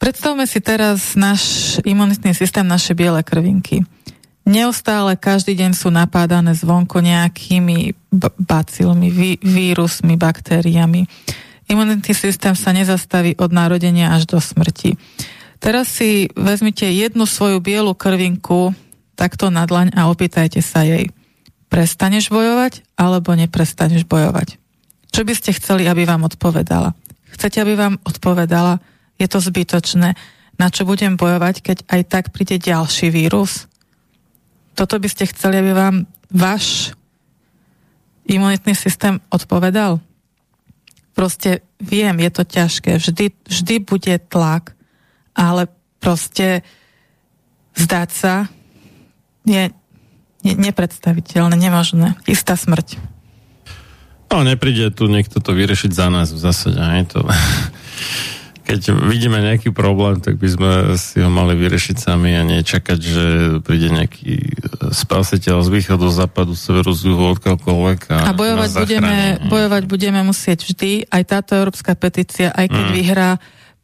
predstavme 0.00 0.48
si 0.48 0.64
teraz 0.64 1.12
náš 1.12 1.76
imunitný 1.84 2.32
systém, 2.32 2.64
naše 2.64 2.96
biele 2.96 3.20
krvinky. 3.20 3.84
Neustále 4.46 5.18
každý 5.20 5.58
deň 5.58 5.76
sú 5.76 5.92
napádané 5.92 6.54
zvonko 6.56 7.04
nejakými 7.04 7.92
bacilmi, 8.40 9.10
ví- 9.12 9.42
vírusmi, 9.42 10.16
baktériami. 10.16 11.04
Imunitný 11.66 12.14
systém 12.14 12.54
sa 12.54 12.70
nezastaví 12.70 13.34
od 13.36 13.50
narodenia 13.50 14.14
až 14.14 14.24
do 14.30 14.38
smrti. 14.38 14.96
Teraz 15.58 15.90
si 15.92 16.30
vezmite 16.38 16.86
jednu 16.86 17.26
svoju 17.26 17.58
bielu 17.58 17.90
krvinku 17.92 18.70
takto 19.18 19.50
na 19.50 19.66
dlaň 19.66 19.92
a 19.98 20.06
opýtajte 20.06 20.62
sa 20.62 20.86
jej. 20.86 21.10
Prestaneš 21.66 22.30
bojovať 22.30 22.86
alebo 22.94 23.34
neprestaneš 23.34 24.06
bojovať? 24.06 24.62
Čo 25.10 25.26
by 25.26 25.32
ste 25.34 25.56
chceli, 25.58 25.90
aby 25.90 26.06
vám 26.06 26.28
odpovedala? 26.28 26.94
Chcete, 27.32 27.62
aby 27.62 27.74
vám 27.74 27.94
odpovedala? 28.06 28.78
Je 29.16 29.26
to 29.26 29.40
zbytočné. 29.40 30.14
Na 30.56 30.68
čo 30.72 30.88
budem 30.88 31.16
bojovať, 31.20 31.60
keď 31.60 31.78
aj 31.88 32.02
tak 32.08 32.24
príde 32.32 32.56
ďalší 32.56 33.12
vírus? 33.12 33.68
Toto 34.76 35.00
by 35.00 35.08
ste 35.08 35.28
chceli, 35.28 35.60
aby 35.60 35.72
vám 35.72 35.96
váš 36.32 36.92
imunitný 38.28 38.76
systém 38.76 39.20
odpovedal? 39.32 40.00
Proste 41.16 41.64
viem, 41.80 42.12
je 42.20 42.30
to 42.32 42.44
ťažké, 42.44 43.00
vždy, 43.00 43.32
vždy 43.48 43.74
bude 43.80 44.14
tlak, 44.28 44.76
ale 45.32 45.68
proste 45.96 46.60
zdať 47.76 48.08
sa 48.12 48.34
je 49.48 49.72
ne, 50.44 50.54
nepredstaviteľné, 50.60 51.56
nemožné. 51.56 52.14
Istá 52.28 52.56
smrť. 52.56 53.15
No, 54.26 54.42
nepríde 54.42 54.90
tu 54.90 55.06
niekto 55.06 55.38
to 55.38 55.54
vyriešiť 55.54 55.90
za 55.90 56.06
nás 56.10 56.34
v 56.34 56.40
zásade. 56.40 56.78
Aj 56.78 57.02
to... 57.06 57.22
Keď 58.66 58.98
vidíme 58.98 59.38
nejaký 59.38 59.70
problém, 59.70 60.18
tak 60.18 60.42
by 60.42 60.48
sme 60.50 60.70
si 60.98 61.22
ho 61.22 61.30
mali 61.30 61.54
vyriešiť 61.54 62.02
sami 62.02 62.34
a 62.34 62.42
nie 62.42 62.66
čakať, 62.66 62.98
že 62.98 63.24
príde 63.62 63.94
nejaký 63.94 64.58
spasiteľ 64.90 65.62
z 65.62 65.68
východu, 65.70 66.02
západu, 66.10 66.58
severu, 66.58 66.90
z 66.90 67.14
juhu, 67.14 67.30
odkiaľkoľvek. 67.38 68.00
A, 68.10 68.16
A 68.26 68.32
bojovať 68.34 68.70
budeme, 68.74 69.38
zachráni. 69.38 69.46
bojovať 69.46 69.82
budeme 69.86 70.20
musieť 70.26 70.66
vždy. 70.66 71.06
Aj 71.06 71.22
táto 71.22 71.54
európska 71.54 71.94
petícia, 71.94 72.50
aj 72.50 72.66
keď 72.66 72.84
Mm. 72.90 72.94
vyhrá, 72.98 73.30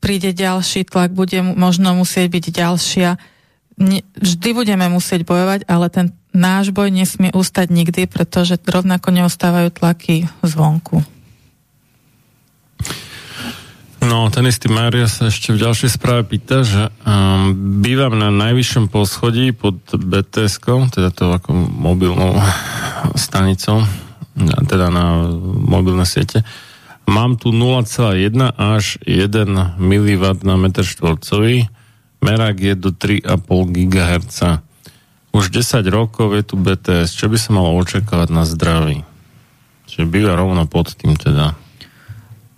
príde 0.02 0.34
ďalší 0.34 0.82
tlak, 0.82 1.14
bude 1.14 1.38
možno 1.46 1.94
musieť 1.94 2.26
byť 2.26 2.44
ďalšia. 2.50 3.10
Vždy 4.18 4.50
budeme 4.50 4.90
musieť 4.90 5.22
bojovať, 5.22 5.62
ale 5.70 5.86
ten 5.94 6.10
náš 6.32 6.72
boj 6.72 6.88
nesmie 6.92 7.30
ustať 7.32 7.68
nikdy, 7.68 8.08
pretože 8.08 8.56
rovnako 8.64 9.12
neustávajú 9.12 9.68
tlaky 9.72 10.28
zvonku. 10.44 11.04
No, 14.02 14.26
ten 14.34 14.42
istý 14.50 14.66
Mária 14.66 15.06
sa 15.06 15.30
ešte 15.30 15.54
v 15.54 15.62
ďalšej 15.62 15.90
správe 15.94 16.26
pýta, 16.26 16.66
že 16.66 16.90
um, 17.06 17.54
bývam 17.78 18.18
na 18.18 18.34
najvyššom 18.34 18.90
poschodí 18.90 19.54
pod 19.54 19.78
bts 19.94 20.58
teda 20.90 21.14
to 21.14 21.30
ako 21.30 21.54
mobilnou 21.54 22.34
stanicou, 23.14 23.86
teda 24.66 24.90
na 24.90 25.30
mobilné 25.46 26.02
siete. 26.02 26.42
Mám 27.06 27.38
tu 27.38 27.54
0,1 27.54 28.34
až 28.58 28.98
1 29.06 29.78
mW 29.78 30.24
na 30.42 30.54
meter 30.58 30.82
štvorcový, 30.82 31.70
merák 32.18 32.58
je 32.58 32.74
do 32.74 32.90
3,5 32.90 33.30
GHz. 33.86 34.38
Už 35.32 35.48
10 35.48 35.80
rokov 35.88 36.36
je 36.36 36.42
tu 36.44 36.60
BTS, 36.60 37.16
čo 37.16 37.32
by 37.32 37.36
sa 37.40 37.50
malo 37.56 37.72
očakávať 37.80 38.28
na 38.28 38.44
zdraví? 38.44 39.00
Čiže 39.88 40.04
býva 40.08 40.36
rovno 40.36 40.68
pod 40.68 40.92
tým 40.92 41.16
teda. 41.16 41.56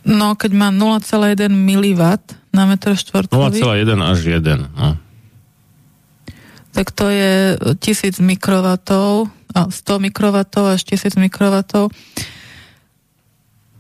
No, 0.05 0.35
keď 0.35 0.53
má 0.53 0.69
0,1 0.69 1.49
mW 1.49 2.03
na 2.53 2.63
metr 2.69 2.99
štvorcový, 2.99 3.63
0,1 3.63 3.99
až 4.03 4.19
1. 4.27 4.75
No. 4.75 4.99
tak 6.75 6.91
to 6.91 7.09
je 7.09 7.57
1000 7.79 8.19
mikrovatov, 8.21 9.31
a 9.55 9.71
100 9.71 10.07
mikrovatov 10.11 10.75
až 10.75 10.83
1000 10.83 11.15
mikrovatov. 11.17 11.95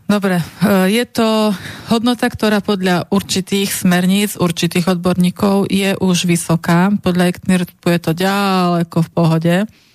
Dobre, 0.04 0.36
e, 0.36 0.44
je 0.92 1.04
to 1.08 1.56
hodnota, 1.88 2.28
ktorá 2.28 2.60
podľa 2.60 3.08
určitých 3.08 3.72
smerníc, 3.72 4.36
určitých 4.36 4.92
odborníkov 4.92 5.72
je 5.72 5.96
už 5.96 6.28
vysoká. 6.28 6.92
Podľa 7.00 7.32
ECNIRTu 7.32 7.88
je 7.88 8.00
to 8.00 8.12
ďaleko 8.12 9.00
v 9.00 9.10
pohode. 9.10 9.54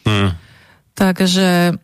Hm. 0.10 0.30
Takže, 0.98 1.78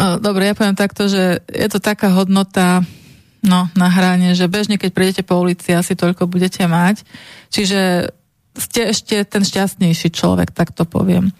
e, 0.00 0.04
dobre, 0.16 0.48
ja 0.48 0.56
poviem 0.56 0.78
takto, 0.78 1.12
že 1.12 1.44
je 1.44 1.68
to 1.68 1.76
taká 1.76 2.08
hodnota 2.16 2.80
no, 3.44 3.68
na 3.76 3.88
hrane, 3.92 4.32
že 4.32 4.48
bežne, 4.48 4.80
keď 4.80 4.90
prejdete 4.96 5.22
po 5.28 5.36
ulici, 5.44 5.76
asi 5.76 5.92
toľko 5.92 6.24
budete 6.24 6.64
mať. 6.64 7.04
Čiže 7.52 8.10
ste 8.56 8.80
ešte 8.96 9.28
ten 9.28 9.44
šťastnejší 9.44 10.08
človek, 10.08 10.56
tak 10.56 10.72
to 10.72 10.88
poviem. 10.88 11.36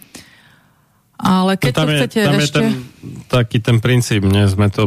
Ale 1.21 1.57
keď 1.57 1.73
No 1.73 1.77
tam 1.77 1.85
to 1.85 1.91
je, 1.91 1.99
chcete 2.01 2.19
tam 2.21 2.33
je 2.33 2.41
ešte... 2.41 2.59
ten, 2.61 2.69
taký 3.27 3.57
ten 3.57 3.81
princíp, 3.81 4.21
ne, 4.23 4.45
sme 4.45 4.69
to, 4.69 4.85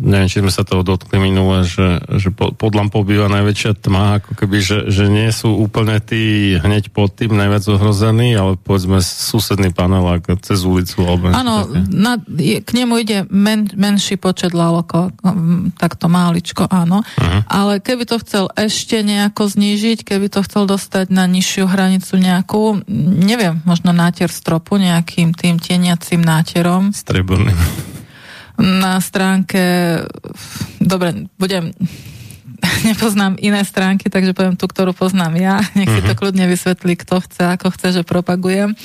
neviem, 0.00 0.26
či 0.26 0.40
sme 0.40 0.48
sa 0.48 0.64
toho 0.64 0.80
dotkli 0.80 1.20
minule, 1.20 1.62
že, 1.62 2.00
že 2.16 2.32
po, 2.32 2.56
pod 2.56 2.72
lampou 2.72 3.04
býva 3.04 3.28
najväčšia 3.28 3.76
tma, 3.76 4.22
ako 4.22 4.32
keby, 4.32 4.56
že, 4.58 4.78
že 4.88 5.12
nie 5.12 5.28
sú 5.28 5.52
úplne 5.52 6.00
tí 6.00 6.56
hneď 6.56 6.88
pod 6.88 7.12
tým 7.12 7.36
najviac 7.36 7.64
ohrození, 7.68 8.32
ale 8.32 8.56
povedzme 8.56 9.04
susedný 9.04 9.70
panel 9.70 10.08
ako 10.08 10.40
cez 10.40 10.64
ulicu. 10.64 11.04
Alebo 11.04 11.28
Áno, 11.30 11.68
také. 11.68 11.78
na, 11.92 12.12
je- 12.32 12.60
k 12.64 12.70
nemu 12.72 12.94
ide 12.96 13.18
men, 13.28 13.68
menší 13.76 14.16
počet 14.16 14.56
lalokov, 14.56 15.12
mm, 15.20 15.76
takto 15.76 16.08
máličko, 16.08 16.64
áno. 16.64 17.04
Mhm. 17.20 17.44
Ale 17.44 17.84
keby 17.84 18.08
to 18.08 18.16
chcel 18.24 18.48
ešte 18.56 19.04
nejako 19.04 19.52
znížiť, 19.52 20.00
keby 20.02 20.32
to 20.32 20.40
chcel 20.48 20.64
dostať 20.64 21.12
na 21.12 21.28
nižšiu 21.28 21.68
hranicu 21.68 22.16
nejakú, 22.16 22.88
neviem, 23.20 23.60
možno 23.68 23.92
nátier 23.92 24.32
stropu 24.32 24.80
nejakým 24.80 25.36
tým 25.36 25.60
tieniacím 25.60 26.24
náterom 26.24 26.92
Streborný. 27.50 27.88
na 28.60 29.00
stránke, 29.00 29.62
dobre, 30.80 31.14
budem, 31.40 31.72
nepoznám 32.88 33.36
iné 33.40 33.64
stránky, 33.64 34.10
takže 34.12 34.34
poviem 34.36 34.56
tú, 34.56 34.68
ktorú 34.68 34.92
poznám 34.92 35.36
ja. 35.40 35.60
Nech 35.74 35.88
si 35.88 36.02
to 36.04 36.14
kľudne 36.14 36.46
vysvetlí, 36.46 36.96
kto 37.00 37.20
chce, 37.24 37.44
ako 37.56 37.70
chce, 37.72 37.92
že 38.00 38.06
propagujem. 38.06 38.76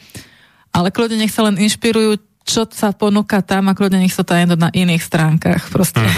ale 0.78 0.94
kľudne 0.94 1.18
nech 1.18 1.34
sa 1.34 1.50
len 1.50 1.58
inšpirujú, 1.58 2.22
čo 2.46 2.70
sa 2.70 2.94
ponúka 2.94 3.42
tam 3.42 3.66
a 3.68 3.74
kľudne 3.74 3.98
nech 3.98 4.14
sa 4.14 4.22
to 4.22 4.38
aj 4.38 4.54
na 4.54 4.70
iných 4.70 5.02
stránkach. 5.02 5.74
Proste. 5.74 6.06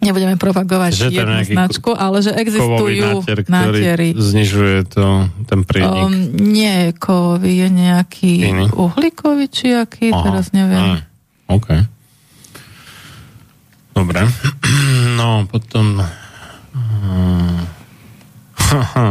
Nebudeme 0.00 0.40
propagovať 0.40 0.92
Že 0.96 1.06
jednu 1.12 1.44
značku, 1.44 1.92
ale 1.92 2.24
že 2.24 2.32
existujú 2.32 3.20
nátier, 3.52 4.16
znižuje 4.16 4.88
to, 4.88 5.28
ten 5.44 5.60
prienik. 5.68 6.08
Um, 6.08 6.16
nie 6.40 6.88
je 6.88 6.90
kovový, 6.96 7.52
je 7.60 7.68
nejaký 7.68 8.32
Iný? 8.48 8.66
uhlíkový, 8.72 9.52
či 9.52 9.76
aký, 9.76 10.08
Aha, 10.08 10.24
teraz 10.24 10.56
neviem. 10.56 10.80
aj, 10.80 11.00
OK. 11.52 11.68
Dobre. 13.94 14.20
No, 15.20 15.44
potom... 15.44 16.00
Hmm. 16.72 17.60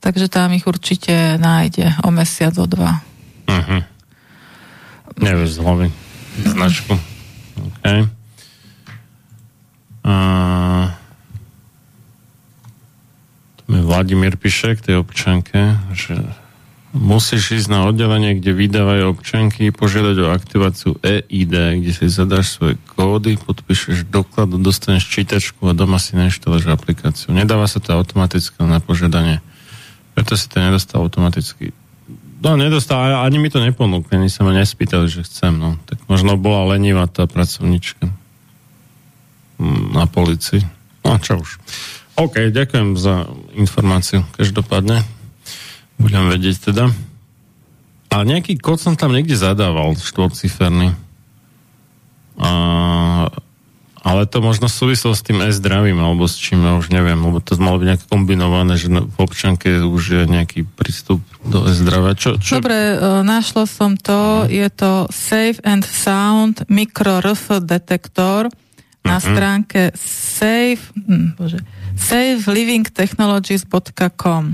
takže 0.00 0.32
tam 0.32 0.56
ich 0.56 0.64
určite 0.64 1.36
nájde 1.36 1.92
o 2.02 2.10
mesiac, 2.10 2.56
o 2.56 2.64
dva. 2.64 3.04
Uh-huh. 3.46 3.84
Nevieš 5.20 5.50
z 5.50 5.58
hlavy. 5.60 5.86
Značku. 6.40 6.96
OK. 7.60 7.84
A... 10.00 10.14
Vladimír 13.70 14.34
píše 14.34 14.74
k 14.74 14.82
tej 14.82 14.96
občanke, 14.98 15.78
že 15.94 16.18
musíš 16.90 17.62
ísť 17.62 17.68
na 17.70 17.86
oddelenie, 17.86 18.34
kde 18.42 18.50
vydávajú 18.50 19.14
občanky, 19.14 19.70
požiadať 19.70 20.16
o 20.26 20.32
aktiváciu 20.34 20.90
EID, 21.06 21.54
kde 21.78 21.92
si 21.94 22.10
zadáš 22.10 22.58
svoje 22.58 22.74
kódy, 22.98 23.38
podpíšeš 23.38 24.10
doklad, 24.10 24.50
dostaneš 24.58 25.06
čítačku 25.06 25.70
a 25.70 25.72
doma 25.72 26.02
si 26.02 26.18
nainštaluješ 26.18 26.66
aplikáciu. 26.66 27.30
Nedáva 27.30 27.70
sa 27.70 27.78
to 27.78 27.94
automaticky 27.94 28.58
na 28.66 28.82
požiadanie. 28.82 29.38
Preto 30.18 30.34
si 30.34 30.50
to 30.50 30.58
nedostal 30.58 31.06
automaticky. 31.06 31.70
No, 32.42 32.58
nedostal, 32.58 33.22
ani 33.22 33.38
mi 33.38 33.52
to 33.52 33.62
neponúkli, 33.62 34.18
ani 34.18 34.32
sa 34.32 34.42
ma 34.42 34.50
nespýtali, 34.50 35.06
že 35.06 35.22
chcem, 35.22 35.54
no. 35.54 35.78
Tak 35.86 36.02
možno 36.10 36.34
bola 36.34 36.74
lenivá 36.74 37.06
tá 37.06 37.28
pracovnička 37.28 38.10
Mm, 39.60 39.92
na 39.92 40.08
policii. 40.08 40.64
No, 41.04 41.20
čo 41.20 41.36
už. 41.36 41.60
OK, 42.20 42.52
ďakujem 42.52 43.00
za 43.00 43.32
informáciu. 43.56 44.20
Každopádne 44.36 45.00
budem 45.96 46.28
vedieť 46.28 46.68
teda. 46.68 46.92
A 48.12 48.16
nejaký 48.28 48.60
kód 48.60 48.76
som 48.76 48.92
tam 48.92 49.16
niekde 49.16 49.40
zadával, 49.40 49.96
štvorciferný. 49.96 50.92
A, 52.36 52.52
ale 54.04 54.22
to 54.28 54.44
možno 54.44 54.68
súvislo 54.68 55.16
s 55.16 55.24
tým 55.24 55.40
e-zdravím, 55.48 55.96
alebo 55.96 56.28
s 56.28 56.36
čím, 56.36 56.60
ja 56.60 56.76
už 56.76 56.92
neviem, 56.92 57.16
lebo 57.16 57.40
to 57.40 57.56
malo 57.56 57.80
byť 57.80 57.88
nejak 57.88 58.04
kombinované, 58.04 58.76
že 58.76 58.92
v 58.92 59.16
občanke 59.16 59.80
už 59.80 60.02
je 60.04 60.22
nejaký 60.28 60.68
prístup 60.68 61.24
do 61.40 61.72
e-zdravia. 61.72 62.20
Čo, 62.20 62.36
čo? 62.36 62.60
Dobre, 62.60 63.00
e, 63.00 63.24
našla 63.24 63.64
som 63.64 63.96
to, 63.96 64.44
je 64.44 64.68
to 64.68 65.08
Safe 65.08 65.56
and 65.64 65.88
Sound 65.88 66.68
Micro 66.68 67.24
RF 67.24 67.64
detektor 67.64 68.52
na 69.00 69.16
Mhm. 69.16 69.24
stránke 69.24 69.90
safe, 69.96 70.92
hm, 70.94 71.32
bože, 71.34 71.58
safelivingtechnologies.com 71.96 74.44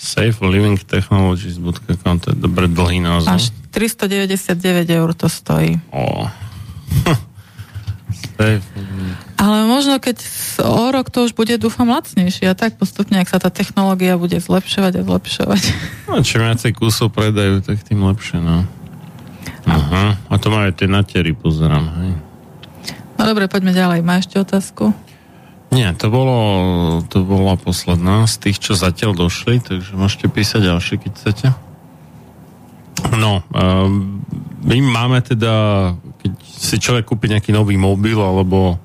safelivingtechnologies.com 0.00 2.14
to 2.18 2.32
je 2.32 2.36
dobre 2.40 2.72
dlhý 2.72 3.04
názov. 3.04 3.36
Až 3.36 3.52
399 3.70 4.88
eur 4.88 5.12
to 5.12 5.28
stojí. 5.28 5.76
O. 5.92 6.24
Ale 9.36 9.58
možno 9.68 10.00
keď 10.00 10.16
o 10.64 10.88
rok 10.88 11.12
to 11.12 11.28
už 11.28 11.36
bude, 11.36 11.52
dúfam, 11.60 11.92
lacnejšie 11.92 12.48
a 12.48 12.56
tak 12.56 12.80
postupne, 12.80 13.20
ak 13.20 13.28
sa 13.28 13.36
tá 13.36 13.52
technológia 13.52 14.16
bude 14.16 14.40
zlepšovať 14.40 14.92
a 14.96 15.02
zlepšovať. 15.04 15.62
No, 16.08 16.24
čím 16.24 16.40
viacej 16.42 16.72
kusov 16.74 17.12
predajú, 17.12 17.60
tak 17.62 17.84
tým 17.84 18.00
lepšie, 18.02 18.40
no. 18.40 18.64
Aha. 19.68 20.16
A 20.26 20.34
to 20.40 20.48
majú 20.50 20.72
tie 20.74 20.88
natiery, 20.90 21.36
pozerám, 21.36 21.86
hej. 22.02 22.16
No 23.20 23.28
dobre, 23.28 23.52
poďme 23.52 23.76
ďalej. 23.76 24.00
Má 24.00 24.16
ešte 24.16 24.40
otázku? 24.40 24.96
Nie, 25.68 25.92
to 25.92 26.08
bolo, 26.08 26.40
to 27.04 27.20
bola 27.20 27.60
posledná 27.60 28.24
z 28.24 28.48
tých, 28.48 28.64
čo 28.64 28.72
zatiaľ 28.72 29.12
došli, 29.12 29.60
takže 29.60 29.92
môžete 29.92 30.32
písať 30.32 30.72
ďalšie, 30.72 30.96
keď 31.04 31.12
chcete. 31.12 31.46
No, 33.20 33.44
um, 33.52 34.24
my 34.64 34.76
máme 34.80 35.20
teda, 35.20 35.52
keď 36.16 36.32
si 36.48 36.80
človek 36.80 37.12
kúpi 37.12 37.28
nejaký 37.28 37.52
nový 37.52 37.76
mobil 37.76 38.16
alebo 38.16 38.80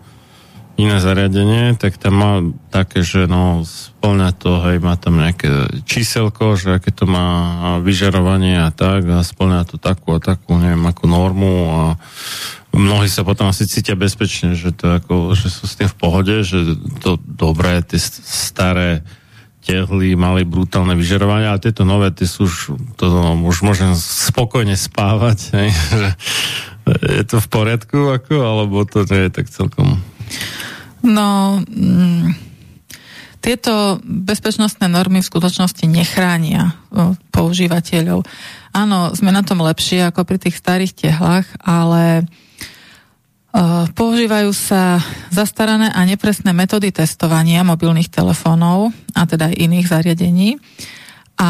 iné 0.75 0.99
zariadenie, 0.99 1.79
tak 1.79 1.95
tam 1.95 2.13
má 2.19 2.33
také, 2.67 3.07
že 3.07 3.31
no, 3.31 3.63
splňa 3.63 4.29
to, 4.35 4.59
hej, 4.67 4.83
má 4.83 4.99
tam 4.99 5.15
nejaké 5.15 5.79
číselko, 5.87 6.59
že 6.59 6.75
aké 6.75 6.91
to 6.91 7.07
má 7.07 7.79
vyžarovanie 7.79 8.59
a 8.59 8.75
tak, 8.75 9.07
a 9.07 9.23
splňa 9.23 9.63
to 9.63 9.79
takú 9.79 10.11
a 10.11 10.19
takú, 10.19 10.59
neviem, 10.59 10.83
ako 10.83 11.03
normu 11.07 11.55
a 11.71 11.83
mnohí 12.75 13.07
sa 13.07 13.23
potom 13.23 13.47
asi 13.47 13.65
cítia 13.65 13.95
bezpečne, 13.95 14.53
že 14.53 14.75
to 14.75 14.99
ako, 14.99 15.33
že 15.33 15.47
sú 15.47 15.65
s 15.65 15.79
tým 15.79 15.87
v 15.87 15.97
pohode, 15.97 16.43
že 16.43 16.75
to 16.99 17.15
dobré, 17.23 17.79
tie 17.81 17.97
st- 17.97 18.21
staré 18.21 19.01
tehly 19.65 20.13
mali 20.13 20.45
brutálne 20.45 20.93
vyžarovanie, 20.93 21.49
ale 21.49 21.63
tieto 21.63 21.87
nové, 21.87 22.13
tie 22.13 22.29
sú 22.29 22.45
už, 22.45 22.55
to 23.01 23.05
no, 23.09 23.33
už 23.49 23.65
môžem 23.65 23.97
spokojne 23.97 24.77
spávať, 24.77 25.39
hej, 25.57 25.69
že 25.73 26.09
je 27.17 27.23
to 27.25 27.41
v 27.41 27.47
poriadku, 27.49 27.97
ako, 28.13 28.45
alebo 28.45 28.85
to 28.85 29.07
nie 29.09 29.25
je 29.25 29.31
tak 29.33 29.49
celkom 29.49 29.97
No, 31.05 31.61
mm, 31.61 32.33
tieto 33.45 34.01
bezpečnostné 34.01 34.89
normy 34.89 35.21
v 35.21 35.29
skutočnosti 35.29 35.85
nechránia 35.85 36.73
používateľov. 37.29 38.25
Áno, 38.73 39.13
sme 39.13 39.29
na 39.29 39.45
tom 39.45 39.61
lepšie 39.61 40.09
ako 40.09 40.25
pri 40.25 40.41
tých 40.41 40.57
starých 40.57 40.97
tehlách, 40.97 41.45
ale 41.61 42.25
používajú 43.95 44.51
sa 44.51 44.99
zastarané 45.31 45.87
a 45.87 46.03
nepresné 46.03 46.51
metódy 46.51 46.91
testovania 46.91 47.63
mobilných 47.63 48.11
telefónov 48.11 48.91
a 49.15 49.23
teda 49.23 49.47
aj 49.47 49.55
iných 49.55 49.87
zariadení. 49.87 50.49
A 51.39 51.49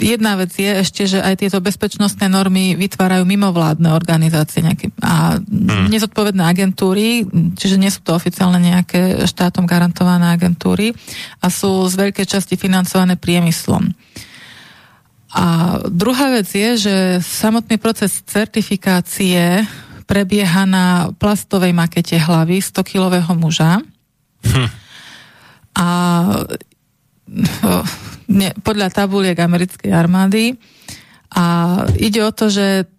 jedna 0.00 0.40
vec 0.40 0.56
je 0.56 0.80
ešte, 0.80 1.04
že 1.04 1.20
aj 1.20 1.44
tieto 1.44 1.60
bezpečnostné 1.60 2.26
normy 2.32 2.72
vytvárajú 2.72 3.28
mimovládne 3.28 3.92
organizácie 3.92 4.64
nejaké, 4.64 4.88
a 5.04 5.36
nezodpovedné 5.92 6.42
agentúry, 6.42 7.28
čiže 7.54 7.76
nie 7.76 7.92
sú 7.92 8.00
to 8.00 8.16
oficiálne 8.16 8.58
nejaké 8.58 9.28
štátom 9.28 9.68
garantované 9.68 10.32
agentúry 10.32 10.96
a 11.44 11.52
sú 11.52 11.84
z 11.86 12.08
veľkej 12.08 12.26
časti 12.26 12.56
financované 12.56 13.20
priemyslom. 13.20 13.92
A 15.30 15.78
druhá 15.86 16.34
vec 16.34 16.50
je, 16.50 16.70
že 16.74 16.94
samotný 17.22 17.78
proces 17.78 18.24
certifikácie 18.26 19.62
prebieha 20.10 20.66
na 20.66 21.14
plastovej 21.14 21.70
makete 21.70 22.18
hlavy 22.18 22.58
100-kilového 22.58 23.30
muža. 23.38 23.78
Hm. 24.42 24.68
A 25.78 25.86
ne, 28.26 28.48
podľa 28.58 28.90
tabuliek 28.90 29.38
americkej 29.38 29.94
armády. 29.94 30.58
A 31.30 31.44
ide 31.94 32.26
o 32.26 32.34
to, 32.34 32.50
že 32.50 32.90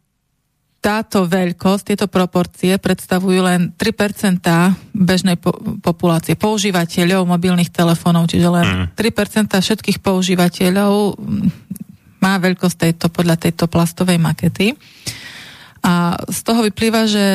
táto 0.82 1.30
veľkosť, 1.30 1.94
tieto 1.94 2.08
proporcie 2.10 2.80
predstavujú 2.82 3.40
len 3.46 3.70
3% 3.78 4.42
bežnej 4.98 5.38
po- 5.38 5.54
populácie, 5.78 6.34
používateľov 6.34 7.30
mobilných 7.30 7.70
telefónov, 7.70 8.26
čiže 8.26 8.50
len 8.50 8.66
mm. 8.66 8.98
3% 8.98 9.62
všetkých 9.62 10.02
používateľov 10.02 11.22
má 12.18 12.34
veľkosť 12.42 12.78
tejto, 12.82 13.06
podľa 13.14 13.38
tejto 13.46 13.70
plastovej 13.70 14.18
makety. 14.18 14.74
A 15.82 16.18
z 16.30 16.40
toho 16.45 16.62
vyplýva, 16.66 17.10
že 17.10 17.26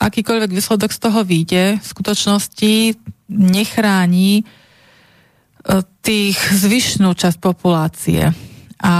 akýkoľvek 0.00 0.50
výsledok 0.52 0.90
z 0.92 1.00
toho 1.00 1.20
vyjde, 1.24 1.64
v 1.80 1.86
skutočnosti 1.86 2.72
nechráni 3.28 4.40
e, 4.40 4.44
tých 6.00 6.36
zvyšnú 6.36 7.12
časť 7.16 7.38
populácie 7.40 8.32
a 8.80 8.94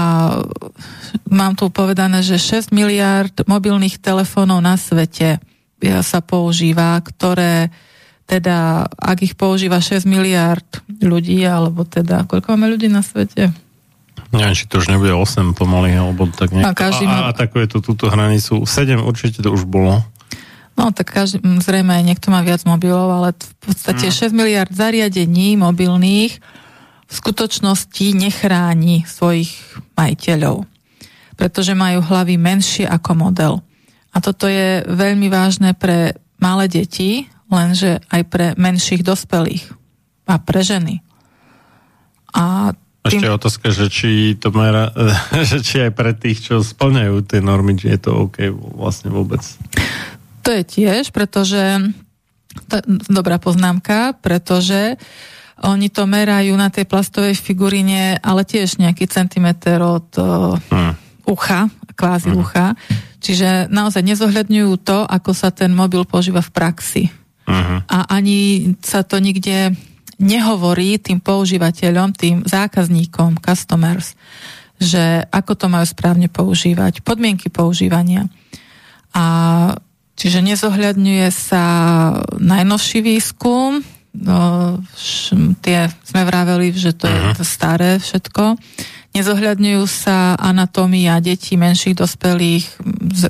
mám 1.25 1.57
tu 1.57 1.73
povedané, 1.73 2.21
že 2.21 2.37
6 2.37 2.69
miliard 2.69 3.33
mobilných 3.49 3.97
telefónov 3.97 4.61
na 4.61 4.77
svete 4.77 5.41
sa 6.05 6.21
používa, 6.21 7.01
ktoré 7.01 7.73
teda, 8.29 8.85
ak 8.93 9.25
ich 9.25 9.33
používa 9.33 9.81
6 9.81 10.05
miliard 10.05 10.69
ľudí, 11.01 11.41
alebo 11.41 11.81
teda, 11.81 12.29
koľko 12.29 12.53
máme 12.53 12.77
ľudí 12.77 12.87
na 12.93 13.01
svete? 13.01 13.49
Neviem, 14.29 14.53
či 14.53 14.69
to 14.69 14.77
už 14.77 14.93
nebude 14.93 15.11
8 15.11 15.57
pomaly, 15.57 15.97
alebo 15.97 16.29
tak 16.29 16.53
niekto. 16.53 16.71
A, 16.71 16.77
každý 16.77 17.09
má... 17.09 17.27
a, 17.27 17.33
a 17.33 17.35
takové 17.35 17.65
to 17.65 17.81
túto 17.81 18.07
hranicu. 18.07 18.63
7 18.63 19.01
určite 19.01 19.41
to 19.41 19.49
už 19.49 19.65
bolo. 19.65 20.05
No 20.79 20.89
tak 20.95 21.11
každý, 21.11 21.43
zrejme 21.59 21.99
aj 21.99 22.03
niekto 22.07 22.27
má 22.31 22.41
viac 22.41 22.63
mobilov, 22.63 23.11
ale 23.11 23.35
v 23.35 23.55
podstate 23.59 24.07
hmm. 24.07 24.33
6 24.33 24.33
miliard 24.33 24.71
zariadení 24.71 25.59
mobilných 25.59 26.39
v 27.11 27.13
skutočnosti 27.13 28.15
nechráni 28.15 29.03
svojich 29.03 29.51
majiteľov, 29.99 30.63
pretože 31.35 31.75
majú 31.75 31.99
hlavy 31.99 32.39
menšie 32.39 32.87
ako 32.87 33.11
model. 33.19 33.53
A 34.15 34.23
toto 34.23 34.47
je 34.47 34.83
veľmi 34.87 35.27
vážne 35.27 35.75
pre 35.75 36.15
malé 36.39 36.71
deti, 36.71 37.27
lenže 37.51 37.99
aj 38.07 38.21
pre 38.31 38.45
menších 38.55 39.03
dospelých 39.03 39.75
a 40.27 40.39
pre 40.39 40.63
ženy. 40.63 41.03
A 42.31 42.71
tým... 43.01 43.17
Ešte 43.17 43.33
otázka, 43.33 43.67
že 43.73 43.85
či 43.89 44.37
to 44.37 44.53
mera, 44.53 44.93
že 45.49 45.65
či 45.65 45.89
aj 45.89 45.91
pre 45.97 46.13
tých, 46.13 46.45
čo 46.45 46.61
splňajú 46.61 47.25
tie 47.25 47.41
normy, 47.41 47.73
či 47.73 47.89
je 47.89 47.99
to 47.99 48.29
OK 48.29 48.53
vlastne 48.77 49.09
vôbec. 49.09 49.41
To 50.45 50.49
je 50.53 50.61
tiež, 50.61 51.09
pretože 51.09 51.61
to, 52.69 52.75
dobrá 53.09 53.41
poznámka, 53.41 54.13
pretože 54.21 55.01
oni 55.61 55.93
to 55.93 56.09
merajú 56.09 56.57
na 56.57 56.73
tej 56.73 56.89
plastovej 56.89 57.37
figuríne, 57.37 58.17
ale 58.21 58.41
tiež 58.45 58.81
nejaký 58.81 59.05
centimeter 59.05 59.77
od 59.81 60.09
uh, 60.17 60.57
ucha, 61.29 61.69
kvázi 61.93 62.33
uh. 62.33 62.41
ucha. 62.41 62.73
Čiže 63.21 63.69
naozaj 63.69 64.01
nezohľadňujú 64.01 64.73
to, 64.81 65.05
ako 65.05 65.37
sa 65.37 65.53
ten 65.53 65.69
mobil 65.77 66.01
používa 66.09 66.41
v 66.41 66.53
praxi. 66.53 67.03
Uh-huh. 67.45 67.85
A 67.85 67.97
ani 68.09 68.73
sa 68.81 69.05
to 69.05 69.21
nikde 69.21 69.77
nehovorí 70.21 71.01
tým 71.01 71.17
používateľom, 71.17 72.13
tým 72.13 72.45
zákazníkom, 72.45 73.41
customers, 73.41 74.13
že 74.77 75.25
ako 75.29 75.53
to 75.57 75.65
majú 75.69 75.85
správne 75.85 76.29
používať, 76.29 77.01
podmienky 77.01 77.49
používania. 77.49 78.29
A 79.11 79.25
čiže 80.15 80.41
nezohľadňuje 80.41 81.27
sa 81.33 81.63
najnovší 82.37 82.99
výskum, 83.01 83.81
no, 84.15 84.39
š, 84.95 85.37
tie 85.65 85.89
sme 86.05 86.21
vraveli, 86.25 86.73
že 86.73 86.93
to 86.93 87.09
je 87.09 87.19
mhm. 87.19 87.35
to 87.35 87.43
staré 87.43 87.97
všetko. 87.97 88.57
Nezohľadňujú 89.11 89.83
sa 89.91 90.39
anatómia 90.39 91.19
detí, 91.19 91.59
menších 91.59 91.99
dospelých, 91.99 92.79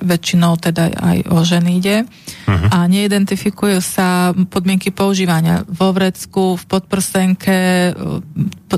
väčšinou 0.06 0.54
teda 0.62 0.94
aj 0.94 1.18
o 1.34 1.42
ženy 1.42 1.82
ide. 1.82 2.06
Uh-huh. 2.06 2.70
A 2.70 2.86
neidentifikujú 2.86 3.82
sa 3.82 4.30
podmienky 4.30 4.94
používania 4.94 5.66
vo 5.66 5.90
vrecku, 5.90 6.54
v 6.54 6.64
podprsenke, 6.70 7.58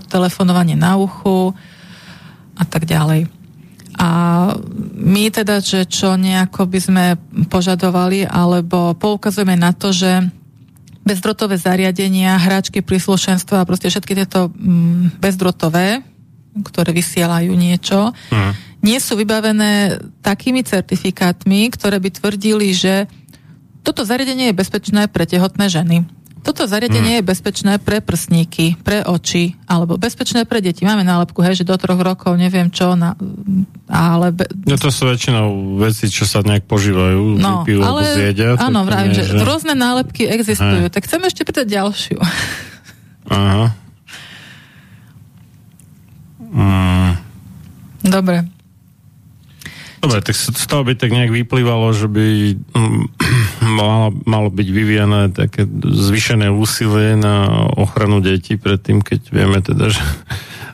telefonovanie 0.07 0.79
na 0.79 0.95
uchu 0.95 1.51
a 2.55 2.63
tak 2.63 2.87
ďalej. 2.87 3.27
A 3.99 4.09
my 4.95 5.27
teda, 5.27 5.59
že 5.59 5.83
čo 5.83 6.15
nejako 6.15 6.71
by 6.71 6.79
sme 6.79 7.05
požadovali, 7.51 8.23
alebo 8.23 8.95
poukazujeme 8.95 9.59
na 9.59 9.75
to, 9.75 9.91
že 9.91 10.23
bezdrotové 11.03 11.59
zariadenia, 11.59 12.39
hráčky 12.39 12.79
príslušenstva 12.79 13.59
a 13.59 13.67
proste 13.67 13.91
všetky 13.91 14.15
tieto 14.15 14.55
bezdrotové, 15.19 16.12
ktoré 16.61 16.93
vysielajú 16.93 17.53
niečo, 17.57 18.13
mm. 18.29 18.83
nie 18.85 19.01
sú 19.01 19.17
vybavené 19.17 19.97
takými 20.21 20.61
certifikátmi, 20.61 21.73
ktoré 21.73 21.97
by 21.97 22.09
tvrdili, 22.13 22.69
že 22.75 23.09
toto 23.81 24.05
zariadenie 24.05 24.53
je 24.53 24.59
bezpečné 24.59 25.09
pre 25.09 25.25
tehotné 25.25 25.67
ženy 25.67 26.05
toto 26.43 26.67
zariadenie 26.67 27.17
hmm. 27.17 27.19
je 27.23 27.29
bezpečné 27.31 27.73
pre 27.79 28.03
prsníky, 28.03 28.75
pre 28.83 28.99
oči, 29.07 29.55
alebo 29.63 29.95
bezpečné 29.95 30.43
pre 30.43 30.59
deti. 30.59 30.83
Máme 30.83 31.07
nálepku, 31.07 31.39
hej, 31.39 31.63
že 31.63 31.65
do 31.65 31.79
troch 31.79 31.97
rokov 32.03 32.35
neviem 32.35 32.67
čo, 32.67 32.99
na, 32.99 33.15
ale... 33.87 34.35
Be... 34.35 34.43
No 34.67 34.75
to 34.75 34.91
sú 34.91 35.07
väčšinou 35.07 35.79
veci, 35.79 36.11
čo 36.11 36.27
sa 36.27 36.43
nejak 36.43 36.67
požívajú, 36.67 37.39
no, 37.39 37.63
vypijú 37.63 37.79
ale, 37.79 38.03
zjedia. 38.11 38.59
Áno, 38.59 38.83
vravím, 38.83 39.15
že, 39.15 39.23
že 39.23 39.39
rôzne 39.39 39.71
nálepky 39.71 40.27
existujú. 40.27 40.91
Hej. 40.91 40.93
Tak 40.93 41.07
chcem 41.07 41.23
ešte 41.23 41.47
pýtať 41.47 41.65
ďalšiu. 41.79 42.19
Aha. 43.31 43.71
Mm. 46.53 47.17
Dobre. 48.03 48.45
Dobre, 50.03 50.19
tak 50.19 50.35
z 50.35 50.65
toho 50.67 50.83
by 50.83 50.99
tak 50.99 51.15
nejak 51.15 51.31
vyplývalo, 51.31 51.95
že 51.95 52.11
by 52.11 52.27
mm, 52.75 53.03
malo, 53.79 54.11
malo 54.27 54.51
byť 54.51 54.67
vyvíjane 54.67 55.31
také 55.31 55.63
zvyšené 55.79 56.51
úsilie 56.51 57.15
na 57.15 57.65
ochranu 57.79 58.19
detí 58.19 58.59
pred 58.59 58.83
tým, 58.83 58.99
keď 58.99 59.21
vieme 59.31 59.63
teda, 59.63 59.95
že 59.95 60.03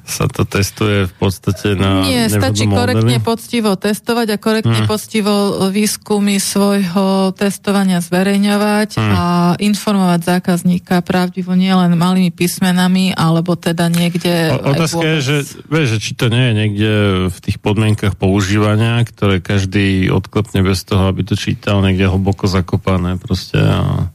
sa 0.09 0.25
to 0.25 0.43
testuje 0.43 1.05
v 1.05 1.13
podstate 1.15 1.77
na... 1.77 2.01
Nie, 2.03 2.25
stačí 2.27 2.65
korektne 2.65 3.21
poctivo 3.21 3.77
testovať 3.77 4.27
a 4.33 4.37
korektne 4.41 4.83
hmm. 4.83 4.89
poctivo 4.89 5.33
výskumy 5.69 6.41
svojho 6.41 7.31
testovania 7.37 8.01
zverejňovať 8.01 8.89
hmm. 8.97 9.13
a 9.13 9.23
informovať 9.61 10.19
zákazníka 10.37 11.05
pravdivo 11.05 11.53
nielen 11.53 11.93
malými 11.93 12.33
písmenami, 12.33 13.13
alebo 13.13 13.53
teda 13.53 13.87
niekde... 13.87 14.57
O, 14.57 14.73
otázka 14.73 15.05
je, 15.05 15.19
že, 15.21 15.37
vieš, 15.69 15.87
že 15.95 15.97
či 16.01 16.11
to 16.17 16.25
nie 16.27 16.43
je 16.49 16.53
niekde 16.57 16.91
v 17.29 17.37
tých 17.39 17.57
podmienkach 17.61 18.17
používania, 18.17 19.05
ktoré 19.05 19.39
každý 19.39 20.09
odklepne 20.09 20.65
bez 20.65 20.81
toho, 20.83 21.07
aby 21.07 21.21
to 21.21 21.37
čítal 21.37 21.85
niekde 21.85 22.09
hlboko 22.09 22.49
zakopané 22.49 23.21
proste 23.21 23.61
a 23.61 24.09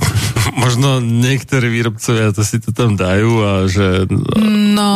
možno 0.62 1.00
niektorí 1.00 1.68
výrobcovia 1.72 2.32
to 2.32 2.42
si 2.44 2.60
to 2.60 2.70
tam 2.70 2.94
dajú 2.94 3.32
a 3.42 3.52
že... 3.68 4.06
No... 4.74 4.90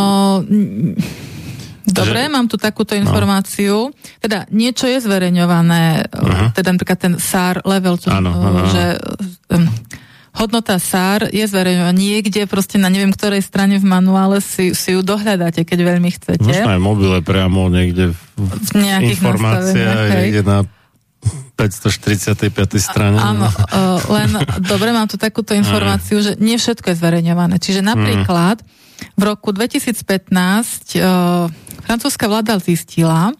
Dobre, 1.90 2.30
že... 2.30 2.32
mám 2.32 2.46
tu 2.46 2.54
takúto 2.54 2.94
no. 2.94 3.02
informáciu. 3.02 3.90
No. 3.90 3.94
Teda 4.22 4.46
niečo 4.54 4.86
je 4.86 5.02
zverejňované, 5.02 6.06
uh-huh. 6.06 6.54
teda 6.54 6.68
napríklad 6.70 6.98
ten 7.02 7.14
SAR 7.18 7.66
level, 7.66 7.98
čo, 7.98 8.14
ano, 8.14 8.30
ano, 8.30 8.62
že 8.70 8.94
um, 9.50 9.66
hodnota 10.38 10.78
SAR 10.78 11.26
je 11.34 11.42
zverejňovaná 11.42 11.90
niekde 11.90 12.46
proste 12.46 12.78
na 12.78 12.86
neviem 12.86 13.10
ktorej 13.10 13.42
strane 13.42 13.82
v 13.82 13.86
manuále 13.86 14.38
si, 14.38 14.70
si 14.72 14.94
ju 14.94 15.02
dohľadáte, 15.02 15.66
keď 15.66 15.78
veľmi 15.82 16.10
chcete. 16.14 16.46
Možno 16.46 16.70
aj 16.78 16.80
mobile 16.80 17.18
priamo 17.26 17.66
niekde 17.66 18.14
v, 18.14 18.18
v 18.38 18.70
nejakých 18.78 19.18
informáciách, 19.18 20.06
niekde 20.14 20.42
na 20.46 20.58
545. 21.20 22.48
strane. 22.80 23.20
Áno, 23.20 23.44
no. 23.44 24.00
len 24.16 24.32
dobre, 24.64 24.88
mám 24.90 25.04
tu 25.04 25.20
takúto 25.20 25.52
informáciu, 25.52 26.24
že 26.24 26.40
nie 26.40 26.56
všetko 26.56 26.92
je 26.92 26.96
zverejňované. 26.96 27.60
Čiže 27.60 27.84
napríklad 27.84 28.64
v 29.16 29.22
roku 29.22 29.52
2015 29.52 30.00
francúzska 31.84 32.24
vláda 32.28 32.56
zistila, 32.56 33.32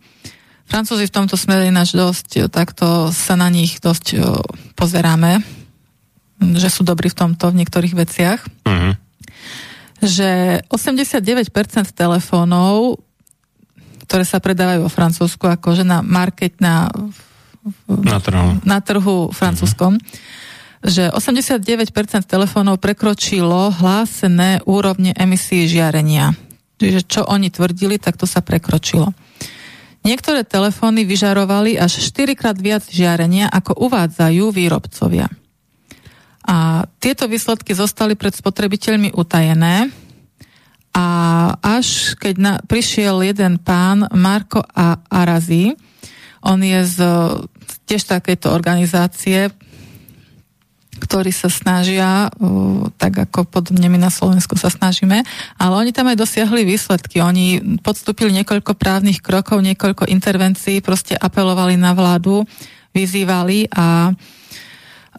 Francúzi 0.71 1.11
v 1.11 1.17
tomto 1.19 1.35
smere 1.35 1.67
ináč 1.67 1.99
dosť, 1.99 2.47
takto 2.47 3.11
sa 3.11 3.35
na 3.35 3.51
nich 3.51 3.83
dosť 3.83 4.23
pozeráme, 4.79 5.43
že 6.55 6.71
sú 6.71 6.87
dobrí 6.87 7.11
v 7.11 7.19
tomto, 7.19 7.51
v 7.51 7.59
niektorých 7.59 7.95
veciach, 7.99 8.39
uh-huh. 8.71 8.95
že 9.99 10.63
89% 10.71 11.51
telefónov, 11.91 13.03
ktoré 14.07 14.23
sa 14.23 14.39
predávajú 14.39 14.87
vo 14.87 14.95
Francúzsku, 14.95 15.51
akože 15.51 15.83
na 15.83 16.07
market, 16.07 16.63
na 16.63 16.87
na 17.89 18.19
trhu, 18.21 18.49
na 18.65 18.79
trhu 18.81 19.17
francúzskom, 19.33 20.01
uh-huh. 20.01 20.87
že 20.87 21.13
89% 21.13 21.93
telefónov 22.25 22.81
prekročilo 22.81 23.73
hlásené 23.73 24.65
úrovne 24.65 25.13
emisí 25.17 25.69
žiarenia. 25.69 26.33
Čiže 26.81 27.01
čo 27.05 27.21
oni 27.29 27.53
tvrdili, 27.53 28.01
tak 28.01 28.17
to 28.17 28.25
sa 28.25 28.41
prekročilo. 28.41 29.13
Niektoré 30.01 30.49
telefóny 30.49 31.05
vyžarovali 31.05 31.77
až 31.77 32.01
4 32.01 32.33
krát 32.33 32.57
viac 32.57 32.89
žiarenia, 32.89 33.53
ako 33.53 33.85
uvádzajú 33.85 34.49
výrobcovia. 34.49 35.29
A 36.41 36.89
tieto 36.97 37.29
výsledky 37.29 37.77
zostali 37.77 38.17
pred 38.17 38.33
spotrebiteľmi 38.33 39.13
utajené 39.13 39.93
a 40.97 41.07
až 41.61 42.19
keď 42.19 42.35
na, 42.41 42.53
prišiel 42.65 43.23
jeden 43.23 43.61
pán 43.61 44.09
Marko 44.17 44.65
a 44.73 45.05
Arazi, 45.07 45.77
on 46.41 46.61
je 46.65 46.81
z 46.85 46.99
tiež 47.85 48.09
takejto 48.09 48.53
organizácie, 48.53 49.53
ktorí 51.01 51.33
sa 51.33 51.49
snažia, 51.49 52.29
tak 53.01 53.17
ako 53.17 53.49
podobne 53.49 53.89
my 53.89 53.97
na 53.97 54.13
Slovensku 54.13 54.61
sa 54.61 54.69
snažíme, 54.69 55.25
ale 55.57 55.75
oni 55.81 55.97
tam 55.97 56.13
aj 56.13 56.21
dosiahli 56.21 56.61
výsledky. 56.69 57.25
Oni 57.25 57.81
podstúpili 57.81 58.29
niekoľko 58.37 58.77
právnych 58.77 59.25
krokov, 59.25 59.65
niekoľko 59.65 60.13
intervencií, 60.13 60.85
proste 60.85 61.17
apelovali 61.17 61.81
na 61.81 61.97
vládu, 61.97 62.45
vyzývali 62.93 63.73
a 63.73 64.13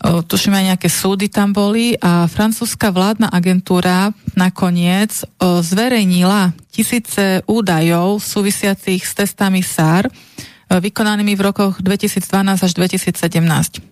tuším 0.02 0.54
aj 0.54 0.66
nejaké 0.74 0.90
súdy 0.90 1.34
tam 1.34 1.50
boli 1.50 1.98
a 1.98 2.30
francúzska 2.30 2.94
vládna 2.94 3.34
agentúra 3.34 4.14
nakoniec 4.38 5.14
zverejnila 5.42 6.54
tisíce 6.70 7.42
údajov 7.50 8.22
súvisiacich 8.22 9.02
s 9.02 9.14
testami 9.18 9.66
SAR, 9.66 10.10
vykonanými 10.80 11.36
v 11.36 11.42
rokoch 11.42 11.84
2012 11.84 12.24
až 12.64 12.72
2017. 12.78 13.18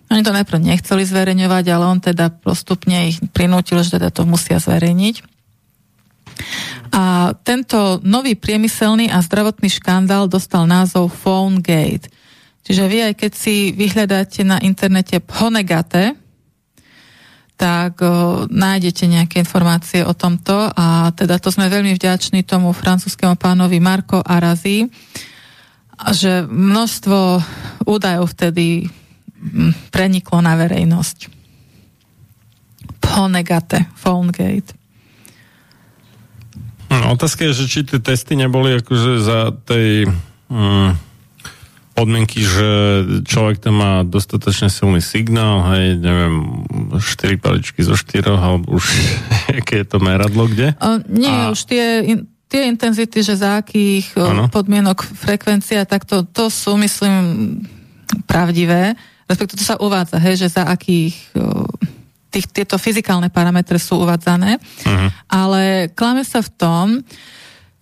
Oni 0.08 0.22
to 0.24 0.32
najprv 0.32 0.58
nechceli 0.62 1.04
zverejňovať, 1.04 1.64
ale 1.68 1.84
on 1.84 1.98
teda 2.00 2.32
postupne 2.32 3.12
ich 3.12 3.20
prinútil, 3.34 3.84
že 3.84 4.00
teda 4.00 4.08
to 4.08 4.24
musia 4.24 4.56
zverejniť. 4.56 5.40
A 6.90 7.36
tento 7.44 8.00
nový 8.00 8.32
priemyselný 8.38 9.12
a 9.12 9.20
zdravotný 9.20 9.68
škandál 9.68 10.26
dostal 10.26 10.64
názov 10.64 11.12
Phone 11.12 11.60
Gate. 11.60 12.08
Čiže 12.64 12.84
vy 12.88 12.98
aj 13.12 13.14
keď 13.18 13.32
si 13.34 13.76
vyhľadáte 13.76 14.40
na 14.46 14.56
internete 14.62 15.20
Phonegate, 15.20 16.16
tak 17.60 18.00
o, 18.00 18.48
nájdete 18.48 19.04
nejaké 19.04 19.44
informácie 19.44 20.00
o 20.00 20.16
tomto 20.16 20.72
a 20.72 21.12
teda 21.12 21.36
to 21.36 21.52
sme 21.52 21.68
veľmi 21.68 21.92
vďační 21.92 22.40
tomu 22.48 22.72
francúzskému 22.72 23.36
pánovi 23.36 23.76
Marko 23.84 24.24
Arazi, 24.24 24.88
že 26.16 26.48
množstvo 26.48 27.18
údajov 27.84 28.32
vtedy 28.32 28.88
mm, 28.88 29.92
preniklo 29.92 30.40
na 30.40 30.56
verejnosť. 30.56 31.28
Phonegate, 33.00 33.90
Phonegate. 33.98 34.72
No, 36.90 37.14
otázka 37.14 37.46
je, 37.46 37.64
že 37.64 37.64
či 37.70 37.80
tie 37.86 38.02
testy 38.02 38.34
neboli 38.34 38.74
akože 38.82 39.22
za 39.22 39.54
tej 39.66 40.10
mm, 40.50 40.90
podmienky, 41.94 42.40
že 42.42 42.68
človek 43.28 43.60
tam 43.60 43.78
má 43.78 43.92
dostatočne 44.02 44.72
silný 44.72 45.04
signál, 45.04 45.68
hej, 45.74 46.00
neviem, 46.00 46.64
4 46.96 47.36
paličky 47.36 47.84
zo 47.84 47.92
4, 47.92 48.24
alebo 48.24 48.80
už 48.80 48.84
aké 49.60 49.84
je 49.84 49.86
to 49.86 49.98
meradlo 50.00 50.48
kde? 50.48 50.74
O, 50.80 50.98
nie, 51.12 51.30
a... 51.30 51.52
už 51.52 51.68
tie 51.68 52.02
in, 52.02 52.18
tie 52.50 52.66
intenzity, 52.66 53.22
že 53.22 53.38
za 53.38 53.62
akých 53.62 54.18
ano. 54.18 54.50
podmienok 54.50 55.06
frekvencia, 55.06 55.86
tak 55.86 56.02
to, 56.02 56.26
to 56.26 56.50
sú, 56.50 56.74
myslím, 56.74 57.14
pravdivé. 58.26 58.98
Respektíve 59.30 59.62
to 59.62 59.70
sa 59.70 59.78
uvádza, 59.78 60.18
hej, 60.18 60.42
že 60.42 60.58
za 60.58 60.66
akých 60.66 61.14
tých, 62.30 62.46
tieto 62.50 62.78
fyzikálne 62.78 63.28
parametre 63.28 63.76
sú 63.76 64.06
uvádzané. 64.06 64.56
Uh-huh. 64.56 65.08
Ale 65.26 65.90
klame 65.92 66.22
sa 66.22 66.40
v 66.40 66.50
tom, 66.54 66.86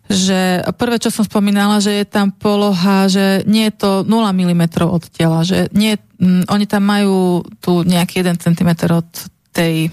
že 0.08 0.64
prvé, 0.80 0.96
čo 0.96 1.12
som 1.12 1.20
spomínala, 1.20 1.84
že 1.84 2.00
je 2.00 2.06
tam 2.08 2.32
poloha, 2.32 3.12
že 3.12 3.44
nie 3.44 3.68
je 3.68 3.76
to 3.76 3.90
0 4.08 4.08
mm 4.08 4.62
od 4.88 5.04
tela, 5.12 5.44
že 5.44 5.68
nie, 5.76 6.00
m, 6.16 6.48
oni 6.48 6.64
tam 6.64 6.88
majú 6.88 7.44
tu 7.60 7.84
nejaký 7.84 8.24
1 8.24 8.40
cm 8.40 8.70
od 8.88 9.08
tej 9.52 9.92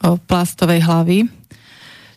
o, 0.00 0.16
plastovej 0.16 0.80
hlavy, 0.80 1.28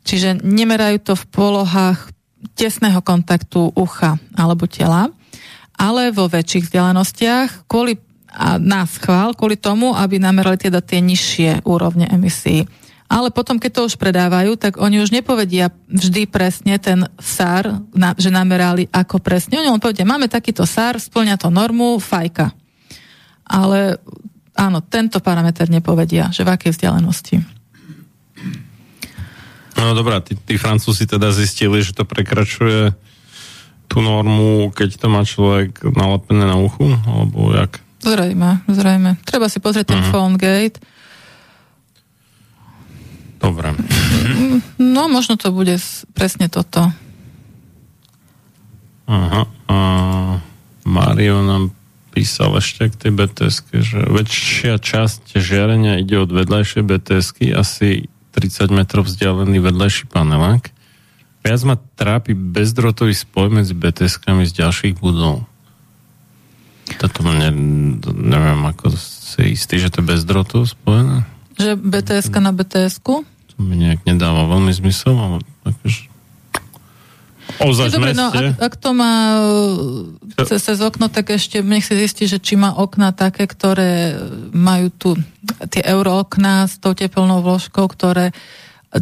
Čiže 0.08 0.40
nemerajú 0.40 1.04
to 1.04 1.14
v 1.20 1.26
polohách 1.28 2.16
tesného 2.56 3.04
kontaktu 3.04 3.76
ucha 3.76 4.16
alebo 4.40 4.64
tela, 4.72 5.12
ale 5.76 6.16
vo 6.16 6.32
väčších 6.32 6.72
vzdialenostiach 6.72 7.68
kvôli 7.68 8.00
a 8.38 8.62
nás 8.62 9.02
chvál 9.02 9.34
kvôli 9.34 9.58
tomu, 9.58 9.98
aby 9.98 10.22
namerali 10.22 10.62
teda 10.62 10.84
tie 10.84 11.02
nižšie 11.02 11.66
úrovne 11.66 12.06
emisí. 12.06 12.70
Ale 13.08 13.32
potom, 13.32 13.56
keď 13.56 13.72
to 13.72 13.88
už 13.88 13.96
predávajú, 13.96 14.60
tak 14.60 14.78
oni 14.78 15.00
už 15.00 15.16
nepovedia 15.16 15.72
vždy 15.88 16.28
presne 16.28 16.76
ten 16.76 17.08
SAR, 17.18 17.82
na, 17.96 18.12
že 18.20 18.28
namerali 18.28 18.92
ako 18.92 19.24
presne. 19.24 19.58
Oni 19.64 19.72
len 19.72 19.80
povedia, 19.80 20.04
máme 20.04 20.28
takýto 20.28 20.68
SAR, 20.68 21.00
splňa 21.00 21.40
to 21.40 21.48
normu, 21.48 21.98
fajka. 22.04 22.52
Ale 23.48 23.96
áno, 24.60 24.84
tento 24.84 25.24
parameter 25.24 25.72
nepovedia, 25.72 26.30
že 26.36 26.44
v 26.44 26.52
akej 26.52 26.76
vzdialenosti. 26.76 27.57
No 29.78 29.94
dobrá, 29.94 30.20
tí, 30.20 30.34
tí 30.34 30.58
Francúzi 30.58 31.06
teda 31.06 31.30
zistili, 31.30 31.86
že 31.86 31.94
to 31.94 32.04
prekračuje 32.04 32.98
tú 33.88 34.04
normu, 34.04 34.74
keď 34.74 34.90
to 35.00 35.08
má 35.08 35.24
človek 35.24 35.86
nalepené 35.96 36.44
na 36.44 36.58
uchu, 36.60 36.92
alebo 37.08 37.56
jak? 37.56 37.80
Zrejme, 38.04 38.66
zrejme. 38.68 39.22
Treba 39.24 39.48
si 39.48 39.62
pozrieť 39.64 39.96
ten 39.96 40.02
uh-huh. 40.04 40.12
phone 40.12 40.36
gate. 40.36 40.82
Dobre. 43.38 43.74
No, 44.82 45.06
možno 45.08 45.38
to 45.38 45.54
bude 45.54 45.78
presne 46.18 46.50
toto. 46.50 46.90
Aha. 49.08 49.46
A 49.72 49.78
Mario 50.84 51.46
nám 51.46 51.72
písal 52.12 52.58
ešte 52.58 52.90
k 52.90 52.96
tej 52.98 53.12
bts 53.14 53.56
že 53.78 54.02
väčšia 54.10 54.82
časť 54.82 55.38
žiarenia 55.38 56.02
ide 56.02 56.18
od 56.18 56.34
vedľajšej 56.34 56.82
bts 56.82 57.38
asi 57.54 58.10
30 58.36 58.70
metrov 58.74 59.08
vzdialený 59.08 59.62
vedľajší 59.62 60.10
panelák. 60.10 60.72
Viac 61.46 61.62
ma 61.64 61.76
trápi 61.78 62.36
bezdrotový 62.36 63.16
spoj 63.16 63.54
medzi 63.54 63.72
BTS-kami 63.72 64.44
z 64.48 64.66
ďalších 64.66 65.00
budov. 65.00 65.48
Toto 66.98 67.20
mne, 67.24 67.52
neviem, 68.04 68.62
ako 68.64 68.96
si 68.96 69.56
istý, 69.56 69.80
že 69.80 69.92
to 69.92 70.00
je 70.04 70.10
bezdrotov 70.12 70.72
spojené? 70.72 71.28
Že 71.60 71.76
bts 71.80 72.32
na 72.40 72.52
BTS-ku? 72.56 73.28
To 73.28 73.56
mi 73.60 73.76
nejak 73.76 74.08
nedáva 74.08 74.48
veľmi 74.48 74.72
zmysel, 74.72 75.16
ale 75.16 75.38
akože 75.68 76.07
Ozaj 77.58 77.88
Dobre, 77.90 78.14
no, 78.14 78.30
ak, 78.30 78.60
ak 78.60 78.74
to 78.78 78.90
má 78.94 79.14
e, 80.38 80.46
cez, 80.46 80.62
cez 80.62 80.78
okno, 80.84 81.10
tak 81.10 81.34
ešte 81.34 81.64
nech 81.64 81.88
si 81.88 81.98
zistí, 81.98 82.30
že 82.30 82.38
či 82.38 82.60
má 82.60 82.76
okna 82.76 83.16
také, 83.16 83.50
ktoré 83.50 84.20
majú 84.54 84.88
tu 84.94 85.10
tie 85.72 85.82
eurookná 85.82 86.68
s 86.68 86.78
tou 86.78 86.94
tepelnou 86.94 87.42
vložkou, 87.42 87.88
ktoré 87.88 88.36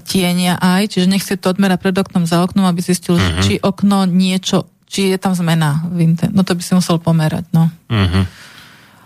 tienia 0.06 0.58
aj, 0.58 0.98
čiže 0.98 1.08
nech 1.10 1.24
si 1.24 1.38
to 1.38 1.54
odmera 1.54 1.78
pred 1.78 1.94
oknom 1.94 2.26
za 2.26 2.42
oknom, 2.42 2.66
aby 2.66 2.82
zistil, 2.82 3.16
uh-huh. 3.16 3.44
či 3.46 3.62
okno 3.62 4.10
niečo, 4.10 4.66
či 4.90 5.14
je 5.14 5.18
tam 5.22 5.38
zmena. 5.38 5.86
No 6.34 6.42
to 6.42 6.58
by 6.58 6.62
si 6.66 6.74
musel 6.74 6.98
pomerať, 6.98 7.46
no. 7.54 7.70
Uh-huh. 7.92 8.26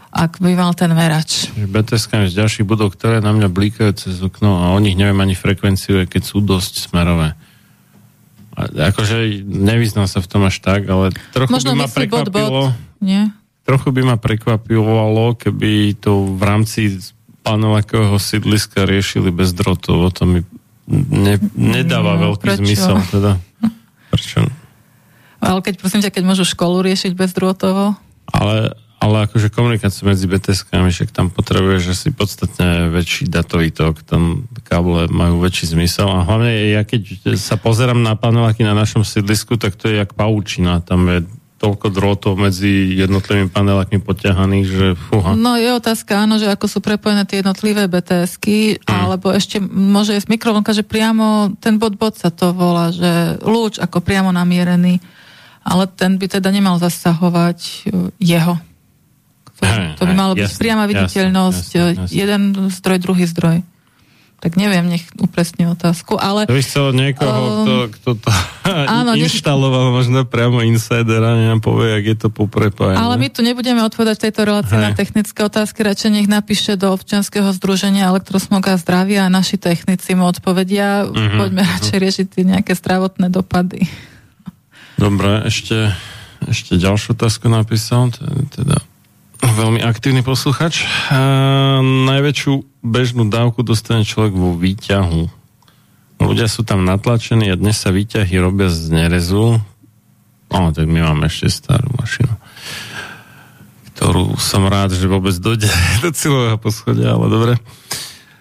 Ak 0.10 0.42
by 0.42 0.58
mal 0.58 0.74
ten 0.74 0.90
merač. 0.96 1.54
bts 1.54 2.10
z 2.10 2.34
ďalších 2.34 2.66
budov, 2.66 2.98
ktoré 2.98 3.22
na 3.22 3.30
mňa 3.30 3.46
blíkajú 3.52 3.92
cez 3.94 4.18
okno 4.24 4.66
a 4.66 4.74
o 4.74 4.80
nich 4.82 4.98
neviem 4.98 5.20
ani 5.22 5.38
frekvenciu, 5.38 6.02
keď 6.10 6.22
sú 6.26 6.42
dosť 6.42 6.90
smerové 6.90 7.38
akože 8.68 9.46
nevyznam 9.48 10.10
sa 10.10 10.20
v 10.20 10.28
tom 10.28 10.44
až 10.44 10.60
tak, 10.60 10.84
ale 10.90 11.16
trochu 11.32 11.52
Možno 11.54 11.78
by 11.78 11.86
ma 11.86 11.90
prekvapilo... 11.90 12.50
Bod, 12.50 12.76
bod. 12.76 13.00
Nie? 13.00 13.32
Trochu 13.64 13.90
by 13.94 14.02
ma 14.02 14.18
prekvapilo, 14.18 15.38
keby 15.38 15.96
to 16.02 16.36
v 16.36 16.42
rámci 16.42 16.82
panelákového 17.46 18.18
sídliska 18.18 18.84
riešili 18.84 19.32
bez 19.32 19.56
drotov. 19.56 20.12
To 20.18 20.24
mi 20.26 20.42
ne, 20.90 21.38
nedáva 21.54 22.18
no, 22.18 22.34
veľký 22.34 22.46
prečo? 22.50 22.62
zmysel. 22.66 22.98
Teda. 23.14 23.38
Prečo? 24.12 24.42
Ale 25.40 25.60
keď, 25.64 25.74
prosím 25.80 26.02
ťa, 26.04 26.12
keď 26.12 26.24
môžu 26.26 26.44
školu 26.44 26.84
riešiť 26.84 27.16
bez 27.16 27.32
drôtovo? 27.32 27.96
Ale 28.34 28.76
ale 29.10 29.26
akože 29.26 29.50
komunikácia 29.50 30.06
medzi 30.06 30.30
BTS-kami, 30.30 30.94
však 30.94 31.10
tam 31.10 31.34
potrebuješ 31.34 31.98
asi 31.98 32.10
podstatne 32.14 32.94
väčší 32.94 33.26
datový 33.26 33.74
tok, 33.74 34.06
tam 34.06 34.46
káble 34.64 35.10
majú 35.10 35.42
väčší 35.42 35.74
zmysel 35.74 36.06
a 36.06 36.22
hlavne 36.22 36.78
ja 36.78 36.86
keď 36.86 37.34
sa 37.34 37.58
pozerám 37.58 37.98
na 38.06 38.14
paneláky 38.14 38.62
na 38.62 38.78
našom 38.78 39.02
sídlisku, 39.02 39.58
tak 39.58 39.74
to 39.74 39.90
je 39.90 39.98
jak 39.98 40.14
paučina, 40.14 40.80
tam 40.86 41.10
je 41.10 41.26
toľko 41.60 41.92
drôtov 41.92 42.34
medzi 42.40 42.96
jednotlivými 42.96 43.52
panelákmi 43.52 44.00
poťahaných, 44.00 44.66
že 44.66 44.88
fúha. 44.96 45.36
No 45.36 45.60
je 45.60 45.76
otázka, 45.76 46.24
áno, 46.24 46.40
že 46.40 46.48
ako 46.48 46.66
sú 46.72 46.80
prepojené 46.80 47.28
tie 47.28 47.44
jednotlivé 47.44 47.92
BTSky, 47.92 48.80
mm. 48.80 48.88
alebo 48.88 49.36
ešte 49.36 49.60
môže 49.60 50.16
ísť 50.16 50.32
mikrovlnka, 50.32 50.72
že 50.72 50.88
priamo 50.88 51.60
ten 51.60 51.76
bod 51.76 52.00
bod 52.00 52.16
sa 52.16 52.32
to 52.32 52.56
volá, 52.56 52.96
že 52.96 53.36
lúč 53.44 53.76
ako 53.76 54.00
priamo 54.00 54.32
namierený, 54.32 55.04
ale 55.68 55.84
ten 55.92 56.16
by 56.16 56.40
teda 56.40 56.48
nemal 56.48 56.80
zasahovať 56.80 57.60
uh, 57.92 58.08
jeho. 58.24 58.56
To, 60.00 60.04
by 60.08 60.14
malo 60.16 60.34
byť 60.40 60.56
priama 60.56 60.88
viditeľnosť, 60.88 61.68
jasne, 61.76 61.92
jasne, 61.92 62.04
jasne. 62.08 62.16
jeden 62.16 62.42
zdroj, 62.72 62.98
druhý 63.04 63.26
zdroj. 63.28 63.58
Tak 64.40 64.56
neviem, 64.56 64.88
nech 64.88 65.04
upresne 65.20 65.68
otázku, 65.68 66.16
ale... 66.16 66.48
To 66.48 66.56
by 66.56 66.64
chcel 66.64 66.96
niekoho, 66.96 67.44
uh, 67.44 67.52
kto, 67.60 67.74
kto 67.92 68.10
to 68.24 68.30
Áno, 68.72 69.12
inštaloval 69.20 69.92
možno 69.92 70.24
priamo 70.24 70.64
insider 70.64 71.20
a 71.20 71.36
nám 71.36 71.60
povie, 71.60 72.00
jak 72.00 72.06
je 72.08 72.18
to 72.24 72.30
poprepájane. 72.32 72.96
Ale 72.96 73.20
my 73.20 73.28
tu 73.28 73.44
nebudeme 73.44 73.84
odpovedať 73.84 74.16
v 74.16 74.24
tejto 74.32 74.42
relácii 74.48 74.80
Hej. 74.80 74.86
na 74.88 74.92
technické 74.96 75.40
otázky, 75.44 75.84
radšej 75.84 76.12
nech 76.16 76.32
napíše 76.32 76.80
do 76.80 76.88
občianskeho 76.96 77.52
združenia 77.52 78.08
Elektrosmoga 78.08 78.80
zdravia 78.80 79.28
a 79.28 79.30
naši 79.30 79.60
technici 79.60 80.16
mu 80.16 80.24
odpovedia. 80.32 81.04
Mhm, 81.04 81.36
Poďme 81.36 81.62
radšej 81.68 81.98
riešiť 82.00 82.26
tie 82.32 82.44
nejaké 82.48 82.80
zdravotné 82.80 83.28
dopady. 83.28 83.92
Dobre, 84.96 85.52
ešte, 85.52 85.92
ešte 86.48 86.80
ďalšiu 86.80 87.12
otázku 87.12 87.52
napísal, 87.52 88.16
teda 88.56 88.80
veľmi 89.44 89.80
aktívny 89.84 90.22
posluchač. 90.24 90.84
A, 91.10 91.80
najväčšiu 91.84 92.84
bežnú 92.84 93.28
dávku 93.28 93.64
dostane 93.64 94.08
človek 94.08 94.34
vo 94.36 94.56
výťahu. 94.56 95.22
Ľudia 96.20 96.52
sú 96.52 96.68
tam 96.68 96.84
natlačení 96.84 97.48
a 97.48 97.56
dnes 97.56 97.80
sa 97.80 97.96
výťahy 97.96 98.36
robia 98.40 98.68
z 98.68 98.92
nerezu. 98.92 99.60
O, 100.50 100.58
tak 100.74 100.86
my 100.90 101.00
máme 101.06 101.32
ešte 101.32 101.48
starú 101.48 101.88
mašinu 101.96 102.36
ktorú 104.00 104.40
som 104.40 104.64
rád, 104.64 104.96
že 104.96 105.12
vôbec 105.12 105.36
dojde 105.36 105.68
do 106.04 106.16
cieľového 106.16 106.56
poschodia, 106.56 107.20
ale 107.20 107.28
dobre. 107.28 107.54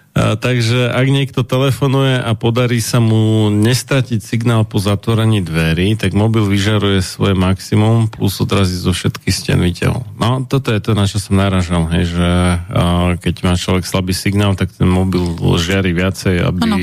A, 0.09 0.33
takže 0.35 0.89
ak 0.89 1.07
niekto 1.07 1.45
telefonuje 1.45 2.17
a 2.17 2.33
podarí 2.33 2.81
sa 2.81 2.97
mu 2.97 3.53
nestratiť 3.53 4.19
signál 4.19 4.65
po 4.65 4.81
zatvorení 4.81 5.45
dverí, 5.45 5.93
tak 5.95 6.17
mobil 6.17 6.49
vyžaruje 6.49 6.99
svoje 7.05 7.37
maximum 7.37 8.09
plus 8.09 8.41
odrazí 8.41 8.73
zo 8.73 8.89
všetkých 8.89 9.35
stien 9.35 9.61
výťahov. 9.61 10.01
No, 10.17 10.43
toto 10.49 10.73
je 10.73 10.81
to, 10.81 10.97
na 10.97 11.05
čo 11.05 11.21
som 11.21 11.37
naražal, 11.37 11.85
hej, 11.93 12.09
že 12.09 12.29
a, 12.29 13.15
keď 13.21 13.35
má 13.45 13.53
človek 13.53 13.85
slabý 13.85 14.17
signál, 14.17 14.57
tak 14.57 14.73
ten 14.73 14.89
mobil 14.89 15.21
žiari 15.61 15.93
viacej, 15.93 16.41
aby 16.41 16.61
Áno. 16.65 16.77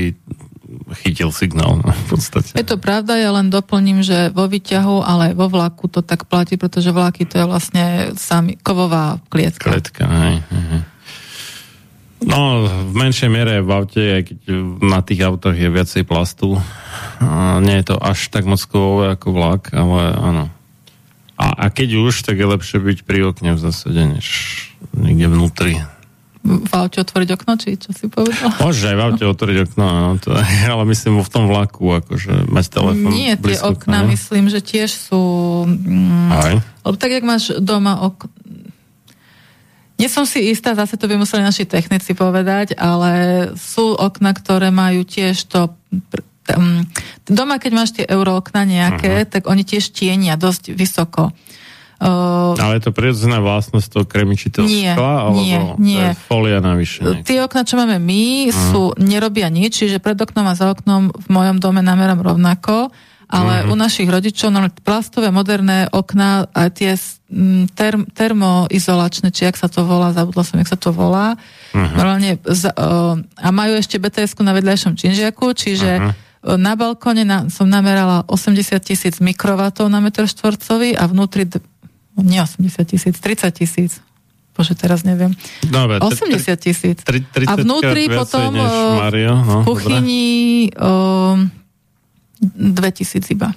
chytil 1.02 1.34
signál 1.34 1.82
no, 1.82 1.90
v 1.90 2.04
podstate. 2.06 2.54
Je 2.54 2.62
to 2.62 2.78
pravda, 2.78 3.18
ja 3.18 3.34
len 3.34 3.50
doplním, 3.50 4.06
že 4.06 4.30
vo 4.30 4.46
výťahu, 4.46 5.02
ale 5.02 5.34
vo 5.34 5.50
vlaku 5.50 5.90
to 5.90 5.98
tak 5.98 6.30
platí, 6.30 6.54
pretože 6.54 6.94
vlaky 6.94 7.26
to 7.26 7.42
je 7.42 7.46
vlastne 7.46 7.84
sami 8.14 8.54
kovová 8.54 9.18
klietka. 9.26 9.66
Kletka, 9.66 10.06
hej, 10.06 10.46
hej. 10.46 10.82
No, 12.24 12.64
v 12.64 12.94
menšej 12.96 13.28
miere 13.28 13.60
v 13.60 13.70
aute, 13.76 14.00
aj 14.00 14.22
keď 14.24 14.38
na 14.80 15.04
tých 15.04 15.20
autách 15.20 15.56
je 15.60 15.68
viacej 15.68 16.02
plastu. 16.08 16.56
A 17.20 17.60
nie 17.60 17.76
je 17.80 17.92
to 17.92 17.96
až 18.00 18.32
tak 18.32 18.48
moc 18.48 18.60
kovové 18.64 19.12
ako 19.12 19.36
vlak, 19.36 19.62
ale 19.76 20.16
áno. 20.16 20.44
A, 21.36 21.52
a 21.52 21.64
keď 21.68 22.00
už, 22.00 22.24
tak 22.24 22.40
je 22.40 22.48
lepšie 22.48 22.80
byť 22.80 22.98
pri 23.04 23.28
okne 23.28 23.52
v 23.52 23.60
zásade, 23.60 24.00
než 24.00 24.26
niekde 24.96 25.28
vnútri. 25.28 25.84
V 26.46 26.72
aute 26.72 27.02
otvoriť 27.02 27.28
okno, 27.36 27.52
či 27.58 27.74
čo 27.76 27.90
si 27.90 28.06
povedal? 28.06 28.54
Môžeš 28.62 28.84
aj 28.88 28.96
v 28.96 29.02
aute 29.02 29.24
otvoriť 29.26 29.56
okno, 29.66 29.84
áno, 29.84 30.10
to, 30.16 30.32
ale 30.72 30.82
myslím 30.88 31.20
v 31.20 31.30
tom 31.30 31.50
vlaku, 31.50 32.00
akože 32.00 32.48
mať 32.48 32.64
telefón 32.70 33.10
Nie, 33.12 33.34
tie 33.36 33.42
blízko, 33.42 33.76
okná 33.76 34.06
áno. 34.06 34.14
myslím, 34.14 34.48
že 34.48 34.64
tiež 34.64 34.88
sú... 34.88 35.20
Mm, 35.68 36.30
Aj. 36.32 36.54
lebo 36.62 36.96
tak, 36.96 37.10
jak 37.12 37.24
máš 37.26 37.52
doma 37.58 38.00
ok... 38.08 38.30
Nie 39.96 40.06
som 40.06 40.22
si 40.22 40.46
istá, 40.46 40.72
zase 40.72 40.94
to 40.94 41.04
by 41.04 41.16
museli 41.16 41.40
naši 41.40 41.64
technici 41.64 42.12
povedať, 42.12 42.74
ale 42.74 43.12
sú 43.54 43.92
okna, 43.92 44.30
ktoré 44.30 44.68
majú 44.68 45.02
tiež 45.02 45.46
to... 45.46 45.72
tam- 46.42 46.84
Doma, 47.24 47.56
keď 47.56 47.72
máš 47.72 47.90
tie 47.92 48.04
euro 48.06 48.36
okna 48.36 48.62
nejaké, 48.62 49.24
Mhm. 49.24 49.28
tak 49.28 49.42
oni 49.44 49.62
tiež 49.62 49.90
tienia 49.90 50.36
dosť 50.36 50.72
vysoko. 50.72 51.32
Uh, 51.96 52.52
Ale 52.54 52.76
je 52.76 52.84
to 52.84 52.92
prirodzená 52.92 53.40
vlastnosť 53.40 53.88
toho 53.88 54.04
kremičitého 54.04 54.68
Nie, 54.68 54.92
skla, 54.92 55.12
alebo 55.24 55.40
nie, 55.40 55.56
to 55.56 55.80
nie. 55.80 55.96
je 55.98 56.12
folia 56.22 56.60
navyše? 56.60 57.00
nejaká? 57.00 57.24
Tie 57.24 57.40
okna, 57.40 57.62
čo 57.64 57.74
máme 57.74 57.96
my, 57.96 58.24
sú, 58.52 58.92
nerobia 59.00 59.48
nič, 59.48 59.80
čiže 59.80 59.96
pred 59.96 60.12
oknom 60.14 60.44
a 60.44 60.52
za 60.52 60.68
oknom 60.68 61.08
v 61.08 61.26
mojom 61.26 61.56
dome 61.56 61.80
namerám 61.80 62.20
rovnako, 62.20 62.92
ale 63.26 63.62
Mhm. 63.62 63.70
u 63.70 63.74
našich 63.74 64.06
rodičov 64.06 64.48
no, 64.48 64.62
plastové 64.80 65.28
moderné 65.30 65.86
okná 65.88 66.46
a 66.46 66.70
tie 66.70 66.94
s- 66.94 67.18
m, 67.26 67.66
term, 67.68 68.06
termoizolačné, 68.06 69.30
či 69.30 69.44
jak 69.44 69.54
sa 69.54 69.66
to 69.66 69.82
volá, 69.82 70.10
zabudla 70.10 70.42
som, 70.42 70.56
jak 70.56 70.68
sa 70.68 70.78
to 70.78 70.90
volá, 70.90 71.34
Mhm. 71.72 71.92
normálne 71.92 72.30
o, 72.38 72.48
a 73.18 73.48
majú 73.50 73.74
ešte 73.74 73.98
bts 73.98 74.38
na 74.40 74.52
vedľajšom 74.52 74.94
činžiaku, 74.94 75.46
čiže 75.52 75.90
Mhm. 75.98 76.10
o, 76.10 76.14
na 76.54 76.72
balkóne 76.72 77.22
na, 77.22 77.48
som 77.48 77.66
namerala 77.66 78.22
80 78.24 78.78
tisíc 78.80 79.18
mikrovatov 79.18 79.86
na 79.86 79.98
metr 79.98 80.24
štvorcový 80.24 80.94
a 80.94 81.04
vnútri, 81.04 81.50
nie 82.16 82.38
80 82.38 82.86
tisíc, 82.86 83.18
30 83.18 83.50
tisíc. 83.52 83.98
Bože, 84.54 84.72
teraz 84.72 85.04
neviem. 85.04 85.36
Dobre, 85.60 86.00
80 86.00 86.56
tisíc. 86.56 87.04
tri- 87.04 87.20
30 87.20 87.44
A 87.44 87.54
vnútri 87.58 88.08
potom 88.08 88.56
Mario, 88.96 89.36
no, 89.36 89.60
v 89.60 89.68
dobre. 89.68 89.68
kuchyni 89.68 90.24
o, 90.72 90.92
2000 92.40 93.30
iba. 93.30 93.50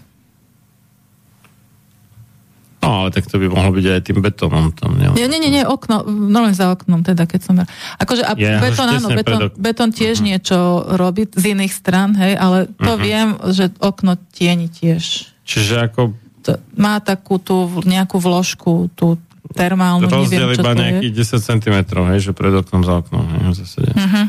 No, 2.79 3.03
ale 3.03 3.11
tak 3.11 3.27
to 3.27 3.35
by 3.35 3.51
mohlo 3.51 3.75
byť 3.75 3.85
aj 3.91 4.01
tým 4.01 4.19
betónom 4.19 4.71
tam, 4.71 4.95
nie? 4.95 5.11
Nie, 5.11 5.27
nie, 5.27 5.51
nie, 5.51 5.61
okno, 5.61 5.99
normálne 6.07 6.55
za 6.55 6.71
oknom, 6.71 7.03
teda, 7.03 7.27
keď 7.27 7.39
som... 7.43 7.53
Akože, 7.99 8.23
a 8.23 8.31
Je, 8.33 8.47
už 8.47 8.63
betón, 8.63 8.87
áno, 8.87 9.07
betón, 9.09 9.19
pred 9.19 9.51
ok- 9.51 9.57
betón 9.59 9.89
tiež 9.91 10.23
niečo 10.23 10.57
robí 10.89 11.27
z 11.27 11.43
iných 11.53 11.69
stran, 11.69 12.15
hej, 12.15 12.33
ale 12.33 12.71
to 12.71 12.95
Mhm. 12.95 13.01
viem, 13.01 13.27
že 13.51 13.67
okno 13.77 14.15
tieni 14.31 14.71
tiež. 14.71 15.27
Čiže 15.43 15.75
ako 15.83 16.15
To, 16.39 16.55
má 16.73 16.97
takú 16.99 17.35
tú 17.35 17.67
nejakú 17.83 18.15
vložku, 18.15 18.87
tú 18.89 19.19
termálnu, 19.51 20.07
neviem, 20.07 20.23
rozdiel 20.23 20.49
čo 20.49 20.63
iba 20.63 20.71
nejakých 20.71 21.13
10 21.35 21.43
cm, 21.43 21.77
hej, 22.07 22.19
že 22.21 22.31
pred 22.31 22.53
oknom 22.53 22.81
za 22.81 22.95
oknom, 22.97 23.27
hej, 23.27 23.41
v 23.43 23.55
zásade. 23.59 23.91
Mhm. 23.91 24.23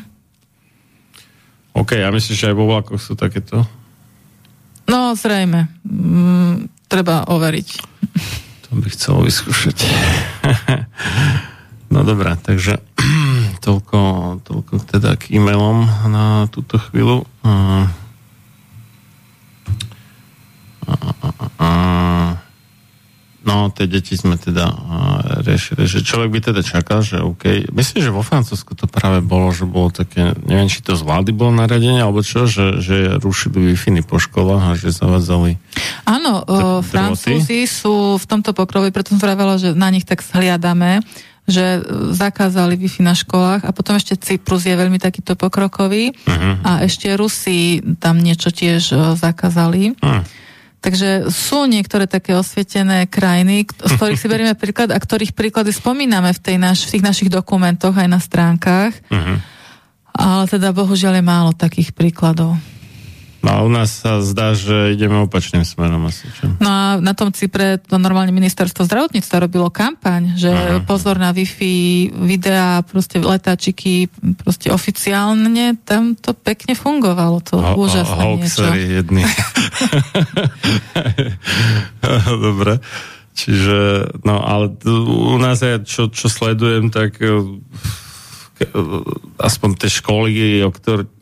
OK, 1.73 1.91
a 1.97 2.11
myslíš, 2.11 2.35
že 2.37 2.51
aj 2.51 2.57
vo 2.57 2.67
vlakoch 2.67 2.99
sú 2.99 3.15
takéto? 3.15 3.63
No, 4.91 5.15
zrejme. 5.15 5.71
Mm, 5.87 6.67
treba 6.91 7.23
overiť. 7.31 7.69
To 8.67 8.71
by 8.75 8.89
chcelo 8.91 9.23
vyskúšať. 9.23 9.87
no 11.95 12.03
dobré, 12.03 12.35
takže 12.43 12.83
toľko, 13.65 13.99
toľko 14.43 14.73
teda 14.91 15.15
k 15.15 15.39
e-mailom 15.39 15.87
na 16.11 16.51
túto 16.51 16.83
chvíľu. 16.83 17.23
A, 17.47 17.87
a, 20.91 20.95
a, 20.99 21.11
a, 21.23 21.31
a, 21.39 21.69
no, 23.45 23.73
tie 23.73 23.89
deti 23.89 24.15
sme 24.17 24.37
teda 24.37 24.69
riešili, 25.43 25.89
že 25.89 26.05
človek 26.05 26.29
by 26.29 26.41
teda 26.53 26.61
čakal, 26.61 27.01
že 27.01 27.21
OK. 27.21 27.73
Myslím, 27.73 28.01
že 28.05 28.13
vo 28.13 28.21
Francúzsku 28.21 28.77
to 28.77 28.85
práve 28.85 29.25
bolo, 29.25 29.49
že 29.51 29.65
bolo 29.65 29.89
také, 29.89 30.37
neviem, 30.45 30.69
či 30.69 30.85
to 30.85 30.93
z 30.97 31.03
vlády 31.03 31.33
bolo 31.33 31.55
naradenie, 31.57 32.01
alebo 32.05 32.21
čo, 32.21 32.45
že, 32.45 32.81
že 32.85 33.17
rušili 33.17 33.73
wi 33.73 34.03
po 34.05 34.21
školách 34.21 34.63
a 34.63 34.79
že 34.79 34.93
zavadzali 34.93 35.57
Áno, 36.05 36.45
o, 36.45 36.81
drôty? 36.81 36.89
Francúzi 36.89 37.65
sú 37.65 38.17
v 38.21 38.25
tomto 38.29 38.53
pokrovi, 38.53 38.93
preto 38.93 39.17
som 39.17 39.21
vravela, 39.21 39.57
že 39.57 39.73
na 39.77 39.89
nich 39.89 40.05
tak 40.05 40.21
zhliadame, 40.25 41.01
že 41.51 41.81
e, 41.81 42.15
zakázali 42.15 42.79
Wi-Fi 42.79 43.03
na 43.03 43.15
školách 43.17 43.67
a 43.67 43.71
potom 43.75 43.99
ešte 43.99 44.15
Cyprus 44.15 44.69
je 44.69 44.77
veľmi 44.77 45.03
takýto 45.03 45.35
pokrokový 45.35 46.15
Mhm. 46.29 46.63
a 46.63 46.71
ešte 46.87 47.11
Rusi 47.17 47.83
tam 47.99 48.23
niečo 48.23 48.55
tiež 48.55 48.83
e, 48.93 48.97
zakázali. 49.19 49.99
Hm. 49.99 50.23
Takže 50.81 51.29
sú 51.29 51.69
niektoré 51.69 52.09
také 52.09 52.33
osvietené 52.33 53.05
krajiny, 53.05 53.69
z 53.69 53.93
ktorých 54.01 54.17
si 54.17 54.27
berieme 54.33 54.57
príklad 54.57 54.89
a 54.89 54.99
ktorých 54.99 55.37
príklady 55.37 55.77
spomíname 55.77 56.33
v, 56.33 56.41
tej 56.41 56.57
naš, 56.57 56.89
v 56.89 56.97
tých 56.97 57.05
našich 57.05 57.29
dokumentoch 57.29 57.93
aj 57.95 58.09
na 58.09 58.17
stránkach, 58.17 58.97
Mhm. 59.13 59.35
ale 60.11 60.43
teda 60.49 60.73
bohužiaľ 60.73 61.21
je 61.21 61.25
málo 61.25 61.53
takých 61.53 61.93
príkladov. 61.93 62.57
No 63.41 63.49
a 63.49 63.57
u 63.61 63.69
nás 63.69 63.97
sa 63.97 64.21
zdá, 64.21 64.53
že 64.53 64.93
ideme 64.93 65.17
opačným 65.21 65.63
smerom 65.63 66.05
asi. 66.05 66.29
Čo? 66.31 66.45
No 66.61 66.69
a 66.69 66.81
na 67.01 67.13
tom 67.13 67.31
Cypre 67.31 67.77
to 67.77 67.97
normálne 67.97 68.31
ministerstvo 68.31 68.85
zdravotníctva 68.85 69.37
robilo 69.41 69.69
kampaň, 69.69 70.37
že 70.37 70.53
Aha. 70.53 70.85
pozor 70.85 71.17
na 71.17 71.33
Wi-Fi, 71.33 72.09
videá, 72.21 72.81
proste 72.83 73.17
letáčiky, 73.17 74.09
proste 74.37 74.69
oficiálne 74.69 75.73
tam 75.81 76.13
to 76.15 76.33
pekne 76.33 76.77
fungovalo, 76.77 77.41
to 77.41 77.57
Ho- 77.57 77.75
ho- 77.75 77.77
úžasné 77.81 78.23
niečo. 78.37 78.61
hoaxery 78.61 78.81
jedni. 79.01 79.25
Dobre. 82.45 82.77
Čiže, 83.31 83.79
no 84.21 84.37
ale 84.45 84.69
u 85.01 85.41
nás 85.41 85.65
je, 85.65 85.81
čo, 85.81 86.13
čo 86.13 86.29
sledujem, 86.29 86.93
tak 86.93 87.17
eh, 87.25 87.41
ke- 88.59 88.69
aspoň 89.41 89.69
tie 89.81 89.89
školy, 89.89 90.33
o 90.61 90.69
ktor, 90.69 91.09
o, 91.09 91.20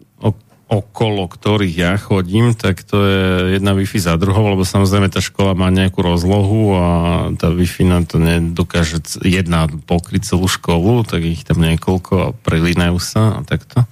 okolo 0.68 1.24
ktorých 1.32 1.74
ja 1.74 1.96
chodím, 1.96 2.52
tak 2.52 2.84
to 2.84 3.00
je 3.00 3.22
jedna 3.56 3.72
Wi-Fi 3.72 4.04
za 4.04 4.14
druhou, 4.20 4.52
lebo 4.52 4.68
samozrejme 4.68 5.08
tá 5.08 5.24
škola 5.24 5.56
má 5.56 5.72
nejakú 5.72 6.04
rozlohu 6.04 6.76
a 6.76 6.86
tá 7.40 7.48
Wi-Fi 7.48 7.88
nám 7.88 8.04
to 8.04 8.20
nedokáže 8.20 9.00
jedna 9.24 9.64
pokryť 9.64 10.36
celú 10.36 10.44
školu, 10.44 11.08
tak 11.08 11.24
ich 11.24 11.40
tam 11.48 11.64
niekoľko 11.64 12.12
a 12.20 12.34
prelínajú 12.36 13.00
sa 13.00 13.40
a 13.40 13.48
takto. 13.48 13.88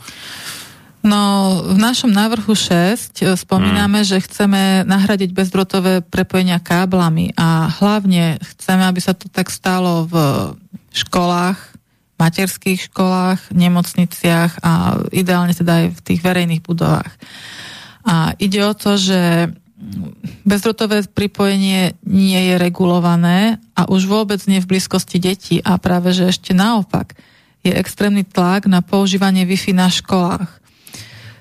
No, 1.06 1.62
v 1.62 1.78
našom 1.78 2.10
návrhu 2.10 2.50
6 2.50 3.22
e, 3.22 3.38
spomíname, 3.38 4.02
Hmm. 4.02 4.08
že 4.10 4.18
chceme 4.26 4.82
nahradiť 4.82 5.30
bezdrotové 5.30 6.02
prepojenia 6.02 6.58
káblami 6.58 7.30
a 7.38 7.70
hlavne 7.78 8.42
chceme, 8.42 8.82
aby 8.82 8.98
sa 8.98 9.14
to 9.14 9.30
tak 9.30 9.54
stalo 9.54 10.10
v 10.10 10.14
školách, 10.90 11.75
materských 12.16 12.88
školách, 12.92 13.52
nemocniciach 13.52 14.64
a 14.64 14.72
ideálne 15.12 15.52
teda 15.52 15.84
aj 15.84 15.86
v 15.92 16.00
tých 16.00 16.20
verejných 16.24 16.64
budovách. 16.64 17.12
A 18.08 18.32
ide 18.40 18.64
o 18.64 18.72
to, 18.72 18.96
že 18.96 19.52
bezdrotové 20.48 21.04
pripojenie 21.04 22.00
nie 22.08 22.40
je 22.48 22.54
regulované 22.56 23.60
a 23.76 23.84
už 23.92 24.08
vôbec 24.08 24.40
nie 24.48 24.64
v 24.64 24.76
blízkosti 24.76 25.20
detí 25.20 25.56
a 25.60 25.76
práve 25.76 26.16
že 26.16 26.32
ešte 26.32 26.56
naopak 26.56 27.12
je 27.60 27.76
extrémny 27.76 28.24
tlak 28.24 28.64
na 28.70 28.80
používanie 28.80 29.44
Wi-Fi 29.44 29.74
na 29.74 29.90
školách. 29.90 30.48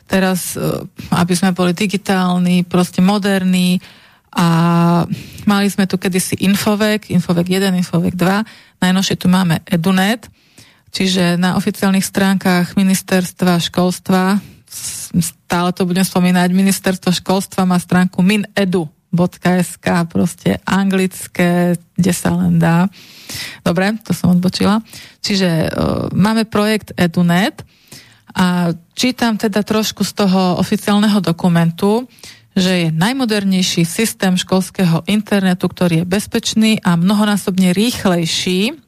Teraz, 0.09 0.57
e, 0.57 0.61
aby 1.13 1.33
sme 1.37 1.53
boli 1.53 1.71
digitálni, 1.71 2.65
proste 2.65 2.99
moderní 2.99 3.79
a 4.35 4.47
mali 5.47 5.67
sme 5.69 5.87
tu 5.87 5.95
kedysi 5.95 6.43
Infovek, 6.43 7.13
Infovek 7.13 7.47
1, 7.47 7.71
Infovek 7.77 8.17
2, 8.17 8.83
najnovšie 8.83 9.15
tu 9.15 9.31
máme 9.31 9.63
Edunet, 9.69 10.27
čiže 10.95 11.35
na 11.35 11.59
oficiálnych 11.59 12.07
stránkach 12.07 12.79
ministerstva 12.79 13.59
školstva 13.59 14.39
stále 15.19 15.69
to 15.71 15.87
budem 15.87 16.03
spomínať, 16.03 16.51
ministerstvo 16.51 17.11
školstva 17.15 17.63
má 17.63 17.79
stránku 17.79 18.19
minedu.sk, 18.19 19.87
proste 20.11 20.59
anglické, 20.67 21.79
kde 21.95 22.11
sa 22.11 22.35
len 22.35 22.59
dá. 22.59 22.91
Dobre, 23.63 23.95
to 24.03 24.11
som 24.11 24.35
odbočila. 24.35 24.83
Čiže 25.23 25.49
uh, 25.49 25.69
máme 26.11 26.43
projekt 26.43 26.91
EduNet 26.99 27.63
a 28.35 28.75
čítam 28.91 29.39
teda 29.39 29.63
trošku 29.63 30.03
z 30.03 30.11
toho 30.11 30.59
oficiálneho 30.59 31.23
dokumentu, 31.23 32.03
že 32.55 32.87
je 32.87 32.89
najmodernejší 32.91 33.83
systém 33.83 34.35
školského 34.39 35.03
internetu, 35.11 35.67
ktorý 35.67 36.03
je 36.03 36.05
bezpečný 36.07 36.71
a 36.83 36.95
mnohonásobne 36.95 37.75
rýchlejší 37.75 38.84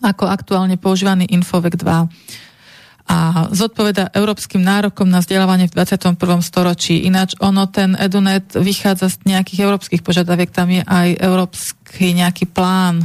ako 0.00 0.24
aktuálne 0.26 0.80
používaný 0.80 1.28
Infovek 1.30 1.78
2 1.78 2.08
a 3.04 3.52
zodpoveda 3.52 4.16
európskym 4.16 4.64
nárokom 4.64 5.04
na 5.04 5.20
vzdelávanie 5.20 5.68
v 5.68 5.76
21. 5.76 6.16
storočí. 6.40 7.04
Ináč 7.04 7.36
ono, 7.36 7.68
ten 7.68 7.92
Edunet 8.00 8.56
vychádza 8.56 9.12
z 9.12 9.28
nejakých 9.28 9.68
európskych 9.68 10.00
požiadaviek, 10.00 10.48
tam 10.48 10.72
je 10.72 10.80
aj 10.80 11.20
európsky 11.20 12.16
nejaký 12.16 12.48
plán 12.48 13.04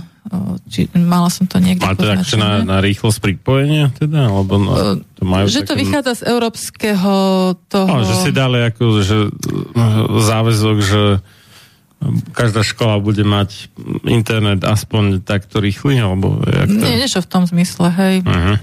či 0.70 0.86
mala 0.94 1.34
som 1.34 1.50
to 1.50 1.58
niekde 1.58 1.82
A 1.82 1.98
to 1.98 2.06
je 2.06 2.38
na, 2.38 2.62
na 2.62 2.78
rýchlosť 2.86 3.18
pripojenia 3.18 3.90
teda? 3.98 4.30
Alebo 4.30 4.62
na, 4.62 5.02
to 5.18 5.24
majú 5.26 5.50
že 5.50 5.66
také... 5.66 5.68
to 5.68 5.74
vychádza 5.74 6.14
z 6.22 6.24
európskeho 6.30 7.14
toho... 7.66 7.90
No, 7.90 8.06
že 8.06 8.30
si 8.30 8.32
dali 8.32 8.62
ako, 8.62 9.02
že 9.02 9.18
záväzok, 10.30 10.78
že 10.86 11.02
každá 12.32 12.64
škola 12.64 13.04
bude 13.04 13.28
mať 13.28 13.68
internet 14.08 14.64
aspoň 14.64 15.20
takto 15.20 15.60
rýchly, 15.60 16.00
alebo 16.00 16.40
jak 16.48 16.68
to... 16.72 16.84
Nie, 16.84 16.96
niečo 16.96 17.20
v 17.20 17.30
tom 17.30 17.44
zmysle, 17.44 17.92
hej. 17.92 18.16
Uh-huh. 18.24 18.58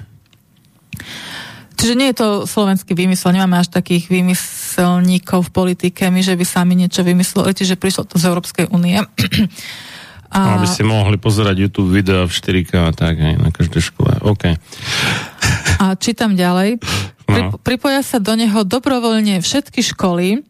Čiže 1.76 1.94
nie 1.94 2.08
je 2.10 2.16
to 2.16 2.28
slovenský 2.48 2.96
vymysel, 2.96 3.36
nemáme 3.36 3.60
až 3.60 3.68
takých 3.68 4.08
vymyselníkov 4.08 5.52
v 5.52 5.54
politike, 5.54 6.08
my, 6.08 6.24
že 6.24 6.32
by 6.32 6.44
sami 6.48 6.72
niečo 6.72 7.04
vymysleli, 7.04 7.52
čiže 7.52 7.76
prišlo 7.76 8.08
to 8.08 8.16
z 8.16 8.32
Európskej 8.32 8.72
únie. 8.72 8.96
A... 10.26 10.38
No, 10.42 10.50
aby 10.58 10.66
si 10.66 10.82
mohli 10.82 11.16
pozerať 11.22 11.54
YouTube 11.54 11.94
videa 11.94 12.26
v 12.26 12.32
4K 12.34 12.72
a 12.82 12.90
tak 12.90 13.14
aj 13.14 13.34
na 13.38 13.54
každej 13.54 13.78
škole. 13.78 14.10
OK. 14.26 14.58
A 15.78 15.94
čítam 15.96 16.34
ďalej. 16.34 16.82
No. 17.30 17.54
Pripoja 17.62 18.02
sa 18.02 18.18
do 18.18 18.34
neho 18.34 18.66
dobrovoľne 18.66 19.38
všetky 19.38 19.86
školy, 19.86 20.42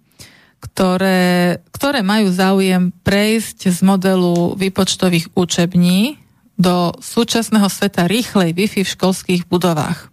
ktoré, 0.67 1.63
ktoré 1.71 2.03
majú 2.03 2.29
záujem 2.35 2.91
prejsť 3.07 3.71
z 3.71 3.79
modelu 3.87 4.59
výpočtových 4.59 5.31
učební 5.39 6.19
do 6.59 6.91
súčasného 6.99 7.71
sveta 7.71 8.11
rýchlej 8.11 8.57
Wi-Fi 8.57 8.83
v 8.83 8.93
školských 8.99 9.43
budovách. 9.47 10.11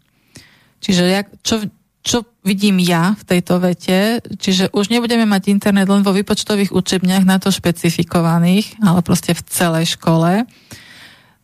Čiže 0.84 1.03
jak, 1.07 1.27
čo, 1.41 1.65
čo 2.03 2.27
vidím 2.43 2.84
ja 2.84 3.15
v 3.15 3.23
tejto 3.23 3.63
vete, 3.63 4.19
čiže 4.35 4.69
už 4.75 4.91
nebudeme 4.91 5.23
mať 5.23 5.49
internet 5.49 5.88
len 5.88 6.03
vo 6.03 6.11
výpočtových 6.11 6.75
učebniach 6.75 7.23
na 7.23 7.39
to 7.39 7.49
špecifikovaných, 7.49 8.77
ale 8.84 8.99
proste 9.01 9.31
v 9.31 9.41
celej 9.47 9.95
škole 9.95 10.43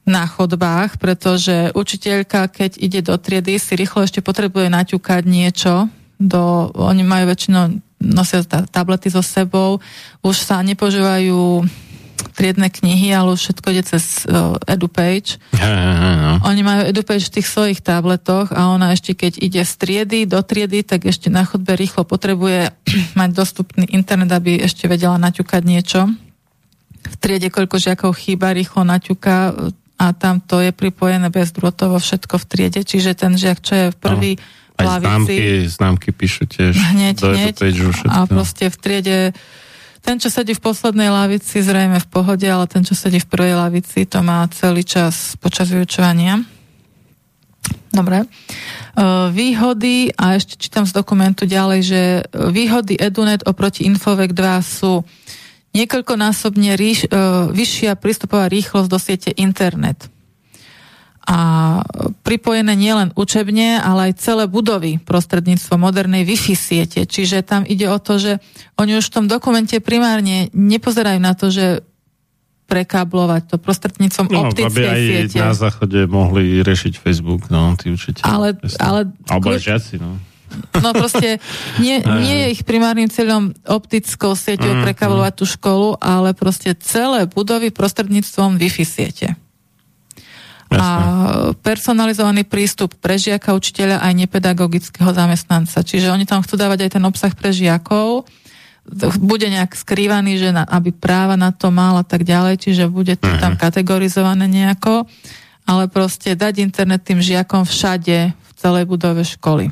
na 0.04 0.24
chodbách, 0.28 1.00
pretože 1.00 1.72
učiteľka, 1.72 2.52
keď 2.52 2.72
ide 2.76 3.00
do 3.00 3.16
triedy, 3.16 3.56
si 3.56 3.80
rýchlo 3.80 4.04
ešte 4.04 4.20
potrebuje 4.20 4.68
naťukať 4.68 5.24
niečo, 5.24 5.88
do, 6.20 6.68
oni 6.76 7.08
majú 7.08 7.32
väčšinou 7.32 7.80
nosia 8.00 8.42
tablety 8.48 9.12
so 9.12 9.20
sebou, 9.20 9.84
už 10.24 10.36
sa 10.40 10.64
nepožívajú 10.64 11.68
triedne 12.36 12.72
knihy, 12.72 13.12
ale 13.12 13.36
už 13.36 13.40
všetko 13.40 13.68
ide 13.76 13.84
cez 13.84 14.24
uh, 14.28 14.56
EduPage. 14.64 15.40
no. 16.16 16.32
Oni 16.48 16.64
majú 16.64 16.88
EduPage 16.88 17.28
v 17.28 17.36
tých 17.40 17.48
svojich 17.48 17.80
tabletoch 17.84 18.56
a 18.56 18.72
ona 18.72 18.96
ešte 18.96 19.16
keď 19.16 19.44
ide 19.44 19.62
z 19.64 19.74
triedy 19.76 20.20
do 20.24 20.40
triedy, 20.40 20.84
tak 20.88 21.04
ešte 21.04 21.28
na 21.28 21.44
chodbe 21.44 21.76
rýchlo 21.76 22.08
potrebuje 22.08 22.72
mať 23.20 23.30
dostupný 23.36 23.86
internet, 23.92 24.32
aby 24.32 24.60
ešte 24.64 24.88
vedela 24.88 25.20
naťukať 25.20 25.62
niečo. 25.68 26.08
V 27.00 27.16
triede 27.20 27.52
koľko 27.52 27.80
žiakov 27.80 28.12
chýba, 28.16 28.56
rýchlo 28.56 28.84
naťuka 28.88 29.56
a 30.00 30.06
tam 30.16 30.40
to 30.40 30.64
je 30.64 30.72
pripojené 30.72 31.28
bezdrôtovo 31.28 32.00
všetko 32.00 32.40
v 32.40 32.46
triede, 32.48 32.82
čiže 32.88 33.20
ten 33.20 33.36
žiak, 33.36 33.60
čo 33.60 33.74
je 33.76 33.86
v 33.92 33.98
prvý 34.00 34.32
no. 34.40 34.44
Aj 34.80 35.04
známky, 35.04 35.68
známky 35.68 36.10
píšu 36.16 36.48
tiež. 36.48 36.74
Hneď, 36.96 37.16
do 37.20 37.36
hneď, 37.36 37.56
a 38.08 38.24
proste 38.24 38.72
v 38.72 38.78
triede 38.80 39.20
ten, 40.00 40.16
čo 40.16 40.32
sedí 40.32 40.56
v 40.56 40.64
poslednej 40.64 41.12
lavici, 41.12 41.60
zrejme 41.60 42.00
v 42.00 42.08
pohode, 42.08 42.48
ale 42.48 42.66
ten, 42.72 42.88
čo 42.88 42.96
sedí 42.96 43.20
v 43.20 43.28
prvej 43.28 43.54
lavici, 43.60 44.08
to 44.08 44.24
má 44.24 44.48
celý 44.48 44.88
čas 44.88 45.36
počas 45.36 45.68
vyučovania. 45.68 46.40
Dobre. 47.92 48.24
E, 48.24 48.28
výhody, 49.36 50.16
a 50.16 50.40
ešte 50.40 50.56
čítam 50.56 50.88
z 50.88 50.96
dokumentu 50.96 51.44
ďalej, 51.44 51.80
že 51.84 52.02
výhody 52.32 52.96
EduNet 52.96 53.44
oproti 53.44 53.84
Infovek 53.86 54.32
2 54.32 54.64
sú 54.64 55.04
niekoľkonásobne 55.76 56.80
ríš, 56.80 57.06
e, 57.06 57.08
vyššia 57.52 58.00
prístupová 58.00 58.48
rýchlosť 58.48 58.90
do 58.90 59.00
siete 59.02 59.32
internet 59.36 60.08
a 61.30 61.38
pripojené 62.26 62.74
nielen 62.74 63.14
učebne, 63.14 63.78
ale 63.78 64.10
aj 64.10 64.18
celé 64.18 64.50
budovy 64.50 64.98
prostredníctvom 64.98 65.78
modernej 65.78 66.26
Wi-Fi 66.26 66.58
siete. 66.58 67.06
Čiže 67.06 67.46
tam 67.46 67.62
ide 67.70 67.86
o 67.86 68.02
to, 68.02 68.18
že 68.18 68.42
oni 68.82 68.98
už 68.98 69.14
v 69.14 69.14
tom 69.14 69.26
dokumente 69.30 69.78
primárne 69.78 70.50
nepozerajú 70.58 71.20
na 71.22 71.38
to, 71.38 71.54
že 71.54 71.86
prekáblovať 72.66 73.42
to 73.46 73.56
prostredníctvom 73.62 74.26
no, 74.30 74.50
optickej 74.50 74.74
aby 74.74 74.82
aj 74.90 75.02
siete. 75.02 75.38
na 75.38 75.54
záchode 75.54 76.00
mohli 76.10 76.66
riešiť 76.66 76.98
Facebook, 76.98 77.50
no, 77.54 77.78
tí 77.78 77.94
učiteľi. 77.94 78.26
Ale, 78.26 78.48
ale, 78.82 79.00
Alebo 79.30 79.54
aj 79.54 79.62
žiaci, 79.62 80.02
no. 80.02 80.18
No 80.82 80.98
proste 80.98 81.38
nie, 81.78 82.02
nie 82.26 82.36
je 82.46 82.48
ich 82.58 82.62
primárnym 82.66 83.10
cieľom 83.10 83.54
optickou 83.70 84.34
sieťou 84.34 84.82
mm, 84.82 84.84
prekáblovať 84.86 85.34
mm. 85.34 85.40
tú 85.42 85.46
školu, 85.46 85.90
ale 86.02 86.34
proste 86.34 86.74
celé 86.78 87.30
budovy 87.30 87.70
prostredníctvom 87.70 88.58
Wi-Fi 88.58 88.86
siete. 88.86 89.28
Jasne. 90.70 90.78
a 90.78 90.90
personalizovaný 91.66 92.46
prístup 92.46 92.94
pre 93.02 93.18
žiaka, 93.18 93.58
učiteľa 93.58 94.06
aj 94.06 94.14
nepedagogického 94.14 95.10
zamestnanca. 95.10 95.82
Čiže 95.82 96.14
oni 96.14 96.30
tam 96.30 96.46
chcú 96.46 96.62
dávať 96.62 96.86
aj 96.86 96.92
ten 96.94 97.04
obsah 97.10 97.34
pre 97.34 97.50
žiakov, 97.50 98.30
bude 99.22 99.46
nejak 99.46 99.78
skrývaný, 99.78 100.42
že 100.42 100.50
na, 100.50 100.66
aby 100.66 100.90
práva 100.90 101.38
na 101.38 101.54
to 101.54 101.70
mal 101.70 102.02
a 102.02 102.06
tak 102.06 102.26
ďalej, 102.26 102.58
čiže 102.58 102.90
bude 102.90 103.14
to 103.18 103.30
tam 103.38 103.54
kategorizované 103.54 104.50
nejako, 104.50 105.06
ale 105.70 105.86
proste 105.86 106.34
dať 106.34 106.66
internet 106.66 107.06
tým 107.06 107.22
žiakom 107.22 107.70
všade 107.70 108.34
v 108.34 108.52
celej 108.58 108.90
budove 108.90 109.22
školy. 109.22 109.70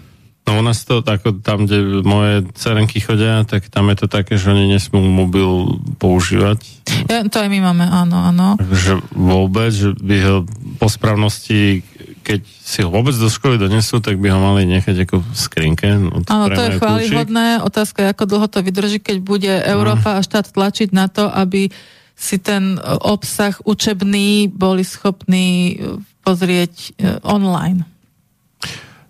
No 0.48 0.56
u 0.56 0.64
nás 0.64 0.80
to 0.88 1.04
ako 1.04 1.44
tam, 1.44 1.68
kde 1.68 2.08
moje 2.08 2.48
cerenky 2.56 3.04
chodia, 3.04 3.44
tak 3.44 3.68
tam 3.68 3.92
je 3.92 4.00
to 4.00 4.08
také, 4.08 4.40
že 4.40 4.56
oni 4.56 4.72
nesmú 4.72 5.04
mobil 5.04 5.76
používať. 6.00 6.64
Ja, 7.12 7.28
to 7.28 7.44
aj 7.44 7.52
my 7.52 7.60
máme, 7.60 7.84
áno, 7.84 8.16
áno. 8.32 8.56
Takže 8.56 9.04
vôbec, 9.12 9.76
že 9.76 9.92
by 9.92 10.18
ho 10.24 10.36
po 10.80 10.88
správnosti, 10.88 11.84
keď 12.24 12.48
si 12.48 12.80
ho 12.80 12.88
vôbec 12.88 13.12
do 13.20 13.28
školy 13.28 13.60
donesú, 13.60 14.00
tak 14.00 14.24
by 14.24 14.32
ho 14.32 14.40
mali 14.40 14.64
nechať 14.64 15.04
ako 15.04 15.20
v 15.20 15.36
skrinke. 15.36 15.88
Áno, 16.32 16.48
to 16.48 16.62
je 16.64 16.80
chválihodné. 16.80 17.60
Otázka 17.68 18.08
je, 18.08 18.12
ako 18.16 18.24
dlho 18.24 18.48
to 18.48 18.64
vydrží, 18.64 19.04
keď 19.04 19.18
bude 19.20 19.52
Európa 19.52 20.16
a 20.16 20.24
štát 20.24 20.56
tlačiť 20.56 20.96
na 20.96 21.12
to, 21.12 21.28
aby 21.28 21.76
si 22.16 22.40
ten 22.40 22.80
obsah 23.04 23.54
učebný 23.68 24.48
boli 24.48 24.88
schopní 24.88 25.76
pozrieť 26.24 26.74
eh, 26.96 27.20
online. 27.28 27.84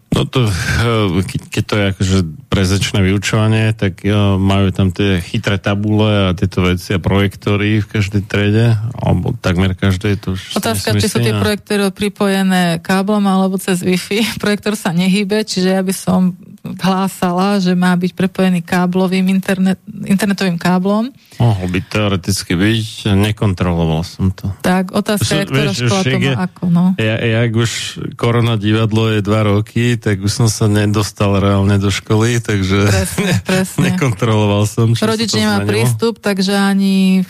No 0.07 0.23
to, 0.23 0.47
eh, 0.47 1.23
keď 1.51 1.63
to 1.67 1.73
je 1.75 1.85
akože 1.93 2.17
prezečné 2.47 3.03
vyučovanie, 3.03 3.75
tak 3.75 4.01
jo, 4.07 4.39
majú 4.39 4.71
tam 4.71 4.89
tie 4.95 5.19
chytré 5.19 5.59
tabule 5.59 6.31
a 6.31 6.33
tieto 6.33 6.63
veci 6.63 6.95
a 6.95 6.99
projektory 6.99 7.83
v 7.83 7.87
každej 7.91 8.23
trede, 8.23 8.79
alebo 8.97 9.35
takmer 9.35 9.75
každej. 9.75 10.17
To 10.23 10.33
už 10.33 10.57
Otázka, 10.57 10.95
či 10.97 11.11
sú 11.11 11.19
tie 11.19 11.35
projektory 11.35 11.91
pripojené 11.91 12.79
káblom 12.79 13.21
alebo 13.27 13.59
cez 13.59 13.83
Wi-Fi. 13.83 14.23
Projektor 14.43 14.79
sa 14.79 14.95
nehýbe, 14.95 15.43
čiže 15.43 15.75
ja 15.75 15.83
by 15.83 15.93
som 15.93 16.39
hlásala, 16.75 17.57
že 17.57 17.71
má 17.71 17.93
byť 17.93 18.11
prepojený 18.11 18.59
káblovým 18.59 19.23
internet, 19.27 19.77
internetovým 20.03 20.55
káblom. 20.55 21.07
Mohol 21.37 21.67
by 21.69 21.79
teoreticky 21.83 22.53
byť, 22.53 22.85
nekontroloval 23.13 24.01
som 24.01 24.29
to. 24.29 24.51
Tak 24.59 24.91
otázka 24.91 25.31
je, 25.33 25.45
ktorá 25.45 25.69
Vieš, 25.69 25.79
škola 25.81 26.01
to 26.03 26.17
má 26.17 26.33
ako, 26.43 26.63
no. 26.67 26.85
Ja, 26.95 27.15
jak 27.15 27.51
už 27.53 27.71
korona 28.13 28.55
divadlo 28.55 29.07
je 29.09 29.21
dva 29.21 29.45
roky, 29.45 29.95
tak 29.95 30.19
už 30.19 30.31
som 30.33 30.47
sa 30.47 30.65
nedostal 30.65 31.37
reálne 31.37 31.77
do 31.77 31.87
školy, 31.87 32.39
takže 32.39 32.79
Presne, 32.83 33.31
presne. 33.47 33.81
nekontroloval 33.87 34.65
som. 34.65 34.91
Rodič 34.91 35.31
nemá 35.31 35.61
zmenilo. 35.61 35.69
prístup, 35.69 36.17
takže 36.17 36.51
ani 36.51 37.21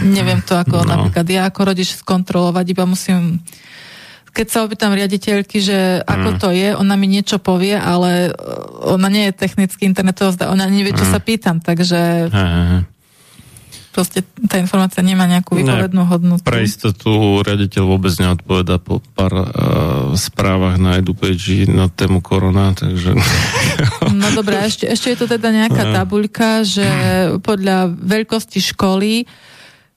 neviem 0.00 0.40
to 0.40 0.56
ako 0.56 0.80
No. 0.80 0.88
napríklad 0.88 1.26
ja 1.26 1.44
ako 1.44 1.60
rodič 1.66 1.92
skontrolovať, 1.94 2.64
iba 2.68 2.84
musím 2.84 3.44
keď 4.30 4.46
sa 4.46 4.58
opýtam 4.62 4.92
riaditeľky, 4.92 5.58
že 5.58 5.78
ako 6.00 6.28
Mm. 6.28 6.38
to 6.38 6.48
je, 6.50 6.68
ona 6.72 6.94
mi 6.94 7.06
niečo 7.06 7.36
povie, 7.36 7.72
ale 7.72 8.28
e, 8.28 8.30
ona 8.86 9.06
nie 9.06 9.26
je 9.26 9.34
technicky 9.34 9.82
internetová, 9.82 10.30
zda- 10.30 10.48
ona 10.48 10.64
nevie, 10.64 10.90
čo 10.90 11.02
Mm. 11.02 11.10
sa 11.10 11.18
pýtam, 11.18 11.56
takže 11.58 12.00
hej. 12.26 12.82
proste 13.90 14.20
tá 14.44 14.56
informácia 14.56 15.02
nemá 15.02 15.26
nejakú 15.26 15.52
Ne, 15.52 15.60
výpovednú 15.60 16.02
hodnotu. 16.04 16.44
Pre 16.44 16.62
istotu 16.62 17.10
riaditeľ 17.40 17.82
vôbec 17.84 18.14
neodpoveda 18.14 18.78
po 18.78 19.02
pár 19.12 19.32
uh, 19.34 19.46
správach 20.14 20.76
na 20.76 20.94
EduPage 20.96 21.66
na 21.66 21.88
tému 21.88 22.20
korona, 22.20 22.70
takže... 22.72 23.18
No 24.08 24.30
dobré, 24.32 24.62
ešte, 24.62 24.86
ešte 24.86 25.10
je 25.10 25.18
to 25.18 25.26
teda 25.28 25.50
nejaká 25.50 25.82
No. 25.82 25.92
tabuľka, 25.96 26.62
že 26.62 26.86
podľa 27.40 27.90
veľkosti 27.90 28.62
školy 28.68 29.26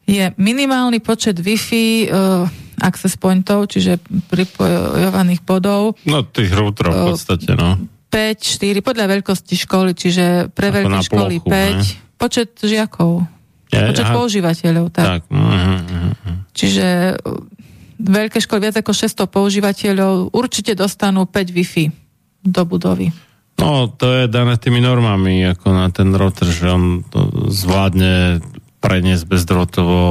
je 0.04 0.34
minimálny 0.36 0.98
počet 0.98 1.38
Wi-Fi 1.38 1.86
uh, 2.04 2.44
access 2.82 3.14
pointov, 3.16 3.70
čiže 3.70 4.02
pripojovaných 4.34 5.46
bodov 5.46 5.96
No 6.10 6.26
tých 6.26 6.50
routerov 6.50 6.92
v 6.92 7.04
podstate, 7.14 7.54
no. 7.54 7.78
5, 8.12 8.60
4, 8.60 8.84
podľa 8.84 9.06
veľkosti 9.08 9.56
školy, 9.56 9.96
čiže 9.96 10.52
pre 10.52 10.74
veľké 10.74 11.00
školy 11.08 11.40
plochu, 11.40 11.48
5, 11.48 11.80
ne? 11.80 11.82
počet 12.20 12.50
žiakov, 12.60 13.24
Ja, 13.72 13.88
počet 13.88 14.04
aha, 14.10 14.16
používateľov, 14.20 14.86
tak. 14.92 15.06
tak. 15.08 15.22
mhm, 15.32 15.78
mhm. 16.12 16.34
Čiže 16.52 17.16
uh, 17.16 17.40
veľké 18.02 18.44
školy, 18.44 18.60
viac 18.68 18.76
ako 18.82 18.92
600 18.92 19.32
používateľov, 19.32 20.36
určite 20.36 20.76
dostanú 20.76 21.24
5 21.24 21.56
Wi-Fi 21.56 21.86
do 22.44 22.62
budovy. 22.68 23.14
No, 23.62 23.88
to 23.94 24.10
je 24.10 24.24
dané 24.26 24.58
tými 24.58 24.82
normami, 24.82 25.46
ako 25.46 25.70
na 25.70 25.88
ten 25.94 26.10
router, 26.18 26.50
že 26.50 26.66
on 26.66 27.06
to 27.06 27.30
zvládne 27.54 28.42
preniesť 28.82 29.24
bezdrotovo 29.30 30.02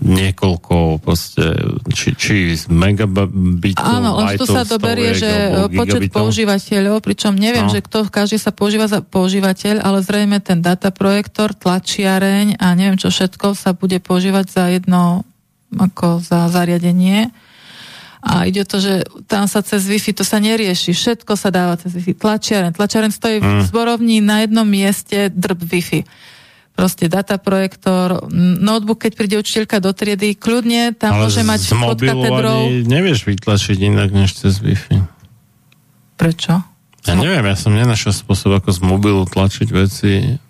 niekoľko 0.00 0.98
proste, 0.98 1.44
či, 1.92 2.16
či 2.16 2.36
z 2.52 2.66
megabitov, 2.66 3.84
Áno, 3.84 4.16
len 4.18 4.34
tu 4.34 4.44
sa 4.44 4.64
doberie, 4.64 5.12
že 5.12 5.28
alebo 5.28 5.76
počet 5.76 6.08
používateľov, 6.08 7.04
pričom 7.04 7.36
neviem, 7.36 7.68
No. 7.68 7.72
že 7.72 7.84
kto, 7.84 8.08
každý 8.08 8.36
sa 8.36 8.50
používa 8.50 8.88
za 8.88 9.04
používateľ, 9.04 9.78
ale 9.78 10.00
zrejme 10.00 10.40
ten 10.40 10.58
dataprojektor, 10.58 11.52
tlačiareň 11.52 12.56
a 12.56 12.72
neviem 12.72 12.96
čo 12.96 13.12
všetko 13.12 13.52
sa 13.52 13.76
bude 13.76 14.00
používať 14.00 14.46
za 14.48 14.64
jedno 14.72 15.22
ako 15.70 16.18
za 16.18 16.50
zariadenie. 16.50 17.30
A 18.20 18.44
ide 18.44 18.68
to, 18.68 18.76
že 18.76 19.00
tam 19.24 19.48
sa 19.48 19.64
cez 19.64 19.80
Wi-Fi 19.88 20.12
to 20.12 20.28
sa 20.28 20.36
nerieši. 20.36 20.92
Všetko 20.92 21.40
sa 21.40 21.48
dáva 21.48 21.80
cez 21.80 21.96
Wi-Fi. 21.96 22.20
Tlačiareň. 22.20 22.76
Tlačiareň 22.76 23.12
stojí 23.12 23.40
v 23.40 23.48
Mm. 23.48 23.64
zborovni 23.64 24.20
na 24.20 24.44
jednom 24.44 24.68
mieste 24.68 25.32
drb 25.32 25.64
Wi-Fi. 25.64 26.04
Proste 26.80 27.12
dataprojektor, 27.12 28.32
notebook, 28.56 29.04
keď 29.04 29.12
príde 29.12 29.36
učiteľka 29.36 29.84
do 29.84 29.92
triedy, 29.92 30.32
kľudne 30.32 30.96
tam 30.96 31.20
Ale 31.20 31.28
môže 31.28 31.44
mať 31.44 31.60
pod 31.68 32.00
katedrou. 32.00 32.72
nevieš 32.88 33.28
vytlačiť 33.28 33.76
inak 33.84 34.08
než 34.08 34.32
cez 34.32 34.56
Wi-Fi. 34.56 35.04
Prečo? 36.16 36.64
Ja 37.04 37.12
neviem, 37.12 37.44
ja 37.44 37.52
som 37.52 37.72
nenašiel 37.72 38.12
spôsob, 38.12 38.56
ako 38.56 38.72
z 38.72 38.80
mobilu 38.80 39.24
tlačiť 39.24 39.68
veci. 39.68 40.40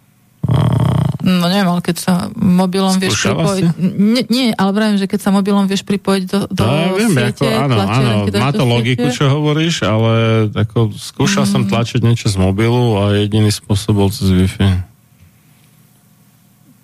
No 1.21 1.47
neviem, 1.47 1.69
ale 1.69 1.79
keď 1.79 1.97
sa 2.01 2.13
mobilom 2.33 2.97
vieš 2.97 3.21
pripojiť... 3.21 3.65
Nie, 3.93 4.25
nie, 4.27 4.47
ale 4.51 4.71
vravím, 4.71 4.97
že 4.97 5.05
keď 5.05 5.21
sa 5.21 5.31
mobilom 5.31 5.69
vieš 5.69 5.85
pripojiť 5.85 6.23
do, 6.25 6.39
do 6.49 6.63
No, 6.63 6.73
ja 6.73 6.89
viem, 6.97 7.13
siete, 7.13 7.45
ako, 7.45 7.45
áno, 7.61 7.75
áno, 7.77 8.11
má 8.33 8.51
to 8.51 8.65
logiku, 8.65 9.11
siete. 9.11 9.19
čo 9.21 9.25
hovoríš, 9.29 9.85
ale 9.85 10.13
ako, 10.49 10.91
skúšal 10.91 11.45
som 11.45 11.63
Mm. 11.63 11.69
tlačiť 11.69 12.01
niečo 12.01 12.27
z 12.27 12.41
mobilu 12.41 12.97
a 12.97 13.21
jediný 13.21 13.53
spôsob 13.53 13.99
bol 13.99 14.09
cez 14.09 14.27
Wi-Fi. 14.27 14.89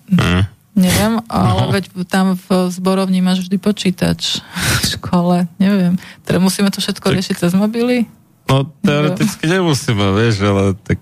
Hm. 0.09 0.43
Neviem, 0.73 1.13
ale 1.25 1.49
No. 1.57 1.73
veď 1.73 1.89
tam 2.05 2.37
v 2.37 2.47
zborovni 2.69 3.17
máš 3.17 3.41
vždy 3.41 3.57
počítač 3.57 4.45
v 4.45 4.85
škole, 4.87 5.49
neviem. 5.57 5.97
Teda 6.21 6.37
musíme 6.37 6.69
to 6.69 6.77
všetko 6.77 7.11
riešiť 7.11 7.35
cez 7.39 7.51
mobily? 7.51 8.05
No, 8.45 8.63
teoreticky 8.79 9.49
nemusíme, 9.49 10.13
vieš, 10.13 10.39
ale 10.39 10.77
tak... 10.77 11.01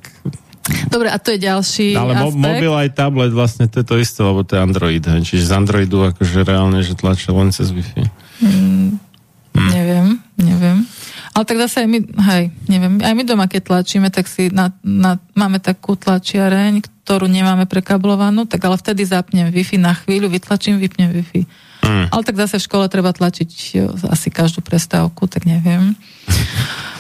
Dobre, 0.88 1.12
a 1.12 1.20
to 1.20 1.30
je 1.30 1.40
ďalší 1.40 1.88
Ale 1.94 2.16
mo- 2.16 2.32
aspekt. 2.32 2.42
mobil 2.42 2.74
aj 2.74 2.90
tablet 2.90 3.30
vlastne 3.30 3.68
to 3.68 3.78
je 3.78 3.86
to 3.86 3.96
isté, 3.96 4.18
lebo 4.20 4.42
to 4.42 4.56
je 4.56 4.62
Android. 4.62 5.04
Hej. 5.04 5.22
Čiže 5.24 5.44
z 5.44 5.54
Androidu 5.54 6.02
akože 6.08 6.42
reálne, 6.42 6.80
že 6.80 6.96
tlačia 6.96 7.30
len 7.32 7.52
cez 7.52 7.70
Wi-Fi. 7.70 8.02
Mm, 8.42 8.98
Neviem, 9.56 10.08
neviem. 10.36 10.84
Ale 11.32 11.44
tak 11.44 11.60
zase 11.60 11.84
aj 11.84 11.88
my, 11.88 12.00
hej, 12.26 12.44
neviem, 12.66 12.94
aj 12.98 13.14
my 13.14 13.24
doma, 13.24 13.46
keď 13.46 13.62
tlačíme, 13.66 14.08
tak 14.08 14.26
si 14.26 14.48
na, 14.50 14.72
na, 14.82 15.16
máme 15.32 15.60
takú 15.60 15.94
tlačiareň, 15.94 16.80
ktorú 17.06 17.30
nemáme 17.30 17.70
prekablovanú, 17.70 18.50
tak 18.50 18.66
ale 18.66 18.82
vtedy 18.82 19.06
zapnem 19.06 19.54
Wi-Fi 19.54 19.78
na 19.78 19.94
chvíľu, 19.94 20.34
vytlačím, 20.34 20.82
vypnem 20.82 21.14
Wi-Fi. 21.14 21.46
Mm. 21.86 22.10
Ale 22.10 22.22
tak 22.26 22.34
zase 22.34 22.58
v 22.58 22.66
škole 22.66 22.90
treba 22.90 23.14
tlačiť 23.14 23.50
jo, 23.78 23.94
asi 24.10 24.34
každú 24.34 24.66
prestávku, 24.66 25.30
tak 25.30 25.46
neviem. 25.46 25.94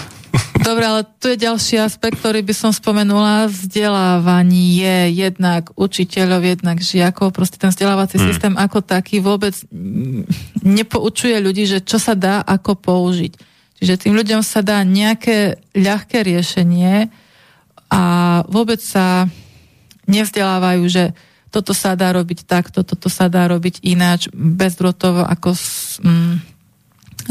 Dobre, 0.61 0.84
ale 0.86 1.02
tu 1.18 1.30
je 1.32 1.41
ďalší 1.41 1.82
aspekt, 1.82 2.19
ktorý 2.22 2.45
by 2.45 2.53
som 2.53 2.72
spomenula. 2.73 3.48
Vzdelávanie 3.48 4.82
je 4.82 4.98
jednak 5.26 5.69
učiteľov, 5.77 6.41
jednak 6.44 6.77
žiakov. 6.82 7.32
Proste 7.32 7.57
ten 7.57 7.72
vzdelávací 7.72 8.18
Hmm. 8.18 8.27
systém 8.30 8.53
ako 8.57 8.82
taký 8.82 9.22
vôbec 9.22 9.53
mm, 9.69 10.26
nepoučuje 10.65 11.38
ľudí, 11.40 11.65
že 11.69 11.80
čo 11.82 12.02
sa 12.02 12.18
dá 12.18 12.41
ako 12.44 12.77
použiť. 12.77 13.34
Čiže 13.80 14.07
tým 14.07 14.14
ľuďom 14.15 14.41
sa 14.41 14.64
dá 14.64 14.82
nejaké 14.82 15.60
ľahké 15.76 16.23
riešenie 16.23 17.11
a 17.91 18.03
vôbec 18.48 18.80
sa 18.80 19.27
nevzdelávajú, 20.06 20.84
že 20.90 21.03
toto 21.53 21.72
sa 21.72 21.95
dá 21.95 22.11
robiť 22.11 22.44
takto, 22.44 22.84
toto 22.84 23.07
sa 23.07 23.32
dá 23.32 23.48
robiť 23.48 23.80
ináč, 23.88 24.27
bezdrotovo, 24.36 25.23
ako, 25.23 25.56
mm, 26.03 26.36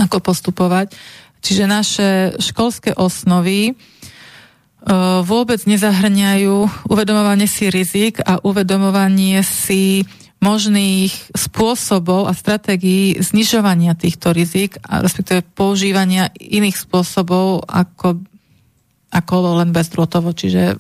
ako 0.01 0.17
postupovať. 0.25 0.97
Čiže 1.45 1.65
naše 1.69 2.09
školské 2.41 2.97
osnovy 2.97 3.69
e, 3.69 3.73
vôbec 5.29 5.61
nezahrňajú 5.69 6.89
uvedomovanie 6.89 7.45
si 7.45 7.69
rizik 7.69 8.25
a 8.25 8.41
uvedomovanie 8.41 9.45
si 9.45 10.09
možných 10.41 11.13
spôsobov 11.33 12.29
a 12.29 12.33
stratégií 12.37 13.17
znižovania 13.21 13.97
týchto 13.97 14.33
rizik 14.33 14.77
a 14.85 15.01
respektíve 15.01 15.41
používania 15.57 16.29
iných 16.37 16.77
spôsobov 16.81 17.65
ako, 17.65 18.25
ako 19.09 19.35
len 19.65 19.73
bezdrôtovo. 19.73 20.37
Čiže 20.37 20.77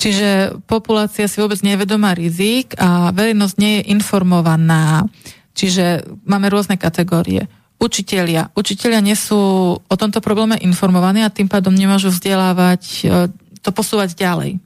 Čiže 0.00 0.56
populácia 0.64 1.28
si 1.28 1.44
vôbec 1.44 1.60
nevedomá 1.60 2.16
rizik 2.16 2.72
a 2.80 3.12
verejnosť 3.12 3.54
nie 3.60 3.72
je 3.78 3.92
informovaná. 3.92 5.04
Čiže 5.52 6.08
máme 6.24 6.48
rôzne 6.48 6.80
kategórie. 6.80 7.44
Učitelia. 7.76 8.48
Učitelia 8.56 9.04
nie 9.04 9.12
sú 9.12 9.36
o 9.76 9.94
tomto 10.00 10.24
probléme 10.24 10.56
informovaní 10.56 11.20
a 11.20 11.28
tým 11.28 11.52
pádom 11.52 11.76
nemôžu 11.76 12.08
vzdelávať, 12.08 12.82
e, 13.04 13.28
to 13.60 13.70
posúvať 13.76 14.16
ďalej. 14.16 14.56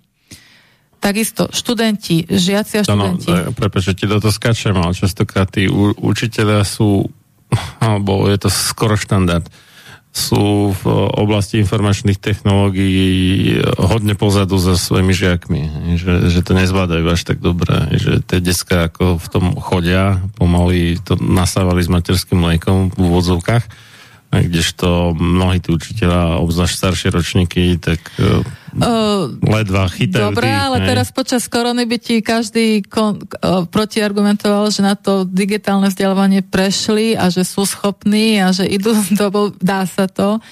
Takisto 1.02 1.50
študenti, 1.50 2.30
žiaci 2.30 2.74
a 2.78 2.82
študenti. 2.86 3.30
e, 3.30 3.50
prepáč, 3.54 3.90
že 3.90 3.98
ti 3.98 4.06
do 4.06 4.22
toho 4.22 4.30
skačem, 4.30 4.74
ale 4.78 4.94
častokrát 4.94 5.50
tí 5.50 5.66
učiteľia 5.98 6.62
sú, 6.62 7.10
alebo 7.82 8.30
je 8.30 8.38
to 8.38 8.50
skoro 8.50 8.94
štandard, 8.94 9.46
sú 10.14 10.70
v 10.70 10.84
oblasti 11.18 11.58
informačných 11.58 12.22
technológií 12.22 13.58
hodne 13.82 14.14
pozadu 14.14 14.62
za 14.62 14.78
svojimi 14.78 15.10
žiakmi. 15.10 15.62
Že, 15.98 16.30
že 16.30 16.40
to 16.46 16.54
nezvládajú 16.54 17.02
až 17.10 17.26
tak 17.26 17.42
dobre. 17.42 17.74
Že 17.98 18.22
tie 18.22 18.38
detská 18.38 18.94
ako 18.94 19.18
v 19.18 19.26
tom 19.26 19.44
chodia, 19.58 20.22
pomaly 20.38 21.02
to 21.02 21.18
nasávali 21.18 21.82
s 21.82 21.90
materským 21.90 22.38
mliekom 22.38 22.94
v 22.94 22.98
úvodzovkách, 23.10 23.66
kdežto 24.30 25.18
mnohí 25.18 25.58
tí 25.58 25.74
učiteľa, 25.74 26.38
obzvlášť 26.46 26.74
staršie 26.78 27.08
ročníky, 27.10 27.82
tak 27.82 27.98
e, 28.14 28.42
Uh, 28.74 29.38
ledva 29.38 29.86
chytajú 29.86 30.34
Dobre, 30.34 30.50
tých, 30.50 30.58
ale 30.66 30.76
hej. 30.82 30.88
teraz 30.90 31.08
počas 31.14 31.46
korony 31.46 31.86
by 31.86 31.96
ti 32.02 32.18
každý 32.26 32.82
kon, 32.82 33.22
uh, 33.22 33.62
protiargumentoval, 33.70 34.66
že 34.74 34.82
na 34.82 34.98
to 34.98 35.22
digitálne 35.22 35.86
vzdelávanie 35.86 36.42
prešli 36.42 37.14
a 37.14 37.30
že 37.30 37.46
sú 37.46 37.62
schopní 37.62 38.42
a 38.42 38.50
že 38.50 38.66
idú 38.66 38.90
s 38.90 39.14
dobou, 39.14 39.54
dá 39.62 39.86
sa 39.86 40.10
to. 40.10 40.42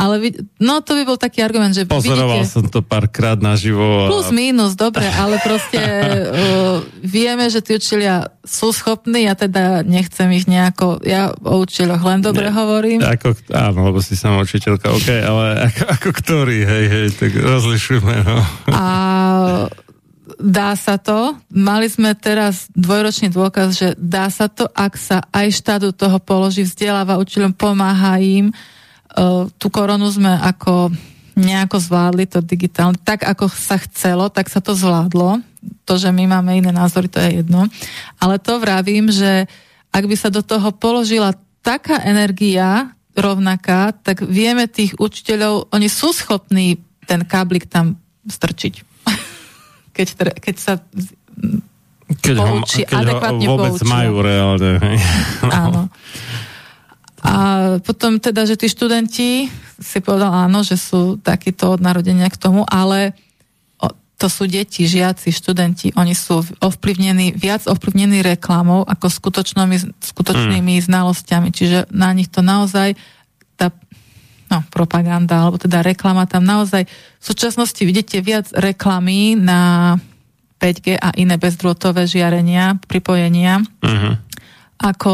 Ale 0.00 0.16
vy, 0.16 0.28
no 0.62 0.80
to 0.80 0.96
by 0.96 1.02
bol 1.04 1.18
taký 1.20 1.44
argument, 1.44 1.76
že 1.76 1.84
Pozoroval 1.84 2.40
vidíte, 2.40 2.48
som 2.48 2.64
to 2.70 2.80
párkrát 2.80 3.36
naživo. 3.36 4.08
plus 4.08 4.30
A... 4.30 4.34
mínus, 4.34 4.72
dobre, 4.72 5.04
ale 5.04 5.36
proste 5.44 5.76
uh, 5.82 6.80
vieme, 7.04 7.50
že 7.52 7.60
tí 7.60 7.76
učiteľia 7.76 8.32
sú 8.40 8.72
schopní, 8.72 9.28
ja 9.28 9.36
teda 9.36 9.84
nechcem 9.84 10.30
ich 10.32 10.48
nejako, 10.48 11.04
ja 11.04 11.34
o 11.34 11.60
učiteľoch 11.60 12.00
len 12.00 12.20
dobre 12.24 12.48
Nie. 12.48 12.54
hovorím. 12.56 12.98
Ako, 13.04 13.36
áno, 13.52 13.92
lebo 13.92 14.00
si 14.00 14.16
sama 14.16 14.40
učiteľka, 14.40 14.88
OK, 14.88 15.08
ale 15.20 15.46
ako, 15.68 15.82
ako 16.00 16.08
ktorý, 16.16 16.58
hej, 16.64 16.84
hej, 16.88 17.06
tak 17.20 17.30
rozlišujme, 17.36 18.14
no. 18.24 18.40
A 18.72 18.86
dá 20.40 20.72
sa 20.78 20.96
to. 20.96 21.36
Mali 21.52 21.92
sme 21.92 22.16
teraz 22.16 22.72
dvojročný 22.72 23.28
dôkaz, 23.28 23.76
že 23.76 23.88
dá 24.00 24.32
sa 24.32 24.48
to, 24.48 24.64
ak 24.72 24.96
sa 24.96 25.28
aj 25.28 25.52
štát 25.52 25.80
do 25.84 25.92
toho 25.92 26.16
položí, 26.22 26.64
vzdeláva 26.64 27.20
učiteľom, 27.20 27.52
pomáha 27.52 28.16
im. 28.22 28.48
Tú 29.58 29.66
koronu 29.72 30.06
sme 30.10 30.30
ako 30.38 30.94
nejako 31.40 31.80
zvládli 31.80 32.28
to 32.28 32.44
digitálne. 32.44 33.00
Tak, 33.00 33.24
ako 33.24 33.48
sa 33.48 33.80
chcelo, 33.80 34.28
tak 34.28 34.52
sa 34.52 34.60
to 34.60 34.76
zvládlo. 34.76 35.40
To, 35.88 35.94
že 35.96 36.12
my 36.12 36.28
máme 36.28 36.60
iné 36.60 36.70
názory, 36.70 37.08
to 37.08 37.18
je 37.20 37.42
jedno. 37.42 37.66
Ale 38.20 38.36
to 38.36 38.60
vravím, 38.60 39.08
že 39.08 39.48
ak 39.90 40.04
by 40.06 40.16
sa 40.16 40.28
do 40.30 40.44
toho 40.44 40.70
položila 40.70 41.34
taká 41.60 42.00
energia 42.06 42.92
rovnaká, 43.16 43.92
tak 43.92 44.22
vieme 44.22 44.70
tých 44.70 44.96
učiteľov, 44.96 45.72
oni 45.74 45.88
sú 45.90 46.14
schopní 46.14 46.78
ten 47.04 47.26
káblik 47.26 47.66
tam 47.66 47.98
strčiť. 48.28 48.74
Keď, 49.96 50.08
keď 50.40 50.56
sa 50.56 50.80
Keď 52.24 52.36
ho, 52.40 52.46
poučí, 52.56 52.88
keď 52.88 52.94
ho 52.94 53.00
adekvátne 53.04 53.46
vôbec 53.52 53.74
poučia. 53.76 53.90
majú 53.90 54.14
reálne. 54.24 54.72
Áno. 55.44 55.82
A 57.20 57.34
potom 57.84 58.16
teda, 58.16 58.48
že 58.48 58.56
tí 58.56 58.68
študenti 58.68 59.52
si 59.76 59.98
povedal 60.00 60.48
áno, 60.48 60.64
že 60.64 60.80
sú 60.80 61.20
takíto 61.20 61.76
od 61.76 61.80
narodenia 61.80 62.28
k 62.32 62.40
tomu, 62.40 62.64
ale 62.64 63.12
to 64.20 64.28
sú 64.28 64.44
deti, 64.44 64.84
žiaci, 64.84 65.32
študenti, 65.32 65.96
oni 65.96 66.12
sú 66.12 66.44
ovplyvnení, 66.60 67.40
viac 67.40 67.64
ovplyvnení 67.64 68.20
reklamou 68.20 68.84
ako 68.84 69.08
skutočnými, 69.08 69.96
skutočnými 69.96 70.76
mm. 70.76 70.84
znalosťami, 70.84 71.48
čiže 71.48 71.88
na 71.88 72.12
nich 72.12 72.28
to 72.28 72.44
naozaj 72.44 73.00
tá 73.56 73.72
no, 74.52 74.60
propaganda, 74.68 75.48
alebo 75.48 75.56
teda 75.56 75.80
reklama 75.80 76.28
tam 76.28 76.44
naozaj 76.44 76.84
v 76.84 77.24
súčasnosti 77.24 77.80
vidíte 77.80 78.20
viac 78.20 78.52
reklamy 78.52 79.40
na 79.40 79.96
5G 80.60 81.00
a 81.00 81.16
iné 81.16 81.40
bezdrôtové 81.40 82.04
žiarenia, 82.04 82.76
pripojenia, 82.84 83.64
Mhm. 83.80 84.20
ako 84.84 85.12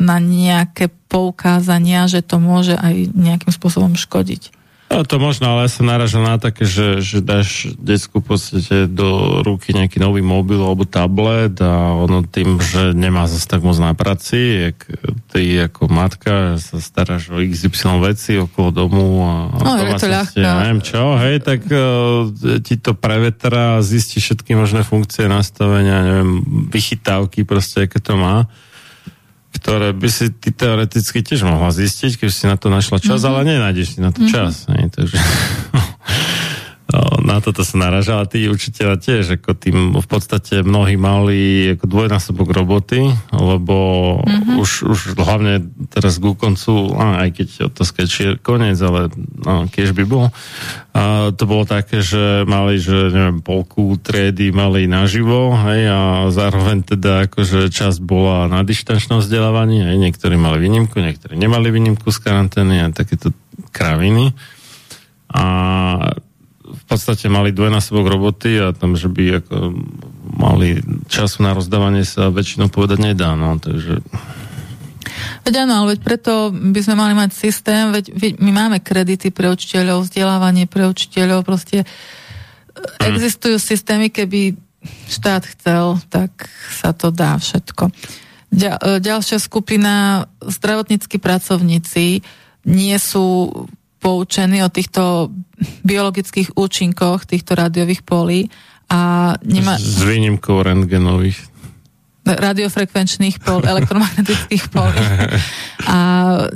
na 0.00 0.16
nejaké 0.16 0.88
poukázania, 1.12 2.08
že 2.08 2.24
to 2.24 2.40
môže 2.40 2.72
aj 2.72 3.12
nejakým 3.12 3.52
spôsobom 3.52 3.94
škodiť. 3.94 4.56
No, 4.90 5.06
to 5.06 5.22
možno, 5.22 5.54
ale 5.54 5.70
ja 5.70 5.70
som 5.70 5.86
naražal 5.86 6.26
na 6.26 6.34
také, 6.34 6.66
že, 6.66 6.98
že 6.98 7.22
dáš 7.22 7.78
decku 7.78 8.18
v 8.18 8.34
podstate 8.34 8.90
do 8.90 9.38
ruky 9.38 9.70
nejaký 9.70 10.02
nový 10.02 10.18
mobil 10.18 10.58
alebo 10.58 10.82
tablet 10.82 11.54
a 11.62 11.94
ono 11.94 12.26
tým, 12.26 12.58
že 12.58 12.90
nemá 12.90 13.30
zase 13.30 13.46
tak 13.46 13.62
moc 13.62 13.78
na 13.78 13.94
práci, 13.94 14.66
jak 14.66 14.82
ty 15.30 15.62
ako 15.62 15.86
matka 15.86 16.58
sa 16.58 16.82
staráš 16.82 17.30
o 17.30 17.38
XY 17.38 18.02
veci 18.02 18.34
okolo 18.34 18.74
domu 18.74 19.22
a 19.22 19.34
No, 19.62 19.78
je 19.78 19.94
to 19.94 20.10
ľahké. 20.10 20.42
ja 20.42 20.58
neviem 20.66 20.82
čo, 20.82 21.14
hej, 21.22 21.38
tak 21.38 21.70
uh, 21.70 22.26
ti 22.58 22.74
to 22.74 22.90
prevetrá 22.90 23.78
a 23.78 23.86
zistí 23.86 24.18
všetky 24.18 24.58
možné 24.58 24.82
funkcie 24.82 25.30
nastavenia, 25.30 26.02
neviem, 26.02 26.42
vychytávky 26.66 27.46
proste, 27.46 27.86
aké 27.86 28.02
to 28.02 28.18
má 28.18 28.50
ktoré 29.50 29.90
by 29.90 30.08
si 30.08 30.30
ty 30.30 30.54
teoreticky 30.54 31.26
tiež 31.26 31.42
mohla 31.42 31.74
zistiť, 31.74 32.22
keby 32.22 32.32
si 32.32 32.44
na 32.46 32.54
to 32.54 32.70
našla 32.70 33.02
čas, 33.02 33.22
mm-hmm. 33.22 33.34
ale 33.34 33.48
nenájdeš 33.50 33.86
si 33.94 33.98
na 33.98 34.14
to 34.14 34.22
čas. 34.30 34.70
Mm-hmm. 34.70 34.88
Takže, 34.94 35.16
no, 35.74 35.82
na 37.22 37.38
toto 37.38 37.62
sa 37.62 37.76
naražala 37.78 38.26
tí 38.26 38.50
učiteľa 38.50 38.96
tiež, 38.98 39.38
ako 39.38 39.50
tým 39.54 39.76
v 39.94 40.06
podstate 40.10 40.66
mnohí 40.66 40.98
mali 40.98 41.72
ako 41.78 41.86
dvojnásobok 41.86 42.50
roboty, 42.50 43.14
lebo 43.30 43.76
mm-hmm. 44.20 44.58
už, 44.58 44.70
už 44.90 45.00
hlavne 45.14 45.70
teraz 45.92 46.18
ku 46.18 46.34
koncu, 46.34 46.90
aj 46.98 47.30
keď 47.30 47.48
otázka 47.70 48.10
či 48.10 48.20
je 48.26 48.30
koniec, 48.42 48.78
ale 48.82 49.12
no, 49.14 49.70
keď 49.70 49.94
by 49.94 50.04
bol, 50.08 50.24
a 50.90 51.30
to 51.30 51.44
bolo 51.46 51.62
také, 51.62 52.02
že 52.02 52.42
mali, 52.50 52.82
že 52.82 53.14
neviem, 53.14 53.38
polku 53.38 53.94
triedy 53.94 54.50
mali 54.50 54.90
naživo, 54.90 55.54
hej, 55.54 55.86
a 55.86 56.00
zároveň 56.34 56.82
teda 56.82 57.30
akože 57.30 57.70
časť 57.70 57.98
bola 58.02 58.50
na 58.50 58.66
dištančnom 58.66 59.22
vzdelávaní, 59.22 59.86
hej, 59.86 59.96
niektorí 60.02 60.34
mali 60.34 60.58
výnimku, 60.58 60.98
niektorí 60.98 61.38
nemali 61.38 61.70
výnimku 61.70 62.10
z 62.10 62.18
karantény 62.18 62.82
a 62.82 62.90
takéto 62.90 63.30
kraviny. 63.70 64.34
A 65.30 65.46
v 66.70 66.84
podstate 66.86 67.26
mali 67.26 67.50
dvojnásobok 67.50 68.06
roboty 68.06 68.58
a 68.62 68.72
tam, 68.74 68.94
že 68.94 69.10
by 69.10 69.42
ako 69.42 69.56
mali 70.30 70.80
času 71.10 71.42
na 71.42 71.52
rozdávanie 71.52 72.06
sa 72.06 72.30
väčšinou 72.30 72.70
povedať 72.70 73.12
nedá, 73.12 73.34
no, 73.34 73.58
takže 73.58 74.00
Veď 75.44 75.64
áno, 75.64 75.84
ale 75.84 75.96
veď 75.96 76.00
preto 76.04 76.32
by 76.52 76.80
sme 76.80 76.96
mali 76.96 77.14
mať 77.16 77.30
systém, 77.32 77.92
veď, 77.92 78.12
veď 78.12 78.32
my 78.40 78.50
máme 78.52 78.78
kredity 78.80 79.32
pre 79.32 79.48
učiteľov, 79.48 80.08
vzdelávanie 80.08 80.68
pre 80.68 80.88
učiteľov, 80.88 81.44
proste 81.44 81.84
mm. 81.84 83.04
existujú 83.08 83.56
systémy, 83.56 84.12
keby 84.12 84.56
štát 85.08 85.44
chcel, 85.56 86.00
tak 86.08 86.32
sa 86.72 86.92
to 86.96 87.12
dá 87.12 87.36
všetko. 87.36 87.92
Ďa, 88.50 88.72
e, 88.80 88.88
ďalšia 89.00 89.38
skupina, 89.38 90.26
zdravotníckí 90.40 91.20
pracovníci 91.20 92.24
nie 92.64 92.96
sú 93.00 93.48
poučení 94.00 94.64
o 94.64 94.72
týchto 94.72 95.28
biologických 95.84 96.56
účinkoch 96.56 97.28
týchto 97.28 97.52
rádiových 97.52 98.00
polí 98.02 98.48
a 98.90 99.32
nemá, 99.44 99.76
s 99.78 100.02
výnimkou 100.02 100.64
rentgenových. 100.64 101.38
radiofrekvenčných 102.26 103.38
pol, 103.40 103.64
elektromagnetických 103.64 104.64
polí. 104.72 104.98
A 105.86 105.98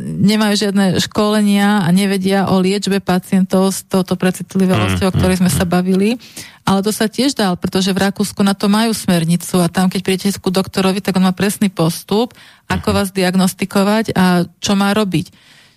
nemajú 0.00 0.54
žiadne 0.68 0.86
školenia 1.02 1.84
a 1.84 1.88
nevedia 1.90 2.50
o 2.52 2.60
liečbe 2.60 3.00
pacientov 3.00 3.72
s 3.72 3.82
touto 3.86 4.14
precitlivosťou, 4.14 5.08
o 5.08 5.14
ktorej 5.14 5.40
sme 5.40 5.50
sa 5.50 5.64
bavili. 5.64 6.20
Ale 6.64 6.80
to 6.80 6.96
sa 6.96 7.12
tiež 7.12 7.36
dal, 7.36 7.60
pretože 7.60 7.92
v 7.92 8.08
Rakúsku 8.08 8.40
na 8.40 8.56
to 8.56 8.72
majú 8.72 8.96
smernicu 8.96 9.60
a 9.60 9.68
tam, 9.68 9.92
keď 9.92 10.00
prídete 10.00 10.40
ku 10.40 10.48
doktorovi, 10.48 11.04
tak 11.04 11.20
on 11.20 11.28
má 11.28 11.32
presný 11.36 11.68
postup, 11.68 12.32
ako 12.72 12.88
vás 12.96 13.12
diagnostikovať 13.12 14.16
a 14.16 14.48
čo 14.64 14.72
má 14.72 14.96
robiť. 14.96 15.28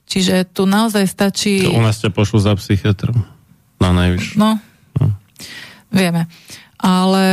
Čiže 0.07 0.47
tu 0.47 0.63
naozaj 0.63 1.03
stačí... 1.03 1.67
To 1.67 1.75
u 1.75 1.83
nás 1.83 1.99
ťa 1.99 2.15
pošlu 2.15 2.39
za 2.39 2.55
psychiatrom. 2.55 3.27
Na 3.77 3.91
najvyššiu. 3.91 4.39
No, 4.39 4.57
vieme. 5.91 6.31
Ale 6.77 7.25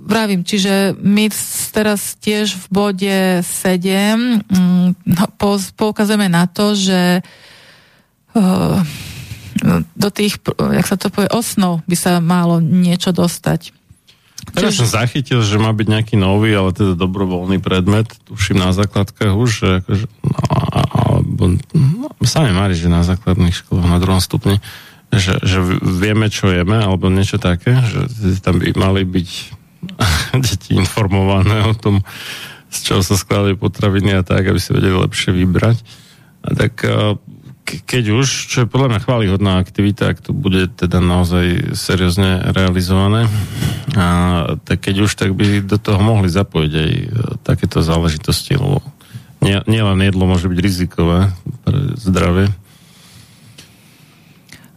vravím, 0.00 0.46
čiže 0.46 0.94
my 0.96 1.28
teraz 1.74 2.14
tiež 2.16 2.54
v 2.54 2.66
bode 2.70 3.18
7 3.42 4.40
mm, 4.46 4.88
no, 5.02 5.24
poukazujeme 5.74 6.30
na 6.30 6.46
to, 6.46 6.78
že 6.78 7.26
uh, 8.32 8.78
do 9.98 10.08
tých, 10.14 10.38
jak 10.58 10.86
sa 10.86 10.96
to 10.96 11.10
povie, 11.10 11.30
osnov 11.34 11.82
by 11.90 11.96
sa 11.98 12.22
malo 12.22 12.62
niečo 12.62 13.10
dostať. 13.10 13.74
Teraz 14.50 14.74
som 14.74 14.90
zachytil, 14.90 15.38
že 15.40 15.56
má 15.56 15.70
byť 15.70 15.86
nejaký 15.86 16.16
nový, 16.18 16.52
ale 16.58 16.74
teda 16.74 16.98
dobrovoľný 16.98 17.62
predmet, 17.62 18.10
tuším 18.26 18.58
na 18.58 18.74
základkách 18.74 19.32
už, 19.38 19.50
že 19.50 19.68
akože, 19.86 20.06
no, 20.26 20.40
alebo, 20.90 21.42
no, 21.72 22.08
sami 22.26 22.50
mali, 22.50 22.74
že 22.74 22.90
na 22.90 23.06
základných 23.06 23.54
školách 23.54 23.86
na 23.86 24.02
druhom 24.02 24.18
stupni, 24.18 24.58
že, 25.14 25.38
že 25.44 25.62
vieme, 25.80 26.26
čo 26.26 26.50
jeme, 26.50 26.80
alebo 26.80 27.12
niečo 27.12 27.38
také, 27.38 27.78
že 27.86 28.08
tam 28.42 28.58
by 28.58 28.74
mali 28.74 29.06
byť 29.06 29.30
deti 30.44 30.74
informované 30.74 31.62
o 31.68 31.74
tom, 31.76 32.02
z 32.72 32.78
čoho 32.82 33.00
sa 33.04 33.20
skladajú 33.20 33.60
potraviny 33.60 34.16
a 34.16 34.22
tak, 34.24 34.48
aby 34.48 34.56
si 34.56 34.72
vedeli 34.72 34.96
lepšie 34.96 35.36
vybrať. 35.36 35.76
A 36.42 36.48
tak 36.56 36.82
eh, 36.82 37.14
keď 37.64 38.04
už, 38.12 38.26
čo 38.50 38.56
je 38.64 38.70
podľa 38.70 38.88
mňa 38.92 39.00
chválihodná 39.06 39.52
aktivita, 39.62 40.12
ak 40.12 40.18
to 40.20 40.36
bude 40.36 40.74
teda 40.76 40.98
naozaj 40.98 41.72
seriózne 41.78 42.52
realizované, 42.52 43.30
a, 43.96 44.58
tak 44.66 44.90
keď 44.90 45.08
už, 45.08 45.10
tak 45.14 45.32
by 45.32 45.62
do 45.64 45.78
toho 45.78 45.98
mohli 46.02 46.28
zapojiť 46.28 46.72
aj 46.72 46.90
eh, 46.92 47.06
takéto 47.46 47.80
záležitosti, 47.80 48.58
lebo 48.58 48.84
nie, 49.42 49.58
nielen 49.66 49.98
jedlo 50.06 50.30
môže 50.30 50.46
byť 50.46 50.58
rizikové 50.62 51.34
pre 51.66 51.98
zdravie. 51.98 52.46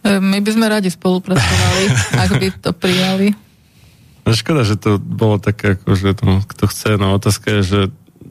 E, 0.02 0.18
My 0.18 0.42
by 0.42 0.50
sme 0.50 0.66
radi 0.66 0.90
spolupracovali, 0.90 1.84
ak 2.26 2.30
by 2.34 2.48
to 2.58 2.70
prijali. 2.74 3.28
No 4.26 4.34
škoda, 4.34 4.66
že 4.66 4.74
to 4.74 4.98
bolo 4.98 5.38
také, 5.38 5.78
ako, 5.78 5.94
že 5.94 6.18
to, 6.18 6.42
kto 6.50 6.64
chce, 6.66 6.98
no 6.98 7.14
otázka 7.14 7.46
je, 7.58 7.62
že 7.62 7.80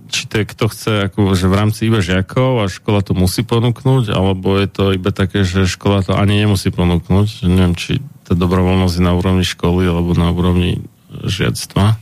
či 0.05 0.25
to 0.25 0.41
je, 0.41 0.45
kto 0.45 0.65
chce, 0.67 0.91
ako, 1.09 1.33
že 1.33 1.45
v 1.45 1.55
rámci 1.55 1.79
iba 1.87 1.99
žiakov 1.99 2.61
a 2.61 2.71
škola 2.71 3.01
to 3.01 3.13
musí 3.13 3.41
ponúknuť, 3.41 4.09
alebo 4.09 4.55
je 4.55 4.67
to 4.67 4.83
iba 4.91 5.09
také, 5.09 5.41
že 5.41 5.65
škola 5.65 6.01
to 6.01 6.13
ani 6.13 6.41
nemusí 6.41 6.69
ponúknuť. 6.69 7.43
Neviem, 7.45 7.73
či 7.73 7.99
tá 8.23 8.33
dobrovoľnosť 8.33 8.95
je 8.97 9.03
na 9.03 9.13
úrovni 9.13 9.45
školy 9.45 9.85
alebo 9.85 10.13
na 10.13 10.29
úrovni 10.29 10.81
žiactva. 11.25 11.97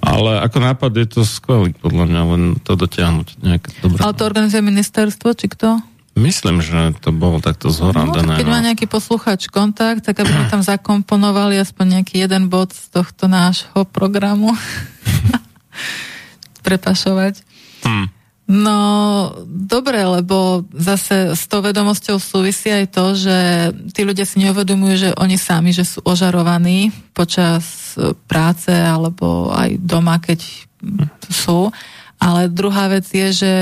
Ale 0.00 0.38
ako 0.38 0.58
nápad 0.62 0.92
je 0.94 1.06
to 1.08 1.20
skvelý, 1.26 1.74
podľa 1.74 2.04
mňa, 2.06 2.22
len 2.30 2.42
to 2.62 2.78
dotiahnuť 2.78 3.28
nejaké 3.42 3.68
dobré. 3.82 3.98
Ale 3.98 4.14
to 4.14 4.22
organizuje 4.22 4.62
ministerstvo, 4.62 5.34
či 5.34 5.50
kto? 5.50 5.82
Myslím, 6.16 6.64
že 6.64 6.96
to 7.02 7.12
bolo 7.12 7.42
takto 7.44 7.68
zhora 7.68 8.06
No, 8.06 8.14
dané. 8.14 8.40
keď 8.40 8.48
má 8.48 8.64
nejaký 8.64 8.88
posluchač 8.88 9.52
kontakt, 9.52 10.06
tak 10.06 10.16
aby 10.16 10.30
sme 10.30 10.46
tam 10.48 10.62
zakomponovali 10.64 11.60
aspoň 11.60 12.00
nejaký 12.00 12.24
jeden 12.24 12.48
bod 12.48 12.72
z 12.72 12.88
tohto 12.88 13.28
nášho 13.28 13.84
programu. 13.84 14.54
Prepašovať. 16.66 17.34
Hm. 17.86 18.06
No, 18.46 18.78
dobre, 19.46 20.06
lebo 20.06 20.62
zase 20.70 21.34
s 21.34 21.50
tou 21.50 21.58
vedomosťou 21.66 22.22
súvisí 22.22 22.70
aj 22.70 22.94
to, 22.94 23.18
že 23.18 23.38
tí 23.90 24.06
ľudia 24.06 24.22
si 24.22 24.38
neuvedomujú, 24.38 24.94
že 24.94 25.10
oni 25.18 25.34
sami, 25.34 25.74
že 25.74 25.82
sú 25.82 25.98
ožarovaní 26.06 26.94
počas 27.10 27.98
e, 27.98 28.14
práce 28.30 28.70
alebo 28.70 29.50
aj 29.50 29.82
doma, 29.82 30.22
keď 30.22 30.46
sú. 31.26 31.74
Ale 32.22 32.46
druhá 32.46 32.86
vec 32.86 33.10
je, 33.10 33.28
že 33.34 33.52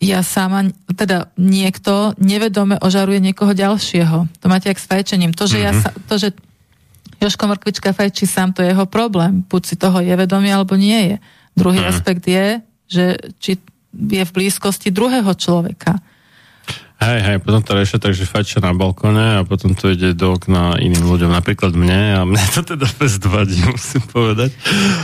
ja 0.00 0.24
sama, 0.24 0.72
teda 0.88 1.28
niekto 1.36 2.16
nevedome 2.16 2.80
ožaruje 2.80 3.20
niekoho 3.20 3.52
ďalšieho. 3.52 4.24
To 4.40 4.46
máte 4.48 4.72
jak 4.72 4.80
s 4.80 4.88
fajčením. 4.88 5.36
To, 5.36 5.44
že, 5.44 5.60
ja 5.60 5.76
sa, 5.76 5.92
to, 6.08 6.16
že 6.16 6.32
Joško 7.20 7.44
Morkvička 7.44 7.92
fajčí 7.92 8.24
sám, 8.24 8.56
to 8.56 8.64
je 8.64 8.72
jeho 8.72 8.88
problém. 8.88 9.44
Buď 9.44 9.62
si 9.68 9.76
toho 9.76 10.00
je 10.00 10.16
vedomý, 10.16 10.48
alebo 10.48 10.80
nie 10.80 11.12
je. 11.12 11.16
Druhý 11.60 11.80
aspekt 11.84 12.24
je, 12.24 12.64
že 12.88 13.04
či 13.36 13.60
je 13.92 14.22
v 14.22 14.32
blízkosti 14.32 14.88
druhého 14.88 15.30
človeka. 15.34 16.00
Hej, 17.00 17.20
hej, 17.24 17.36
potom 17.40 17.64
to 17.64 17.72
riešia 17.72 17.96
tak, 17.96 18.12
že 18.12 18.28
fajčia 18.28 18.60
na 18.60 18.76
balkóne 18.76 19.40
a 19.40 19.48
potom 19.48 19.72
to 19.72 19.88
ide 19.88 20.12
do 20.12 20.36
okna 20.36 20.76
iným 20.76 21.08
ľuďom, 21.08 21.32
napríklad 21.32 21.72
mne 21.72 22.02
a 22.12 22.28
mne 22.28 22.44
to 22.52 22.60
teda 22.60 22.84
bez 23.00 23.16
vadí, 23.24 23.56
musím 23.72 24.04
povedať. 24.04 24.52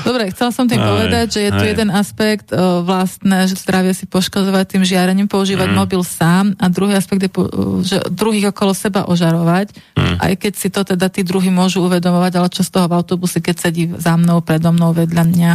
Dobre, 0.05 0.29
chcela 0.37 0.53
som 0.53 0.69
tým 0.69 0.77
Aj, 0.77 0.93
povedať, 0.93 1.27
že 1.33 1.41
je 1.49 1.57
tu 1.57 1.65
aj. 1.65 1.71
jeden 1.73 1.89
aspekt 1.89 2.53
o, 2.53 2.85
vlastné, 2.85 3.49
že 3.49 3.57
zdravie 3.57 3.97
si 3.97 4.05
poškozovať 4.05 4.77
tým 4.77 4.85
žiarením, 4.85 5.25
používať 5.25 5.73
Mm. 5.73 5.77
mobil 5.81 6.05
sám 6.05 6.53
a 6.61 6.69
druhý 6.69 6.93
aspekt 7.01 7.25
je, 7.25 7.31
o, 7.33 7.81
že 7.81 7.97
druhých 8.13 8.53
okolo 8.53 8.77
seba 8.77 9.09
ožarovať, 9.09 9.73
Mm. 9.97 10.21
aj 10.21 10.33
keď 10.37 10.53
si 10.53 10.69
to 10.69 10.85
teda 10.85 11.09
tí 11.09 11.25
druhí 11.25 11.49
môžu 11.49 11.81
uvedomovať, 11.81 12.33
ale 12.37 12.53
čo 12.53 12.61
z 12.61 12.77
toho 12.77 12.93
v 12.93 12.97
autobuse, 13.01 13.41
keď 13.41 13.57
sedí 13.57 13.89
za 13.97 14.21
mnou, 14.21 14.45
predo 14.45 14.69
mnou, 14.69 14.93
vedľa 14.93 15.25
mňa 15.25 15.53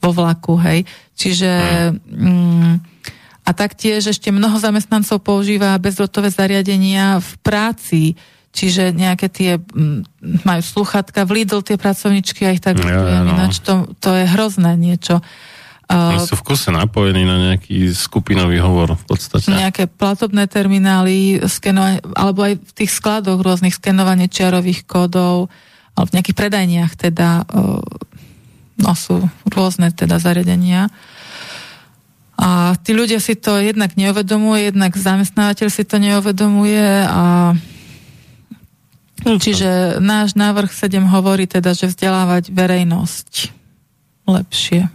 vo 0.00 0.10
vlaku, 0.10 0.56
hej. 0.64 0.88
Čiže... 1.14 1.50
Mm, 2.08 2.80
a 3.40 3.50
taktiež 3.50 4.06
ešte 4.06 4.30
mnoho 4.30 4.62
zamestnancov 4.62 5.26
používa 5.26 5.74
bezdrotové 5.82 6.30
zariadenia 6.30 7.18
v 7.18 7.32
práci, 7.42 8.14
čiže 8.54 8.94
nejaké 8.94 9.26
tie, 9.26 9.58
mm, 9.58 10.46
majú 10.46 10.62
sluchatka 10.62 11.26
v 11.26 11.42
Lidl, 11.42 11.58
tie 11.64 11.74
pracovničky 11.74 12.46
a 12.46 12.54
ich 12.54 12.62
tak 12.62 12.78
Ja, 12.78 12.86
využijem, 12.86 13.26
no. 13.26 13.30
ináč 13.34 13.58
to, 13.58 13.90
to 13.98 14.14
je 14.14 14.24
hrozné 14.30 14.78
niečo. 14.78 15.18
Oni 15.90 16.22
sú 16.22 16.38
v 16.38 16.54
kuse 16.54 16.70
napojení 16.70 17.26
na 17.26 17.50
nejaký 17.50 17.90
skupinový 17.90 18.62
hovor 18.62 18.94
v 18.94 19.04
podstate. 19.10 19.50
nejaké 19.50 19.90
platobné 19.90 20.46
terminály, 20.46 21.42
alebo 22.14 22.46
aj 22.46 22.62
v 22.62 22.72
tých 22.78 22.94
skladoch 22.94 23.42
rôznych 23.42 23.74
skenovanie 23.74 24.30
čiarových 24.30 24.86
kódov, 24.86 25.50
alebo 25.98 26.06
v 26.06 26.14
nejakých 26.14 26.38
predajniach 26.38 26.92
teda 26.94 27.42
no 28.80 28.96
sú 28.96 29.28
rôzne 29.46 29.92
teda 29.92 30.16
zariadenia. 30.16 30.88
A 32.40 32.72
tí 32.80 32.96
ľudia 32.96 33.20
si 33.20 33.36
to 33.36 33.60
jednak 33.60 34.00
neuvedomuje, 34.00 34.72
jednak 34.72 34.96
zamestnávateľ 34.96 35.68
si 35.68 35.84
to 35.84 36.00
neuvedomuje 36.00 37.04
a 37.04 37.52
čiže 39.20 40.00
náš 40.00 40.32
návrh 40.32 40.72
7 40.72 41.04
hovorí 41.04 41.44
teda, 41.44 41.76
že 41.76 41.92
vzdelávať 41.92 42.48
verejnosť 42.48 43.52
lepšie. 44.24 44.88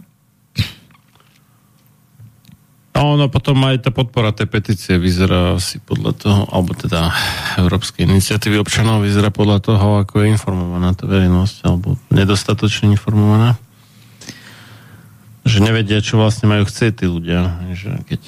No, 2.96 3.12
no 3.20 3.28
potom 3.28 3.60
aj 3.68 3.84
tá 3.84 3.90
podpora 3.92 4.32
tej 4.32 4.48
petície 4.48 4.96
vyzerá 4.96 5.60
asi 5.60 5.76
podľa 5.84 6.12
toho, 6.16 6.40
alebo 6.48 6.72
teda 6.72 7.12
Európskej 7.60 8.08
iniciatívy 8.08 8.56
občanov 8.56 9.04
vyzerá 9.04 9.28
podľa 9.28 9.60
toho, 9.60 10.00
ako 10.00 10.24
je 10.24 10.32
informovaná 10.32 10.96
tá 10.96 11.04
verejnosť, 11.04 11.56
alebo 11.68 12.00
nedostatočne 12.08 12.88
informovaná. 12.96 13.60
Že 15.46 15.58
nevedia, 15.62 16.02
čo 16.02 16.18
vlastne 16.18 16.50
majú 16.50 16.66
chcieť 16.66 16.92
tí 17.00 17.06
ľudia. 17.06 17.62
Že 17.70 18.02
keď 18.02 18.20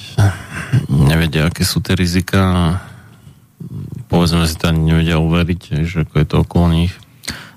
nevedia, 0.86 1.50
aké 1.50 1.66
sú 1.66 1.82
tie 1.82 1.98
rizika 1.98 2.38
a 2.38 2.62
povedzme 4.06 4.46
si 4.46 4.54
to 4.54 4.70
ani 4.70 4.94
nevedia 4.94 5.18
uveriť, 5.18 5.82
že 5.82 6.06
ako 6.06 6.14
je 6.14 6.26
to 6.30 6.36
okolo 6.46 6.66
nich. 6.70 6.94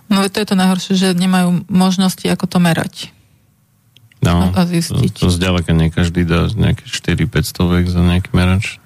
No 0.10 0.26
to 0.28 0.42
je 0.42 0.48
to 0.50 0.58
najhoršie, 0.58 0.94
že 0.98 1.08
nemajú 1.16 1.70
možnosti, 1.70 2.26
ako 2.26 2.46
to 2.50 2.58
merať. 2.58 3.14
No, 4.22 4.50
A- 4.50 4.54
a 4.54 4.62
zistiť. 4.66 5.14
To, 5.18 5.30
to 5.30 5.34
zďaleka 5.34 5.72
nie 5.74 5.94
každý 5.94 6.26
dá 6.26 6.50
nejaké 6.52 6.86
4-5 6.86 7.42
stovek 7.46 7.86
za 7.86 8.02
nejaký 8.02 8.34
merač. 8.34 8.82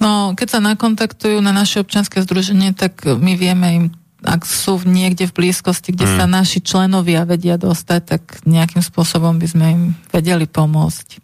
No, 0.00 0.32
keď 0.32 0.48
sa 0.56 0.60
nakontaktujú 0.64 1.44
na 1.44 1.52
naše 1.52 1.84
občanské 1.84 2.24
združenie, 2.24 2.72
tak 2.72 3.04
my 3.04 3.36
vieme 3.36 3.68
im, 3.76 3.84
ak 4.20 4.44
sú 4.44 4.80
niekde 4.84 5.24
v 5.24 5.36
blízkosti, 5.36 5.92
kde 5.92 6.04
Mm. 6.04 6.14
sa 6.16 6.24
naši 6.28 6.60
členovia 6.60 7.24
vedia 7.24 7.56
dostať, 7.56 8.00
tak 8.04 8.22
nejakým 8.44 8.84
spôsobom 8.84 9.40
by 9.40 9.46
sme 9.48 9.66
im 9.70 9.82
vedeli 10.12 10.44
pomôcť. 10.44 11.20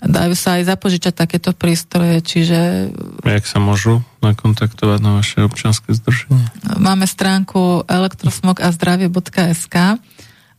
Dajú 0.00 0.32
sa 0.32 0.56
aj 0.56 0.64
zapožičať 0.64 1.12
takéto 1.12 1.52
prístroje, 1.52 2.24
čiže 2.24 2.88
Jak 3.20 3.44
sa 3.44 3.60
môžu 3.60 4.00
nakontaktovať 4.24 4.98
na 5.04 5.20
vaše 5.20 5.44
občanské 5.44 5.92
združenie? 5.92 6.40
máme 6.80 7.04
stránku 7.04 7.84
elektrosmogazdravie.sk 7.84 9.76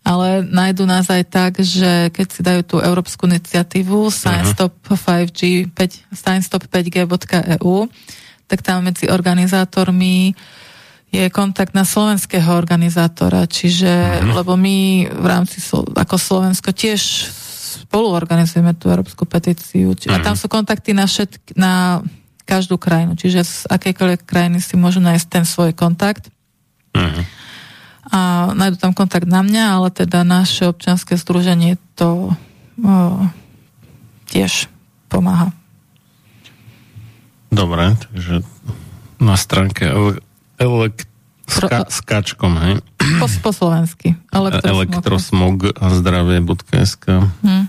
ale 0.01 0.41
nájdu 0.41 0.89
nás 0.89 1.05
aj 1.13 1.23
tak, 1.29 1.51
že 1.61 2.09
keď 2.09 2.27
si 2.33 2.41
dajú 2.41 2.61
tú 2.65 2.75
európsku 2.81 3.29
iniciatívu 3.29 4.09
Science 4.09 4.57
Stop 4.57 4.73
5G, 4.89 5.69
5, 5.69 6.09
sciencestop5g.eu, 6.09 7.75
E 7.85 7.89
tak 8.49 8.67
tam 8.67 8.83
medzi 8.83 9.07
organizátormi 9.07 10.33
je 11.11 11.27
kontakt 11.27 11.75
na 11.75 11.83
slovenského 11.83 12.55
organizátora, 12.55 13.43
čiže, 13.43 14.23
lebo 14.31 14.55
my 14.55 15.11
v 15.11 15.25
rámci, 15.27 15.59
ako 15.75 16.15
Slovensko 16.15 16.71
tiež 16.71 17.01
spolu 17.83 18.15
organizujeme 18.15 18.71
tú 18.79 18.87
európsku 18.87 19.27
petíciu, 19.27 19.91
či, 19.91 20.07
a 20.07 20.23
tam 20.23 20.39
sú 20.39 20.47
kontakty 20.47 20.95
na, 20.95 21.03
všetk, 21.03 21.59
na 21.59 21.99
každú 22.47 22.79
krajinu, 22.79 23.19
čiže 23.19 23.43
z 23.43 23.55
akejkoľvek 23.67 24.23
krajiny 24.23 24.63
si 24.63 24.79
môžu 24.79 25.03
nájsť 25.03 25.27
ten 25.27 25.43
svoj 25.43 25.75
kontakt. 25.75 26.31
A 28.11 28.51
nájdu 28.51 28.75
tam 28.79 28.91
kontakt 28.91 29.27
na 29.27 29.43
mňa, 29.43 29.63
ale 29.79 29.87
teda 29.91 30.23
naše 30.27 30.67
občianske 30.67 31.15
združenie 31.15 31.79
to 31.95 32.31
o, 32.31 32.35
tiež 34.27 34.67
pomáha. 35.07 35.55
Dobre, 37.51 37.95
takže 37.99 38.43
na 39.19 39.35
stránke 39.35 39.91
elek- 40.61 41.09
ska- 41.49 41.89
skačkom, 41.89 42.53
hej? 42.61 42.73
Po, 43.19 43.27
po 43.27 43.51
slovensky. 43.51 44.15
Elektrosmog. 44.31 44.71
elektrosmog 44.71 45.55
a 45.75 45.85
zdravie.sk 45.91 47.05
Hm. 47.43 47.65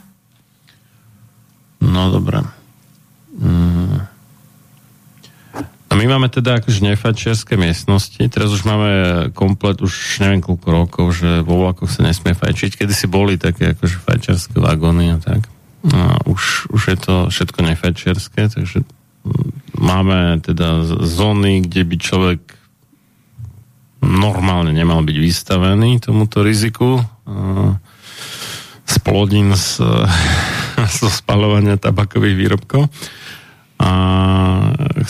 No 1.83 2.03
dobre. 2.15 2.47
Mm. 3.35 4.07
A 5.93 5.93
my 5.93 6.09
máme 6.09 6.33
teda 6.33 6.57
akože 6.57 6.89
nefačiarské 6.89 7.61
miestnosti. 7.61 8.17
Teraz 8.33 8.49
už 8.49 8.65
máme 8.65 8.91
komplet, 9.37 9.77
už 9.85 10.25
neviem 10.25 10.41
koľko 10.41 10.69
rokov, 10.73 11.05
že 11.21 11.45
vo 11.45 11.61
vlakoch 11.61 11.93
sa 11.93 12.01
nesmie 12.01 12.33
fajčiť. 12.33 12.81
Kedy 12.81 12.95
si 12.97 13.05
boli 13.05 13.37
také 13.37 13.77
akože 13.77 14.01
fajčiarské 14.01 14.57
vagóny 14.57 15.13
a 15.13 15.21
tak. 15.21 15.45
No, 15.85 15.99
a 15.99 16.17
už, 16.25 16.73
už 16.73 16.83
je 16.95 16.97
to 16.97 17.15
všetko 17.29 17.61
nefajčiarské, 17.61 18.41
takže 18.49 18.87
mm, 18.87 19.77
máme 19.77 20.41
teda 20.41 20.87
zóny, 21.03 21.61
kde 21.61 21.83
by 21.85 21.97
človek 22.01 22.41
normálne 24.03 24.75
nemal 24.75 25.07
byť 25.07 25.17
vystavený 25.17 26.03
tomuto 26.03 26.43
riziku 26.43 26.99
a 27.27 27.79
z 28.83 28.99
plodín 29.01 29.57
z, 29.57 29.81
zo 31.01 31.09
spalovania 31.09 31.81
tabakových 31.81 32.37
výrobkov. 32.37 32.93
A 33.83 33.91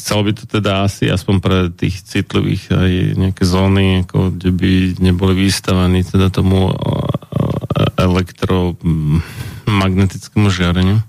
chcelo 0.00 0.24
by 0.24 0.32
to 0.32 0.48
teda 0.48 0.88
asi 0.88 1.12
aspoň 1.12 1.36
pre 1.44 1.68
tých 1.68 2.00
citlivých 2.08 2.72
aj 2.72 3.20
nejaké 3.20 3.44
zóny, 3.44 4.08
ako 4.08 4.32
kde 4.32 4.48
by 4.48 4.96
neboli 4.96 5.44
vystavení 5.44 6.00
teda 6.08 6.32
tomu 6.32 6.72
elektromagnetickému 8.00 10.48
žiareniu. 10.48 11.04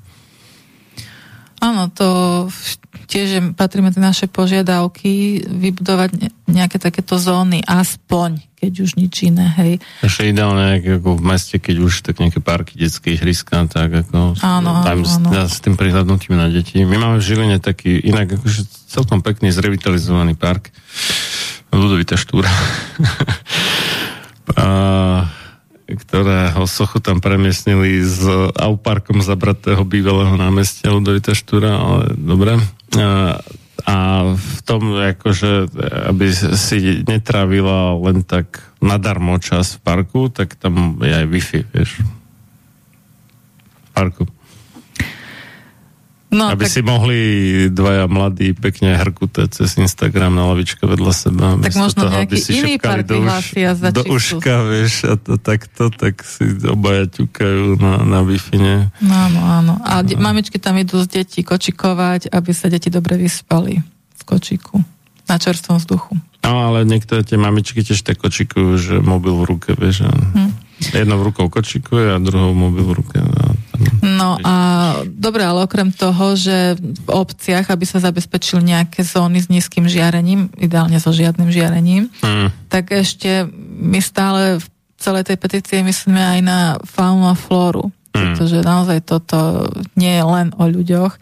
Áno, 1.64 1.88
to 1.96 2.52
tiež 3.08 3.28
je, 3.28 3.42
patrí 3.56 3.80
medzi 3.84 4.00
naše 4.00 4.26
požiadavky 4.32 5.44
vybudovať 5.48 6.10
ne- 6.18 6.34
nejaké 6.48 6.78
takéto 6.78 7.18
zóny, 7.18 7.64
aspoň, 7.66 8.44
keď 8.60 8.72
už 8.84 8.92
nič 8.96 9.14
iné, 9.26 9.48
hej. 9.60 9.72
Ešte 10.06 10.30
ideálne 10.30 10.80
ako 10.80 11.18
v 11.20 11.24
meste, 11.24 11.56
keď 11.58 11.76
už 11.82 11.94
tak 12.06 12.20
nejaké 12.20 12.40
parky, 12.40 12.78
detské 12.78 13.16
ihriska, 13.16 13.66
tak 13.68 14.06
ako 14.06 14.38
Áno, 14.40 14.84
tam 14.86 15.04
s, 15.04 15.18
áno. 15.18 15.30
s 15.34 15.58
tým 15.60 15.76
prihľadnutím 15.80 16.36
na 16.38 16.48
deti. 16.52 16.84
My 16.84 17.00
máme 17.00 17.18
v 17.20 17.26
Žiline 17.26 17.58
taký 17.60 18.00
inak 18.04 18.40
akože 18.40 18.62
celkom 18.88 19.26
pekný 19.26 19.50
zrevitalizovaný 19.50 20.38
park. 20.38 20.70
Ludovita 21.74 22.14
štúra. 22.14 22.48
a, 24.62 24.66
ktorého 25.88 26.64
sochu 26.64 27.04
tam 27.04 27.20
premiestnili 27.20 28.00
s 28.02 28.24
auparkom 28.56 29.20
zabratého 29.20 29.84
bývalého 29.84 30.34
námestia 30.40 30.96
Ludovita 30.96 31.36
Štúra, 31.36 31.76
ale 31.76 32.16
dobre. 32.16 32.56
A, 32.96 33.40
a 33.84 33.96
v 34.32 34.60
tom, 34.64 34.96
akože, 34.96 35.70
aby 36.10 36.28
si 36.56 37.04
netravila 37.04 38.00
len 38.00 38.24
tak 38.24 38.64
nadarmo 38.80 39.36
čas 39.44 39.76
v 39.76 39.80
parku, 39.84 40.32
tak 40.32 40.56
tam 40.56 41.00
je 41.04 41.14
aj 41.14 41.26
Wi-Fi, 41.28 41.60
vieš. 41.72 42.04
V 42.04 43.90
parku. 43.92 44.24
No, 46.34 46.50
aby 46.50 46.66
tak, 46.66 46.74
si 46.74 46.82
mohli 46.82 47.20
dvaja 47.70 48.10
mladí 48.10 48.58
pekne 48.58 48.98
hrkuté 48.98 49.46
cez 49.54 49.78
Instagram 49.78 50.34
na 50.34 50.50
lavičke 50.50 50.82
vedľa 50.84 51.14
seba. 51.14 51.54
Tak 51.62 51.78
možno 51.78 52.10
nejaký 52.10 52.38
si 52.42 52.58
iný 52.58 52.82
park 52.82 53.06
do, 53.06 53.22
za 53.78 53.94
do 53.94 54.02
uška, 54.10 54.66
vieš, 54.66 55.06
a 55.06 55.14
to 55.16 55.38
takto, 55.38 55.94
tak 55.94 56.26
si 56.26 56.50
obaja 56.66 57.06
ťukajú 57.06 57.78
na, 57.78 58.02
na 58.02 58.20
nie? 58.26 58.90
No, 59.00 59.14
áno, 59.14 59.40
áno. 59.46 59.74
A 59.86 60.02
de- 60.02 60.18
mamičky 60.18 60.58
tam 60.58 60.74
idú 60.82 60.98
z 61.06 61.22
detí 61.22 61.46
kočikovať, 61.46 62.34
aby 62.34 62.52
sa 62.52 62.68
deti 62.68 62.90
dobre 62.90 63.16
vyspali 63.16 63.78
v 64.18 64.22
kočiku. 64.26 64.82
Na 65.24 65.40
čerstvom 65.40 65.80
vzduchu. 65.80 66.20
No, 66.44 66.52
ale 66.68 66.84
niektoré 66.84 67.24
tie 67.24 67.40
mamičky 67.40 67.80
tiež 67.80 68.04
tak 68.04 68.20
kočikujú, 68.20 68.76
že 68.76 68.96
mobil 69.00 69.32
v 69.40 69.44
ruke, 69.48 69.72
vieš, 69.78 70.04
a 70.04 70.12
Hm. 70.12 70.52
jednou 70.92 71.24
rukou 71.24 71.48
kočikuje 71.48 72.12
a 72.12 72.20
druhou 72.20 72.52
mobil 72.52 72.84
v 72.84 72.94
ruke. 73.00 73.18
A 73.24 73.53
No 74.04 74.36
a 74.44 74.56
dobre, 75.08 75.44
ale 75.48 75.64
okrem 75.64 75.92
toho, 75.92 76.36
že 76.36 76.76
v 76.80 77.10
obciach, 77.10 77.72
aby 77.72 77.86
sa 77.88 78.04
zabezpečili 78.04 78.64
nejaké 78.64 79.04
zóny 79.04 79.40
s 79.40 79.48
nízkym 79.48 79.88
žiarením, 79.88 80.52
ideálne 80.60 81.00
so 81.00 81.16
žiadnym 81.16 81.50
žiarením, 81.50 82.12
Mm. 82.20 82.52
tak 82.68 82.92
ešte 82.92 83.48
my 83.80 84.00
stále 84.04 84.60
v 84.60 84.66
celej 85.00 85.28
tej 85.32 85.38
petície 85.40 85.78
myslíme 85.84 86.20
aj 86.20 86.40
na 86.44 86.60
faunu 86.84 87.32
a 87.32 87.36
flóru. 87.36 87.92
Pretože 88.14 88.62
naozaj 88.62 89.10
toto 89.10 89.68
nie 89.98 90.14
je 90.14 90.24
len 90.24 90.54
o 90.54 90.70
ľuďoch. 90.70 91.18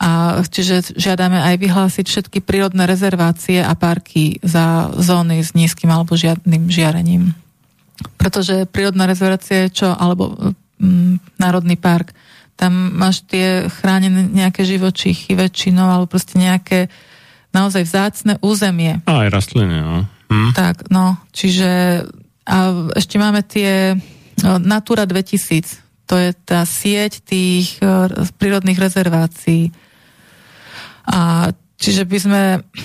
A 0.00 0.40
čiže 0.48 0.96
žiadame 0.96 1.36
aj 1.36 1.60
vyhlásiť 1.60 2.08
všetky 2.08 2.38
prírodné 2.40 2.88
rezervácie 2.88 3.60
a 3.60 3.76
parky 3.76 4.40
za 4.40 4.88
zóny 4.96 5.44
s 5.44 5.52
nízkym 5.52 5.92
alebo 5.92 6.16
žiadnym 6.16 6.72
žiarením. 6.72 7.36
Pretože 8.16 8.64
prírodná 8.64 9.04
rezervácia 9.04 9.68
je 9.68 9.84
čo? 9.84 9.92
Alebo 9.92 10.56
mm, 10.80 11.36
národný 11.36 11.76
park. 11.76 12.16
Tam 12.56 12.72
máš 12.96 13.24
tie 13.28 13.68
chránené 13.68 14.28
nejaké 14.28 14.64
živočíchy 14.64 15.36
väčšinou, 15.36 15.86
alebo 15.86 16.08
proste 16.08 16.36
nejaké 16.40 16.88
naozaj 17.52 17.84
vzácne 17.84 18.34
územie. 18.40 19.04
A 19.04 19.26
aj 19.26 19.28
rastliny, 19.32 19.76
no. 19.80 20.08
Hm? 20.30 20.50
Tak, 20.54 20.88
no, 20.88 21.18
čiže 21.34 22.02
a 22.50 22.56
ešte 22.98 23.20
máme 23.20 23.46
tie 23.46 23.94
no, 24.42 24.58
Natura 24.58 25.06
2000, 25.06 26.08
to 26.10 26.18
je 26.18 26.30
tá 26.34 26.66
sieť 26.66 27.22
tých 27.22 27.78
e, 27.78 27.86
prírodných 28.34 28.80
rezervácií. 28.80 29.70
A 31.06 31.54
čiže 31.80 32.04
by 32.04 32.18
sme 32.20 32.42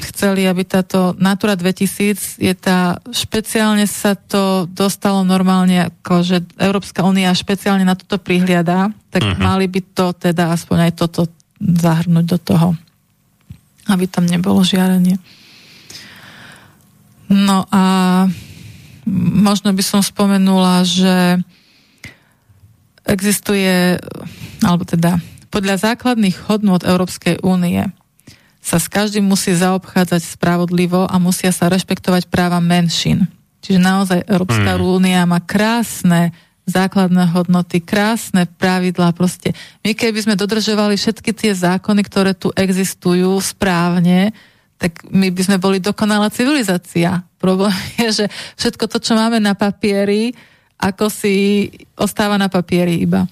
chceli, 0.09 0.47
aby 0.47 0.63
táto 0.63 1.11
Natura 1.19 1.59
2000 1.59 2.39
je 2.39 2.53
tá, 2.55 3.03
špeciálne 3.11 3.83
sa 3.83 4.15
to 4.15 4.63
dostalo 4.71 5.27
normálne, 5.27 5.91
ako 5.91 6.23
že 6.23 6.37
Európska 6.55 7.03
únia 7.03 7.35
špeciálne 7.35 7.83
na 7.83 7.99
toto 7.99 8.15
prihliada, 8.15 8.95
tak 9.11 9.27
uh-huh. 9.27 9.35
mali 9.35 9.67
by 9.67 9.83
to 9.91 10.15
teda 10.15 10.55
aspoň 10.55 10.89
aj 10.89 10.93
toto 10.95 11.27
zahrnúť 11.59 12.25
do 12.25 12.39
toho, 12.39 12.67
aby 13.91 14.07
tam 14.07 14.23
nebolo 14.23 14.63
žiarenie. 14.63 15.19
No 17.27 17.67
a 17.67 17.83
možno 19.11 19.75
by 19.75 19.83
som 19.83 19.99
spomenula, 19.99 20.87
že 20.87 21.43
existuje, 23.03 23.99
alebo 24.63 24.87
teda 24.87 25.19
podľa 25.51 25.93
základných 25.93 26.47
hodnôt 26.49 26.81
Európskej 26.81 27.43
únie 27.45 27.85
sa 28.65 28.81
s 28.81 28.89
každým 28.89 29.21
musí 29.21 29.53
zaobchádzať 29.53 30.25
spravodlivo 30.25 31.05
a 31.05 31.21
musia 31.21 31.53
sa 31.53 31.69
rešpektovať 31.69 32.33
práva 32.33 32.57
menšín. 32.57 33.29
Čiže 33.61 33.77
naozaj 33.77 34.25
Európska 34.25 34.81
únia 34.81 35.21
má 35.29 35.37
krásne 35.37 36.33
základné 36.65 37.29
hodnoty, 37.29 37.77
krásne 37.77 38.49
pravidlá 38.49 39.13
proste. 39.13 39.53
My 39.85 39.93
keby 39.93 40.25
sme 40.25 40.33
dodržovali 40.33 40.97
všetky 40.97 41.29
tie 41.29 41.53
zákony, 41.53 42.01
ktoré 42.09 42.33
tu 42.33 42.49
existujú 42.57 43.37
správne, 43.37 44.33
tak 44.81 45.05
my 45.13 45.29
by 45.29 45.41
sme 45.45 45.57
boli 45.61 45.77
dokonalá 45.77 46.33
civilizácia. 46.33 47.21
Problém 47.37 47.73
je, 48.01 48.25
že 48.25 48.25
všetko 48.57 48.89
to, 48.89 48.97
čo 48.97 49.13
máme 49.13 49.37
na 49.37 49.53
papieri, 49.53 50.33
ako 50.81 51.13
si 51.13 51.69
ostáva 51.93 52.41
na 52.41 52.49
papieri 52.49 52.97
iba. 52.97 53.29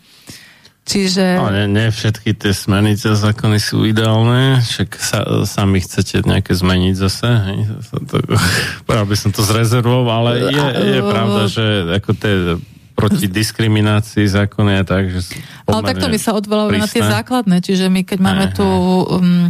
Čiže... 0.84 1.40
No, 1.40 1.48
nie, 1.48 1.72
nie 1.72 1.88
všetky 1.88 2.36
tie 2.36 2.52
smernice 2.52 3.16
a 3.16 3.16
zákony 3.16 3.56
sú 3.56 3.88
ideálne, 3.88 4.60
však 4.60 4.90
sa, 5.00 5.20
sami 5.48 5.80
chcete 5.80 6.28
nejaké 6.28 6.52
zmeniť 6.52 6.96
zase. 7.00 7.28
Hej? 7.32 7.60
To, 8.12 8.20
by 9.10 9.16
som 9.16 9.32
to 9.32 9.48
zrezervoval, 9.48 10.28
ale 10.28 10.52
je, 10.52 10.66
je 11.00 11.02
pravda, 11.02 11.42
že 11.48 11.66
ako 11.88 12.12
tie 12.20 12.34
proti 12.94 13.26
diskriminácii 13.32 14.28
zákony 14.28 14.72
a 14.80 14.84
tak, 14.84 15.10
že 15.10 15.40
Ale 15.66 15.82
takto 15.88 16.12
my 16.12 16.20
sa 16.20 16.36
odvolávame 16.36 16.84
na 16.84 16.92
tie 16.92 17.02
základné, 17.02 17.64
čiže 17.64 17.90
my 17.90 18.06
keď 18.06 18.20
máme 18.22 18.46
tu 18.54 18.68
um, 18.68 19.50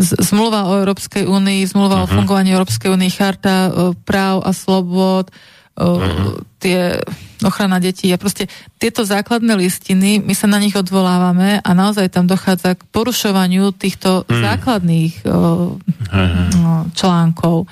zmluva 0.00 0.72
o 0.72 0.82
Európskej 0.82 1.28
únii, 1.30 1.68
zmluva 1.68 2.02
uh-huh. 2.02 2.10
o 2.10 2.12
fungovaní 2.16 2.56
Európskej 2.56 2.90
únii, 2.90 3.12
charta 3.12 3.70
uh, 3.70 3.92
práv 4.02 4.42
a 4.42 4.50
slobod, 4.50 5.30
uh, 5.30 5.55
uh-huh. 5.76 6.40
tie 6.56 6.96
ochrana 7.44 7.76
detí 7.76 8.08
a 8.08 8.16
proste 8.16 8.48
tieto 8.80 9.04
základné 9.04 9.52
listiny, 9.54 10.24
my 10.24 10.32
sa 10.32 10.48
na 10.48 10.56
nich 10.56 10.72
odvolávame 10.72 11.60
a 11.60 11.70
naozaj 11.76 12.08
tam 12.08 12.24
dochádza 12.24 12.74
k 12.74 12.86
porušovaniu 12.88 13.76
týchto 13.76 14.24
uh-huh. 14.24 14.40
základných 14.40 15.14
Uh-huh. 15.26 16.46
no, 16.62 16.86
článkov. 16.94 17.66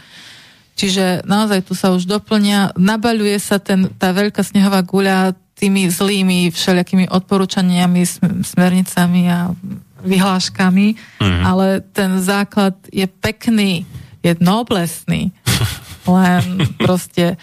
Čiže 0.74 1.22
naozaj 1.22 1.62
tu 1.62 1.78
sa 1.78 1.94
už 1.94 2.04
doplňa, 2.04 2.74
nabaľuje 2.74 3.38
sa 3.38 3.62
ten, 3.62 3.86
tá 3.94 4.10
veľká 4.10 4.42
snehová 4.42 4.82
guľa 4.82 5.32
tými 5.54 5.86
zlými 5.86 6.50
všelijakými 6.50 7.06
odporúčaniami, 7.14 8.02
sm- 8.02 8.42
smernicami 8.42 9.22
a 9.30 9.54
vyhláškami, 10.02 10.86
Mhm. 11.22 11.42
ale 11.46 11.66
ten 11.94 12.18
základ 12.20 12.74
je 12.90 13.06
pekný, 13.06 13.86
je 14.20 14.34
noblesný, 14.42 15.30
len 16.10 16.42
proste 16.76 17.38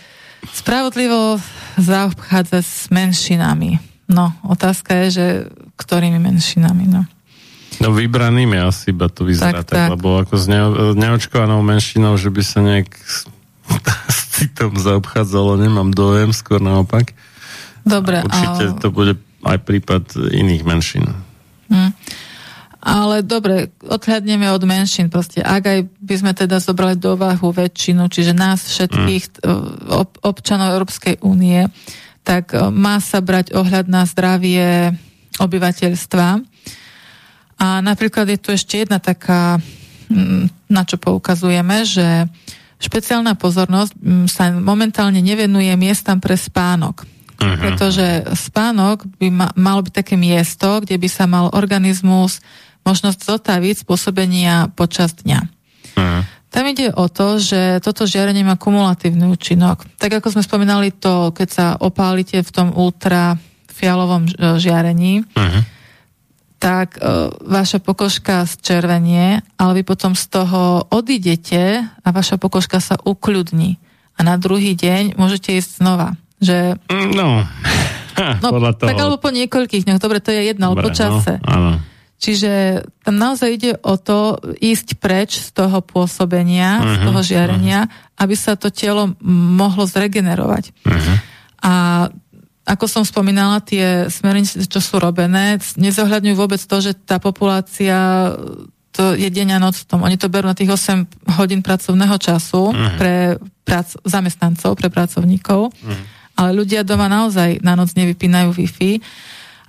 spravodlivo 0.50 1.38
zaobchádza 1.78 2.66
s 2.66 2.90
menšinami. 2.90 3.78
No, 4.12 4.34
otázka 4.44 5.06
je, 5.06 5.08
že 5.12 5.26
ktorými 5.78 6.20
menšinami, 6.20 6.86
no. 6.90 7.06
No 7.80 7.96
vybranými 7.96 8.60
asi 8.62 8.94
iba 8.94 9.10
to 9.10 9.26
vyzerá 9.26 9.66
Tak, 9.66 9.74
tak, 9.74 9.78
tak, 9.78 9.90
lebo 9.98 10.22
ako 10.22 10.36
s 10.38 10.46
neo, 10.46 10.94
neočkovanou 10.94 11.64
menšinou, 11.66 12.14
že 12.20 12.30
by 12.30 12.42
sa 12.46 12.60
nejak 12.62 12.92
s, 12.94 13.26
s 14.12 14.20
citom 14.38 14.78
zaobchádzalo, 14.78 15.58
nemám 15.58 15.90
dojem, 15.96 16.30
skôr 16.36 16.62
naopak. 16.62 17.16
Dobre, 17.82 18.22
Určite 18.22 18.64
a... 18.70 18.78
to 18.78 18.94
bude 18.94 19.18
aj 19.42 19.58
prípad 19.66 20.14
iných 20.14 20.62
menšín. 20.62 21.10
Hm. 21.72 21.92
Ale 22.82 23.22
dobre, 23.22 23.70
odhľadneme 23.86 24.50
od 24.50 24.66
menšín. 24.66 25.14
Proste, 25.14 25.46
ak 25.46 25.64
aj 25.70 25.80
by 26.02 26.16
sme 26.18 26.32
teda 26.34 26.58
zobrali 26.58 26.98
do 26.98 27.14
váhu 27.14 27.54
väčšinu, 27.54 28.10
čiže 28.10 28.34
nás 28.34 28.66
všetkých 28.66 29.24
Mm. 29.30 29.38
eh, 29.38 30.02
ob, 30.02 30.18
občanov 30.26 30.74
Európskej 30.74 31.22
únie, 31.22 31.70
tak 32.26 32.58
eh, 32.58 32.74
má 32.74 32.98
sa 32.98 33.22
brať 33.22 33.54
ohľad 33.54 33.86
na 33.86 34.10
zdravie 34.10 34.98
obyvateľstva. 35.38 36.28
A 37.62 37.68
napríklad 37.86 38.26
je 38.34 38.40
tu 38.42 38.50
ešte 38.50 38.82
jedna 38.82 38.98
taká, 38.98 39.62
mm, 40.10 40.66
na 40.66 40.82
čo 40.82 40.98
poukazujeme, 40.98 41.86
že 41.86 42.26
špeciálna 42.82 43.38
pozornosť 43.38 43.94
mm, 43.94 44.26
sa 44.26 44.50
momentálne 44.50 45.22
nevenuje 45.22 45.70
miestam 45.78 46.18
pre 46.18 46.34
spánok. 46.34 47.06
Mhm. 47.42 47.58
Pretože 47.58 48.08
spánok 48.38 49.06
by 49.18 49.28
ma, 49.30 49.48
malo 49.58 49.82
byť 49.82 49.94
také 49.94 50.14
miesto, 50.18 50.82
kde 50.82 50.98
by 50.98 51.10
sa 51.10 51.26
mal 51.26 51.54
organizmus 51.54 52.42
možnosť 52.82 53.20
zotaviť 53.22 53.76
spôsobenia 53.82 54.70
počas 54.72 55.14
dňa. 55.16 55.40
Mhm. 55.96 56.22
Tam 56.48 56.68
ide 56.68 56.92
o 56.92 57.08
to, 57.08 57.40
že 57.40 57.80
toto 57.80 58.04
žiarenie 58.04 58.44
má 58.44 58.56
kumulatívny 58.56 59.24
účinok. 59.26 59.88
Tak 59.96 60.20
ako 60.20 60.28
sme 60.30 60.44
spomínali 60.44 60.92
to, 60.92 61.32
keď 61.32 61.48
sa 61.48 61.66
opálite 61.76 62.38
v 62.38 62.52
tom 62.52 62.76
ultrafialovom 62.76 64.28
žiarení, 64.58 65.24
Mhm. 65.32 65.62
tak 66.60 66.96
e, 66.96 67.02
vaša 67.42 67.80
pokožka 67.80 68.44
zčervenie, 68.46 69.42
ale 69.56 69.72
vy 69.74 69.84
potom 69.84 70.12
z 70.12 70.28
toho 70.28 70.86
odídete 70.88 71.64
a 71.82 72.08
vaša 72.08 72.36
pokožka 72.36 72.78
sa 72.78 73.00
ukľudní. 73.00 73.80
A 74.14 74.22
na 74.22 74.36
druhý 74.36 74.76
deň 74.76 75.16
môžete 75.16 75.56
ísť 75.56 75.80
znova. 75.80 76.20
Že, 76.38 76.76
No, 77.16 77.48
no 78.44 78.48
podľa 78.56 78.76
toho. 78.76 78.90
tak 78.92 79.00
alebo 79.00 79.18
po 79.18 79.32
niekoľkých 79.32 79.88
dňoch, 79.88 79.98
dobre, 79.98 80.20
to 80.20 80.30
je 80.30 80.52
jedno, 80.52 80.70
ale 80.70 80.84
po 80.84 80.92
čase. 80.92 81.40
No, 81.40 81.48
áno. 81.48 81.72
Čiže 82.22 82.86
tam 83.02 83.18
naozaj 83.18 83.50
ide 83.50 83.72
o 83.82 83.98
to 83.98 84.38
ísť 84.62 85.02
preč 85.02 85.42
z 85.42 85.58
toho 85.58 85.82
pôsobenia, 85.82 86.78
uh-huh, 86.78 86.86
z 86.86 86.96
Mhm, 87.02 87.06
toho 87.10 87.20
žiarenia, 87.26 87.80
uh-huh. 87.90 88.22
aby 88.22 88.36
sa 88.38 88.54
to 88.54 88.70
telo 88.70 89.18
mohlo 89.26 89.90
zregenerovať. 89.90 90.70
Mhm. 90.86 91.14
A 91.66 91.74
ako 92.62 92.86
som 92.86 93.02
spomínala, 93.02 93.58
tie 93.66 94.06
smernice, 94.06 94.70
čo 94.70 94.78
sú 94.78 95.02
robené, 95.02 95.58
nezohľadňujú 95.82 96.36
vôbec 96.38 96.62
to, 96.62 96.78
že 96.78 96.94
tá 96.94 97.18
populácia 97.18 98.30
to 98.92 99.16
je 99.16 99.26
deň 99.26 99.56
a 99.56 99.64
noc 99.64 99.82
v 99.82 99.88
tom. 99.88 100.04
Oni 100.04 100.20
to 100.20 100.28
berú 100.28 100.46
na 100.46 100.54
tých 100.54 100.70
8 100.70 101.34
hodín 101.42 101.66
pracovného 101.66 102.22
času 102.22 102.70
uh-huh. 102.70 103.02
pre 103.02 103.16
prac, 103.66 103.98
zamestnancov, 104.06 104.78
pre 104.78 104.94
pracovníkov, 104.94 105.74
uh-huh. 105.74 106.04
ale 106.38 106.50
ľudia 106.54 106.86
doma 106.86 107.10
naozaj 107.10 107.66
na 107.66 107.74
noc 107.74 107.98
nevypínajú 107.98 108.54
Wi-Fi 108.54 109.02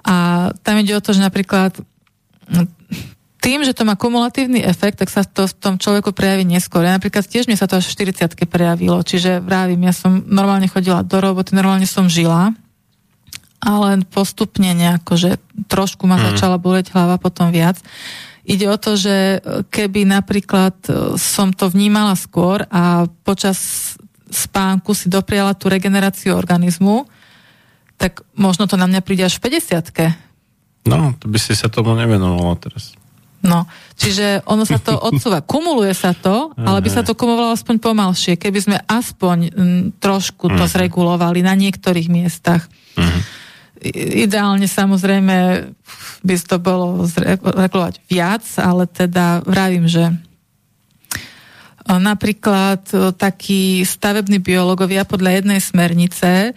a 0.03 0.17
tam 0.67 0.75
ide 0.83 0.99
o 0.99 1.01
to, 1.01 1.15
že 1.15 1.23
napríklad 1.23 1.79
tým, 3.43 3.67
že 3.67 3.75
to 3.75 3.83
má 3.83 3.99
kumulatívny 3.99 4.63
efekt, 4.63 5.03
tak 5.03 5.11
sa 5.11 5.27
to 5.27 5.51
v 5.51 5.55
tom 5.59 5.75
človeku 5.75 6.15
prejaví 6.15 6.47
neskôr. 6.47 6.87
Ja 6.87 6.95
napríklad 6.95 7.27
tiež 7.27 7.51
mi 7.51 7.59
sa 7.59 7.67
to 7.67 7.83
až 7.83 7.91
v 7.91 8.15
40 8.15 8.39
prejavilo, 8.47 9.03
čiže 9.03 9.43
vravím, 9.43 9.91
ja 9.91 9.91
som 9.91 10.23
normálne 10.31 10.71
chodila 10.71 11.03
do 11.03 11.19
roboty, 11.19 11.59
normálne 11.59 11.91
som 11.91 12.07
žila, 12.07 12.55
ale 13.59 14.07
postupne 14.07 14.71
nejako, 14.71 15.19
že 15.19 15.31
trošku 15.67 16.07
ma 16.07 16.23
mm. 16.23 16.25
začala 16.33 16.57
boleť 16.63 16.95
hlava, 16.95 17.19
potom 17.19 17.51
viac. 17.51 17.83
Ide 18.47 18.71
o 18.71 18.79
to, 18.79 18.95
že 18.95 19.43
keby 19.71 20.07
napríklad 20.07 20.75
e, 20.87 21.15
som 21.19 21.55
to 21.55 21.71
vnímala 21.71 22.19
skôr 22.19 22.67
a 22.71 23.07
počas 23.27 23.59
spánku 24.31 24.95
si 24.95 25.07
dopriala 25.11 25.55
tú 25.55 25.71
regeneráciu 25.71 26.35
organizmu, 26.35 27.07
tak 27.99 28.27
možno 28.35 28.67
to 28.67 28.75
na 28.75 28.91
mňa 28.91 29.03
príde 29.03 29.23
až 29.27 29.39
v 29.39 29.51
50 29.51 30.23
No, 30.83 31.15
to 31.19 31.31
by 31.31 31.39
si 31.39 31.55
sa 31.55 31.71
tomu 31.71 31.95
nevenovala 31.95 32.59
teraz. 32.59 32.99
No, 33.43 33.67
čiže 33.99 34.47
ono 34.47 34.63
sa 34.63 34.79
to 34.79 34.95
odsúva. 35.11 35.43
Kumuluje 35.43 35.95
sa 35.95 36.15
to, 36.15 36.55
ale 36.55 36.79
by 36.79 36.91
sa 36.91 37.03
to 37.03 37.19
kumulovalo 37.19 37.59
aspoň 37.59 37.77
pomalšie, 37.83 38.39
keby 38.39 38.59
sme 38.63 38.77
aspoň 38.87 39.39
m, 39.51 39.81
trošku 39.99 40.47
to 40.47 40.63
uh-huh. 40.63 40.71
zregulovali 40.71 41.43
na 41.43 41.59
niektorých 41.59 42.07
miestach. 42.07 42.71
Uh-huh. 42.95 43.21
Ideálne 44.23 44.71
samozrejme 44.71 45.67
by 46.23 46.35
to 46.39 46.57
bolo 46.63 47.03
zregulovať 47.03 47.99
viac, 48.07 48.47
ale 48.63 48.87
teda 48.87 49.43
vravím, 49.43 49.91
že 49.91 50.15
napríklad 51.83 52.87
takí 53.19 53.83
stavební 53.83 54.39
biológovia 54.39 55.03
podľa 55.03 55.43
jednej 55.43 55.59
smernice 55.59 56.55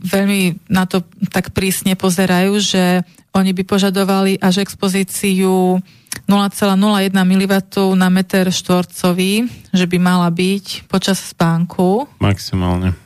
veľmi 0.00 0.70
na 0.72 0.88
to 0.88 1.04
tak 1.28 1.52
prísne 1.52 1.94
pozerajú, 1.96 2.56
že 2.60 3.04
oni 3.34 3.50
by 3.52 3.62
požadovali 3.66 4.38
až 4.40 4.62
expozíciu 4.62 5.82
0,01 6.24 7.12
mW 7.12 7.54
na 7.98 8.08
meter 8.08 8.48
štvorcový, 8.48 9.44
že 9.74 9.84
by 9.84 9.98
mala 10.00 10.30
byť 10.30 10.88
počas 10.88 11.20
spánku. 11.20 12.08
Maximálne. 12.22 12.96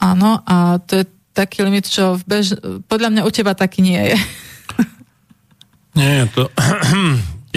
Áno, 0.00 0.40
a 0.46 0.80
to 0.80 1.02
je 1.02 1.04
taký 1.36 1.66
limit, 1.66 1.84
čo 1.90 2.16
v 2.16 2.22
bež... 2.24 2.46
podľa 2.88 3.12
mňa 3.12 3.22
u 3.28 3.30
teba 3.34 3.52
taký 3.52 3.84
nie 3.84 4.00
je. 4.00 4.16
Nie, 5.96 6.28
to... 6.32 6.48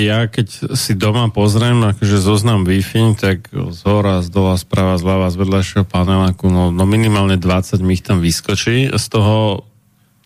ja 0.03 0.25
keď 0.25 0.75
si 0.75 0.95
doma 0.95 1.27
pozriem 1.31 1.79
akože 1.83 2.17
zoznam 2.19 2.63
Wi-Fi, 2.63 3.15
tak 3.19 3.51
z 3.51 3.79
hora, 3.83 4.23
z 4.23 4.29
dola, 4.31 4.55
sprava, 4.55 4.95
z 4.95 5.03
ľava, 5.03 5.27
z 5.31 5.37
vedľajšieho 5.39 5.85
paneláku, 5.85 6.47
no, 6.47 6.71
no 6.71 6.83
minimálne 6.87 7.35
20 7.35 7.79
mi 7.83 7.99
ich 7.99 8.03
tam 8.03 8.23
vyskočí. 8.23 8.89
Z 8.91 9.05
toho 9.11 9.67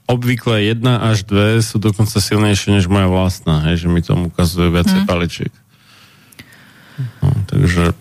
obvykle 0.07 0.61
1 0.63 0.83
až 0.85 1.23
2 1.25 1.63
sú 1.63 1.79
dokonca 1.79 2.19
silnejšie 2.19 2.75
než 2.75 2.91
moja 2.91 3.07
vlastná, 3.07 3.63
hej, 3.71 3.85
že 3.85 3.87
mi 3.87 4.03
tomu 4.03 4.29
ukazuje 4.29 4.67
viacej 4.69 5.03
hmm. 5.03 5.09
paličiek. 5.09 5.53
No, 7.23 7.29
takže 7.49 7.97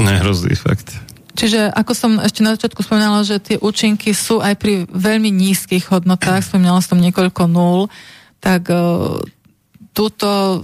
nehrozí 0.00 0.56
fakt. 0.58 0.90
Čiže 1.34 1.66
ako 1.74 1.92
som 1.98 2.12
ešte 2.22 2.46
na 2.46 2.54
začiatku 2.54 2.80
spomínala, 2.86 3.26
že 3.26 3.42
tie 3.42 3.56
účinky 3.58 4.14
sú 4.14 4.38
aj 4.38 4.54
pri 4.54 4.86
veľmi 4.86 5.34
nízkych 5.34 5.90
hodnotách, 5.90 6.46
spomínala 6.46 6.78
som 6.78 7.02
niekoľko 7.02 7.50
nul, 7.50 7.90
tak 8.38 8.70
uh, 8.70 9.18
túto, 9.94 10.60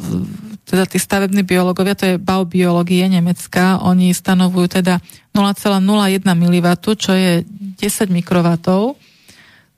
teda 0.66 0.84
tí 0.90 0.98
stavební 0.98 1.46
biológovia, 1.46 1.94
to 1.94 2.04
je 2.04 2.16
baubiológie 2.18 3.06
nemecká, 3.06 3.78
oni 3.78 4.10
stanovujú 4.10 4.82
teda 4.82 4.98
0,01 5.30 6.26
mW, 6.26 6.68
čo 6.98 7.14
je 7.14 7.46
10 7.46 8.10
mikrovatov. 8.10 8.98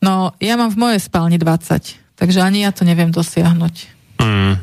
No, 0.00 0.32
ja 0.40 0.56
mám 0.56 0.72
v 0.72 0.80
mojej 0.80 1.00
spálni 1.04 1.36
20, 1.36 2.16
takže 2.16 2.40
ani 2.40 2.64
ja 2.64 2.72
to 2.72 2.88
neviem 2.88 3.12
dosiahnuť. 3.12 3.74
Mm. 4.18 4.56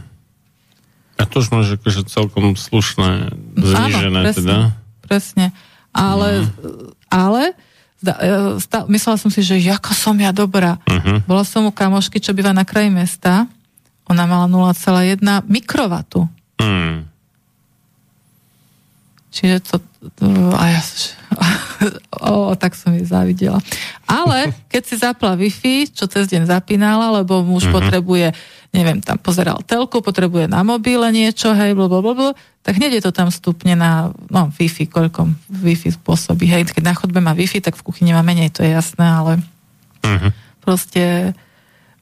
A 1.20 1.24
to 1.30 1.46
už 1.46 1.54
máš 1.54 1.78
akože 1.78 2.10
celkom 2.10 2.58
slušné, 2.58 3.30
znižené 3.56 4.20
Áno, 4.20 4.26
presne, 4.26 4.42
teda. 4.42 4.58
presne. 5.06 5.46
Ale, 5.94 6.50
mm. 6.50 6.50
ale 7.12 7.42
e, 8.02 8.86
myslela 8.90 9.18
som 9.22 9.30
si, 9.30 9.46
že 9.46 9.62
jaká 9.62 9.94
som 9.94 10.16
ja 10.16 10.32
dobrá. 10.32 10.80
Uh-huh. 10.88 11.20
Bola 11.28 11.44
som 11.44 11.68
u 11.68 11.74
kamošky, 11.76 12.24
čo 12.24 12.32
býva 12.32 12.56
na 12.56 12.64
kraji 12.64 12.90
mesta 12.90 13.52
ona 14.10 14.26
mala 14.26 14.50
0,1 14.50 15.22
mikrovatu. 15.46 16.26
Mm. 16.58 17.06
Čiže 19.30 19.56
to... 19.62 19.76
to 20.18 20.26
a 20.58 20.66
ja, 20.74 20.82
o, 22.26 22.58
tak 22.58 22.74
som 22.74 22.90
jej 22.98 23.06
závidela. 23.06 23.62
Ale 24.10 24.50
keď 24.74 24.82
si 24.84 24.96
zapla 24.98 25.38
Wi-Fi, 25.38 25.94
čo 25.94 26.10
cez 26.10 26.26
deň 26.26 26.50
zapínala, 26.50 27.22
lebo 27.22 27.46
muž 27.46 27.70
mm-hmm. 27.70 27.78
potrebuje, 27.78 28.28
neviem, 28.74 29.00
tam 29.00 29.22
pozeral 29.22 29.62
telku, 29.62 30.02
potrebuje 30.02 30.50
na 30.50 30.66
mobile 30.66 31.06
niečo, 31.14 31.54
hej, 31.54 31.78
blablabla, 31.78 32.34
tak 32.66 32.82
hneď 32.82 33.00
je 33.00 33.04
to 33.06 33.12
tam 33.14 33.30
stupne 33.30 33.78
na 33.78 34.10
no, 34.34 34.50
Wi-Fi, 34.58 34.90
koľko 34.90 35.30
Wi-Fi 35.48 35.94
spôsobí. 35.96 36.50
Hej, 36.50 36.74
keď 36.74 36.84
na 36.90 36.96
chodbe 36.98 37.22
má 37.22 37.38
Wi-Fi, 37.38 37.62
tak 37.62 37.78
v 37.78 37.86
kuchyni 37.86 38.12
má 38.18 38.26
menej, 38.26 38.50
to 38.50 38.66
je 38.66 38.74
jasné, 38.74 39.06
ale 39.06 39.40
mm-hmm. 40.02 40.32
proste 40.66 41.38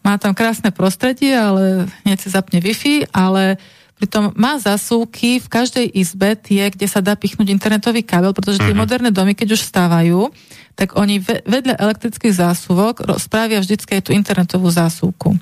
má 0.08 0.16
tam 0.16 0.32
krásne 0.32 0.72
prostredie, 0.72 1.36
ale 1.36 1.92
hneď 2.08 2.18
si 2.24 2.32
zapne 2.32 2.64
Wi-Fi, 2.64 3.12
ale 3.12 3.60
pritom 4.00 4.32
má 4.40 4.56
zasúky 4.56 5.44
v 5.44 5.48
každej 5.52 5.86
izbe 5.92 6.40
tie, 6.40 6.72
kde 6.72 6.88
sa 6.88 7.04
dá 7.04 7.20
pichnúť 7.20 7.52
internetový 7.52 8.08
kábel, 8.08 8.32
pretože 8.32 8.64
tie 8.64 8.72
uh-huh. 8.72 8.88
moderné 8.88 9.12
domy, 9.12 9.36
keď 9.36 9.60
už 9.60 9.68
stávajú, 9.68 10.32
tak 10.80 10.96
oni 10.96 11.20
vedľa 11.44 11.76
elektrických 11.76 12.40
zásuvok 12.40 13.04
spravia 13.20 13.60
vždycky 13.60 14.00
aj 14.00 14.04
tú 14.08 14.12
internetovú 14.16 14.72
zásuvku. 14.72 15.36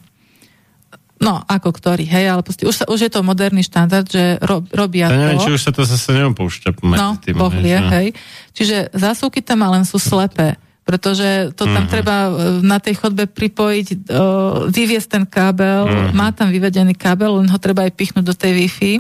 No, 1.16 1.40
ako 1.48 1.72
ktorý, 1.72 2.04
hej, 2.04 2.28
ale 2.28 2.44
proste 2.44 2.68
už, 2.68 2.76
sa, 2.76 2.86
už 2.92 3.08
je 3.08 3.12
to 3.12 3.24
moderný 3.24 3.64
štandard, 3.64 4.04
že 4.04 4.36
ro, 4.44 4.68
robia 4.76 5.08
to. 5.08 5.16
neviem, 5.16 5.40
či 5.40 5.56
už 5.56 5.64
sa 5.64 5.72
to 5.72 5.88
zase 5.88 6.12
neopúšťa 6.12 6.70
medzi 6.84 7.00
no, 7.00 7.16
tým. 7.24 7.36
Boh 7.40 7.56
vie, 7.56 7.72
hej. 7.72 8.08
Čiže 8.52 8.92
zásuvky 8.92 9.40
tam 9.40 9.64
len 9.64 9.88
sú 9.88 9.96
slepé 9.96 10.60
pretože 10.86 11.50
to 11.58 11.66
tam 11.66 11.90
mm-hmm. 11.90 11.90
treba 11.90 12.16
e, 12.30 12.32
na 12.62 12.78
tej 12.78 13.02
chodbe 13.02 13.26
pripojiť, 13.26 14.06
uh, 14.06 14.70
vyviesť 14.70 15.10
ten 15.10 15.26
kábel, 15.26 15.90
mm-hmm. 15.90 16.14
má 16.14 16.30
tam 16.30 16.54
vyvedený 16.54 16.94
kábel, 16.94 17.42
len 17.42 17.50
ho 17.50 17.58
treba 17.58 17.90
aj 17.90 17.94
pichnúť 17.98 18.22
do 18.22 18.38
tej 18.38 18.54
Wi-Fi 18.54 18.94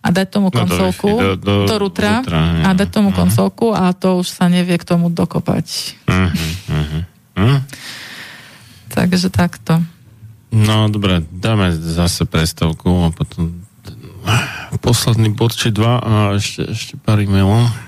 a 0.00 0.08
dať 0.08 0.26
tomu 0.32 0.48
konsolku, 0.48 1.12
no 1.12 1.36
do, 1.36 1.36
do, 1.36 1.54
do 1.68 1.76
rutra, 1.76 2.24
rutra 2.24 2.64
a 2.64 2.72
dať 2.72 2.88
tomu 2.88 3.12
mm-hmm. 3.12 3.20
konsolku 3.20 3.76
a 3.76 3.92
to 3.92 4.24
už 4.24 4.32
sa 4.32 4.48
nevie 4.48 4.80
k 4.80 4.88
tomu 4.88 5.12
dokopať. 5.12 5.66
Mm-hmm. 6.08 6.50
Mm-hmm. 6.72 7.58
Takže 8.88 9.28
takto. 9.28 9.84
No 10.48 10.88
dobre, 10.88 11.20
dáme 11.28 11.76
zase 11.76 12.24
prestavku 12.24 12.88
a 13.04 13.12
potom 13.12 13.60
posledný 14.80 15.36
bod 15.36 15.52
či 15.52 15.68
dva 15.68 16.00
a 16.00 16.12
ešte, 16.40 16.72
ešte 16.72 16.94
pár 16.96 17.20
e-mailov. 17.20 17.87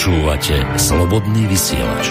Počúvate 0.00 0.56
Slobodný 0.80 1.44
vysielač. 1.44 2.08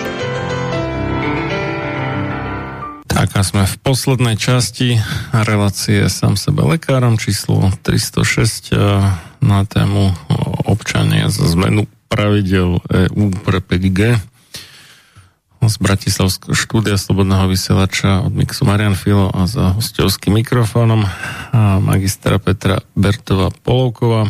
Tak 3.09 3.33
a 3.33 3.41
sme 3.41 3.65
v 3.65 3.75
poslednej 3.81 4.37
časti 4.37 5.01
relácie 5.33 6.05
sám 6.05 6.37
sebe 6.37 6.69
lekárom 6.69 7.17
číslo 7.17 7.73
306 7.81 8.77
eh, 8.77 9.09
na 9.41 9.65
tému 9.65 10.13
občania 10.69 11.33
za 11.33 11.49
zmenu 11.49 11.89
pravidel 12.13 12.77
EU 12.77 13.33
pre 13.41 13.57
5G 13.57 14.21
z 15.65 15.75
Bratislavského 15.81 16.53
štúdia 16.53 16.93
Slobodného 16.93 17.49
vysielača 17.49 18.21
od 18.21 18.37
Mixu 18.37 18.69
Marian 18.69 18.93
Filo 18.93 19.33
a 19.33 19.49
za 19.49 19.73
hostovským 19.73 20.37
mikrofónom 20.37 21.09
a 21.57 21.81
magistra 21.81 22.37
Petra 22.37 22.85
Bertova 22.93 23.49
Polovkova 23.49 24.29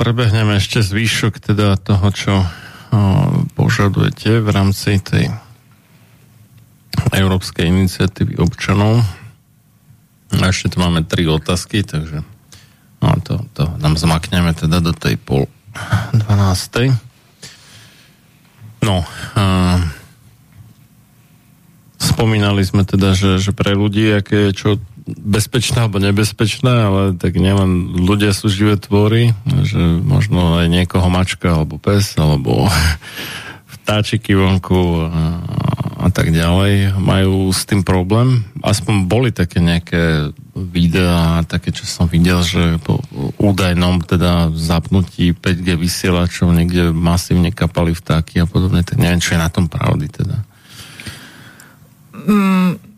prebehneme 0.00 0.56
ešte 0.56 0.80
zvýšok 0.80 1.38
teda 1.52 1.76
toho, 1.76 2.08
čo 2.12 2.34
o, 2.40 2.46
požadujete 3.52 4.40
v 4.40 4.48
rámci 4.48 4.96
tej 5.00 5.28
Európskej 7.12 7.68
iniciatívy 7.68 8.40
občanov. 8.40 9.04
A 10.32 10.48
ešte 10.48 10.76
tu 10.76 10.76
máme 10.80 11.04
tri 11.04 11.28
otázky, 11.28 11.84
takže 11.84 12.24
no, 13.04 13.08
to, 13.20 13.44
to 13.52 13.68
nám 13.80 14.00
zmakneme 14.00 14.56
teda 14.56 14.80
do 14.80 14.96
tej 14.96 15.20
pol 15.20 15.44
dvanástej. 16.16 16.92
No, 18.80 19.04
a, 19.36 19.78
spomínali 22.00 22.66
sme 22.66 22.82
teda, 22.82 23.14
že, 23.14 23.38
že 23.38 23.52
pre 23.54 23.76
ľudí, 23.76 24.10
aké 24.16 24.50
je 24.50 24.52
čo 24.52 24.70
bezpečné 25.06 25.86
alebo 25.86 25.98
nebezpečné, 25.98 26.70
ale 26.70 27.02
tak 27.18 27.34
nielen 27.34 27.98
ľudia 28.06 28.30
sú 28.30 28.46
živé 28.46 28.78
tvory, 28.78 29.34
že 29.66 29.78
možno 30.02 30.62
aj 30.62 30.66
niekoho 30.70 31.06
mačka 31.10 31.58
alebo 31.58 31.78
pes 31.78 32.14
alebo 32.14 32.70
vtáčiky 33.82 34.38
vonku 34.38 35.10
a, 35.10 35.42
a 36.02 36.08
tak 36.14 36.30
ďalej 36.30 36.94
majú 37.02 37.50
s 37.50 37.66
tým 37.66 37.82
problém. 37.82 38.46
Aspoň 38.62 38.94
boli 39.10 39.34
také 39.34 39.58
nejaké 39.58 40.30
videá, 40.54 41.42
také, 41.50 41.74
čo 41.74 41.82
som 41.82 42.06
videl, 42.06 42.38
že 42.46 42.78
po 42.86 43.02
údajnom 43.42 44.06
teda 44.06 44.54
zapnutí 44.54 45.34
5G 45.34 45.74
vysielačov 45.74 46.54
niekde 46.54 46.94
masívne 46.94 47.50
kapali 47.50 47.90
vtáky 47.90 48.38
a 48.38 48.46
podobne, 48.46 48.86
tak 48.86 49.02
neviem, 49.02 49.18
čo 49.18 49.34
je 49.34 49.42
na 49.42 49.50
tom 49.50 49.66
pravdy 49.66 50.06
teda. 50.06 50.36
Mm 52.22 52.91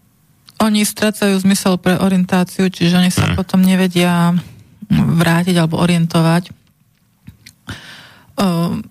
oni 0.62 0.86
strácajú 0.86 1.34
zmysel 1.42 1.76
pre 1.80 1.98
orientáciu, 1.98 2.70
čiže 2.70 2.98
oni 2.98 3.10
sa 3.10 3.26
mm. 3.30 3.34
potom 3.34 3.60
nevedia 3.64 4.34
vrátiť 4.92 5.56
alebo 5.58 5.80
orientovať. 5.80 6.52
Uh, 8.34 8.82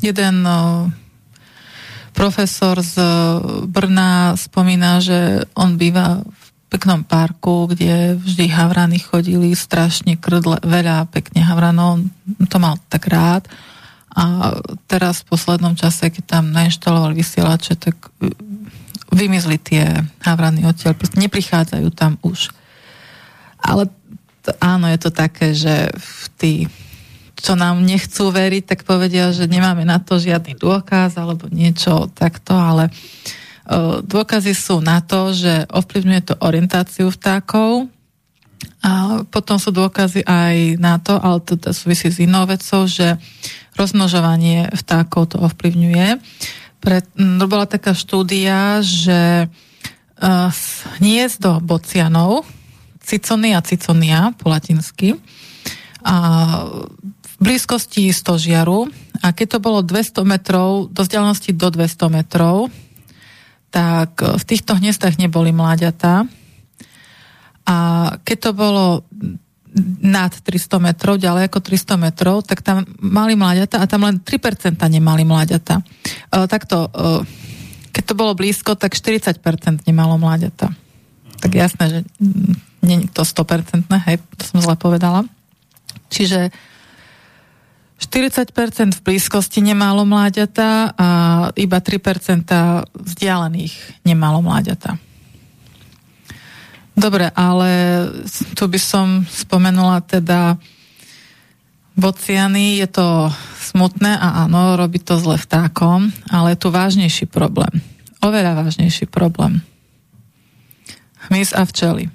jeden 0.00 0.36
uh, 0.44 0.88
profesor 2.12 2.80
z 2.80 2.96
Brna 3.68 4.36
spomína, 4.36 5.00
že 5.00 5.44
on 5.56 5.76
býva 5.80 6.20
v 6.24 6.46
peknom 6.70 7.02
parku, 7.02 7.66
kde 7.66 8.20
vždy 8.20 8.46
havrany 8.46 9.00
chodili, 9.02 9.56
strašne 9.56 10.14
krdle, 10.20 10.62
veľa 10.62 11.10
pekne 11.10 11.42
havranov, 11.42 12.04
to 12.46 12.56
mal 12.62 12.78
tak 12.86 13.10
rád. 13.10 13.48
A 14.10 14.54
teraz 14.90 15.22
v 15.22 15.34
poslednom 15.34 15.74
čase, 15.78 16.10
keď 16.10 16.38
tam 16.38 16.44
nainštalovali 16.50 17.14
vysielače, 17.14 17.78
tak 17.78 17.94
vymizli 19.10 19.58
tie 19.58 19.84
havrany 20.22 20.62
odtiaľ, 20.64 20.94
proste 20.94 21.18
neprichádzajú 21.18 21.88
tam 21.92 22.16
už. 22.22 22.54
Ale 23.60 23.90
to, 24.40 24.56
áno, 24.62 24.88
je 24.88 24.98
to 24.98 25.10
také, 25.12 25.52
že 25.52 25.92
tí, 26.40 26.70
čo 27.36 27.58
nám 27.58 27.84
nechcú 27.84 28.32
veriť, 28.32 28.64
tak 28.64 28.80
povedia, 28.88 29.34
že 29.34 29.50
nemáme 29.50 29.84
na 29.84 30.00
to 30.00 30.16
žiadny 30.16 30.56
dôkaz 30.56 31.20
alebo 31.20 31.50
niečo 31.52 32.08
takto, 32.16 32.56
ale 32.56 32.88
uh, 32.88 34.00
dôkazy 34.00 34.56
sú 34.56 34.80
na 34.80 35.04
to, 35.04 35.36
že 35.36 35.68
ovplyvňuje 35.68 36.22
to 36.24 36.34
orientáciu 36.40 37.12
vtákov 37.12 37.90
a 38.80 39.24
potom 39.28 39.60
sú 39.60 39.72
dôkazy 39.72 40.24
aj 40.24 40.80
na 40.80 40.96
to, 40.96 41.16
ale 41.20 41.44
to 41.44 41.56
súvisí 41.72 42.08
s 42.08 42.20
inou 42.20 42.48
vecou, 42.48 42.88
že 42.88 43.20
rozmnožovanie 43.76 44.72
vtákov 44.72 45.32
to 45.32 45.36
ovplyvňuje. 45.40 46.20
Pre, 46.80 47.04
bola 47.44 47.68
taká 47.68 47.92
štúdia, 47.92 48.80
že 48.80 49.46
uh, 49.46 50.50
hniezdo 50.98 51.60
bocianov, 51.60 52.48
ciconia 53.04 53.60
ciconia 53.60 54.32
po 54.40 54.48
latinsky, 54.48 55.20
a 56.00 56.16
v 57.20 57.34
blízkosti 57.40 58.08
stožiaru 58.08 58.88
a 59.20 59.36
keď 59.36 59.56
to 59.56 59.58
bolo 59.60 59.84
200 59.84 60.24
metrov, 60.24 60.88
do 60.88 61.04
vzdialenosti 61.04 61.52
do 61.52 61.68
200 61.68 62.08
metrov, 62.08 62.72
tak 63.68 64.16
v 64.18 64.44
týchto 64.48 64.80
hniezdach 64.80 65.20
neboli 65.20 65.52
mláďatá. 65.52 66.24
A 67.68 67.76
keď 68.24 68.36
to 68.48 68.50
bolo 68.56 68.84
nad 70.02 70.34
300 70.34 70.82
metrov, 70.82 71.14
ďalej 71.20 71.46
ako 71.46 71.58
300 71.62 71.94
metrov, 71.98 72.42
tak 72.42 72.62
tam 72.66 72.82
mali 72.98 73.38
mláďata 73.38 73.78
a 73.78 73.86
tam 73.86 74.02
len 74.02 74.18
3% 74.18 74.74
nemali 74.74 75.22
mláďata. 75.22 75.78
E, 75.78 75.84
takto, 76.50 76.90
e, 76.90 77.22
keď 77.94 78.02
to 78.02 78.14
bolo 78.18 78.34
blízko, 78.34 78.74
tak 78.74 78.98
40% 78.98 79.86
nemalo 79.86 80.18
mláďata. 80.18 80.74
Tak 81.40 81.50
jasné, 81.54 81.84
že 81.86 81.98
nie 82.82 83.06
je 83.06 83.12
to 83.14 83.22
100%, 83.22 83.86
hej, 84.10 84.16
to 84.36 84.42
som 84.42 84.58
zle 84.58 84.74
povedala. 84.74 85.22
Čiže 86.10 86.50
40% 88.00 88.96
v 88.96 89.00
blízkosti 89.04 89.60
nemalo 89.60 90.08
mláďata 90.08 90.96
a 90.96 91.08
iba 91.54 91.78
3% 91.78 92.48
vzdialených 92.96 94.02
nemalo 94.08 94.40
mláďata. 94.40 94.96
Dobre, 96.98 97.32
ale 97.32 97.70
tu 98.58 98.64
by 98.68 98.80
som 98.80 99.24
spomenula 99.24 100.04
teda 100.04 100.60
bociany, 101.96 102.80
je 102.80 102.88
to 102.88 103.32
smutné 103.60 104.16
a 104.16 104.44
áno, 104.48 104.76
robí 104.76 104.98
to 105.00 105.20
zle 105.20 105.36
vtákom, 105.36 106.12
ale 106.32 106.56
je 106.56 106.58
tu 106.60 106.68
vážnejší 106.72 107.28
problém. 107.28 107.80
Oveľa 108.20 108.64
vážnejší 108.64 109.08
problém. 109.08 109.64
Hmyz 111.28 111.52
a 111.52 111.64
včely. 111.64 112.08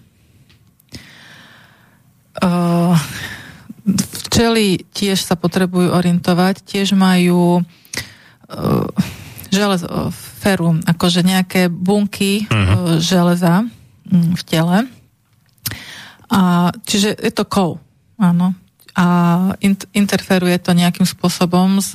Včely 4.25 4.85
tiež 4.91 5.21
sa 5.21 5.37
potrebujú 5.37 5.93
orientovať, 5.93 6.65
tiež 6.65 6.97
majú 6.97 7.61
železo, 9.49 9.87
ferum, 10.41 10.81
akože 10.83 11.21
nejaké 11.25 11.71
bunky 11.71 12.45
uh-huh. 12.49 12.99
železa, 12.99 13.65
v 14.11 14.42
tele. 14.45 14.85
A, 16.30 16.72
čiže 16.85 17.14
je 17.17 17.32
to 17.34 17.45
kov, 17.45 17.82
áno. 18.17 18.53
A 18.95 19.06
in, 19.59 19.75
interferuje 19.92 20.56
to 20.61 20.72
nejakým 20.72 21.03
spôsobom 21.03 21.84
s 21.84 21.92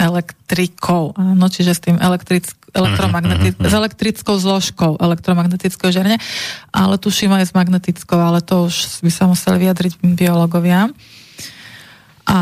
elektrikou, 0.00 1.12
áno, 1.16 1.46
čiže 1.48 1.72
s 1.76 1.80
tým 1.82 1.96
elektrick, 2.00 2.46
elektromagnetic, 2.72 3.58
s 3.58 3.74
elektrickou 3.74 4.38
zložkou 4.38 4.96
elektromagnetického 4.96 5.90
žiarenia, 5.92 6.22
ale 6.70 6.96
tuším 6.96 7.34
aj 7.36 7.50
s 7.50 7.56
magnetickou, 7.56 8.16
ale 8.16 8.40
to 8.40 8.70
už 8.70 9.02
by 9.04 9.10
sa 9.12 9.26
museli 9.26 9.66
vyjadriť 9.66 10.00
biológovia. 10.16 10.88
A 12.30 12.38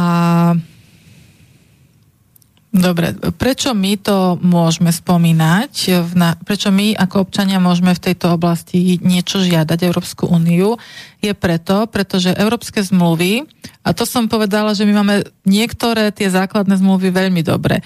Dobre, 2.68 3.16
prečo 3.40 3.72
my 3.72 3.96
to 3.96 4.36
môžeme 4.44 4.92
spomínať? 4.92 6.04
Prečo 6.44 6.68
my 6.68 6.92
ako 7.00 7.24
občania 7.24 7.56
môžeme 7.56 7.96
v 7.96 8.12
tejto 8.12 8.36
oblasti 8.36 9.00
niečo 9.00 9.40
žiadať 9.40 9.88
Európsku 9.88 10.28
úniu? 10.28 10.76
Je 11.24 11.32
preto, 11.32 11.88
pretože 11.88 12.36
európske 12.36 12.84
zmluvy, 12.84 13.48
a 13.80 13.96
to 13.96 14.04
som 14.04 14.28
povedala, 14.28 14.76
že 14.76 14.84
my 14.84 15.00
máme 15.00 15.24
niektoré 15.48 16.12
tie 16.12 16.28
základné 16.28 16.76
zmluvy 16.76 17.08
veľmi 17.08 17.40
dobre. 17.40 17.80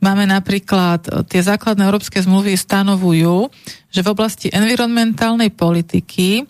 Máme 0.00 0.24
napríklad, 0.24 1.28
tie 1.28 1.44
základné 1.44 1.84
európske 1.84 2.16
zmluvy 2.24 2.56
stanovujú, 2.56 3.52
že 3.92 4.00
v 4.00 4.08
oblasti 4.08 4.48
environmentálnej 4.48 5.52
politiky 5.52 6.48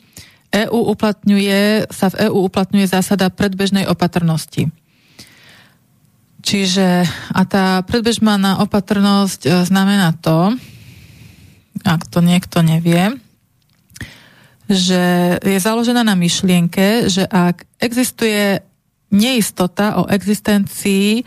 EU 0.55 0.95
uplatňuje, 0.95 1.91
sa 1.91 2.07
v 2.07 2.31
EÚ 2.31 2.47
uplatňuje 2.47 2.87
zásada 2.87 3.35
predbežnej 3.35 3.91
opatrnosti. 3.91 4.71
Čiže 6.45 7.09
a 7.33 7.43
tá 7.49 7.81
predbežmaná 7.89 8.61
opatrnosť 8.61 9.41
e, 9.49 9.51
znamená 9.65 10.13
to, 10.21 10.53
ak 11.81 12.05
to 12.13 12.21
niekto 12.21 12.61
nevie, 12.61 13.17
že 14.69 15.37
je 15.41 15.59
založená 15.61 16.05
na 16.05 16.13
myšlienke, 16.13 17.09
že 17.09 17.25
ak 17.25 17.65
existuje 17.81 18.61
neistota 19.09 20.01
o 20.01 20.05
existencii 20.05 21.25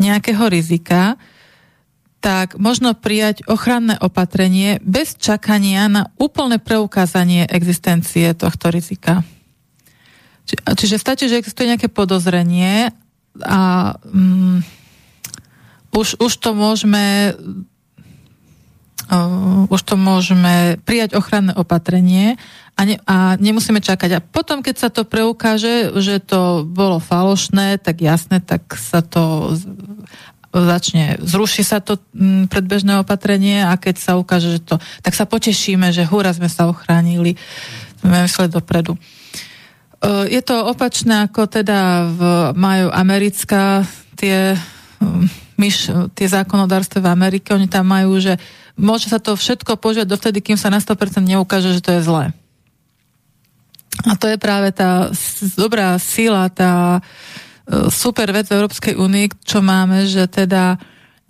nejakého 0.00 0.48
rizika, 0.48 1.20
tak 2.24 2.56
možno 2.56 2.96
prijať 2.96 3.44
ochranné 3.44 4.00
opatrenie 4.00 4.80
bez 4.80 5.20
čakania 5.20 5.92
na 5.92 6.08
úplné 6.16 6.56
preukázanie 6.56 7.44
existencie 7.52 8.32
tohto 8.32 8.72
rizika. 8.72 9.20
Či, 10.48 10.56
čiže 10.56 10.96
stačí, 10.96 11.28
že 11.28 11.36
existuje 11.36 11.68
nejaké 11.68 11.92
podozrenie 11.92 12.96
a 13.42 13.94
um, 14.06 14.62
už, 15.94 16.18
už 16.22 16.32
to 16.38 16.54
môžeme 16.54 17.34
uh, 19.10 19.66
už 19.70 19.80
to 19.82 19.94
môžeme 19.98 20.78
prijať 20.86 21.18
ochranné 21.18 21.50
opatrenie 21.54 22.38
a, 22.74 22.80
ne, 22.86 22.98
a 23.06 23.38
nemusíme 23.38 23.78
čakať. 23.78 24.10
A 24.18 24.24
potom, 24.24 24.62
keď 24.62 24.76
sa 24.78 24.88
to 24.90 25.06
preukáže, 25.06 25.94
že 25.98 26.18
to 26.18 26.66
bolo 26.66 26.98
falošné, 26.98 27.78
tak 27.78 28.02
jasné, 28.02 28.42
tak 28.42 28.74
sa 28.74 29.02
to 29.02 29.54
začne, 30.54 31.18
zruší 31.18 31.66
sa 31.66 31.82
to 31.82 31.98
predbežné 32.46 33.02
opatrenie 33.02 33.66
a 33.66 33.74
keď 33.74 33.98
sa 33.98 34.12
ukáže, 34.14 34.58
že 34.58 34.60
to, 34.62 34.78
tak 35.02 35.18
sa 35.18 35.26
potešíme, 35.26 35.90
že 35.90 36.06
húra 36.06 36.30
sme 36.30 36.46
sa 36.46 36.70
ochránili, 36.70 37.34
sme 37.98 38.22
mysleli 38.22 38.50
dopredu. 38.54 38.94
Eh, 40.04 40.36
je 40.36 40.42
to 40.44 40.68
opačné 40.68 41.24
ako 41.24 41.48
teda 41.48 42.12
v, 42.12 42.20
majú 42.52 42.92
americká 42.92 43.88
tie, 44.20 44.52
myš, 45.56 45.88
tie 46.12 46.28
zákonodárstva 46.28 47.00
v 47.00 47.12
Amerike, 47.12 47.56
oni 47.56 47.72
tam 47.72 47.88
majú, 47.88 48.20
že 48.20 48.36
môže 48.76 49.08
sa 49.08 49.16
to 49.16 49.32
všetko 49.32 49.80
požiať 49.80 50.04
dovtedy, 50.04 50.44
kým 50.44 50.60
sa 50.60 50.68
na 50.68 50.76
100% 50.76 51.24
neukáže, 51.24 51.72
že 51.72 51.80
to 51.80 51.96
je 51.96 52.04
zlé. 52.04 52.36
A 54.04 54.12
to 54.20 54.28
je 54.28 54.36
práve 54.36 54.74
tá 54.76 55.08
dobrá 55.56 55.96
sila, 55.96 56.52
tá 56.52 57.00
eh, 57.00 57.88
super 57.88 58.28
vec 58.28 58.44
v 58.52 58.60
Európskej 58.60 59.00
únii, 59.00 59.40
čo 59.40 59.64
máme, 59.64 60.04
že 60.04 60.28
teda 60.28 60.76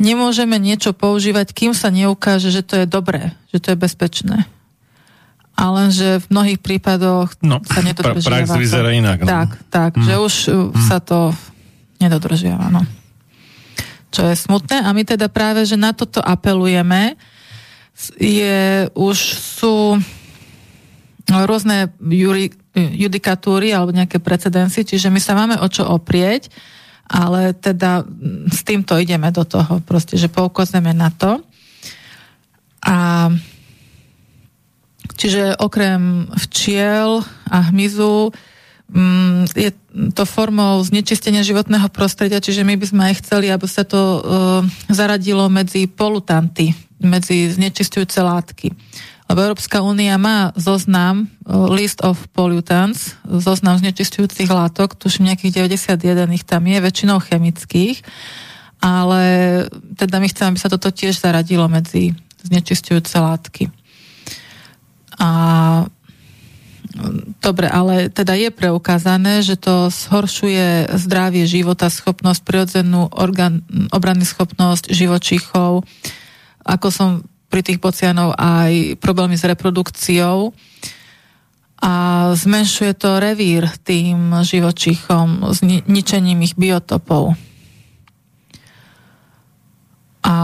nemôžeme 0.03 0.59
niečo 0.59 0.91
používať, 0.91 1.55
kým 1.55 1.79
sa 1.79 1.95
neukáže, 1.95 2.51
že 2.51 2.67
to 2.67 2.83
je 2.83 2.87
dobré, 2.91 3.39
že 3.55 3.63
to 3.63 3.71
je 3.71 3.79
bezpečné 3.79 4.51
a 5.55 5.65
lenže 5.71 6.19
v 6.19 6.27
mnohých 6.35 6.61
prípadoch 6.61 7.39
no, 7.39 7.63
sa 7.63 7.81
nedodržiava. 7.81 8.43
Prax 8.43 8.59
vyzerá 8.59 8.91
inak. 8.91 9.23
No. 9.23 9.29
Tak, 9.31 9.51
tak, 9.71 9.91
mm. 9.95 10.03
že 10.03 10.15
už 10.19 10.35
mm. 10.75 10.85
sa 10.91 10.99
to 10.99 11.31
nedodržiava, 12.03 12.75
no. 12.75 12.83
Čo 14.11 14.27
je 14.27 14.35
smutné 14.35 14.83
a 14.83 14.91
my 14.91 15.03
teda 15.07 15.31
práve, 15.31 15.63
že 15.63 15.79
na 15.79 15.95
toto 15.95 16.19
apelujeme, 16.19 17.15
je, 18.19 18.91
už 18.99 19.17
sú 19.39 19.99
rôzne 21.31 21.95
juri, 22.03 22.51
judikatúry 22.75 23.71
alebo 23.71 23.95
nejaké 23.95 24.19
precedensy, 24.19 24.83
čiže 24.83 25.09
my 25.11 25.23
sa 25.23 25.39
máme 25.39 25.57
o 25.63 25.67
čo 25.71 25.87
oprieť, 25.87 26.51
ale 27.07 27.55
teda 27.55 28.03
s 28.51 28.61
týmto 28.67 28.99
ideme 28.99 29.31
do 29.31 29.47
toho, 29.47 29.79
proste, 29.87 30.19
že 30.19 30.27
poukazujeme 30.27 30.91
na 30.91 31.15
to. 31.15 31.39
A 32.85 33.31
Čiže 35.15 35.55
okrem 35.63 36.27
včiel 36.35 37.23
a 37.47 37.71
hmyzu 37.71 38.35
mm, 38.91 39.55
je 39.55 39.71
to 40.15 40.25
formou 40.27 40.83
znečistenia 40.83 41.47
životného 41.47 41.87
prostredia, 41.91 42.43
čiže 42.43 42.67
my 42.67 42.75
by 42.75 42.87
sme 42.87 43.03
aj 43.11 43.15
chceli, 43.23 43.47
aby 43.51 43.67
sa 43.71 43.87
to 43.87 44.01
uh, 44.01 44.21
zaradilo 44.91 45.47
medzi 45.47 45.87
polutanty, 45.87 46.75
medzi 46.99 47.47
znečistujúce 47.51 48.19
látky. 48.19 48.75
Lebo 49.25 49.41
Európska 49.41 49.81
únia 49.81 50.19
má 50.19 50.53
zoznam 50.59 51.31
uh, 51.47 51.71
List 51.71 52.03
of 52.03 52.19
Pollutants, 52.35 53.15
zoznam 53.25 53.79
znečistujúcich 53.79 54.51
látok, 54.51 54.99
tuším 54.99 55.31
nejakých 55.31 55.63
91 55.63 56.37
ich 56.37 56.45
tam 56.45 56.67
je, 56.67 56.79
väčšinou 56.83 57.23
chemických, 57.23 58.03
ale 58.85 59.23
teda 59.97 60.21
my 60.21 60.27
chceme, 60.29 60.53
aby 60.53 60.61
sa 60.61 60.69
toto 60.69 60.93
tiež 60.93 61.17
zaradilo 61.17 61.65
medzi 61.71 62.13
znečistujúce 62.45 63.17
látky. 63.17 63.73
A 65.19 65.31
Dobre, 67.43 67.67
ale 67.67 68.07
teda 68.07 68.39
je 68.39 68.55
preukázané, 68.55 69.43
že 69.43 69.59
to 69.59 69.91
zhoršuje 69.91 70.95
zdravie 70.95 71.43
života, 71.43 71.91
schopnosť, 71.91 72.41
prirodzenú 72.47 73.11
orgán, 73.11 73.67
obranný 73.91 74.23
schopnosť 74.23 74.95
živočíchov, 74.95 75.83
ako 76.63 76.89
som 76.95 77.11
pri 77.51 77.67
tých 77.67 77.83
bocianov 77.83 78.39
aj 78.39 79.03
problémy 79.03 79.35
s 79.35 79.43
reprodukciou 79.43 80.55
a 81.83 81.93
zmenšuje 82.33 82.93
to 82.95 83.19
revír 83.19 83.67
tým 83.83 84.31
živočíchom, 84.47 85.51
zničením 85.51 86.47
ich 86.47 86.55
biotopov. 86.55 87.35
A 90.25 90.35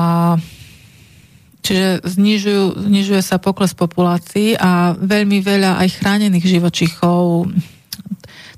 Čiže 1.60 2.00
znižujú, 2.02 2.88
znižuje 2.88 3.20
sa 3.20 3.36
pokles 3.36 3.76
populácií 3.76 4.56
a 4.56 4.96
veľmi 4.96 5.44
veľa 5.44 5.76
aj 5.84 6.00
chránených 6.00 6.46
živočichov. 6.56 7.52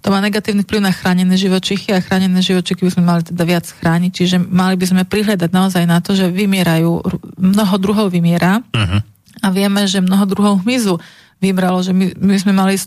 To 0.03 0.07
má 0.11 0.19
negatívny 0.19 0.67
vplyv 0.67 0.83
na 0.83 0.95
chránené 0.95 1.35
živočichy 1.39 1.95
a 1.95 2.03
chránené 2.03 2.43
živočichy 2.43 2.83
by 2.87 2.93
sme 2.95 3.05
mali 3.07 3.23
teda 3.23 3.43
viac 3.47 3.67
chrániť, 3.71 4.11
čiže 4.11 4.37
mali 4.43 4.75
by 4.75 4.87
sme 4.87 5.03
prihľadať 5.07 5.51
naozaj 5.51 5.85
na 5.87 6.03
to, 6.03 6.15
že 6.19 6.31
vymierajú, 6.31 6.91
mnoho 7.39 7.75
druhov 7.79 8.11
vymiera. 8.11 8.63
Uh-huh. 8.75 8.99
a 9.43 9.47
vieme, 9.51 9.87
že 9.87 10.03
mnoho 10.03 10.27
druhov 10.27 10.55
hmyzu 10.63 10.99
vybralo, 11.43 11.83
že 11.83 11.91
my, 11.91 12.15
my 12.19 12.37
sme 12.39 12.55
mali 12.55 12.79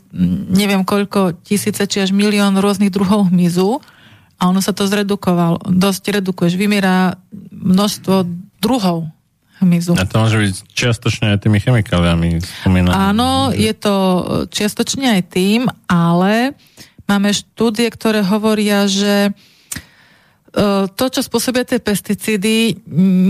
neviem 0.51 0.87
koľko 0.87 1.35
tisíce 1.43 1.83
či 1.83 2.03
až 2.03 2.15
milión 2.15 2.55
rôznych 2.55 2.91
druhov 2.91 3.27
hmyzu. 3.27 3.83
A 4.35 4.51
ono 4.51 4.59
sa 4.59 4.75
to 4.75 4.83
zredukovalo, 4.83 5.63
dosť 5.71 6.19
redukuješ, 6.19 6.59
vymiera 6.59 7.15
množstvo 7.51 8.27
druhov 8.59 9.14
hmyzu. 9.63 9.95
A 9.95 10.03
to 10.03 10.19
môže 10.19 10.37
byť 10.37 10.55
čiastočne 10.75 11.35
aj 11.35 11.47
tými 11.47 11.59
chemikáliami 11.63 12.43
spomínané. 12.43 12.95
Áno, 12.95 13.55
je 13.55 13.71
to 13.71 13.95
čiastočne 14.51 15.19
aj 15.19 15.21
tým, 15.31 15.67
ale 15.87 16.57
máme 17.07 17.31
štúdie, 17.31 17.87
ktoré 17.87 18.25
hovoria, 18.25 18.89
že 18.89 19.29
e, 19.29 19.31
to, 20.91 21.05
čo 21.07 21.21
spôsobia 21.23 21.63
tie 21.63 21.79
pesticídy, 21.79 22.83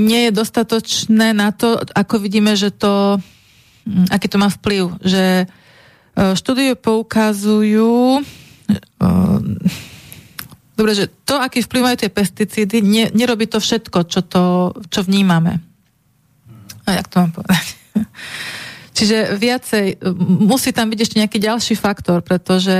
nie 0.05 0.21
je 0.29 0.31
dostatočné 0.33 1.35
na 1.35 1.53
to, 1.53 1.77
ako 1.93 2.17
vidíme, 2.17 2.57
že 2.57 2.73
to, 2.73 3.21
aký 4.09 4.25
to 4.31 4.41
má 4.41 4.49
vplyv. 4.49 4.97
Že 5.05 5.45
e, 5.45 5.45
štúdie 6.33 6.73
poukazujú, 6.73 8.23
e, 8.71 9.07
dobre, 10.73 10.91
že 10.97 11.05
to, 11.27 11.37
aký 11.37 11.61
vplyv 11.61 11.81
majú 11.85 11.97
tie 12.01 12.09
pesticídy, 12.09 12.81
ne, 12.81 13.13
nerobí 13.13 13.45
to 13.45 13.61
všetko, 13.61 14.09
čo, 14.09 14.25
to, 14.25 14.73
čo 14.89 15.05
vnímame. 15.05 15.74
A 16.85 17.01
jak 17.01 17.07
to 17.09 17.19
mám 17.21 17.31
povedať? 17.33 17.65
Čiže 18.95 19.35
viacej, 19.35 19.85
musí 20.39 20.71
tam 20.71 20.87
byť 20.87 20.99
ešte 21.03 21.19
nejaký 21.19 21.37
ďalší 21.41 21.75
faktor, 21.75 22.23
pretože 22.23 22.77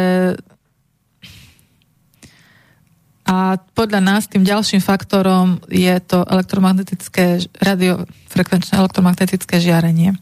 a 3.26 3.58
podľa 3.58 4.06
nás 4.06 4.30
tým 4.30 4.46
ďalším 4.46 4.86
faktorom 4.86 5.58
je 5.66 5.98
to 6.06 6.22
elektromagnetické, 6.30 7.42
radiofrekvenčné 7.58 8.78
elektromagnetické 8.78 9.58
žiarenie. 9.58 10.14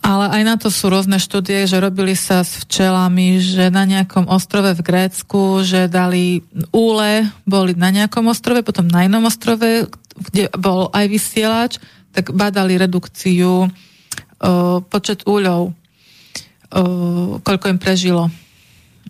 Ale 0.00 0.24
aj 0.32 0.42
na 0.48 0.56
to 0.56 0.72
sú 0.72 0.88
rôzne 0.88 1.20
štúdie, 1.20 1.68
že 1.68 1.84
robili 1.84 2.16
sa 2.16 2.40
s 2.40 2.64
včelami, 2.64 3.44
že 3.44 3.68
na 3.68 3.84
nejakom 3.84 4.24
ostrove 4.32 4.72
v 4.72 4.80
Grécku, 4.80 5.60
že 5.60 5.84
dali 5.84 6.40
úle, 6.72 7.28
boli 7.44 7.76
na 7.76 7.92
nejakom 7.92 8.24
ostrove, 8.32 8.64
potom 8.64 8.88
na 8.88 9.04
inom 9.04 9.28
ostrove, 9.28 9.84
kde 10.18 10.50
bol 10.58 10.90
aj 10.90 11.06
vysielač, 11.06 11.72
tak 12.12 12.34
badali 12.34 12.74
redukciu, 12.74 13.68
uh, 13.68 14.78
počet 14.86 15.22
úľov, 15.24 15.70
uh, 15.70 17.38
koľko 17.42 17.66
im 17.70 17.78
prežilo. 17.78 18.26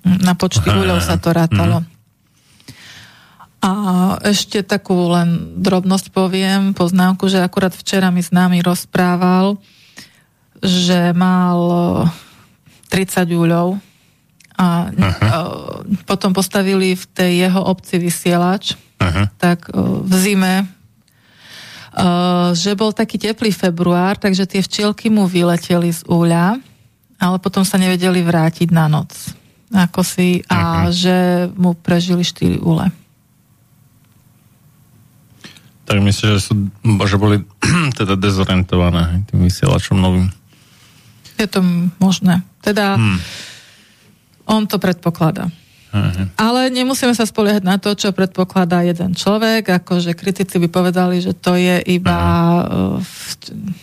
Na 0.04 0.38
počty 0.38 0.70
úľov 0.70 1.02
sa 1.02 1.18
to 1.18 1.34
rátalo. 1.34 1.82
Mm. 1.82 1.98
A 3.58 3.70
ešte 4.22 4.62
takú 4.62 5.10
len 5.10 5.58
drobnosť 5.58 6.14
poviem, 6.14 6.70
poznámku, 6.78 7.26
že 7.26 7.42
akurát 7.42 7.74
včera 7.74 8.14
mi 8.14 8.22
s 8.22 8.30
nami 8.30 8.62
rozprával, 8.62 9.58
že 10.62 11.10
mal 11.10 11.58
eh, 12.06 13.02
30 13.02 13.34
júľov 13.34 13.82
a 14.58 14.90
uh, 14.90 15.86
potom 16.02 16.34
postavili 16.34 16.98
v 16.98 17.04
tej 17.14 17.46
jeho 17.46 17.62
obci 17.62 18.02
vysielač, 18.02 18.74
Aha. 18.98 19.30
tak 19.38 19.70
v 19.74 20.12
zime 20.18 20.66
že 22.54 22.78
bol 22.78 22.94
taký 22.94 23.18
teplý 23.18 23.50
február, 23.50 24.14
takže 24.18 24.46
tie 24.46 24.62
včielky 24.62 25.10
mu 25.10 25.26
vyleteli 25.26 25.90
z 25.90 26.06
úľa, 26.06 26.58
ale 27.18 27.36
potom 27.42 27.66
sa 27.66 27.74
nevedeli 27.74 28.22
vrátiť 28.22 28.70
na 28.70 28.86
noc. 28.86 29.10
Ako 29.68 30.00
si, 30.00 30.40
a 30.48 30.88
že 30.88 31.48
mu 31.58 31.76
prežili 31.76 32.24
4 32.24 32.56
úle. 32.62 32.88
Tak 35.84 36.04
myslím, 36.04 36.36
že, 36.36 36.40
sú, 36.40 36.52
že 37.08 37.16
boli 37.16 37.40
teda 37.98 38.16
dezorientované 38.16 39.24
tým 39.28 39.44
vysielačom 39.44 39.96
novým. 39.96 40.28
Je 41.36 41.46
to 41.48 41.60
možné. 41.96 42.42
Teda 42.60 42.96
Hmm. 42.98 43.20
on 44.48 44.66
to 44.66 44.76
predpokladá. 44.80 45.48
Aha. 45.88 46.28
Ale 46.36 46.68
nemusíme 46.68 47.16
sa 47.16 47.24
spoliehať 47.24 47.64
na 47.64 47.80
to, 47.80 47.96
čo 47.96 48.12
predpokladá 48.12 48.84
jeden 48.84 49.16
človek, 49.16 49.80
akože 49.80 50.12
kritici 50.12 50.60
by 50.60 50.68
povedali, 50.68 51.24
že 51.24 51.32
to 51.32 51.56
je 51.56 51.80
iba 51.80 52.20
uh, 52.60 53.00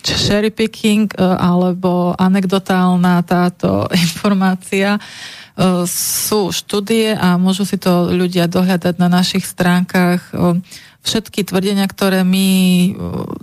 cherry 0.06 0.54
picking 0.54 1.10
uh, 1.18 1.34
alebo 1.42 2.14
anekdotálna 2.14 3.26
táto 3.26 3.90
informácia. 4.06 5.02
Uh, 5.56 5.88
sú 5.90 6.54
štúdie 6.54 7.18
a 7.18 7.42
môžu 7.42 7.66
si 7.66 7.82
to 7.82 8.14
ľudia 8.14 8.46
dohľadať 8.46 9.02
na 9.02 9.10
našich 9.10 9.48
stránkach. 9.48 10.30
Uh, 10.30 10.62
všetky 11.02 11.42
tvrdenia, 11.42 11.90
ktoré 11.90 12.22
my 12.22 12.50
uh, 12.50 12.94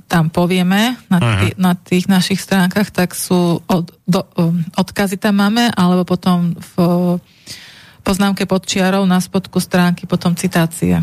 tam 0.06 0.30
povieme 0.30 1.02
na, 1.10 1.18
tý, 1.18 1.46
na 1.58 1.72
tých 1.74 2.06
našich 2.06 2.38
stránkach, 2.38 2.94
tak 2.94 3.18
sú 3.18 3.58
od, 3.66 3.90
do, 4.06 4.22
odkazy 4.78 5.18
tam 5.18 5.42
máme, 5.42 5.66
alebo 5.74 6.06
potom 6.06 6.54
v 6.54 6.74
poznámke 8.02 8.44
pod 8.44 8.66
čiarou 8.66 9.06
na 9.06 9.22
spodku 9.22 9.62
stránky, 9.62 10.04
potom 10.04 10.34
citácie. 10.34 11.00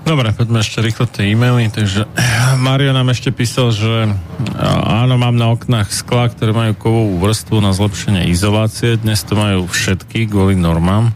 Dobre, 0.00 0.32
poďme 0.32 0.64
ešte 0.64 0.80
rýchlo 0.80 1.04
tie 1.06 1.28
e-maily. 1.30 1.68
Takže 1.68 2.08
Mario 2.66 2.96
nám 2.96 3.12
ešte 3.12 3.30
písal, 3.30 3.70
že 3.70 4.08
áno, 4.86 5.14
mám 5.20 5.36
na 5.36 5.52
oknách 5.52 5.92
skla, 5.92 6.32
ktoré 6.32 6.56
majú 6.56 6.72
kovovú 6.76 7.14
vrstvu 7.20 7.60
na 7.60 7.70
zlepšenie 7.76 8.32
izolácie. 8.32 8.96
Dnes 8.96 9.20
to 9.22 9.36
majú 9.36 9.68
všetky 9.68 10.26
kvôli 10.26 10.56
normám. 10.56 11.12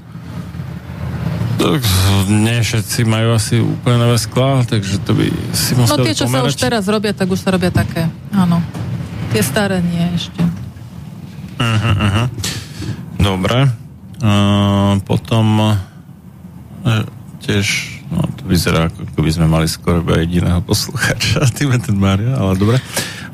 Tak, 1.54 1.80
nie 2.28 2.60
všetci 2.60 3.06
majú 3.06 3.38
asi 3.38 3.62
úplne 3.62 4.04
nové 4.04 4.18
skla, 4.18 4.66
takže 4.66 5.00
to 5.06 5.14
by 5.16 5.26
si 5.54 5.72
No 5.78 5.86
musel 5.86 6.02
tie, 6.02 6.14
čo 6.18 6.26
sa 6.26 6.42
už 6.42 6.54
teraz 6.58 6.84
robia, 6.90 7.14
tak 7.14 7.30
už 7.30 7.40
sa 7.40 7.54
robia 7.54 7.70
také, 7.70 8.10
áno. 8.34 8.58
Tie 9.30 9.40
staré 9.40 9.78
nie 9.80 10.02
ešte. 10.12 10.42
Uh-huh, 11.56 11.94
uh-huh. 11.94 12.26
Dobre. 13.22 13.83
Potom 15.04 15.46
uh, 15.60 17.04
tiež, 17.44 18.00
no 18.08 18.24
to 18.40 18.48
vyzerá, 18.48 18.88
ako 18.88 19.20
by 19.20 19.30
sme 19.30 19.46
mali 19.48 19.68
skoro 19.68 20.00
iba 20.00 20.16
jediného 20.16 20.64
posluchača, 20.64 21.44
tým 21.56 21.76
je 21.76 21.80
ten 21.92 21.96
Mario, 21.96 22.32
ale 22.32 22.56
dobre. 22.56 22.76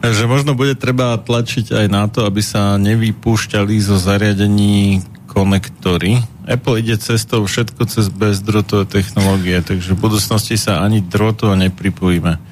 Že 0.01 0.25
možno 0.27 0.57
bude 0.57 0.75
treba 0.75 1.15
tlačiť 1.21 1.77
aj 1.77 1.87
na 1.93 2.09
to, 2.09 2.25
aby 2.25 2.41
sa 2.41 2.81
nevypúšťali 2.81 3.75
zo 3.79 4.01
zariadení 4.01 5.05
konektory. 5.31 6.19
Apple 6.49 6.83
ide 6.83 6.99
cestou 6.99 7.47
všetko 7.47 7.87
cez 7.87 8.11
bezdrotové 8.11 8.89
technológie, 8.89 9.63
takže 9.63 9.95
v 9.95 10.03
budúcnosti 10.03 10.59
sa 10.59 10.83
ani 10.83 11.05
drotovo 11.05 11.55
nepripojíme. 11.55 12.51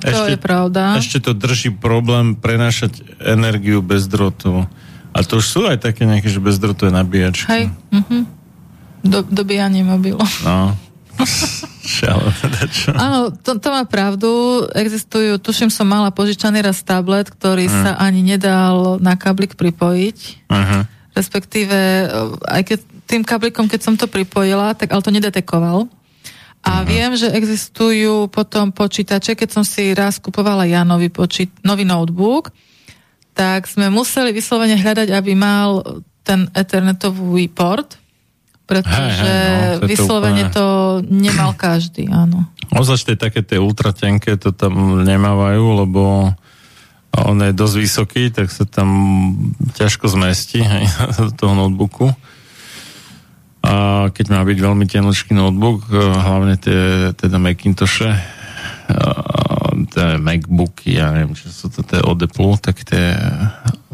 To 0.00 0.32
je 0.32 0.40
pravda. 0.40 0.96
Ešte 0.96 1.20
to 1.20 1.32
drží 1.36 1.76
problém 1.76 2.32
prenášať 2.32 3.04
energiu 3.20 3.84
bezdrotovo. 3.84 4.70
A 5.10 5.26
to 5.26 5.42
už 5.42 5.46
sú 5.46 5.60
aj 5.66 5.82
také 5.82 6.06
nejaké, 6.06 6.30
že 6.30 6.38
bezdrotové 6.38 6.94
nabíjačky. 6.94 7.50
Hej. 7.50 7.64
Mhm. 7.90 8.18
Do, 9.00 9.24
dobíjanie 9.24 9.80
mobilu. 9.80 10.20
No. 10.44 10.76
Čo? 11.84 12.12
Áno, 12.96 13.32
to, 13.32 13.56
to 13.56 13.68
má 13.72 13.84
pravdu. 13.84 14.28
Existujú, 14.72 15.36
tuším, 15.40 15.68
som 15.72 15.88
mala 15.88 16.12
požičaný 16.12 16.64
raz 16.64 16.80
tablet, 16.84 17.28
ktorý 17.28 17.68
Mm. 17.68 17.76
sa 17.84 17.90
ani 18.00 18.20
nedal 18.24 18.96
na 19.00 19.16
kablik 19.16 19.56
pripojiť. 19.56 20.18
Uh-huh. 20.48 20.82
Respektíve, 21.12 21.76
eh, 21.76 22.08
aj 22.46 22.62
keď 22.62 22.78
tým 23.04 23.22
kablikom, 23.26 23.66
keď 23.66 23.80
som 23.82 23.94
to 23.98 24.06
pripojila, 24.06 24.72
tak 24.76 24.92
ale 24.94 25.02
to 25.02 25.10
nedetekoval. 25.10 25.90
A 26.60 26.84
viem, 26.84 27.16
že 27.16 27.32
existujú 27.32 28.28
potom 28.28 28.68
počítače, 28.68 29.32
keď 29.32 29.48
som 29.48 29.64
si 29.64 29.96
raz 29.96 30.20
kupovala 30.20 30.68
ja 30.68 30.84
nový, 30.84 31.08
počít, 31.08 31.48
nový 31.64 31.88
notebook, 31.88 32.52
tak 33.40 33.64
sme 33.64 33.88
museli 33.88 34.36
vyslovene 34.36 34.76
hľadať, 34.76 35.08
aby 35.16 35.32
mal 35.32 35.80
ten 36.20 36.52
ethernetový 36.52 37.48
port, 37.48 37.96
pretože 38.68 39.24
Hej, 39.24 39.32
hej, 39.32 39.48
no, 39.48 39.64
to 39.64 39.64
je 39.64 39.80
to 39.80 39.88
vyslovene 39.88 40.44
úplne- 40.44 40.52
to 40.52 40.66
nemal 41.08 41.50
každý, 41.56 42.04
áno. 42.12 42.44
Ozvač 42.68 43.08
tie 43.08 43.16
také 43.16 43.40
tie 43.40 43.56
ultratenké 43.56 44.36
to 44.36 44.52
tam 44.52 45.02
nemávajú, 45.02 45.64
lebo 45.72 46.30
on 47.16 47.36
je 47.42 47.50
dosť 47.56 47.76
vysoký, 47.80 48.22
tak 48.30 48.52
sa 48.52 48.68
tam 48.68 48.88
ťažko 49.74 50.06
zmestí 50.12 50.60
hej, 50.60 50.84
do 51.16 51.32
toho 51.40 51.56
notebooku. 51.56 52.12
A 53.64 54.08
keď 54.12 54.36
má 54.36 54.40
byť 54.44 54.58
veľmi 54.60 54.84
tenučký 54.84 55.32
notebook, 55.32 55.88
eh, 55.88 55.96
hlavne 55.96 56.60
tie 56.60 57.10
teda 57.16 57.40
Macintoshe, 57.40 58.12
eh, 58.12 59.59
tie 59.90 60.16
Macbooky, 60.16 60.96
ja 60.96 61.10
neviem, 61.10 61.34
čo 61.34 61.50
sú 61.50 61.66
to 61.68 61.82
tie 61.82 61.98
od 61.98 62.22
Apple, 62.22 62.54
tak 62.62 62.86
tie 62.86 63.18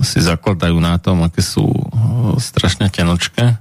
si 0.05 0.20
zakladajú 0.20 0.76
na 0.76 1.00
tom, 1.00 1.25
aké 1.25 1.41
sú 1.41 1.66
eh, 1.66 2.36
strašne 2.36 2.92
tenučké. 2.92 3.57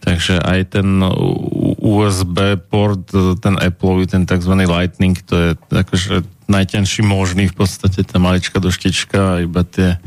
Takže 0.00 0.40
aj 0.40 0.80
ten 0.80 0.88
U- 1.04 1.76
USB 2.00 2.56
port, 2.56 3.12
ten 3.44 3.60
Apple, 3.60 4.08
ten 4.08 4.24
tzv. 4.24 4.52
Lightning, 4.56 5.12
to 5.20 5.34
je 5.36 5.48
akože 5.68 6.24
najtenší 6.48 7.04
možný 7.04 7.52
v 7.52 7.56
podstate, 7.60 8.00
tá 8.08 8.16
maličká 8.16 8.64
doštička 8.64 9.44
iba 9.44 9.60
tie 9.60 10.00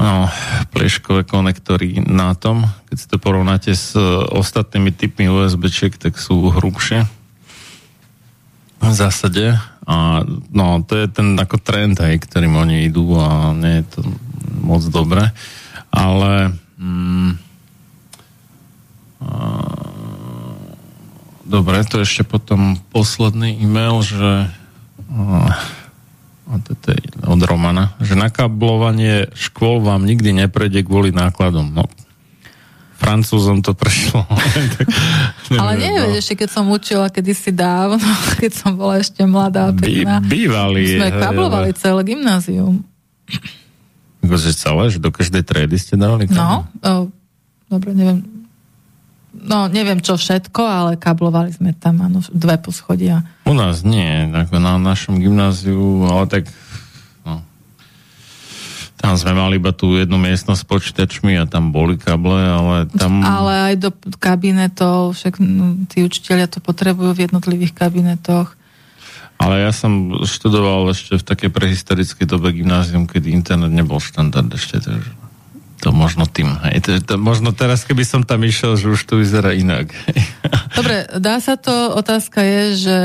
no, 0.00 0.26
plieškové 0.72 1.28
konektory 1.28 2.02
na 2.02 2.32
tom. 2.32 2.66
Keď 2.88 2.96
si 2.96 3.06
to 3.06 3.16
porovnáte 3.20 3.70
s 3.76 3.94
ostatnými 4.32 4.90
typmi 4.96 5.28
USB-čiek, 5.28 5.94
tak 6.00 6.16
sú 6.16 6.50
hrubšie 6.50 7.04
v 8.84 8.92
zásade. 8.92 9.56
A 9.84 10.24
no, 10.52 10.80
to 10.84 10.96
je 10.96 11.06
ten 11.12 11.36
ako 11.36 11.60
trend, 11.60 12.00
hej, 12.00 12.16
ktorým 12.20 12.56
oni 12.56 12.88
idú 12.88 13.16
a 13.20 13.52
nie 13.52 13.84
je 13.84 13.84
to 13.96 14.00
moc 14.64 14.80
dobre. 14.88 15.28
Ale 15.92 16.56
mm, 16.80 17.44
Dobre, 21.44 21.84
to 21.86 22.02
ešte 22.02 22.26
potom 22.26 22.80
posledný 22.90 23.54
e-mail, 23.62 24.02
že 24.02 24.50
a 26.44 26.54
toto 26.60 26.86
je 26.90 27.00
od 27.24 27.40
Romana, 27.46 27.94
že 28.02 28.18
nakablovanie 28.18 29.30
škôl 29.38 29.80
vám 29.80 30.02
nikdy 30.02 30.44
neprejde 30.44 30.82
kvôli 30.82 31.14
nákladom. 31.14 31.70
No, 31.70 31.86
Francúzom 32.94 33.60
to 33.60 33.72
prešlo. 33.72 34.24
Tak 35.44 35.60
Ale 35.60 35.76
neviem, 35.76 36.08
no. 36.08 36.16
ešte 36.16 36.34
keď 36.36 36.48
som 36.50 36.64
učila 36.66 37.06
kedysi 37.08 37.52
dávno, 37.52 38.00
keď 38.40 38.52
som 38.54 38.72
bola 38.74 38.96
ešte 38.96 39.22
mladá, 39.22 39.70
By, 39.70 39.78
pekná, 39.78 40.14
bývali. 40.20 40.96
sme 40.96 41.08
hej, 41.10 41.20
kablovali 41.20 41.70
ale- 41.70 41.78
celé 41.78 42.00
gymnázium. 42.02 42.80
Akože 44.20 44.56
celé, 44.56 44.88
že 44.88 44.98
do 44.98 45.12
každej 45.12 45.44
triedy 45.44 45.76
ste 45.76 45.94
dali 45.94 46.24
No, 46.32 46.64
o, 46.80 47.12
dobre, 47.68 47.92
neviem. 47.92 48.24
No, 49.34 49.68
neviem 49.68 50.00
čo 50.00 50.16
všetko, 50.16 50.62
ale 50.62 50.90
kablovali 50.96 51.52
sme 51.52 51.76
tam, 51.76 52.00
áno, 52.00 52.24
dve 52.32 52.56
poschodia. 52.56 53.20
U 53.44 53.52
nás 53.52 53.84
nie, 53.84 54.30
ako 54.30 54.56
na 54.56 54.80
našom 54.80 55.20
gymnáziu, 55.20 55.76
ale 56.08 56.24
tak 56.24 56.44
tam 59.14 59.30
sme 59.30 59.38
mali 59.38 59.62
iba 59.62 59.70
tú 59.70 59.94
jednu 59.94 60.18
miestnosť 60.18 60.58
s 60.58 60.66
počítačmi 60.66 61.38
a 61.38 61.46
tam 61.46 61.70
boli 61.70 61.94
kable, 61.94 62.34
ale 62.34 62.90
tam... 62.98 63.22
Ale 63.22 63.70
aj 63.70 63.74
do 63.78 63.90
kabinetov, 64.18 65.14
však 65.14 65.38
no, 65.38 65.86
tí 65.86 66.02
učiteľia 66.02 66.50
to 66.50 66.58
potrebujú 66.58 67.14
v 67.14 67.30
jednotlivých 67.30 67.78
kabinetoch. 67.78 68.58
Ale 69.38 69.62
ja 69.62 69.70
som 69.70 70.18
študoval 70.26 70.90
ešte 70.90 71.14
v 71.14 71.26
takej 71.30 71.50
prehistorickej 71.54 72.26
dobe 72.26 72.50
gymnázium, 72.58 73.06
kedy 73.06 73.30
internet 73.30 73.70
nebol 73.70 74.02
štandard 74.02 74.50
ešte, 74.50 74.82
takže 74.82 75.14
to 75.84 75.92
možno 75.92 76.24
tým. 76.24 76.56
Hej. 76.64 76.88
To, 76.88 76.90
to, 77.04 77.14
možno 77.20 77.52
teraz, 77.52 77.84
keby 77.84 78.08
som 78.08 78.24
tam 78.24 78.40
išiel, 78.40 78.80
že 78.80 78.88
už 78.88 79.04
to 79.04 79.20
vyzerá 79.20 79.52
inak. 79.52 79.92
Dobre, 80.72 81.04
dá 81.20 81.36
sa 81.44 81.60
to, 81.60 81.92
otázka 81.92 82.40
je, 82.40 82.62
že 82.88 82.98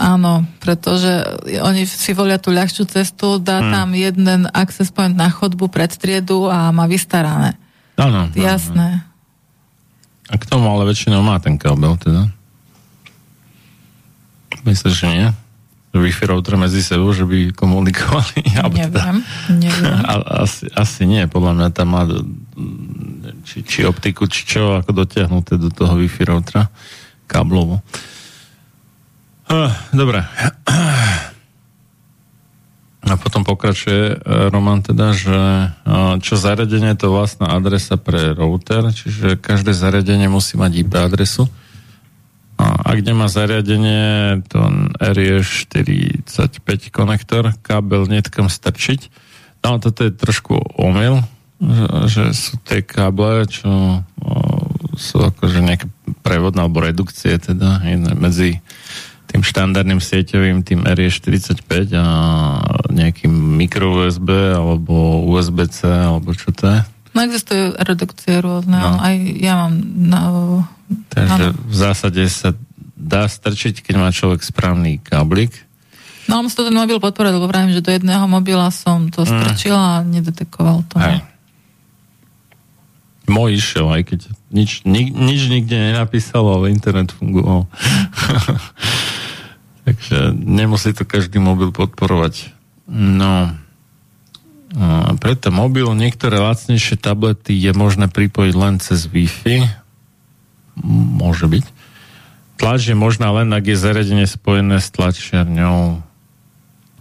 áno, 0.00 0.48
pretože 0.64 1.20
oni 1.60 1.84
si 1.84 2.16
volia 2.16 2.40
tú 2.40 2.48
ľahšiu 2.48 2.88
cestu, 2.88 3.36
dá 3.36 3.60
Hmm. 3.60 3.72
tam 3.76 3.88
jeden 3.92 4.48
access 4.56 4.88
point 4.88 5.12
na 5.12 5.28
chodbu 5.28 5.68
pred 5.68 5.92
striedu 5.92 6.48
a 6.48 6.72
má 6.72 6.88
vystarané. 6.88 7.60
Áno. 8.00 8.32
Jasné. 8.32 9.04
A 10.32 10.34
k 10.40 10.48
tomu 10.48 10.72
ale 10.72 10.88
väčšinou 10.88 11.20
má 11.20 11.36
ten 11.36 11.60
kábel, 11.60 12.00
teda. 12.00 12.32
Myslíš, 14.64 14.96
že 14.96 15.08
nie? 15.12 15.28
Wi-Fi 15.94 16.24
router 16.26 16.58
medzi 16.58 16.82
sebou, 16.82 17.14
že 17.14 17.22
by 17.22 17.54
komunikovali? 17.54 18.42
Alebo 18.62 18.74
teda- 18.74 19.14
Neviem, 19.14 19.18
neviem. 19.62 19.94
A, 20.10 20.42
asi, 20.42 20.66
asi 20.74 21.06
nie, 21.06 21.22
podľa 21.30 21.52
mňa 21.54 21.68
tam 21.70 21.88
má 21.94 22.02
či, 23.46 23.62
či 23.62 23.86
optiku, 23.86 24.26
či 24.26 24.42
čo, 24.42 24.74
ako 24.82 24.90
dotiahnuté 24.90 25.54
do 25.54 25.70
toho 25.70 25.94
Wi-Fi 25.94 26.22
routera 26.26 26.66
káblovo. 27.30 27.78
Dobre. 29.94 30.24
A 33.04 33.20
potom 33.20 33.44
pokračuje 33.44 34.16
e, 34.16 34.48
Roman 34.48 34.80
teda, 34.80 35.12
že 35.12 35.36
e, 35.36 35.66
čo 36.24 36.40
zariadenie 36.40 36.96
to 36.96 37.12
vlastná 37.12 37.52
adresa 37.52 38.00
pre 38.00 38.32
router, 38.32 38.88
čiže 38.88 39.36
každé 39.36 39.76
zariadenie 39.76 40.24
musí 40.32 40.56
mať 40.56 40.72
IP 40.80 40.96
adresu. 40.96 41.44
A 42.54 42.94
ak 42.94 42.98
nemá 43.02 43.26
zariadenie, 43.26 44.40
to 44.46 44.62
RE45 45.02 46.94
konektor, 46.94 47.50
kábel 47.66 48.06
netkam 48.06 48.46
strčiť. 48.46 49.10
No 49.66 49.82
toto 49.82 50.06
je 50.06 50.12
trošku 50.14 50.54
omyl, 50.78 51.24
že, 51.58 51.86
že 52.06 52.24
sú 52.36 52.60
tie 52.62 52.84
káble, 52.84 53.48
čo 53.50 54.04
o, 54.22 54.34
sú 54.94 55.24
akože 55.24 55.64
nejaké 55.64 55.86
prevodné 56.22 56.62
alebo 56.62 56.84
redukcie 56.84 57.34
teda 57.40 57.82
medzi 58.14 58.62
tým 59.34 59.42
štandardným 59.42 59.98
sieťovým, 59.98 60.62
tým 60.62 60.86
RE45 60.86 61.90
a 61.98 62.06
nejakým 62.92 63.34
micro 63.34 63.90
USB 63.90 64.30
alebo 64.30 65.26
USB-C 65.26 65.90
alebo 65.90 66.30
čo 66.38 66.54
to 66.54 66.70
je. 66.70 66.80
No 67.14 67.22
existujú 67.22 67.78
redukcie 67.78 68.42
rôzne, 68.42 68.74
No. 68.74 68.98
no. 68.98 69.00
aj 69.00 69.14
ja 69.38 69.54
mám 69.54 69.74
no, 69.94 70.20
Takže 71.14 71.54
Áno. 71.54 71.58
v 71.64 71.74
zásade 71.74 72.22
sa 72.28 72.52
dá 72.94 73.24
strčiť, 73.24 73.80
keď 73.80 73.94
má 73.96 74.10
človek 74.10 74.42
správny 74.42 74.98
káblik. 74.98 75.54
No, 76.26 76.40
musí 76.42 76.56
to 76.56 76.66
ten 76.68 76.74
mobil 76.74 76.98
podporiť, 76.98 77.32
lebo 77.36 77.46
vravím, 77.46 77.72
že 77.76 77.84
do 77.84 77.92
jedného 77.92 78.24
mobila 78.24 78.68
som 78.72 79.12
to 79.12 79.28
strčila 79.28 80.00
a 80.00 80.04
nedetekoval 80.04 80.82
to. 80.88 80.96
Mm. 80.96 81.04
Hej. 81.04 81.18
Môj 83.24 83.50
išiel, 83.56 83.88
aj 83.88 84.02
keď 84.04 84.20
nič, 84.52 84.70
ni, 84.84 85.08
nič 85.08 85.48
nikde 85.48 85.76
nenapísalo, 85.76 86.60
ale 86.60 86.72
internet 86.72 87.12
fungoval. 87.12 87.64
Takže 89.88 90.32
nemusí 90.32 90.92
to 90.96 91.04
každý 91.04 91.40
mobil 91.40 91.72
podporovať. 91.72 92.52
No, 92.88 93.52
preto 95.22 95.54
mobil, 95.54 95.86
niektoré 95.94 96.42
lacnejšie 96.42 96.98
tablety 96.98 97.54
je 97.54 97.70
možné 97.70 98.10
pripojiť 98.10 98.54
len 98.58 98.82
cez 98.82 99.06
Wi-Fi. 99.06 99.70
Môže 101.18 101.46
byť. 101.46 101.64
Tlač 102.58 102.90
je 102.90 102.96
možná 102.98 103.30
len, 103.34 103.50
ak 103.54 103.64
je 103.66 103.76
zariadenie 103.78 104.26
spojené 104.26 104.82
s 104.82 104.90
tlačiarňou. 104.94 106.02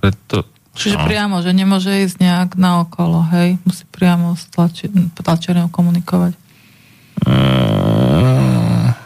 Preto, 0.01 0.45
Čiže 0.73 0.97
no. 0.97 1.05
priamo, 1.05 1.37
že 1.45 1.53
nemôže 1.53 1.93
ísť 1.93 2.17
nejak 2.17 2.49
na 2.57 2.81
okolo, 2.81 3.21
hej? 3.29 3.61
Musí 3.61 3.85
priamo 3.93 4.33
s 4.33 4.49
tlači, 4.49 4.89
tlačiarňou 5.13 5.69
komunikovať. 5.69 6.33
Ehm, 7.29 8.97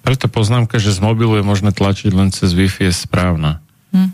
Preto 0.00 0.26
poznámka, 0.26 0.82
že 0.82 0.90
z 0.90 0.98
mobilu 0.98 1.38
je 1.38 1.44
možné 1.46 1.70
tlačiť 1.70 2.10
len 2.10 2.34
cez 2.34 2.50
Wi-Fi 2.50 2.90
je 2.90 2.94
správna. 2.94 3.62
Hm. 3.94 4.10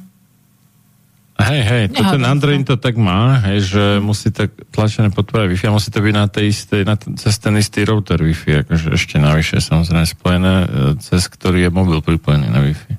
Hej, 1.37 1.61
hej, 1.69 1.85
to 1.93 2.01
ten 2.01 2.25
Android 2.25 2.65
to 2.65 2.81
tak 2.81 2.97
má, 2.97 3.45
hej, 3.45 3.61
že 3.61 3.85
musí 4.01 4.33
tak 4.33 4.57
tlačené 4.73 5.13
podporovať 5.13 5.53
Wi-Fi 5.53 5.69
a 5.69 5.77
musí 5.77 5.93
to 5.93 6.01
byť 6.01 6.15
na 6.17 6.27
tej 6.33 6.49
istej, 6.49 6.81
na 6.89 6.97
t- 6.97 7.13
cez 7.21 7.37
ten 7.37 7.53
istý 7.61 7.85
router 7.85 8.17
Wi-Fi, 8.25 8.65
akože 8.65 8.97
ešte 8.97 9.21
navyše 9.21 9.61
samozrejme 9.61 10.09
spojené, 10.09 10.55
e, 10.65 10.67
cez 10.97 11.29
ktorý 11.29 11.69
je 11.69 11.71
mobil 11.77 12.01
pripojený 12.01 12.49
na 12.49 12.65
Wi-Fi. 12.65 12.93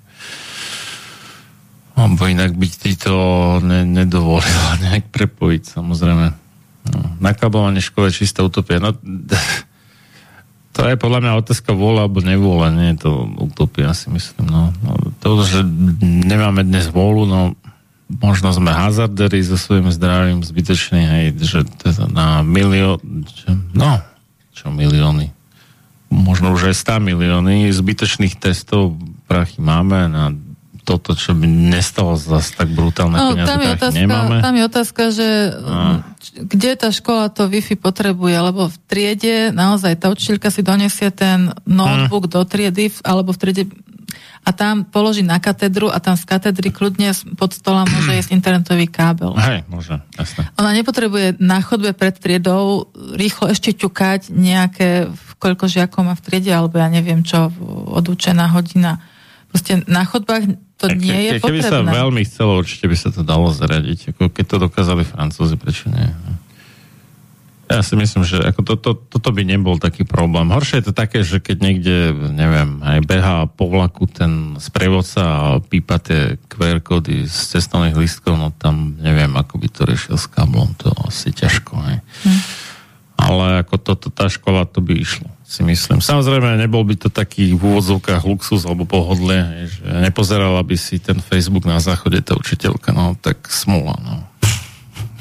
Lebo 1.98 2.24
inak 2.30 2.53
by 2.53 2.67
ti 2.69 2.93
to 2.93 3.17
ne, 3.66 3.82
nedovolilo 3.90 4.69
nejak 4.85 5.09
prepojiť, 5.09 5.74
samozrejme. 5.74 6.25
No, 6.93 6.99
nakablovanie 7.17 7.82
škole 7.82 8.14
čistá 8.14 8.45
utopia. 8.45 8.77
No, 8.77 8.93
to 10.77 10.85
je 10.85 10.93
podľa 10.93 11.25
mňa 11.25 11.41
otázka 11.41 11.74
vôľa 11.74 12.06
alebo 12.06 12.22
nevôľa, 12.22 12.69
nie 12.69 12.93
je 12.93 13.01
to 13.01 13.11
utopia, 13.41 13.98
si 13.98 14.14
myslím. 14.14 14.45
No. 14.45 14.69
No, 14.85 14.93
to, 15.25 15.41
že 15.41 15.66
nemáme 16.06 16.61
dnes 16.61 16.85
vôľu, 16.93 17.25
no 17.25 17.57
možno 18.08 18.56
sme 18.56 18.72
hazarderi 18.72 19.44
so 19.44 19.60
svojím 19.60 19.92
zdravím 19.92 20.40
zbytečný, 20.40 21.02
hej, 21.03 21.26
že 21.44 21.68
teda 21.68 22.08
na 22.08 22.27
milión, 22.42 23.00
no, 23.76 24.00
čo 24.56 24.72
milióny, 24.72 25.36
možno 26.08 26.56
už 26.56 26.72
aj 26.72 27.03
100 27.03 27.03
milióny 27.03 27.68
zbytočných 27.68 28.40
testov 28.40 28.95
prachy 29.27 29.60
máme 29.60 30.08
na 30.08 30.32
toto, 30.88 31.11
čo 31.11 31.35
by 31.35 31.43
nestalo 31.43 32.16
zase 32.16 32.56
tak 32.56 32.72
brutálne 32.72 33.19
No, 33.19 33.35
peniaze, 33.35 33.49
tam, 33.51 33.59
je 33.59 33.69
otázka, 33.75 33.99
nemáme. 33.99 34.35
tam 34.40 34.53
je 34.56 34.64
otázka, 34.64 35.03
že 35.11 35.27
A. 35.51 35.99
kde 36.40 36.69
tá 36.80 36.90
škola 36.90 37.27
to 37.27 37.51
Wi-Fi 37.51 37.75
potrebuje, 37.75 38.35
lebo 38.40 38.72
v 38.72 38.77
triede 38.88 39.51
naozaj 39.51 39.99
tá 39.99 40.07
učiteľka 40.07 40.48
si 40.48 40.64
donesie 40.64 41.11
ten 41.11 41.51
notebook 41.67 42.32
do 42.32 42.40
triedy, 42.48 42.88
alebo 43.03 43.35
v 43.35 43.40
triede 43.43 43.64
a 44.48 44.56
tam 44.56 44.88
položí 44.88 45.27
na 45.27 45.43
katedru 45.43 45.91
a 45.91 45.99
tam 45.99 46.16
z 46.16 46.24
katedry 46.24 46.72
kľudne 46.72 47.11
pod 47.35 47.51
stola 47.51 47.83
môže 47.83 48.16
ísť 48.16 48.32
internetový 48.32 48.88
kábel. 48.88 49.35
Hej, 49.35 49.67
môže, 49.67 49.99
jasné. 50.16 50.48
Ona 50.56 50.72
nepotrebuje 50.72 51.35
na 51.43 51.59
chodbe 51.59 51.91
pred 51.91 52.16
triedou 52.16 52.88
rýchlo 52.95 53.51
ešte 53.51 53.75
ťukať 53.75 54.32
nejaké, 54.32 55.11
koľko 55.35 55.67
žiakov 55.67 56.07
má 56.07 56.16
v 56.16 56.24
triede, 56.24 56.56
alebo 56.56 56.80
ja 56.80 56.88
neviem 56.88 57.27
čo, 57.27 57.51
odúčená 57.91 58.48
hodina. 58.56 59.03
Proste 59.51 59.83
na 59.83 60.07
chodbách 60.07 60.48
to 60.77 60.93
nie 60.93 61.19
je 61.27 61.31
ke- 61.38 61.49
Keby 61.49 61.59
sa 61.59 61.81
potrebné. 61.81 61.91
veľmi 61.91 62.22
chcelo, 62.23 62.51
určite 62.57 62.85
by 62.85 62.95
sa 62.95 63.09
to 63.09 63.22
dalo 63.22 63.49
zariadiť. 63.49 64.14
Ako 64.14 64.30
keď 64.30 64.45
to 64.45 64.57
dokázali 64.61 65.03
Francúzi, 65.03 65.57
prečo 65.57 65.89
nie? 65.89 66.06
Ja 67.67 67.83
si 67.83 67.99
myslím, 67.99 68.23
že 68.23 68.39
ako 68.39 68.61
to, 68.64 68.73
to, 68.80 68.91
toto 68.95 69.30
by 69.30 69.43
nebol 69.43 69.75
taký 69.75 70.07
problém. 70.07 70.47
Horšie 70.47 70.80
je 70.80 70.88
to 70.88 70.95
také, 70.95 71.19
že 71.19 71.43
keď 71.43 71.57
niekde, 71.59 71.95
neviem, 72.31 72.80
aj 72.80 72.99
beha 73.03 73.35
po 73.51 73.67
vlaku 73.67 74.07
ten 74.07 74.56
sprievodca 74.56 75.19
a 75.19 75.39
pípa 75.59 75.99
tie 75.99 76.39
QR 76.47 76.80
kódy 76.80 77.27
z 77.27 77.59
cestovných 77.59 77.99
listkov, 77.99 78.39
no 78.39 78.56
tam 78.56 78.95
neviem, 78.95 79.35
ako 79.35 79.59
by 79.59 79.67
to 79.67 79.83
riešil 79.83 80.15
s 80.15 80.31
káblom, 80.31 80.80
to 80.80 80.95
asi 81.03 81.35
ťažko. 81.35 81.75
Hej. 81.91 81.97
Ale 83.19 83.59
ako 83.59 83.75
toto, 83.75 84.07
tá 84.07 84.31
škola, 84.31 84.64
to 84.64 84.80
by 84.80 84.95
išlo, 84.95 85.27
si 85.48 85.64
myslím. 85.64 86.03
Samozrejme, 86.03 86.59
nebol 86.59 86.84
by 86.84 87.00
to 87.00 87.08
taký 87.08 87.56
v 87.56 87.61
úvodzovkách 87.64 88.27
luxus 88.27 88.67
alebo 88.67 88.84
pohodlie, 88.84 89.72
že 89.72 89.88
nepozerala 90.03 90.59
by 90.59 90.76
si 90.76 91.00
ten 91.00 91.24
Facebook 91.24 91.64
na 91.64 91.80
záchode 91.80 92.19
tá 92.19 92.35
učiteľka, 92.35 92.92
no 92.92 93.16
tak 93.16 93.48
smula, 93.48 93.95
no. 94.03 94.27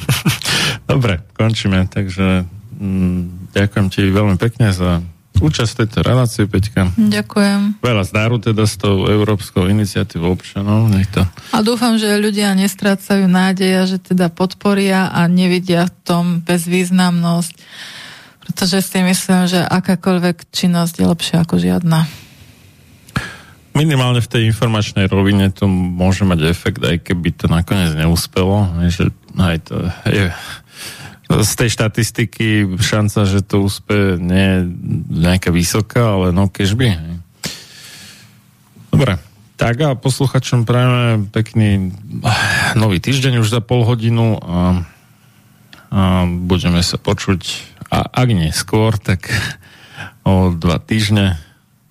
Dobre, 0.91 1.23
končíme, 1.39 1.87
takže 1.87 2.43
mm, 2.75 3.55
ďakujem 3.55 3.87
ti 3.87 4.03
veľmi 4.11 4.35
pekne 4.35 4.75
za 4.75 4.99
účasť 5.39 5.71
v 5.71 5.79
tejto 5.85 5.99
relácii, 6.03 6.45
Peťka. 6.49 6.97
Ďakujem. 6.97 7.85
Veľa 7.85 8.05
zdaru 8.09 8.41
teda 8.41 8.65
s 8.65 8.81
tou 8.81 9.07
Európskou 9.07 9.69
iniciatívou 9.69 10.33
občanov, 10.33 10.89
nech 10.89 11.07
to 11.13 11.23
A 11.53 11.61
dúfam, 11.61 12.01
že 12.01 12.19
ľudia 12.19 12.57
nestrácajú 12.57 13.29
nádeja, 13.29 13.85
že 13.87 14.01
teda 14.01 14.33
podporia 14.33 15.13
a 15.13 15.29
nevidia 15.29 15.87
v 15.87 15.95
tom 16.03 16.25
bezvýznamnosť, 16.43 17.55
pretože 18.47 18.79
si 18.87 19.03
myslím, 19.03 19.51
že 19.51 19.67
akákoľvek 19.67 20.55
činnosť 20.55 20.95
je 21.03 21.07
lepšia 21.11 21.37
ako 21.43 21.59
žiadna. 21.59 22.07
minimálne 23.75 24.23
v 24.23 24.31
tej 24.31 24.43
informačnej 24.49 25.11
rovine 25.11 25.51
to 25.51 25.67
môže 25.69 26.23
mať 26.23 26.47
efekt, 26.49 26.81
aj 26.81 27.03
keby 27.03 27.35
to 27.35 27.51
nakoniec 27.51 27.93
neúspelo. 27.93 28.71
Že 28.87 29.13
aj 29.37 29.57
to 29.67 29.75
je 30.09 30.25
z 31.27 31.53
tej 31.59 31.71
štatistiky 31.75 32.79
šanca, 32.79 33.27
že 33.27 33.43
to 33.43 33.67
úspe 33.67 34.15
nie 34.17 34.47
je 34.47 34.59
nejaká 35.27 35.51
vysoká, 35.51 36.15
ale 36.15 36.31
no 36.31 36.47
kežby. 36.47 36.95
Dobre, 38.95 39.19
tak 39.59 39.77
a 39.83 39.99
posluchačom 39.99 40.63
prajeme 40.63 41.27
pekný 41.35 41.93
ah, 42.23 42.73
nový 42.79 43.03
týždeň 43.03 43.43
už 43.43 43.49
za 43.51 43.61
pol 43.61 43.83
hodinu 43.83 44.39
a, 44.39 44.87
a 45.91 46.01
budeme 46.25 46.81
sa 46.81 46.97
počuť 46.97 47.75
a 47.97 48.05
ak 48.05 48.29
nie 48.29 48.53
skôr, 48.53 49.01
tak 49.01 49.33
o 50.29 50.53
dva 50.53 50.77
týždne 50.77 51.41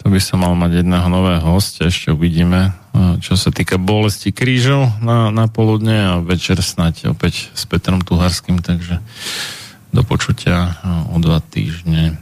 to 0.05 0.13
by 0.13 0.21
som 0.21 0.45
mal 0.45 0.53
mať 0.53 0.85
jedného 0.85 1.09
nového 1.09 1.57
hostia, 1.57 1.89
ešte 1.89 2.13
uvidíme, 2.13 2.77
a 2.93 3.17
čo 3.17 3.33
sa 3.33 3.49
týka 3.49 3.81
bolesti 3.81 4.29
krížov 4.29 5.01
na, 5.01 5.33
na 5.33 5.49
poludne 5.49 5.97
a 5.97 6.21
večer 6.21 6.61
snáď 6.61 7.09
opäť 7.09 7.49
s 7.57 7.65
Petrom 7.65 8.05
Tuharským, 8.05 8.61
takže 8.61 9.01
do 9.89 10.05
počutia 10.05 10.77
a 10.85 11.09
o 11.09 11.17
dva 11.17 11.41
týždne. 11.41 12.21